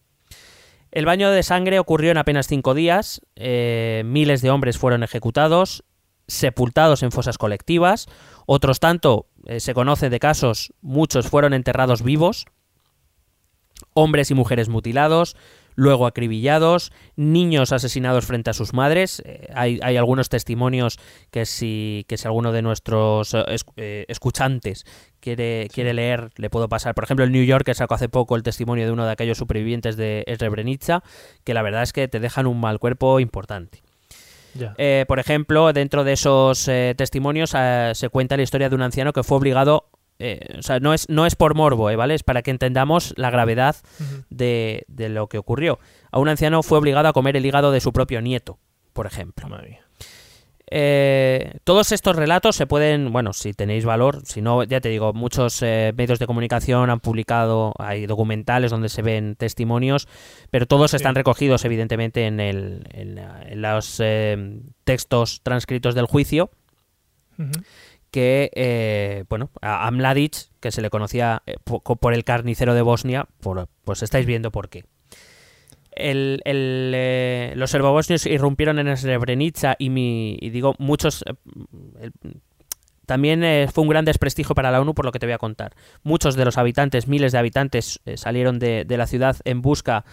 El 0.90 1.04
baño 1.04 1.30
de 1.30 1.42
sangre 1.42 1.78
ocurrió 1.78 2.10
en 2.10 2.18
apenas 2.18 2.46
cinco 2.46 2.74
días, 2.74 3.20
eh, 3.36 4.02
miles 4.06 4.40
de 4.40 4.50
hombres 4.50 4.78
fueron 4.78 5.02
ejecutados, 5.02 5.84
sepultados 6.26 7.02
en 7.02 7.12
fosas 7.12 7.36
colectivas, 7.36 8.06
otros 8.46 8.80
tanto, 8.80 9.26
eh, 9.46 9.60
se 9.60 9.74
conoce 9.74 10.08
de 10.08 10.18
casos, 10.18 10.72
muchos 10.80 11.28
fueron 11.28 11.52
enterrados 11.52 12.02
vivos, 12.02 12.46
hombres 13.92 14.30
y 14.30 14.34
mujeres 14.34 14.68
mutilados, 14.68 15.36
luego 15.78 16.06
acribillados, 16.06 16.90
niños 17.14 17.70
asesinados 17.72 18.26
frente 18.26 18.50
a 18.50 18.52
sus 18.52 18.74
madres. 18.74 19.22
Eh, 19.24 19.48
hay, 19.54 19.78
hay 19.80 19.96
algunos 19.96 20.28
testimonios 20.28 20.98
que 21.30 21.46
si, 21.46 22.04
que 22.08 22.16
si 22.16 22.26
alguno 22.26 22.50
de 22.50 22.62
nuestros 22.62 23.32
eh, 23.32 23.44
eh, 23.76 24.04
escuchantes 24.08 24.84
quiere, 25.20 25.68
quiere 25.72 25.94
leer, 25.94 26.30
le 26.36 26.50
puedo 26.50 26.68
pasar. 26.68 26.96
Por 26.96 27.04
ejemplo, 27.04 27.24
el 27.24 27.30
New 27.30 27.44
York, 27.44 27.64
que 27.64 27.74
sacó 27.74 27.94
hace 27.94 28.08
poco 28.08 28.34
el 28.34 28.42
testimonio 28.42 28.86
de 28.86 28.92
uno 28.92 29.06
de 29.06 29.12
aquellos 29.12 29.38
supervivientes 29.38 29.96
de 29.96 30.24
Srebrenica, 30.36 31.04
que 31.44 31.54
la 31.54 31.62
verdad 31.62 31.84
es 31.84 31.92
que 31.92 32.08
te 32.08 32.18
dejan 32.18 32.48
un 32.48 32.60
mal 32.60 32.80
cuerpo 32.80 33.20
importante. 33.20 33.80
Eh, 34.76 35.04
por 35.06 35.18
ejemplo, 35.18 35.72
dentro 35.72 36.04
de 36.04 36.12
esos 36.12 36.66
eh, 36.68 36.94
testimonios 36.96 37.52
eh, 37.56 37.92
se 37.94 38.08
cuenta 38.08 38.36
la 38.36 38.42
historia 38.42 38.68
de 38.68 38.74
un 38.74 38.82
anciano 38.82 39.12
que 39.12 39.22
fue 39.22 39.36
obligado, 39.36 39.86
eh, 40.18 40.56
o 40.58 40.62
sea, 40.62 40.80
no 40.80 40.94
es, 40.94 41.08
no 41.08 41.26
es 41.26 41.36
por 41.36 41.54
morbo, 41.54 41.90
eh, 41.90 41.96
¿vale? 41.96 42.14
Es 42.14 42.22
para 42.22 42.42
que 42.42 42.50
entendamos 42.50 43.14
la 43.16 43.30
gravedad 43.30 43.76
de, 44.30 44.84
de 44.88 45.08
lo 45.08 45.28
que 45.28 45.38
ocurrió. 45.38 45.78
A 46.10 46.18
un 46.18 46.28
anciano 46.28 46.62
fue 46.62 46.78
obligado 46.78 47.08
a 47.08 47.12
comer 47.12 47.36
el 47.36 47.46
hígado 47.46 47.70
de 47.70 47.80
su 47.80 47.92
propio 47.92 48.20
nieto, 48.20 48.58
por 48.92 49.06
ejemplo. 49.06 49.48
Madre. 49.48 49.80
Eh, 50.70 51.58
todos 51.64 51.92
estos 51.92 52.14
relatos 52.14 52.54
se 52.56 52.66
pueden, 52.66 53.10
bueno, 53.10 53.32
si 53.32 53.54
tenéis 53.54 53.84
valor, 53.86 54.20
si 54.24 54.42
no, 54.42 54.64
ya 54.64 54.80
te 54.80 54.90
digo, 54.90 55.14
muchos 55.14 55.62
eh, 55.62 55.94
medios 55.96 56.18
de 56.18 56.26
comunicación 56.26 56.90
han 56.90 57.00
publicado, 57.00 57.72
hay 57.78 58.06
documentales 58.06 58.70
donde 58.70 58.90
se 58.90 59.00
ven 59.00 59.34
testimonios, 59.36 60.08
pero 60.50 60.66
todos 60.66 60.92
están 60.92 61.14
recogidos 61.14 61.64
evidentemente 61.64 62.26
en, 62.26 62.38
el, 62.40 62.86
en, 62.90 63.62
los 63.62 63.98
eh, 64.00 64.60
textos 64.84 65.40
transcritos 65.42 65.94
del 65.94 66.06
juicio. 66.06 66.50
Que, 68.10 68.50
eh, 68.54 69.24
bueno, 69.28 69.50
a 69.60 69.86
a 69.86 69.90
Mladic, 69.90 70.48
que 70.60 70.70
se 70.72 70.80
le 70.82 70.90
conocía 70.90 71.42
eh, 71.46 71.56
po- 71.64 71.80
por 71.80 72.14
el 72.14 72.24
carnicero 72.24 72.74
de 72.74 72.82
Bosnia, 72.82 73.26
por- 73.40 73.68
pues 73.84 74.02
estáis 74.02 74.26
viendo 74.26 74.50
por 74.50 74.68
qué. 74.68 74.84
El- 75.92 76.40
el, 76.44 76.92
eh, 76.94 77.52
los 77.56 77.70
serbobosnios 77.70 78.24
irrumpieron 78.26 78.78
en 78.78 78.96
Srebrenica 78.96 79.74
y, 79.78 79.90
mi, 79.90 80.36
y 80.40 80.50
digo, 80.50 80.74
muchos... 80.78 81.22
eh, 81.26 81.34
el- 82.00 82.12
también 83.06 83.42
eh, 83.42 83.68
fue 83.72 83.82
un 83.84 83.88
gran 83.88 84.04
desprestigio 84.04 84.54
para 84.54 84.70
la 84.70 84.82
ONU 84.82 84.94
por 84.94 85.06
lo 85.06 85.12
que 85.12 85.18
te 85.18 85.24
voy 85.24 85.32
a 85.32 85.38
contar. 85.38 85.74
Muchos 86.02 86.36
de 86.36 86.44
los 86.44 86.58
habitantes, 86.58 87.08
miles 87.08 87.32
de 87.32 87.38
habitantes, 87.38 88.00
salieron 88.16 88.58
de, 88.58 88.84
de 88.84 88.96
la 88.98 89.06
ciudad 89.06 89.36
en 89.44 89.62
busca 89.62 90.04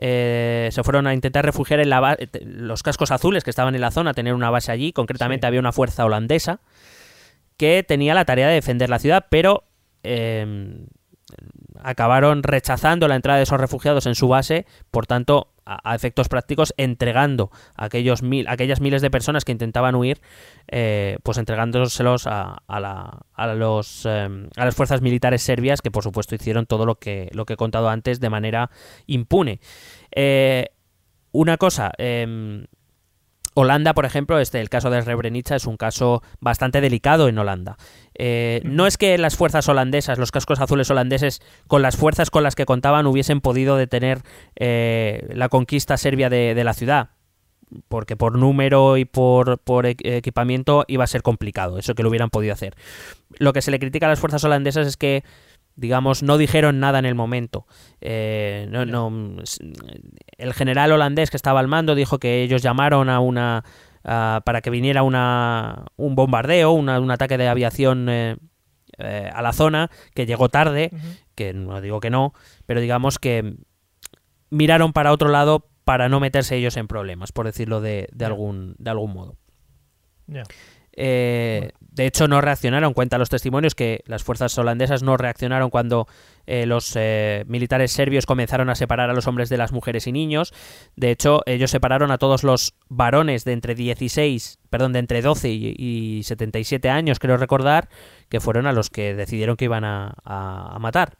se 0.00 0.80
fueron 0.84 1.06
a 1.08 1.12
intentar 1.12 1.44
refugiar 1.44 1.80
en 1.80 1.90
la 1.90 2.16
los 2.44 2.82
cascos 2.84 3.10
azules 3.10 3.42
que 3.44 3.50
estaban 3.50 3.74
en 3.74 3.80
la 3.80 3.90
zona, 3.90 4.14
tener 4.14 4.32
una 4.32 4.48
base 4.48 4.70
allí. 4.72 4.92
Concretamente 4.92 5.44
Sí. 5.44 5.48
había 5.48 5.58
una 5.60 5.72
fuerza 5.72 6.04
holandesa 6.06 6.60
que 7.58 7.82
tenía 7.86 8.14
la 8.14 8.24
tarea 8.24 8.48
de 8.48 8.54
defender 8.54 8.88
la 8.88 8.98
ciudad, 8.98 9.26
pero 9.28 9.64
eh, 10.02 10.86
acabaron 11.82 12.42
rechazando 12.42 13.06
la 13.08 13.16
entrada 13.16 13.36
de 13.38 13.42
esos 13.44 13.60
refugiados 13.60 14.06
en 14.06 14.14
su 14.14 14.28
base, 14.28 14.66
por 14.90 15.06
tanto, 15.06 15.52
a, 15.64 15.94
efectos 15.94 16.28
prácticos, 16.28 16.72
entregando 16.78 17.50
a 17.76 17.84
aquellos 17.86 18.22
mil, 18.22 18.48
aquellas 18.48 18.80
miles 18.80 19.02
de 19.02 19.10
personas 19.10 19.44
que 19.44 19.52
intentaban 19.52 19.94
huir, 19.94 20.20
eh, 20.68 21.18
pues 21.22 21.36
entregándoselos 21.38 22.26
a, 22.26 22.62
la- 22.68 23.54
los, 23.54 24.06
eh, 24.06 24.28
a 24.56 24.64
las 24.64 24.74
fuerzas 24.74 25.02
militares 25.02 25.42
serbias, 25.42 25.82
que 25.82 25.90
por 25.90 26.02
supuesto 26.02 26.34
hicieron 26.34 26.64
todo 26.66 26.86
lo 26.86 26.94
que, 26.96 27.28
lo 27.32 27.44
que 27.44 27.52
he 27.52 27.56
contado 27.56 27.90
antes 27.90 28.18
de 28.20 28.30
manera 28.30 28.70
impune. 29.06 29.60
Eh, 30.10 30.68
una 31.32 31.58
cosa, 31.58 31.92
em, 31.98 32.64
Holanda, 33.58 33.92
por 33.92 34.04
ejemplo, 34.04 34.38
este, 34.38 34.60
el 34.60 34.68
caso 34.68 34.88
de 34.88 35.02
Srebrenica 35.02 35.56
es 35.56 35.66
un 35.66 35.76
caso 35.76 36.22
bastante 36.40 36.80
delicado 36.80 37.26
en 37.26 37.36
Holanda. 37.38 37.76
Eh, 38.14 38.60
no 38.64 38.86
es 38.86 38.96
que 38.96 39.18
las 39.18 39.36
fuerzas 39.36 39.68
holandesas, 39.68 40.16
los 40.16 40.30
cascos 40.30 40.60
azules 40.60 40.88
holandeses, 40.90 41.40
con 41.66 41.82
las 41.82 41.96
fuerzas 41.96 42.30
con 42.30 42.44
las 42.44 42.54
que 42.54 42.66
contaban, 42.66 43.06
hubiesen 43.06 43.40
podido 43.40 43.76
detener 43.76 44.22
eh, 44.54 45.28
la 45.34 45.48
conquista 45.48 45.96
serbia 45.96 46.30
de, 46.30 46.54
de 46.54 46.62
la 46.62 46.72
ciudad, 46.72 47.10
porque 47.88 48.14
por 48.14 48.38
número 48.38 48.96
y 48.96 49.04
por, 49.04 49.58
por 49.58 49.86
e- 49.86 49.96
equipamiento 50.02 50.84
iba 50.86 51.02
a 51.02 51.08
ser 51.08 51.22
complicado, 51.22 51.78
eso 51.78 51.96
que 51.96 52.04
lo 52.04 52.10
hubieran 52.10 52.30
podido 52.30 52.52
hacer. 52.52 52.76
Lo 53.38 53.52
que 53.52 53.60
se 53.60 53.72
le 53.72 53.80
critica 53.80 54.06
a 54.06 54.10
las 54.10 54.20
fuerzas 54.20 54.44
holandesas 54.44 54.86
es 54.86 54.96
que 54.96 55.24
digamos, 55.78 56.22
no 56.24 56.36
dijeron 56.38 56.80
nada 56.80 56.98
en 56.98 57.04
el 57.06 57.14
momento. 57.14 57.66
Eh, 58.00 58.66
no, 58.70 58.84
no, 58.84 59.42
el 60.36 60.52
general 60.54 60.92
holandés 60.92 61.30
que 61.30 61.36
estaba 61.36 61.60
al 61.60 61.68
mando 61.68 61.94
dijo 61.94 62.18
que 62.18 62.42
ellos 62.42 62.62
llamaron 62.62 63.08
a 63.08 63.20
una 63.20 63.64
a- 64.04 64.42
para 64.44 64.60
que 64.60 64.70
viniera 64.70 65.02
una, 65.02 65.84
un 65.96 66.14
bombardeo, 66.14 66.72
una- 66.72 66.98
un 67.00 67.10
ataque 67.10 67.38
de 67.38 67.48
aviación 67.48 68.08
eh, 68.08 68.36
eh, 68.98 69.30
a 69.32 69.40
la 69.42 69.52
zona, 69.52 69.90
que 70.14 70.26
llegó 70.26 70.48
tarde, 70.48 70.90
que 71.34 71.52
no 71.52 71.80
digo 71.80 72.00
que 72.00 72.10
no, 72.10 72.32
pero 72.66 72.80
digamos 72.80 73.18
que 73.18 73.54
miraron 74.50 74.92
para 74.92 75.12
otro 75.12 75.28
lado 75.28 75.66
para 75.84 76.08
no 76.08 76.20
meterse 76.20 76.56
ellos 76.56 76.76
en 76.76 76.88
problemas, 76.88 77.32
por 77.32 77.46
decirlo 77.46 77.80
de, 77.80 78.08
de 78.12 78.24
algún, 78.24 78.74
de 78.78 78.90
algún 78.90 79.12
modo. 79.12 79.36
Eh, 81.00 81.70
de 81.80 82.06
hecho, 82.06 82.26
no 82.26 82.40
reaccionaron. 82.40 82.92
Cuenta 82.92 83.18
los 83.18 83.28
testimonios 83.28 83.76
que 83.76 84.02
las 84.06 84.24
fuerzas 84.24 84.56
holandesas 84.58 85.04
no 85.04 85.16
reaccionaron 85.16 85.70
cuando 85.70 86.08
eh, 86.46 86.66
los 86.66 86.92
eh, 86.96 87.44
militares 87.46 87.92
serbios 87.92 88.26
comenzaron 88.26 88.68
a 88.68 88.74
separar 88.74 89.08
a 89.08 89.12
los 89.12 89.26
hombres 89.28 89.48
de 89.48 89.58
las 89.58 89.70
mujeres 89.72 90.08
y 90.08 90.12
niños. 90.12 90.52
De 90.96 91.12
hecho, 91.12 91.42
ellos 91.46 91.70
separaron 91.70 92.10
a 92.10 92.18
todos 92.18 92.42
los 92.42 92.74
varones 92.88 93.44
de 93.44 93.52
entre 93.52 93.76
16, 93.76 94.58
perdón, 94.70 94.92
de 94.92 94.98
entre 94.98 95.22
12 95.22 95.48
y, 95.50 95.74
y 95.78 96.22
77 96.24 96.90
años, 96.90 97.20
creo 97.20 97.36
recordar, 97.36 97.88
que 98.28 98.40
fueron 98.40 98.66
a 98.66 98.72
los 98.72 98.90
que 98.90 99.14
decidieron 99.14 99.56
que 99.56 99.66
iban 99.66 99.84
a, 99.84 100.14
a- 100.24 100.74
a 100.74 100.78
matar. 100.80 101.16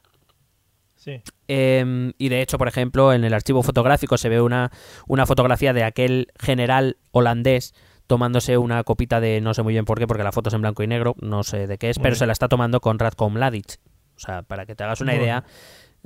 Sí. 0.96 1.22
Eh, 1.46 2.12
y 2.18 2.28
de 2.28 2.42
hecho, 2.42 2.58
por 2.58 2.66
ejemplo, 2.66 3.12
en 3.12 3.22
el 3.22 3.32
archivo 3.32 3.62
fotográfico 3.62 4.18
se 4.18 4.28
ve 4.28 4.40
una, 4.40 4.72
una 5.06 5.26
fotografía 5.26 5.72
de 5.72 5.84
aquel 5.84 6.26
general 6.40 6.96
holandés 7.12 7.74
tomándose 8.08 8.58
una 8.58 8.82
copita 8.82 9.20
de 9.20 9.40
no 9.40 9.54
sé 9.54 9.62
muy 9.62 9.72
bien 9.74 9.84
por 9.84 9.98
qué, 10.00 10.08
porque 10.08 10.24
la 10.24 10.32
foto 10.32 10.48
es 10.48 10.54
en 10.54 10.62
blanco 10.62 10.82
y 10.82 10.88
negro, 10.88 11.14
no 11.20 11.44
sé 11.44 11.68
de 11.68 11.78
qué 11.78 11.90
es, 11.90 12.00
pero 12.00 12.16
se 12.16 12.26
la 12.26 12.32
está 12.32 12.48
tomando 12.48 12.80
con 12.80 12.98
Ratko 12.98 13.30
Mladic. 13.30 13.78
O 14.16 14.18
sea, 14.20 14.42
para 14.42 14.66
que 14.66 14.74
te 14.74 14.82
hagas 14.82 15.00
una 15.00 15.14
idea, 15.14 15.44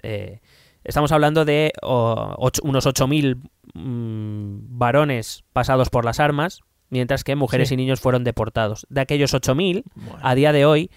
eh, 0.02 0.40
estamos 0.84 1.10
hablando 1.12 1.46
de 1.46 1.72
o, 1.80 2.34
ocho- 2.36 2.60
unos 2.64 2.84
8.000 2.86 3.36
mm, 3.72 4.78
varones 4.78 5.44
pasados 5.52 5.88
por 5.90 6.04
las 6.04 6.20
armas, 6.20 6.60
mientras 6.90 7.24
que 7.24 7.36
mujeres 7.36 7.68
Sí. 7.68 7.74
y 7.74 7.76
niños 7.78 8.00
fueron 8.00 8.24
deportados. 8.24 8.86
De 8.90 9.00
aquellos 9.00 9.32
8.000, 9.32 9.84
Bueno. 9.94 10.18
a 10.22 10.34
día 10.34 10.52
de 10.52 10.66
hoy, 10.66 10.90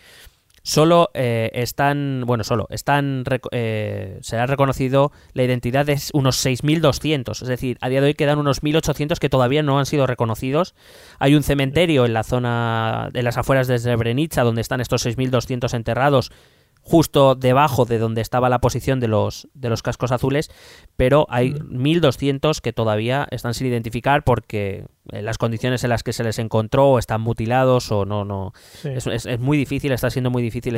solo 0.66 1.12
eh, 1.14 1.52
están, 1.54 2.24
bueno, 2.26 2.44
solo 2.44 2.66
están, 2.72 3.24
eh, 3.52 4.18
se 4.22 4.38
ha 4.38 4.48
reconocido 4.48 5.12
la 5.34 5.44
identidad 5.44 5.86
de 5.86 6.02
unos 6.14 6.44
6.200, 6.44 7.40
es 7.40 7.48
decir, 7.48 7.78
a 7.82 7.90
día 7.90 8.02
de 8.02 8.08
hoy 8.08 8.14
quedan 8.16 8.40
unos 8.40 8.64
1.800 8.64 9.20
que 9.20 9.30
todavía 9.30 9.62
no 9.62 9.78
han 9.78 9.86
sido 9.86 10.08
reconocidos. 10.08 10.74
Hay 11.20 11.36
un 11.36 11.44
cementerio 11.44 12.06
en 12.06 12.14
la 12.14 12.24
zona, 12.24 13.12
en 13.14 13.24
las 13.24 13.38
afueras 13.38 13.68
de 13.68 13.78
Srebrenica, 13.78 14.44
donde 14.44 14.62
están 14.62 14.82
estos 14.82 15.06
6.200 15.06 15.72
enterrados, 15.76 16.32
justo 16.88 17.34
debajo 17.34 17.86
de 17.86 17.98
donde 17.98 18.22
estaba 18.22 18.48
la 18.48 18.60
posición 18.60 19.00
de 19.00 19.08
los, 19.08 19.48
de 19.56 19.70
los 19.70 19.82
cascos 19.82 20.12
azules, 20.12 20.52
pero 20.96 21.26
hay 21.30 21.54
1.200 21.54 22.62
que 22.62 22.74
todavía 22.74 23.28
están 23.32 23.56
sin 23.56 23.66
identificar 23.68 24.24
porque 24.24 24.86
eh, 25.12 25.22
las 25.24 25.40
condiciones 25.40 25.84
en 25.84 25.90
las 25.90 26.04
que 26.04 26.14
se 26.14 26.24
les 26.24 26.38
encontró 26.38 26.90
o 26.92 27.00
están 27.00 27.22
mutilados 27.22 27.92
o 27.92 28.06
no, 28.06 28.24
no, 28.24 28.54
Sí. 28.82 28.90
es, 28.90 29.08
es- 29.08 29.26
es 29.26 29.40
muy 29.40 29.58
difícil, 29.58 29.92
está 29.94 30.12
siendo 30.12 30.30
muy 30.30 30.44
difícil 30.44 30.76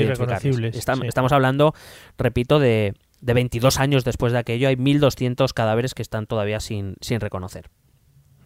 sí. 1.01 1.07
Estamos 1.07 1.31
hablando, 1.33 1.73
repito, 2.17 2.59
de, 2.59 2.93
de 3.19 3.33
22 3.33 3.77
años 3.79 4.05
después 4.05 4.31
de 4.31 4.39
aquello, 4.39 4.69
hay 4.69 4.75
1.200 4.77 5.51
cadáveres 5.53 5.93
que 5.93 6.01
están 6.03 6.25
todavía 6.25 6.61
sin, 6.61 6.95
sin 7.01 7.19
reconocer. 7.19 7.69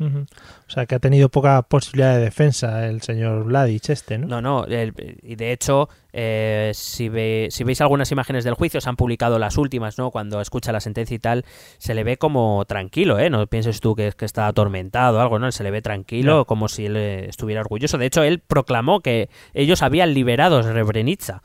O 0.02 0.70
sea, 0.70 0.86
que 0.86 0.96
ha 0.96 1.00
tenido 1.00 1.30
poca 1.30 1.62
posibilidad 1.64 2.16
de 2.16 2.22
defensa 2.24 2.88
el 2.88 3.02
señor 3.02 3.44
Vladic 3.46 3.90
este, 3.90 4.18
¿no? 4.18 4.28
No, 4.28 4.42
no, 4.42 4.66
y 4.68 5.36
de 5.36 5.52
hecho, 5.52 5.90
eh, 6.14 6.72
si, 6.74 7.10
ve- 7.10 7.48
si 7.52 7.64
veis 7.64 7.82
algunas 7.82 8.12
imágenes 8.12 8.44
del 8.44 8.54
juicio, 8.54 8.82
se 8.82 8.90
han 8.90 8.96
publicado 8.96 9.38
las 9.40 9.58
últimas, 9.58 9.98
¿no? 9.98 10.12
Cuando 10.12 10.42
escucha 10.42 10.72
la 10.72 10.80
sentencia 10.80 11.16
y 11.16 11.20
tal, 11.20 11.46
se 11.78 11.94
le 11.94 12.04
ve 12.04 12.18
como 12.18 12.66
tranquilo, 12.66 13.20
¿eh? 13.20 13.30
No 13.30 13.46
pienses 13.48 13.80
tú 13.80 13.96
que, 13.96 14.12
que 14.14 14.26
está 14.26 14.48
atormentado 14.48 15.18
o 15.18 15.22
algo, 15.22 15.40
¿no? 15.40 15.52
Se 15.52 15.64
le 15.64 15.72
ve 15.72 15.82
tranquilo, 15.82 16.46
como 16.46 16.68
si 16.68 16.86
él 16.86 16.98
estuviera 16.98 17.62
orgulloso. 17.62 17.98
De 17.98 18.06
hecho, 18.08 18.24
él 18.24 18.40
proclamó 18.40 19.02
que 19.02 19.30
ellos 19.54 19.82
habían 19.82 20.14
liberado 20.14 20.60
a 20.60 20.64
Srebrenica 20.64 21.42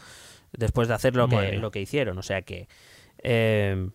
después 0.53 0.89
de 0.89 0.95
hacer 0.95 1.15
lo 1.17 1.29
que, 1.29 1.37
lo 1.59 1.71
que 1.71 1.81
hicieron. 1.81 2.17
O 2.19 2.23
sea 2.23 2.43
que, 2.43 2.69
eh, 3.23 3.89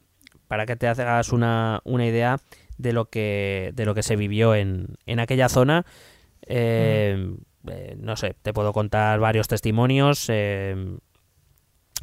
para 0.48 0.66
que 0.66 0.76
te 0.76 0.88
hagas 0.88 1.32
una, 1.32 1.80
una 1.86 2.06
idea 2.06 2.38
de 2.82 2.94
lo 2.94 3.10
que, 3.10 3.72
de 3.76 3.86
lo 3.86 3.94
que 3.94 4.04
se 4.04 4.16
vivió 4.16 4.56
en, 4.56 4.96
en 5.06 5.20
aquella 5.20 5.50
zona, 5.50 5.86
eh, 6.48 7.36
eh, 7.68 7.96
no 8.00 8.16
sé, 8.16 8.36
te 8.42 8.54
puedo 8.54 8.74
contar 8.74 9.20
varios 9.20 9.48
testimonios. 9.48 10.26
eh, 10.30 10.98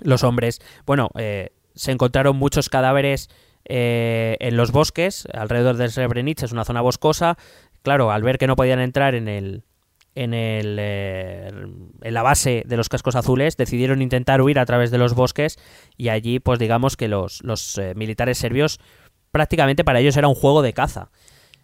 los 0.01 0.23
hombres, 0.23 0.61
bueno, 0.87 1.11
eh, 1.19 1.51
se 1.75 1.91
encontraron 1.91 2.37
muchos 2.37 2.69
cadáveres 2.69 3.29
en 3.71 4.57
los 4.57 4.71
bosques, 4.73 5.27
alrededor 5.35 5.77
de 5.77 5.91
Srebrenica, 5.91 6.47
es 6.47 6.53
una 6.53 6.65
zona 6.65 6.81
boscosa. 6.81 7.37
Claro, 7.83 8.11
al 8.11 8.23
ver 8.23 8.39
que 8.39 8.47
no 8.47 8.57
podían 8.57 8.81
entrar 8.81 9.15
en 9.15 9.29
el 9.29 9.65
en 10.15 10.33
el 10.33 10.79
en 10.79 12.15
la 12.15 12.23
base 12.23 12.63
de 12.65 12.77
los 12.79 12.89
cascos 12.89 13.15
azules, 13.15 13.59
decidieron 13.59 14.01
intentar 14.01 14.41
huir 14.41 14.59
a 14.59 14.65
través 14.65 14.91
de 14.91 14.97
los 14.97 15.15
bosques 15.15 15.59
y 15.99 16.09
allí, 16.09 16.39
pues 16.41 16.59
digamos 16.59 16.97
que 16.97 17.09
los, 17.09 17.43
los 17.45 17.79
militares 17.95 18.39
serbios 18.39 18.81
prácticamente 19.31 19.85
para 19.85 20.01
ellos 20.01 20.17
era 20.17 20.29
un 20.29 20.35
juego 20.35 20.63
de 20.63 20.73
caza. 20.73 21.11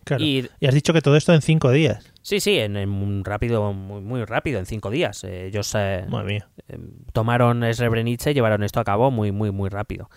Claro. 0.04 0.22
Y 0.22 0.48
Y 0.60 0.66
has 0.66 0.74
dicho 0.74 0.92
que 0.92 1.00
todo 1.00 1.16
esto 1.16 1.32
en 1.32 1.40
cinco 1.40 1.70
días. 1.70 2.12
Sí, 2.20 2.38
sí, 2.40 2.58
en, 2.58 2.76
en 2.76 2.90
un 2.90 3.24
rápido, 3.24 3.72
muy, 3.72 4.02
muy 4.02 4.24
rápido, 4.24 4.58
en 4.58 4.66
cinco 4.66 4.90
días. 4.90 5.24
Eh, 5.24 5.46
ellos 5.46 5.72
eh, 5.76 6.04
mía. 6.26 6.48
eh, 6.68 6.78
tomaron 7.12 7.62
Srebrenica 7.72 8.30
y 8.30 8.34
llevaron 8.34 8.62
esto 8.64 8.80
a 8.80 8.84
cabo 8.84 9.10
muy, 9.10 9.32
muy, 9.32 9.50
muy 9.50 9.70
rápido. 9.70 10.10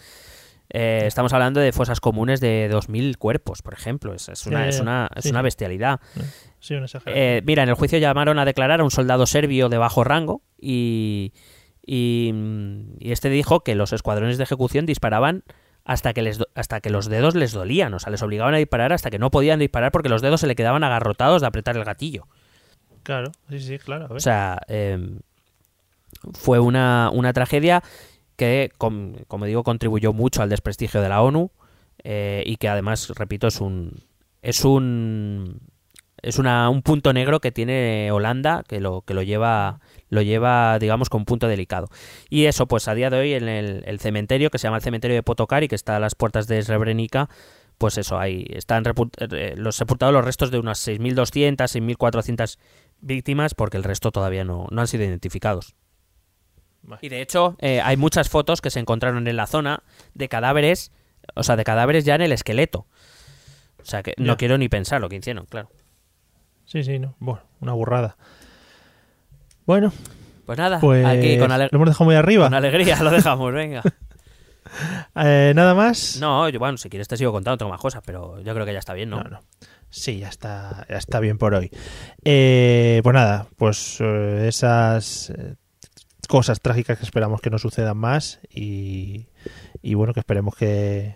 Eh, 0.70 1.04
estamos 1.06 1.32
hablando 1.32 1.62
de 1.62 1.72
fosas 1.72 2.02
comunes 2.02 2.42
de 2.42 2.70
2.000 2.70 3.16
cuerpos, 3.18 3.62
por 3.62 3.74
ejemplo. 3.74 4.14
Es, 4.14 4.28
es 4.28 4.46
una, 4.46 4.68
es 4.68 4.82
una, 4.82 5.10
es 5.16 5.24
Sí, 5.24 5.30
una 5.30 5.40
sí. 5.40 5.44
bestialidad. 5.46 6.02
Sí, 6.60 6.74
una 6.74 6.86
exageración. 6.86 7.46
Mira, 7.46 7.64
en 7.64 7.70
el 7.70 7.76
juicio 7.76 7.98
llamaron 8.00 8.40
a 8.40 8.44
declarar 8.46 8.82
a 8.82 8.84
un 8.84 8.92
soldado 8.92 9.26
serbio 9.26 9.70
de 9.70 9.78
bajo 9.78 10.04
rango 10.04 10.42
y, 10.60 11.32
y, 11.86 12.34
y 13.00 13.12
este 13.14 13.30
dijo 13.30 13.62
que 13.62 13.76
los 13.76 13.94
escuadrones 13.94 14.38
de 14.38 14.44
ejecución 14.44 14.86
disparaban 14.86 15.44
hasta 15.88 16.14
que, 16.14 16.22
les 16.22 16.38
hasta 16.54 16.82
que 16.82 16.90
los 16.90 17.08
dedos 17.08 17.34
les 17.34 17.54
dolían, 17.54 17.94
o 17.94 18.00
sea, 18.00 18.12
les 18.12 18.22
obligaban 18.22 18.54
a 18.54 18.58
disparar 18.58 18.92
hasta 18.94 19.10
que 19.10 19.18
no 19.20 19.32
podían 19.32 19.58
disparar 19.60 19.92
porque 19.92 20.10
los 20.10 20.22
dedos 20.22 20.42
se 20.42 20.48
le 20.48 20.56
quedaban 20.56 20.84
agarrotados 20.84 21.42
de 21.42 21.48
apretar 21.48 21.78
el 21.78 21.86
gatillo. 21.86 22.28
claro, 23.04 23.32
sí, 23.50 23.60
sí, 23.60 23.80
claro. 23.80 24.06
a 24.06 24.08
ver. 24.10 24.18
O 24.18 24.20
sea, 24.20 24.60
eh, 24.68 25.18
fue 26.34 26.60
una, 26.60 27.10
una 27.14 27.32
tragedia 27.34 27.82
que, 28.36 28.70
com- 28.78 29.16
como 29.28 29.46
digo, 29.46 29.64
contribuyó 29.64 30.12
mucho 30.14 30.42
al 30.42 30.50
desprestigio 30.50 31.02
de 31.02 31.10
la 31.10 31.22
ONU 31.22 31.52
eh, 32.04 32.44
y 32.46 32.58
que 32.58 32.68
además, 32.70 33.10
repito, 33.16 33.48
es 33.48 33.62
un 33.62 34.04
es 34.42 34.64
un 34.66 35.60
es 36.22 36.40
una, 36.40 36.70
un 36.70 36.82
punto 36.82 37.14
negro 37.14 37.40
que 37.40 37.52
tiene 37.52 38.10
Holanda 38.12 38.64
que 38.68 38.80
lo 38.80 39.02
que 39.02 39.14
lo 39.14 39.22
lleva 39.24 39.80
lo 40.10 40.22
lleva 40.22 40.80
digamos 40.80 41.10
con 41.10 41.22
un 41.22 41.26
punto 41.26 41.48
delicado. 41.48 41.88
Y 42.30 42.46
eso 42.46 42.68
pues 42.68 42.88
a 42.88 42.96
día 42.96 43.10
de 43.10 43.20
hoy 43.20 43.34
en 43.34 43.48
el, 43.48 43.84
el 43.86 44.00
cementerio 44.00 44.50
que 44.50 44.58
se 44.58 44.64
llama 44.68 44.78
el 44.78 44.84
cementerio 44.84 45.16
de 45.16 45.24
Potokari 45.24 45.68
que 45.68 45.76
está 45.76 45.96
a 45.98 46.00
las 46.00 46.16
puertas 46.16 46.48
de 46.48 46.62
Srebrenica 46.62 47.30
pues 47.78 47.98
eso 48.00 48.18
ahí 48.18 48.46
están 48.50 48.84
repu- 48.86 49.12
eh, 49.36 49.54
los 49.56 49.76
sepultados 49.76 50.12
los 50.14 50.26
restos 50.26 50.50
de 50.50 50.58
unas 50.60 50.86
6.200 50.88 51.56
6.400 51.98 52.58
víctimas 53.02 53.54
porque 53.54 53.78
el 53.78 53.84
resto 53.84 54.12
todavía 54.12 54.44
no, 54.44 54.68
no 54.72 54.82
han 54.82 54.88
sido 54.88 55.04
identificados. 55.04 55.76
Y 57.02 57.10
de 57.10 57.22
hecho 57.22 57.56
eh, 57.60 57.82
hay 57.82 57.98
muchas 57.98 58.30
fotos 58.30 58.62
que 58.62 58.70
se 58.72 58.80
encontraron 58.80 59.28
en 59.28 59.36
la 59.36 59.46
zona 59.46 59.84
de 60.14 60.30
cadáveres 60.30 60.92
o 61.36 61.44
sea 61.44 61.56
de 61.58 61.64
cadáveres 61.66 62.06
ya 62.06 62.16
en 62.16 62.22
el 62.22 62.32
esqueleto. 62.32 62.88
O 63.82 63.86
sea 63.86 64.02
que 64.04 64.14
no 64.18 64.38
quiero 64.38 64.58
ni 64.58 64.70
pensar 64.70 65.00
lo 65.02 65.10
que 65.10 65.18
hicieron 65.18 65.46
claro 65.46 65.70
Sí, 66.68 66.84
sí, 66.84 67.00
no. 67.00 67.16
Bueno, 67.20 67.42
una 67.62 67.74
burrada. 67.74 68.18
Bueno, 69.66 69.92
pues 70.46 70.58
nada 70.58 70.80
pues 70.80 71.06
aquí 71.06 71.38
con, 71.38 71.50
lo 71.50 71.56
hemos 71.72 71.88
dejado 71.88 72.06
muy 72.06 72.16
arriba. 72.16 72.46
con 72.46 72.54
alegría 72.54 73.02
lo 73.04 73.10
dejamos 73.12 73.52
venga 73.54 73.82
Eh, 75.16 75.54
Nada 75.56 75.74
más. 75.74 76.18
no 76.20 76.48
yo, 76.50 76.60
bueno 76.60 76.78
si 76.78 76.90
quieres 76.90 77.08
te 77.08 77.16
sigo 77.18 77.32
contando 77.32 77.58
tengo 77.58 77.72
más 77.72 77.80
cosas 77.80 78.04
pero 78.06 78.42
yo 78.42 78.54
creo 78.54 78.66
que 78.66 78.74
ya 78.74 78.80
está 78.80 78.94
bien 78.94 79.10
no, 79.10 79.24
No, 79.24 79.30
no. 79.30 79.40
Sí, 79.90 80.20
ya 80.20 80.28
está, 80.28 80.86
ya 80.90 80.98
está 80.98 81.22
bien 81.22 81.38
por 81.38 81.54
hoy. 81.54 81.72
Eh, 82.26 83.00
pues 83.02 83.14
nada, 83.14 83.48
pues 83.56 83.98
eh, 84.02 84.46
esas 84.50 85.30
eh, 85.30 85.56
cosas 86.28 86.60
trágicas 86.60 86.98
que 87.00 87.06
esperamos 87.06 87.40
que 87.40 87.50
no 87.50 87.58
sucedan 87.58 87.98
más 87.98 88.42
y, 88.54 89.28
y 89.82 89.94
bueno, 89.94 90.14
que 90.14 90.20
esperemos 90.20 90.56
que, 90.56 91.16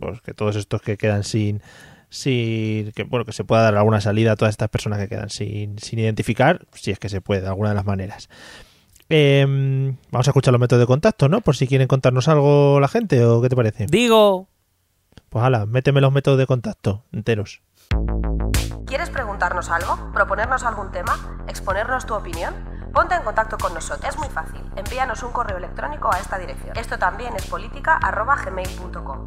pues, 0.00 0.22
que 0.22 0.32
todos 0.32 0.56
estos 0.56 0.80
que 0.80 0.96
quedan 0.96 1.24
sin, 1.24 1.60
sin 2.10 2.92
que 2.92 3.04
bueno 3.04 3.24
que 3.24 3.32
se 3.32 3.44
pueda 3.44 3.62
dar 3.62 3.76
alguna 3.76 4.00
salida 4.00 4.32
a 4.32 4.36
todas 4.36 4.52
estas 4.52 4.68
personas 4.68 4.98
que 4.98 5.08
quedan 5.08 5.30
sin, 5.30 5.78
sin 5.78 5.98
identificar, 5.98 6.66
si 6.72 6.90
es 6.90 6.98
que 6.98 7.08
se 7.08 7.20
puede, 7.20 7.42
de 7.42 7.48
alguna 7.48 7.70
de 7.70 7.74
las 7.74 7.84
maneras. 7.84 8.28
Eh, 9.10 9.44
vamos 10.10 10.28
a 10.28 10.30
escuchar 10.30 10.52
los 10.52 10.60
métodos 10.60 10.80
de 10.80 10.86
contacto, 10.86 11.28
¿no? 11.28 11.40
Por 11.40 11.56
si 11.56 11.66
quieren 11.66 11.88
contarnos 11.88 12.28
algo 12.28 12.78
la 12.80 12.88
gente 12.88 13.24
o 13.24 13.40
qué 13.40 13.48
te 13.48 13.56
parece. 13.56 13.86
digo 13.88 14.48
Pues 15.30 15.44
hala, 15.44 15.66
méteme 15.66 16.00
los 16.00 16.12
métodos 16.12 16.38
de 16.38 16.46
contacto 16.46 17.04
enteros. 17.12 17.62
¿Quieres 18.86 19.10
preguntarnos 19.10 19.70
algo? 19.70 20.12
¿Proponernos 20.12 20.64
algún 20.64 20.90
tema? 20.92 21.44
¿Exponernos 21.46 22.06
tu 22.06 22.14
opinión? 22.14 22.54
Ponte 22.92 23.14
en 23.14 23.22
contacto 23.22 23.58
con 23.58 23.74
nosotros. 23.74 24.08
Es 24.08 24.18
muy 24.18 24.28
fácil. 24.28 24.62
Envíanos 24.76 25.22
un 25.22 25.30
correo 25.32 25.58
electrónico 25.58 26.10
a 26.12 26.18
esta 26.18 26.38
dirección. 26.38 26.76
Esto 26.76 26.98
también 26.98 27.34
es 27.36 27.46
política.gmail.com. 27.46 29.26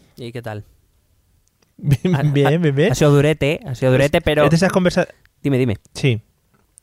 ¿Y 0.17 0.31
qué 0.31 0.41
tal? 0.41 0.63
Bien, 1.77 2.33
bien, 2.33 2.75
bien. 2.75 2.91
ha 2.91 2.95
sido 2.95 3.11
durete 3.11 3.59
ha 3.65 3.73
sido 3.75 3.91
durete 3.91 4.21
pero 4.21 4.43
Es 4.43 4.49
de 4.51 4.55
esas 4.55 4.71
conversaciones. 4.71 5.15
dime 5.41 5.57
dime 5.57 5.77
Sí. 5.93 6.21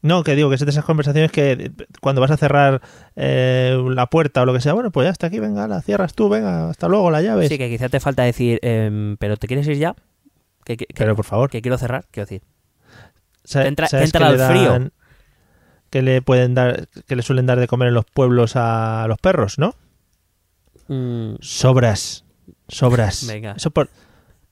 No, 0.00 0.22
que 0.22 0.34
digo 0.36 0.48
que 0.48 0.54
es 0.54 0.60
de 0.64 0.70
esas 0.70 0.84
conversaciones 0.84 1.32
que 1.32 1.72
cuando 2.00 2.20
vas 2.20 2.30
a 2.30 2.36
cerrar 2.36 2.80
eh, 3.16 3.76
la 3.90 4.06
puerta 4.06 4.42
o 4.42 4.46
lo 4.46 4.52
que 4.52 4.60
sea, 4.60 4.72
bueno, 4.72 4.92
pues 4.92 5.06
ya 5.06 5.10
está 5.10 5.26
aquí, 5.26 5.40
venga, 5.40 5.66
la 5.66 5.82
cierras 5.82 6.14
tú, 6.14 6.28
venga, 6.28 6.70
hasta 6.70 6.86
luego, 6.88 7.10
la 7.10 7.20
llave. 7.20 7.48
sí 7.48 7.58
que 7.58 7.68
quizá 7.68 7.88
te 7.88 7.98
falta 8.00 8.22
decir 8.22 8.60
em, 8.62 9.16
pero 9.16 9.36
te 9.36 9.46
quieres 9.48 9.66
ir 9.66 9.76
ya 9.76 9.94
que, 10.64 10.76
que- 10.76 10.86
que- 10.86 10.94
Pero 10.94 11.16
por 11.16 11.24
favor, 11.24 11.50
que 11.50 11.62
quiero 11.62 11.78
cerrar 11.78 12.06
quiero 12.10 12.26
decir 12.26 12.42
sa- 13.44 13.66
entra- 13.66 13.88
¿sabes 13.88 14.12
que 14.12 14.18
entra 14.18 14.28
al 14.28 14.50
frío. 14.52 14.90
Que 15.90 16.02
le 16.02 16.20
pueden 16.22 16.54
dar, 16.54 16.86
que 17.06 17.16
le 17.16 17.22
suelen 17.22 17.46
dar 17.46 17.58
de 17.58 17.66
comer 17.66 17.88
en 17.88 17.94
los 17.94 18.04
pueblos 18.04 18.52
a 18.56 19.06
los 19.08 19.18
perros, 19.18 19.58
¿no? 19.58 19.74
Mm, 20.88 21.36
Sobras. 21.40 22.24
Sobras. 22.68 23.26
Venga. 23.26 23.52
Eso 23.56 23.70
por, 23.70 23.90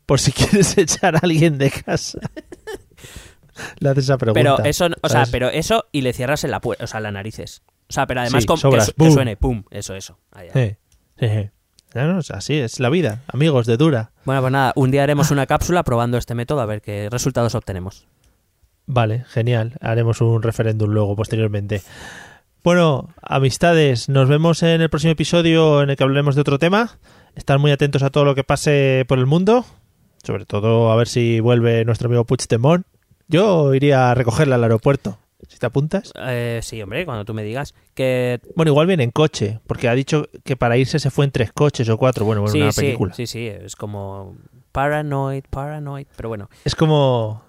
por 0.07 0.21
si 0.21 0.33
quieres 0.33 0.77
echar 0.79 1.17
a 1.17 1.21
alguien 1.21 1.59
de 1.59 1.71
casa. 1.71 2.19
Le 3.79 3.89
haces 3.89 4.05
esa 4.05 4.19
pregunta. 4.19 4.57
pero 4.57 4.69
eso 4.69 4.87
o 5.01 5.09
sea 5.09 5.25
pero 5.31 5.49
eso 5.49 5.87
y 5.91 6.03
le 6.03 6.13
cierras 6.13 6.45
en 6.45 6.51
la 6.51 6.61
puerta 6.61 6.85
o 6.85 6.87
sea 6.87 7.01
las 7.01 7.11
narices 7.13 7.63
O 7.89 7.93
sea, 7.93 8.07
pero 8.07 8.21
además 8.21 8.43
Sí, 8.43 8.47
con, 8.47 8.57
que, 8.57 8.61
sobras. 8.61 8.93
suene, 8.99 9.37
pum, 9.39 9.65
eso, 9.71 9.95
eso. 9.95 10.19
Ahí, 10.33 10.49
ahí. 10.53 10.77
Sí, 11.19 11.27
sí, 11.27 11.29
sí. 11.43 11.51
No, 11.95 12.13
no, 12.13 12.19
es 12.21 12.31
así 12.31 12.55
es 12.59 12.81
la 12.81 12.91
vida, 12.91 13.23
amigos 13.29 13.65
de 13.67 13.79
Dura. 13.79 14.11
Bueno, 14.27 14.43
pues 14.43 14.53
nada, 14.53 14.73
un 14.77 14.91
día 14.91 15.03
haremos 15.05 15.31
una 15.31 15.47
cápsula 15.47 15.83
probando 15.85 16.19
este 16.19 16.35
método 16.35 16.61
a 16.61 16.67
ver 16.67 16.83
qué 16.83 17.09
resultados 17.11 17.55
obtenemos. 17.55 18.07
Vale, 18.85 19.25
genial. 19.29 19.73
Haremos 19.81 20.21
un 20.21 20.43
referéndum 20.43 20.91
luego, 20.91 21.17
posteriormente. 21.17 21.81
Bueno, 22.63 23.09
amistades, 23.23 24.11
nos 24.11 24.29
vemos 24.29 24.63
en 24.63 24.83
el 24.83 24.91
próximo 24.91 25.13
episodio 25.13 25.83
en 25.83 25.89
el 25.91 25.97
que 25.97 26.03
hablaremos 26.05 26.35
de 26.35 26.43
otro 26.43 26.59
tema. 26.59 26.99
Estad 27.37 27.59
muy 27.59 27.71
atentos 27.71 28.03
a 28.03 28.11
todo 28.11 28.25
lo 28.25 28.35
que 28.35 28.43
pase 28.45 29.05
por 29.07 29.19
el 29.19 29.27
mundo. 29.27 29.65
Sobre 30.25 30.45
todo 30.47 30.91
a 30.91 30.97
ver 30.97 31.07
si 31.07 31.39
vuelve 31.41 31.85
nuestro 31.85 32.07
amigo 32.09 32.25
Puigdemont. 32.25 32.85
Yo 33.29 33.75
iría 33.75 34.11
a 34.11 34.15
recogerle 34.15 34.55
al 34.55 34.63
aeropuerto. 34.65 35.19
Si 35.49 35.59
te 35.59 35.67
apuntas. 35.67 36.13
Eh, 36.19 36.61
sí, 36.63 36.81
hombre, 36.83 37.05
cuando 37.05 37.25
tú 37.25 37.33
me 37.35 37.45
digas 37.45 37.75
que... 37.95 38.41
Bueno, 38.57 38.73
igual 38.73 38.87
viene 38.89 39.05
en 39.05 39.11
coche, 39.13 39.61
porque 39.67 39.89
ha 39.89 39.95
dicho 39.95 40.29
que 40.45 40.57
para 40.57 40.77
irse 40.77 40.99
se 40.99 41.11
fue 41.11 41.25
en 41.25 41.31
tres 41.31 41.53
coches 41.53 41.89
o 41.89 41.99
cuatro. 41.99 42.25
Bueno, 42.25 42.41
bueno, 42.41 42.53
sí, 42.53 42.61
una 42.63 42.73
sí, 42.73 42.81
película. 42.81 43.15
sí, 43.15 43.27
sí, 43.29 43.47
es 43.47 43.77
como 43.77 44.35
paranoid, 44.73 45.45
paranoid, 45.49 46.07
pero 46.17 46.29
bueno. 46.31 46.49
Es 46.65 46.75
como... 46.75 47.45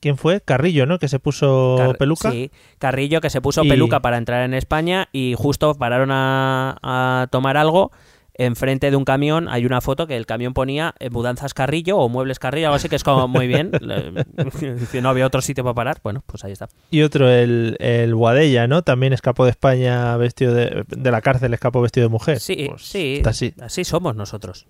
¿Quién 0.00 0.18
fue? 0.18 0.42
Carrillo, 0.42 0.84
¿no? 0.84 0.98
Que 0.98 1.08
se 1.08 1.18
puso 1.18 1.76
Car- 1.78 1.96
peluca. 1.96 2.30
Sí, 2.30 2.50
Carrillo 2.78 3.22
que 3.22 3.30
se 3.30 3.40
puso 3.40 3.64
Y- 3.64 3.68
peluca 3.70 4.00
para 4.00 4.18
entrar 4.18 4.44
en 4.44 4.52
España 4.52 5.08
y 5.12 5.34
justo 5.36 5.74
pararon 5.76 6.10
a, 6.12 6.76
a 6.82 7.26
tomar 7.30 7.56
algo. 7.56 7.90
Enfrente 8.36 8.90
de 8.90 8.96
un 8.96 9.04
camión 9.04 9.48
hay 9.48 9.64
una 9.64 9.80
foto 9.80 10.06
que 10.06 10.16
el 10.16 10.26
camión 10.26 10.54
ponía 10.54 10.94
eh, 10.98 11.08
mudanzas 11.10 11.54
Carrillo 11.54 11.98
o 11.98 12.08
muebles 12.08 12.38
Carrillo, 12.38 12.66
algo 12.66 12.76
así 12.76 12.88
que 12.88 12.96
es 12.96 13.04
como 13.04 13.28
muy 13.28 13.46
bien. 13.46 13.70
Dice, 14.80 15.00
no 15.02 15.08
había 15.08 15.26
otro 15.26 15.40
sitio 15.40 15.62
para 15.64 15.74
parar. 15.74 15.98
Bueno, 16.02 16.22
pues 16.26 16.44
ahí 16.44 16.52
está. 16.52 16.68
Y 16.90 17.02
otro, 17.02 17.30
el, 17.30 17.76
el 17.80 18.14
Guadella, 18.14 18.66
¿no? 18.66 18.82
También 18.82 19.12
escapó 19.12 19.44
de 19.44 19.50
España 19.50 20.16
vestido 20.16 20.52
de... 20.54 20.84
De 20.88 21.10
la 21.10 21.20
cárcel 21.20 21.54
escapó 21.54 21.80
vestido 21.80 22.06
de 22.08 22.10
mujer. 22.12 22.40
Sí, 22.40 22.66
Pues 22.68 22.82
sí, 22.82 23.22
así- 23.24 23.54
así 23.60 23.84
somos 23.84 24.16
nosotros. 24.16 24.66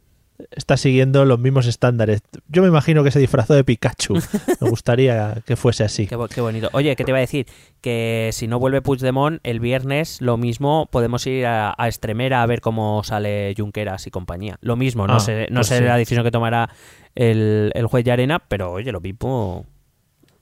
Está 0.50 0.76
siguiendo 0.76 1.24
los 1.24 1.38
mismos 1.38 1.66
estándares. 1.66 2.22
Yo 2.48 2.62
me 2.62 2.68
imagino 2.68 3.04
que 3.04 3.10
se 3.10 3.18
disfrazó 3.20 3.54
de 3.54 3.62
Pikachu. 3.64 4.14
Me 4.60 4.68
gustaría 4.68 5.42
que 5.46 5.56
fuese 5.56 5.84
así. 5.84 6.06
Qué, 6.06 6.16
bo- 6.16 6.28
qué 6.28 6.40
bonito. 6.40 6.68
Oye, 6.72 6.96
¿qué 6.96 7.04
te 7.04 7.10
iba 7.12 7.18
a 7.18 7.20
decir? 7.20 7.46
Que 7.80 8.30
si 8.32 8.46
no 8.48 8.58
vuelve 8.58 8.82
Puigdemont, 8.82 9.40
el 9.44 9.60
viernes 9.60 10.20
lo 10.20 10.36
mismo 10.36 10.88
podemos 10.90 11.26
ir 11.26 11.46
a, 11.46 11.74
a 11.78 11.86
Extremera 11.88 12.42
a 12.42 12.46
ver 12.46 12.60
cómo 12.60 13.02
sale 13.04 13.54
Junqueras 13.56 14.06
y 14.06 14.10
compañía. 14.10 14.56
Lo 14.60 14.76
mismo, 14.76 15.06
no 15.06 15.14
Ah, 15.16 15.20
sé, 15.20 15.46
no 15.50 15.60
pues 15.60 15.68
sé 15.68 15.78
sí. 15.78 15.84
la 15.84 15.96
decisión 15.96 16.24
que 16.24 16.30
tomará 16.30 16.68
el, 17.14 17.70
el 17.74 17.86
juez 17.86 18.04
de 18.04 18.12
arena, 18.12 18.40
pero 18.40 18.72
oye, 18.72 18.90
lo 18.92 19.00
mismo. 19.00 19.66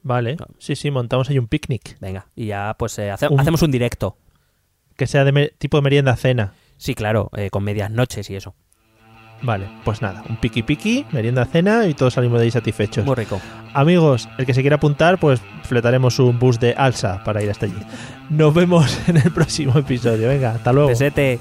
Vale. 0.02 0.36
Sí, 0.58 0.74
sí, 0.74 0.90
montamos 0.90 1.30
ahí 1.30 1.38
un 1.38 1.46
picnic. 1.46 1.96
Venga, 2.00 2.26
y 2.34 2.46
ya 2.46 2.74
pues 2.78 2.98
eh, 2.98 3.10
hace- 3.10 3.28
Un- 3.28 3.38
hacemos 3.40 3.62
un 3.62 3.70
directo. 3.70 4.16
Que 4.96 5.06
sea 5.06 5.24
de 5.24 5.54
tipo 5.58 5.76
de 5.76 5.82
merienda 5.82 6.16
cena. 6.16 6.54
Sí, 6.76 6.94
claro, 6.94 7.30
eh, 7.36 7.50
con 7.50 7.62
medias 7.64 7.90
noches 7.90 8.28
y 8.30 8.36
eso. 8.36 8.54
Vale, 9.42 9.66
pues 9.84 10.02
nada, 10.02 10.22
un 10.28 10.36
piqui 10.36 10.62
piqui, 10.62 11.04
merienda 11.10 11.44
cena 11.44 11.86
y 11.86 11.94
todos 11.94 12.14
salimos 12.14 12.38
de 12.38 12.44
ahí 12.44 12.50
satisfechos. 12.50 13.04
Muy 13.04 13.16
rico. 13.16 13.40
Amigos, 13.74 14.28
el 14.38 14.46
que 14.46 14.54
se 14.54 14.60
quiera 14.60 14.76
apuntar, 14.76 15.18
pues 15.18 15.40
fletaremos 15.64 16.18
un 16.18 16.38
bus 16.38 16.60
de 16.60 16.74
alza 16.74 17.24
para 17.24 17.42
ir 17.42 17.50
hasta 17.50 17.66
allí. 17.66 17.74
Nos 18.30 18.54
vemos 18.54 18.98
en 19.08 19.16
el 19.16 19.30
próximo 19.32 19.78
episodio. 19.78 20.28
Venga, 20.28 20.52
hasta 20.52 20.72
luego. 20.72 20.90
Pesete. 20.90 21.40